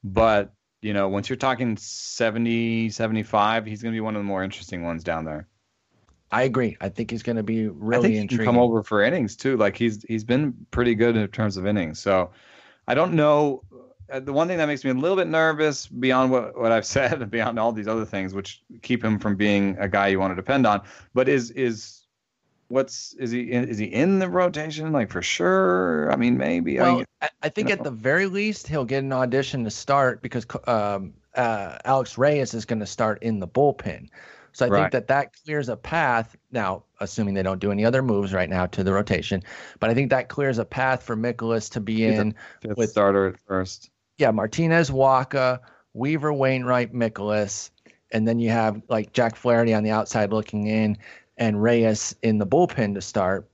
But 0.04 0.54
you 0.82 0.94
know, 0.94 1.08
once 1.10 1.30
you're 1.30 1.38
talking 1.38 1.78
70, 1.78 2.89
75, 2.89 3.66
he's 3.68 3.84
going 3.84 3.94
to 3.94 3.96
be 3.96 4.02
one 4.02 4.16
of 4.16 4.20
the 4.20 4.24
more 4.26 4.44
interesting 4.44 4.84
ones 4.84 5.04
down 5.04 5.26
there. 5.26 5.48
I 6.32 6.44
agree. 6.44 6.78
I 6.82 6.90
think 6.90 7.12
he's 7.12 7.24
going 7.24 7.36
to 7.38 7.44
be 7.44 7.70
I 7.92 7.98
really 7.98 8.00
think 8.00 8.16
he 8.16 8.20
intriguing. 8.20 8.38
can 8.38 8.40
come 8.40 8.58
over 8.58 8.84
for 8.84 9.04
innings 9.04 9.36
too. 9.36 9.58
Like 9.58 9.76
he's 9.78 10.04
he's 10.04 10.24
been 10.24 10.66
pretty 10.72 10.96
good 10.96 11.16
in 11.18 11.28
terms 11.30 11.58
of 11.58 11.66
innings. 11.66 12.00
So 12.00 12.32
I 12.88 12.94
don't 12.96 13.14
know. 13.14 13.64
Uh, 14.12 14.20
The 14.22 14.34
one 14.34 14.48
thing 14.48 14.58
that 14.58 14.66
makes 14.68 14.84
me 14.84 14.92
a 14.92 14.94
little 14.94 15.18
bit 15.18 15.28
nervous 15.28 15.88
beyond 15.88 16.32
what, 16.32 16.58
what 16.58 16.72
I've 16.72 16.86
said, 16.98 17.22
and 17.22 17.32
beyond 17.32 17.60
all 17.60 17.72
these 17.74 17.88
other 17.88 18.06
things, 18.06 18.34
which 18.34 18.64
keep 18.82 19.04
him 19.04 19.20
from 19.20 19.36
being 19.36 19.78
a 19.80 19.90
guy 19.90 20.08
you 20.10 20.20
want 20.20 20.32
to 20.32 20.36
depend 20.36 20.66
on, 20.68 20.82
but 21.14 21.28
is 21.30 21.52
is 21.52 22.08
what's 22.70 23.14
is 23.16 23.32
he 23.32 23.52
in, 23.52 23.66
is 23.70 23.78
he 23.80 23.86
in 23.88 24.20
the 24.20 24.30
rotation 24.30 24.92
like 24.94 25.12
for 25.12 25.22
sure? 25.22 26.12
I 26.12 26.16
mean, 26.18 26.38
maybe. 26.38 26.80
I 26.80 26.84
Well, 26.84 26.92
mean, 26.92 27.06
I, 27.22 27.30
I 27.44 27.50
think 27.50 27.70
you 27.70 27.74
at 27.74 27.84
the 27.84 27.92
very 27.92 28.26
least 28.28 28.68
he'll 28.68 28.86
get 28.86 29.04
an 29.04 29.14
audition 29.14 29.64
to 29.66 29.72
start 29.72 30.22
because 30.22 30.46
um, 30.68 31.14
uh, 31.36 31.78
Alex 31.86 32.18
Reyes 32.18 32.54
is 32.54 32.66
going 32.66 32.80
to 32.80 32.86
start 32.86 33.22
in 33.24 33.40
the 33.40 33.48
bullpen. 33.48 34.10
So 34.54 34.66
I 34.66 34.70
Right. 34.70 34.80
think 34.82 34.91
that 34.91 35.08
that 35.08 35.34
clears 35.45 35.70
a 35.70 35.78
path. 35.78 36.36
Now, 36.52 36.84
assuming 36.99 37.34
they 37.34 37.43
don't 37.43 37.60
do 37.60 37.72
any 37.72 37.86
other 37.86 38.02
moves 38.02 38.34
right 38.34 38.49
now 38.49 38.66
to 38.68 38.84
the 38.84 38.93
rotation, 38.93 39.41
but 39.80 39.89
I 39.89 39.93
think 39.93 40.10
that 40.10 40.28
clears 40.30 40.58
a 40.58 40.66
path 40.66 41.04
for 41.04 41.16
Mikolas 41.16 41.70
to 41.72 41.80
be 41.80 42.06
He's 42.08 42.20
in 42.20 42.36
fifth 42.62 42.78
with- 42.78 42.89
starter 42.89 43.28
at 43.28 43.39
first. 43.47 43.89
yeah, 44.18 44.32
Martinez, 44.32 44.89
Wacha, 44.91 45.60
Weaver, 45.93 46.34
Wainwright, 46.34 46.93
Mikolas, 46.93 47.70
and 48.12 48.28
then 48.28 48.39
you 48.39 48.49
have 48.49 48.82
like 48.89 49.14
Jack 49.14 49.36
Flaherty 49.36 49.74
on 49.74 49.84
the 49.84 49.91
outside 49.91 50.32
looking 50.32 50.68
in, 50.68 50.97
and 51.38 51.62
Reyes 51.64 52.16
in 52.22 52.38
the 52.38 52.45
bullpen 52.45 52.93
to 52.95 53.02
start. 53.02 53.49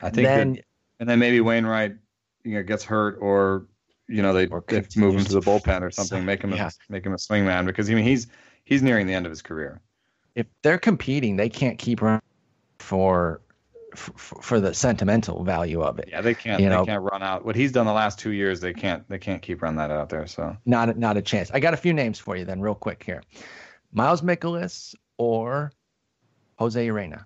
I 0.00 0.10
think 0.10 0.26
that- 0.26 0.64
and 0.98 1.08
then 1.08 1.18
maybe 1.18 1.40
Wainwright, 1.40 1.94
you 2.42 2.54
know, 2.54 2.62
gets 2.62 2.84
hurt 2.84 3.18
or 3.20 3.66
you 4.08 4.22
know 4.22 4.32
they, 4.32 4.46
they 4.46 4.82
move 4.96 5.16
him 5.16 5.24
to 5.24 5.32
the 5.32 5.40
bullpen 5.40 5.82
or 5.82 5.90
something, 5.90 6.24
make 6.24 6.42
him 6.42 6.52
Yeah. 6.52 6.68
a, 6.68 6.92
make 6.92 7.04
him 7.04 7.12
a 7.12 7.16
swingman 7.16 7.66
because 7.66 7.90
I 7.90 7.94
mean 7.94 8.04
he's 8.04 8.28
he's 8.64 8.82
nearing 8.82 9.06
the 9.06 9.14
end 9.14 9.26
of 9.26 9.30
his 9.30 9.42
career. 9.42 9.80
If 10.36 10.46
they're 10.62 10.78
competing, 10.78 11.34
they 11.36 11.48
can't 11.48 11.78
keep 11.78 12.00
running 12.02 12.20
for 12.78 13.40
for, 13.94 14.60
the 14.60 14.74
sentimental 14.74 15.42
value 15.42 15.80
of 15.80 15.98
it. 15.98 16.10
Yeah, 16.10 16.20
they 16.20 16.34
can't 16.34 16.60
You 16.60 16.68
they 16.68 16.74
know- 16.74 16.84
can't 16.84 17.02
run 17.02 17.22
out 17.22 17.46
what 17.46 17.56
he's 17.56 17.72
done 17.72 17.86
the 17.86 17.94
last 17.94 18.18
two 18.18 18.32
years. 18.32 18.60
They 18.60 18.74
can't 18.74 19.08
they 19.08 19.18
can't 19.18 19.40
keep 19.40 19.62
running 19.62 19.78
that 19.78 19.90
out 19.90 20.10
there. 20.10 20.26
So 20.26 20.54
Not 20.66 20.90
a- 20.90 21.00
not 21.00 21.16
a 21.16 21.22
chance. 21.22 21.50
I 21.50 21.60
got 21.60 21.72
a 21.72 21.78
few 21.78 21.94
names 21.94 22.18
for 22.18 22.36
you 22.36 22.44
then, 22.44 22.60
real 22.60 22.74
quick 22.74 23.02
here: 23.02 23.22
Miles 23.92 24.20
Mikolas 24.20 24.94
or 25.16 25.72
Jose 26.58 26.86
Urena 26.86 27.24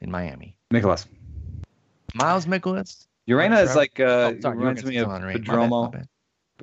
in 0.00 0.10
Miami. 0.10 0.56
Mikolas 0.72 1.06
Miles 2.14 2.46
Mikolas. 2.46 3.06
Urena 3.28 3.62
is 3.62 3.76
like 3.76 4.00
uh, 4.00 4.32
Oh, 4.34 4.40
sorry, 4.40 4.56
reminds 4.56 4.84
me 4.84 4.96
of 4.96 5.02
still 5.04 5.10
on 5.14 5.20
Urena. 5.20 5.46
My 5.46 5.56
bad, 5.56 5.70
my 5.70 5.88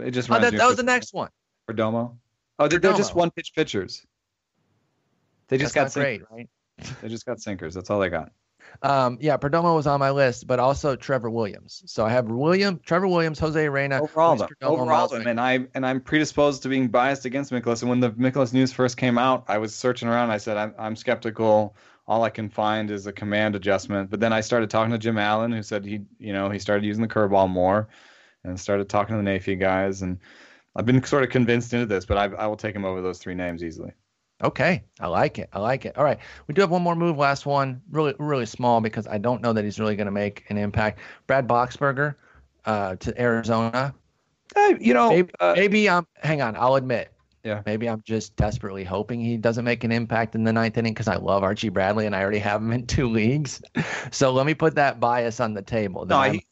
Perdomo. 0.04 0.08
It 0.08 0.12
just 0.12 0.32
Oh, 0.32 0.40
that, 0.40 0.54
that 0.54 0.68
was 0.68 0.78
the 0.78 0.84
next 0.84 1.14
one. 1.14 1.30
Perdomo. 1.70 2.18
Oh, 2.58 2.68
they're, 2.68 2.80
they're 2.80 2.94
just 2.94 3.14
one 3.14 3.30
pitch 3.30 3.54
pitchers. 3.56 4.04
They 5.48 5.58
just 5.58 5.74
That's 5.74 5.96
got 5.96 6.04
sinkers. 6.04 6.28
great, 6.28 6.38
right? 6.38 6.98
They 7.02 7.10
just 7.10 7.26
got 7.26 7.40
sinkers. 7.40 7.74
That's 7.74 7.90
all 7.90 8.00
they 8.00 8.10
got. 8.10 8.32
Um, 8.82 9.18
yeah, 9.22 9.38
Perdomo 9.38 9.76
was 9.76 9.88
on 9.88 10.00
my 10.00 10.12
list, 10.12 10.46
but 10.46 10.60
also 10.60 10.96
Trevor 10.96 11.30
Williams. 11.30 11.84
So 11.86 12.06
I 12.06 12.10
have 12.10 12.28
William, 12.28 12.80
Trevor 12.86 13.08
Williams, 13.08 13.40
Jose 13.40 13.66
Urena, 13.66 14.02
overall 14.02 14.36
them. 14.36 14.50
Overall 14.62 15.08
them. 15.08 15.26
And 15.26 15.40
I 15.40 15.68
and 15.74 15.86
I'm 15.86 16.02
predisposed 16.02 16.64
to 16.64 16.70
being 16.70 16.88
biased 16.88 17.26
against 17.26 17.52
Mikolas. 17.52 17.82
And 17.82 17.90
when 17.90 18.00
the 18.00 18.12
Mikolas 18.12 18.54
news 18.54 18.72
first 18.72 18.98
came 18.98 19.18
out, 19.18 19.46
I 19.48 19.58
was 19.58 19.74
searching 19.74 20.08
around. 20.08 20.32
I 20.32 20.38
said 20.38 20.58
I'm 20.58 20.74
I'm 20.78 20.96
skeptical. 20.96 21.76
All 22.08 22.24
I 22.24 22.30
can 22.30 22.50
find 22.50 22.90
is 22.92 23.08
a 23.08 23.12
command 23.12 23.56
adjustment. 23.56 24.10
But 24.10 24.20
then 24.20 24.32
I 24.32 24.42
started 24.42 24.70
talking 24.70 24.92
to 24.92 24.98
Jim 24.98 25.18
Allen, 25.18 25.52
who 25.52 25.64
said 25.64 25.86
he 25.86 26.02
you 26.20 26.34
know 26.34 26.50
he 26.50 26.60
started 26.60 26.86
using 26.86 27.02
the 27.02 27.08
curveball 27.08 27.50
more, 27.50 27.88
and 28.44 28.60
started 28.60 28.90
talking 28.90 29.18
to 29.18 29.24
the 29.24 29.30
NEIFI 29.30 29.60
guys. 29.60 30.02
And 30.02 30.20
I've 30.76 30.86
been 30.86 31.04
sort 31.04 31.24
of 31.24 31.30
convinced 31.30 31.74
into 31.74 31.88
this, 31.88 32.06
but 32.06 32.18
I 32.18 32.26
I 32.26 32.48
will 32.48 32.58
take 32.58 32.76
him 32.76 32.86
over 32.86 33.02
those 33.02 33.18
three 33.18 33.36
names 33.36 33.64
easily. 33.64 33.94
Okay, 34.44 34.84
I 35.00 35.08
like 35.08 35.40
it. 35.40 35.50
I 35.52 35.60
like 35.60 35.86
it. 35.86 35.98
All 35.98 36.04
right, 36.04 36.20
we 36.48 36.54
do 36.54 36.62
have 36.62 36.70
one 36.70 36.84
more 36.84 36.96
move. 36.96 37.18
Last 37.18 37.46
one, 37.46 37.82
really, 37.90 38.14
really 38.20 38.46
small 38.46 38.82
because 38.82 39.08
I 39.08 39.18
don't 39.18 39.42
know 39.42 39.52
that 39.54 39.64
he's 39.64 39.80
really 39.80 39.96
going 39.96 40.06
to 40.06 40.12
make 40.12 40.46
an 40.50 40.58
impact. 40.58 41.00
Brad 41.26 41.48
Boxberger 41.48 42.16
uh, 42.66 42.96
to 42.98 43.20
Arizona. 43.22 43.96
You 44.80 44.94
know, 44.94 45.10
Maybe, 45.10 45.30
uh, 45.40 45.54
maybe 45.56 45.90
I'm. 45.90 46.08
Hang 46.22 46.42
on, 46.42 46.56
I'll 46.56 46.76
admit. 46.76 47.12
Yeah. 47.44 47.62
Maybe 47.66 47.88
I'm 47.88 48.02
just 48.06 48.36
desperately 48.36 48.84
hoping 48.84 49.22
he 49.22 49.38
doesn't 49.38 49.64
make 49.64 49.84
an 49.84 49.92
impact 49.92 50.36
in 50.36 50.44
the 50.44 50.52
ninth 50.52 50.78
inning 50.78 50.94
because 50.94 51.08
I 51.08 51.16
love 51.16 51.44
Archie 51.44 51.70
Bradley 51.70 52.06
and 52.06 52.14
I 52.16 52.22
already 52.22 52.40
have 52.40 52.62
him 52.62 52.74
in 52.74 52.86
two 52.86 53.08
leagues. 53.08 53.62
So 54.12 54.32
let 54.32 54.46
me 54.46 54.54
put 54.54 54.76
that 54.76 55.00
bias 55.00 55.40
on 55.40 55.54
the 55.54 55.62
table. 55.62 56.06
no, 56.06 56.18
I'm 56.18 56.34
he, 56.36 56.46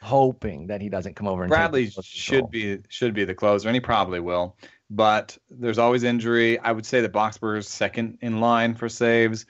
hoping 0.00 0.66
that 0.68 0.80
he 0.80 0.88
doesn't 0.88 1.16
come 1.16 1.26
over 1.26 1.46
Bradley 1.48 1.90
should 2.02 2.50
be 2.50 2.78
should 2.88 3.14
be 3.14 3.24
the 3.24 3.34
closer, 3.34 3.68
and 3.68 3.74
he 3.74 3.80
probably 3.80 4.20
will. 4.20 4.56
But 4.90 5.36
there's 5.50 5.78
always 5.78 6.02
injury. 6.02 6.58
I 6.58 6.72
would 6.72 6.86
say 6.86 7.00
that 7.02 7.12
Boxberger's 7.12 7.68
second 7.68 8.18
in 8.22 8.40
line 8.40 8.74
for 8.74 8.88
saves. 8.88 9.44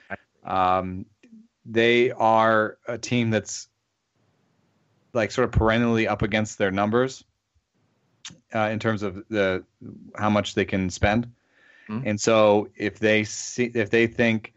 Um, 0.44 1.06
they 1.64 2.10
are 2.12 2.78
a 2.86 2.98
team 2.98 3.30
that's 3.30 3.68
like 5.12 5.30
sort 5.30 5.44
of 5.44 5.52
perennially 5.52 6.08
up 6.08 6.22
against 6.22 6.58
their 6.58 6.70
numbers 6.70 7.24
uh, 8.54 8.68
in 8.72 8.78
terms 8.78 9.02
of 9.02 9.22
the 9.28 9.64
how 10.16 10.30
much 10.30 10.54
they 10.54 10.64
can 10.64 10.90
spend. 10.90 11.30
Mhm. 11.88 12.02
And 12.04 12.20
so 12.20 12.68
if 12.76 12.98
they 12.98 13.24
see 13.24 13.70
if 13.74 13.90
they 13.90 14.06
think 14.06 14.54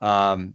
um, 0.00 0.54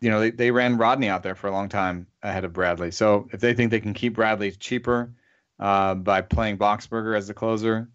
you 0.00 0.10
know, 0.10 0.18
they, 0.18 0.30
they 0.30 0.50
ran 0.50 0.78
Rodney 0.78 1.08
out 1.08 1.22
there 1.22 1.36
for 1.36 1.46
a 1.46 1.52
long 1.52 1.68
time 1.68 2.06
ahead 2.22 2.44
of 2.44 2.52
Bradley. 2.52 2.90
So 2.90 3.28
if 3.32 3.40
they 3.40 3.54
think 3.54 3.70
they 3.70 3.80
can 3.80 3.94
keep 3.94 4.14
Bradley 4.14 4.50
cheaper 4.50 5.12
uh, 5.60 5.94
by 5.94 6.20
playing 6.22 6.58
Boxberger 6.58 7.16
as 7.16 7.28
the 7.28 7.34
closer, 7.34 7.88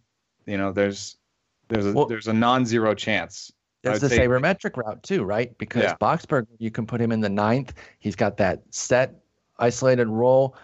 you 0.48 0.58
know, 0.58 0.72
there's 0.72 1.18
there's 1.68 1.86
a 1.86 1.94
Well- 1.94 2.06
there's 2.06 2.28
a 2.28 2.34
non-zero 2.34 2.96
chance 2.96 3.52
There's 3.84 4.02
the 4.02 4.10
say, 4.10 4.20
sabermetric 4.20 4.76
route 4.78 5.04
too, 5.04 5.24
right? 5.24 5.56
Because 5.58 5.84
yeah. 5.84 5.96
Boxberger, 6.02 6.48
you 6.58 6.72
can 6.72 6.88
put 6.88 7.00
him 7.00 7.12
in 7.12 7.20
the 7.20 7.30
ninth. 7.30 7.74
He's 8.00 8.16
got 8.16 8.38
that 8.38 8.64
set, 8.72 9.16
isolated 9.60 10.08
role. 10.08 10.56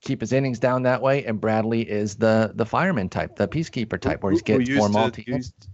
Keep 0.00 0.20
his 0.20 0.32
innings 0.32 0.58
down 0.58 0.82
that 0.82 1.02
way, 1.02 1.24
and 1.24 1.40
Bradley 1.40 1.82
is 1.82 2.14
the 2.16 2.52
the 2.54 2.66
fireman 2.66 3.08
type, 3.08 3.36
the 3.36 3.48
peacekeeper 3.48 4.00
type, 4.00 4.22
where 4.22 4.32
he's 4.32 4.42
getting 4.42 4.74
more 4.76 4.88
multi. 4.88 5.26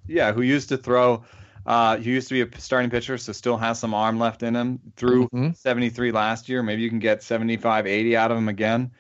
Yeah, 0.07 0.33
who 0.33 0.43
used 0.43 0.69
to 0.71 0.77
throw. 0.77 1.25
Uh, 1.65 1.97
he 1.99 2.11
used 2.11 2.29
to 2.29 2.35
be 2.35 2.41
a 2.41 2.61
starting 2.61 2.91
pitcher, 2.91 3.17
so 3.17 3.33
still 3.33 3.57
has 3.57 3.79
some 3.79 3.95
arm 3.95 4.19
left 4.19 4.43
in 4.43 4.55
him. 4.55 4.81
Through 4.97 5.27
mm-hmm. 5.27 5.53
73 5.53 6.11
last 6.11 6.49
year. 6.49 6.63
Maybe 6.63 6.83
you 6.83 6.89
can 6.89 6.99
get 6.99 7.23
75, 7.23 7.87
80 7.87 8.17
out 8.17 8.33
of 8.33 8.39
him 8.39 8.49
again. 8.49 8.91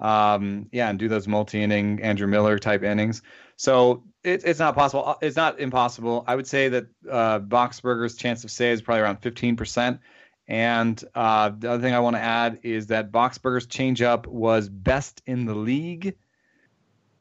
Um, 0.00 0.68
yeah, 0.72 0.88
and 0.88 0.98
do 0.98 1.08
those 1.08 1.26
multi-inning 1.26 2.02
Andrew 2.02 2.28
Miller 2.28 2.58
type 2.58 2.82
innings. 2.82 3.22
So 3.56 4.04
it, 4.22 4.42
it's 4.44 4.58
not 4.58 4.74
possible. 4.74 5.04
Uh, 5.04 5.14
it's 5.20 5.36
not 5.36 5.58
impossible. 5.58 6.24
I 6.26 6.36
would 6.36 6.46
say 6.46 6.68
that 6.68 6.86
uh, 7.10 7.40
Boxberger's 7.40 8.16
chance 8.16 8.44
of 8.44 8.50
say 8.50 8.70
is 8.70 8.82
probably 8.82 9.02
around 9.02 9.20
15%. 9.20 9.98
And 10.46 11.04
uh, 11.14 11.50
the 11.56 11.72
other 11.72 11.82
thing 11.82 11.94
I 11.94 12.00
want 12.00 12.16
to 12.16 12.22
add 12.22 12.60
is 12.62 12.86
that 12.86 13.12
Boxberger's 13.12 13.66
changeup 13.66 14.26
was 14.26 14.68
best 14.68 15.20
in 15.26 15.44
the 15.44 15.54
league 15.54 16.16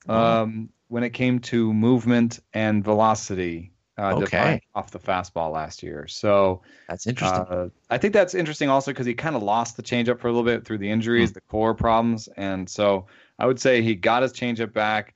mm-hmm. 0.07 0.11
um, 0.11 0.69
when 0.88 1.03
it 1.03 1.09
came 1.09 1.39
to 1.39 1.73
movement 1.73 2.39
and 2.53 2.84
velocity. 2.84 3.73
Uh, 3.99 4.13
okay. 4.15 4.61
off 4.75 4.91
the 4.91 4.99
fastball 4.99 5.51
last 5.51 5.81
year. 5.81 6.05
So 6.07 6.61
that's 6.87 7.07
interesting. 7.07 7.45
Uh, 7.49 7.69
I 7.89 7.97
think 7.97 8.13
that's 8.13 8.35
interesting 8.35 8.69
also 8.69 8.91
because 8.91 9.07
he 9.07 9.15
kind 9.15 9.35
of 9.35 9.41
lost 9.41 9.75
the 9.75 9.81
changeup 9.81 10.19
for 10.19 10.27
a 10.27 10.31
little 10.31 10.43
bit 10.43 10.65
through 10.65 10.77
the 10.77 10.89
injuries, 10.89 11.31
mm 11.31 11.33
the 11.33 11.41
core 11.41 11.73
problems, 11.73 12.29
and 12.37 12.69
so 12.69 13.07
I 13.39 13.47
would 13.47 13.59
say 13.59 13.81
he 13.81 13.95
got 13.95 14.21
his 14.21 14.33
changeup 14.33 14.71
back. 14.71 15.13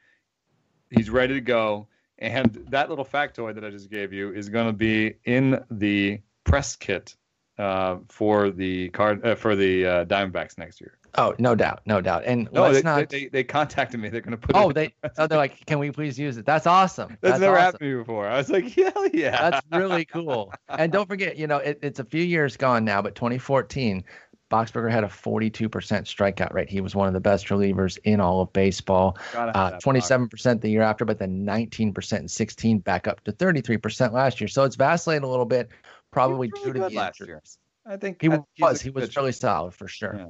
He's 0.89 1.09
ready 1.09 1.35
to 1.35 1.41
go. 1.41 1.87
And 2.17 2.65
that 2.69 2.89
little 2.89 3.05
factoid 3.05 3.55
that 3.55 3.65
I 3.65 3.71
just 3.71 3.89
gave 3.89 4.13
you 4.13 4.31
is 4.33 4.49
going 4.49 4.67
to 4.67 4.73
be 4.73 5.15
in 5.25 5.63
the 5.71 6.21
press 6.43 6.75
kit 6.75 7.15
uh, 7.57 7.97
for 8.09 8.51
the 8.51 8.89
card 8.89 9.25
uh, 9.25 9.35
for 9.35 9.55
the 9.55 9.85
uh, 9.85 10.05
Diamondbacks 10.05 10.57
next 10.57 10.81
year. 10.81 10.97
Oh, 11.15 11.35
no 11.39 11.55
doubt, 11.55 11.81
no 11.85 11.99
doubt. 11.99 12.23
And 12.25 12.49
no, 12.53 12.71
they, 12.71 12.81
not... 12.81 13.09
they, 13.09 13.27
they, 13.27 13.43
contacted 13.43 13.99
me. 13.99 14.09
They're 14.09 14.21
going 14.21 14.31
to 14.31 14.37
put. 14.37 14.55
Oh, 14.55 14.71
they 14.71 14.93
oh, 15.17 15.27
they're 15.27 15.37
like, 15.37 15.65
can 15.65 15.79
we 15.79 15.91
please 15.91 16.17
use 16.17 16.37
it? 16.37 16.45
That's 16.45 16.65
awesome. 16.65 17.17
That's, 17.21 17.33
That's 17.33 17.39
never 17.41 17.53
awesome. 17.53 17.63
happened 17.63 17.79
to 17.79 17.85
me 17.85 18.01
before. 18.01 18.27
I 18.27 18.37
was 18.37 18.49
like, 18.49 18.69
hell 18.71 19.07
yeah. 19.13 19.49
That's 19.49 19.67
really 19.73 20.05
cool. 20.05 20.53
and 20.69 20.91
don't 20.91 21.07
forget, 21.07 21.37
you 21.37 21.47
know, 21.47 21.57
it, 21.57 21.79
it's 21.81 21.99
a 21.99 22.05
few 22.05 22.23
years 22.23 22.55
gone 22.55 22.85
now, 22.85 23.01
but 23.01 23.15
2014, 23.15 24.03
Boxberger 24.49 24.91
had 24.91 25.03
a 25.03 25.07
42% 25.07 25.69
strikeout 25.69 26.53
rate. 26.53 26.69
He 26.69 26.81
was 26.81 26.93
one 26.93 27.07
of 27.07 27.13
the 27.13 27.21
best 27.21 27.47
relievers 27.47 27.97
in 28.03 28.19
all 28.19 28.41
of 28.41 28.53
baseball. 28.53 29.17
Uh, 29.33 29.71
27% 29.79 30.61
the 30.61 30.69
year 30.69 30.81
after, 30.81 31.05
but 31.05 31.17
then 31.17 31.45
19% 31.45 32.13
and 32.13 32.29
16 32.29 32.79
back 32.79 33.07
up 33.07 33.23
to 33.23 33.31
33% 33.31 34.11
last 34.11 34.41
year. 34.41 34.47
So 34.49 34.63
it's 34.65 34.75
vacillated 34.75 35.23
a 35.23 35.27
little 35.27 35.45
bit, 35.45 35.69
probably 36.11 36.51
really 36.53 36.65
due 36.65 36.73
to 36.73 36.79
the 36.79 36.89
last 36.89 37.19
year. 37.21 37.41
I 37.85 37.97
think 37.97 38.21
he 38.21 38.29
I, 38.29 38.41
was. 38.59 38.81
He 38.81 38.89
was 38.89 39.15
really 39.15 39.31
solid 39.31 39.73
for 39.73 39.87
sure. 39.87 40.15
Yeah. 40.17 40.25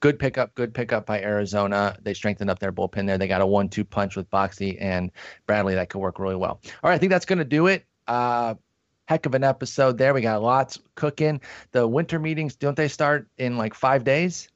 Good 0.00 0.18
pickup, 0.18 0.54
good 0.54 0.72
pickup 0.72 1.06
by 1.06 1.20
Arizona. 1.20 1.96
They 2.02 2.14
strengthened 2.14 2.50
up 2.50 2.58
their 2.58 2.72
bullpen 2.72 3.06
there. 3.06 3.18
They 3.18 3.28
got 3.28 3.42
a 3.42 3.46
one-two 3.46 3.84
punch 3.84 4.16
with 4.16 4.30
Boxy 4.30 4.76
and 4.80 5.10
Bradley 5.46 5.74
that 5.74 5.90
could 5.90 5.98
work 5.98 6.18
really 6.18 6.36
well. 6.36 6.60
All 6.82 6.90
right, 6.90 6.94
I 6.94 6.98
think 6.98 7.10
that's 7.10 7.26
going 7.26 7.38
to 7.38 7.44
do 7.44 7.66
it. 7.66 7.84
Uh, 8.08 8.54
heck 9.06 9.26
of 9.26 9.34
an 9.34 9.44
episode 9.44 9.98
there. 9.98 10.14
We 10.14 10.22
got 10.22 10.42
lots 10.42 10.78
cooking. 10.94 11.40
The 11.72 11.86
winter 11.86 12.18
meetings, 12.18 12.56
don't 12.56 12.76
they 12.76 12.88
start 12.88 13.28
in 13.36 13.58
like 13.58 13.74
five 13.74 14.04
days? 14.04 14.48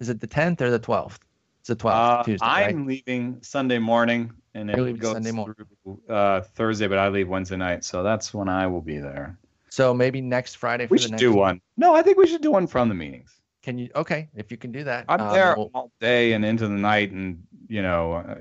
Is 0.00 0.08
it 0.08 0.20
the 0.20 0.28
10th 0.28 0.60
or 0.60 0.70
the 0.70 0.80
12th? 0.80 1.18
It's 1.60 1.68
the 1.68 1.76
12th. 1.76 2.20
Uh, 2.20 2.22
Tuesday, 2.22 2.46
I'm 2.46 2.76
right? 2.76 2.86
leaving 2.86 3.38
Sunday 3.42 3.78
morning 3.78 4.32
and 4.54 4.70
it 4.70 4.98
goes 4.98 5.12
Sunday 5.12 5.32
morning. 5.32 5.56
through 5.84 6.00
uh, 6.08 6.40
Thursday, 6.40 6.86
but 6.86 6.98
I 6.98 7.08
leave 7.08 7.28
Wednesday 7.28 7.56
night. 7.56 7.84
So 7.84 8.02
that's 8.02 8.32
when 8.32 8.48
I 8.48 8.66
will 8.66 8.80
be 8.80 8.98
there. 8.98 9.38
So 9.68 9.92
maybe 9.92 10.22
next 10.22 10.54
Friday. 10.54 10.86
we 10.88 10.98
should 10.98 11.16
do 11.16 11.34
one. 11.34 11.60
No, 11.76 11.94
I 11.94 12.02
think 12.02 12.16
we 12.16 12.26
should 12.26 12.40
do 12.40 12.52
one 12.52 12.66
from 12.66 12.88
the 12.88 12.94
meetings. 12.94 13.35
Can 13.66 13.78
you? 13.78 13.90
Okay, 13.96 14.28
if 14.36 14.52
you 14.52 14.56
can 14.56 14.70
do 14.70 14.84
that. 14.84 15.06
I'm 15.08 15.20
um, 15.20 15.32
there 15.32 15.56
we'll, 15.56 15.72
all 15.74 15.90
day 16.00 16.34
and 16.34 16.44
into 16.44 16.68
the 16.68 16.74
night, 16.74 17.10
and 17.10 17.42
you 17.66 17.82
know, 17.82 18.12
uh, 18.12 18.36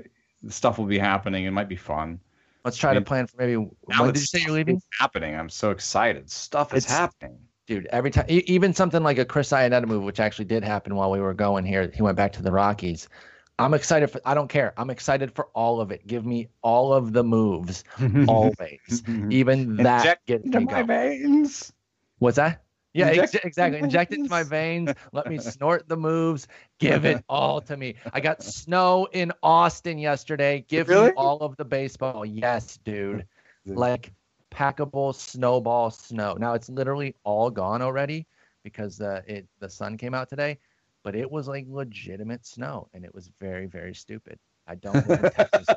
stuff 0.50 0.78
will 0.78 0.86
be 0.86 1.00
happening. 1.00 1.46
It 1.46 1.52
might 1.52 1.68
be 1.68 1.76
fun. 1.76 2.20
Let's 2.64 2.78
try 2.78 2.92
I 2.92 2.94
mean, 2.94 3.02
to 3.02 3.08
plan 3.08 3.26
for 3.26 3.38
maybe. 3.38 3.56
When 3.56 4.06
did 4.06 4.18
you 4.18 4.26
say 4.28 4.42
you're 4.42 4.52
leaving? 4.52 4.80
Happening. 5.00 5.34
I'm 5.34 5.50
so 5.50 5.72
excited. 5.72 6.30
Stuff 6.30 6.76
is 6.76 6.84
it's, 6.84 6.94
happening. 6.94 7.40
Dude, 7.66 7.88
every 7.88 8.12
time, 8.12 8.26
even 8.28 8.72
something 8.72 9.02
like 9.02 9.18
a 9.18 9.26
Chris 9.26 9.50
Iannetta 9.50 9.88
move, 9.88 10.04
which 10.04 10.20
actually 10.20 10.46
did 10.46 10.64
happen 10.64 10.94
while 10.94 11.10
we 11.10 11.20
were 11.20 11.34
going 11.34 11.66
here. 11.66 11.90
He 11.92 12.04
went 12.04 12.18
back 12.18 12.32
to 12.34 12.44
the 12.44 12.52
Rockies. 12.52 13.10
I'm 13.58 13.74
excited 13.74 14.12
for. 14.12 14.22
I 14.26 14.36
don't 14.36 14.48
care. 14.48 14.76
I'm 14.78 14.92
excited 14.92 15.32
for 15.32 15.48
all 15.56 15.82
of 15.82 15.90
it. 15.90 16.06
Give 16.06 16.24
me 16.24 16.50
all 16.62 16.94
of 16.94 17.14
the 17.14 17.24
moves, 17.24 17.84
always. 18.28 19.02
even 19.32 19.78
that 19.78 20.02
Inject 20.02 20.28
gets 20.28 20.46
into 20.46 20.60
my 20.60 20.84
veins. 20.84 21.74
What's 22.20 22.36
that? 22.36 22.65
Yeah, 22.96 23.08
ex- 23.08 23.36
exactly. 23.36 23.80
Inject 23.80 24.14
it 24.14 24.20
into 24.20 24.30
my 24.30 24.44
veins. 24.44 24.94
Let 25.12 25.30
me 25.30 25.38
snort 25.38 25.90
the 25.90 25.98
moves. 25.98 26.48
Give 26.80 27.04
it 27.04 27.24
all 27.30 27.60
to 27.62 27.76
me. 27.76 27.96
I 28.14 28.22
got 28.22 28.42
snow 28.42 29.08
in 29.12 29.34
Austin 29.44 29.98
yesterday. 29.98 30.64
Give 30.70 30.88
really? 30.88 31.08
me 31.08 31.14
all 31.18 31.40
of 31.40 31.58
the 31.58 31.66
baseball. 31.66 32.26
Yes, 32.26 32.78
dude. 32.78 33.26
Like 33.66 34.14
packable 34.50 35.14
snowball 35.14 35.92
snow. 35.92 36.36
Now 36.40 36.54
it's 36.54 36.70
literally 36.70 37.16
all 37.26 37.50
gone 37.50 37.82
already 37.82 38.26
because 38.64 39.02
uh, 39.02 39.22
it 39.28 39.46
the 39.60 39.70
sun 39.70 39.98
came 39.98 40.14
out 40.14 40.30
today, 40.30 40.58
but 41.04 41.16
it 41.16 41.30
was 41.30 41.50
like 41.50 41.66
legitimate 41.68 42.46
snow 42.46 42.88
and 42.94 43.04
it 43.04 43.14
was 43.14 43.30
very 43.42 43.66
very 43.66 43.94
stupid. 43.94 44.40
I 44.68 44.76
don't. 44.76 44.96
Know 44.96 45.16
what 45.16 45.34
Texas. 45.34 45.68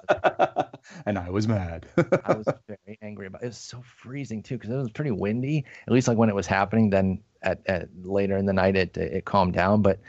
And 1.06 1.18
I 1.18 1.30
was 1.30 1.46
mad. 1.46 1.86
I 1.96 2.34
was 2.34 2.46
very 2.66 2.98
angry 3.02 3.26
about 3.26 3.42
it. 3.42 3.46
It 3.46 3.48
was 3.48 3.58
so 3.58 3.82
freezing 3.82 4.42
too 4.42 4.56
because 4.56 4.70
it 4.70 4.76
was 4.76 4.90
pretty 4.90 5.10
windy. 5.10 5.64
At 5.86 5.92
least 5.92 6.08
like 6.08 6.18
when 6.18 6.28
it 6.28 6.34
was 6.34 6.46
happening. 6.46 6.90
Then 6.90 7.20
at, 7.42 7.60
at 7.66 7.88
later 8.02 8.36
in 8.36 8.46
the 8.46 8.52
night 8.52 8.76
it 8.76 8.96
it 8.96 9.24
calmed 9.24 9.54
down. 9.54 9.82
But 9.82 10.00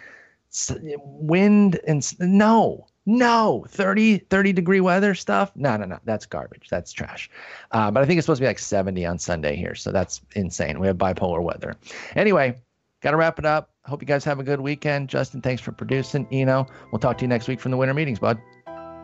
wind 0.97 1.79
and 1.87 2.19
no, 2.19 2.87
no 3.05 3.65
30 3.69 4.19
30 4.19 4.53
degree 4.53 4.79
weather 4.79 5.15
stuff. 5.15 5.51
No, 5.55 5.77
no, 5.77 5.85
no. 5.85 5.99
That's 6.05 6.25
garbage. 6.25 6.67
That's 6.69 6.91
trash. 6.91 7.29
Uh, 7.71 7.91
but 7.91 8.01
I 8.01 8.05
think 8.05 8.17
it's 8.17 8.25
supposed 8.25 8.39
to 8.39 8.43
be 8.43 8.47
like 8.47 8.59
70 8.59 9.05
on 9.05 9.19
Sunday 9.19 9.55
here, 9.55 9.75
so 9.75 9.91
that's 9.91 10.21
insane. 10.35 10.79
We 10.79 10.87
have 10.87 10.97
bipolar 10.97 11.41
weather. 11.41 11.75
Anyway, 12.15 12.55
got 13.01 13.11
to 13.11 13.17
wrap 13.17 13.39
it 13.39 13.45
up. 13.45 13.71
Hope 13.85 14.01
you 14.01 14.07
guys 14.07 14.23
have 14.23 14.39
a 14.39 14.43
good 14.43 14.59
weekend. 14.59 15.09
Justin, 15.09 15.41
thanks 15.41 15.61
for 15.61 15.71
producing. 15.71 16.27
Eno, 16.31 16.67
we'll 16.91 16.99
talk 16.99 17.17
to 17.17 17.23
you 17.23 17.27
next 17.27 17.47
week 17.47 17.59
from 17.59 17.71
the 17.71 17.77
winter 17.77 17.93
meetings, 17.93 18.19
bud. 18.19 18.39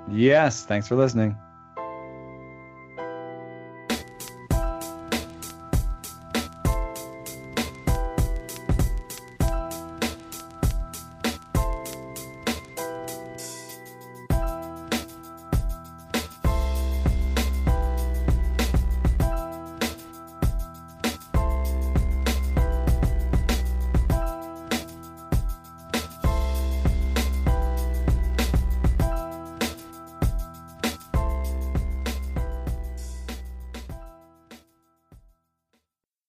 Yes. 0.09 0.63
Thanks 0.63 0.87
for 0.87 0.95
listening. 0.95 1.37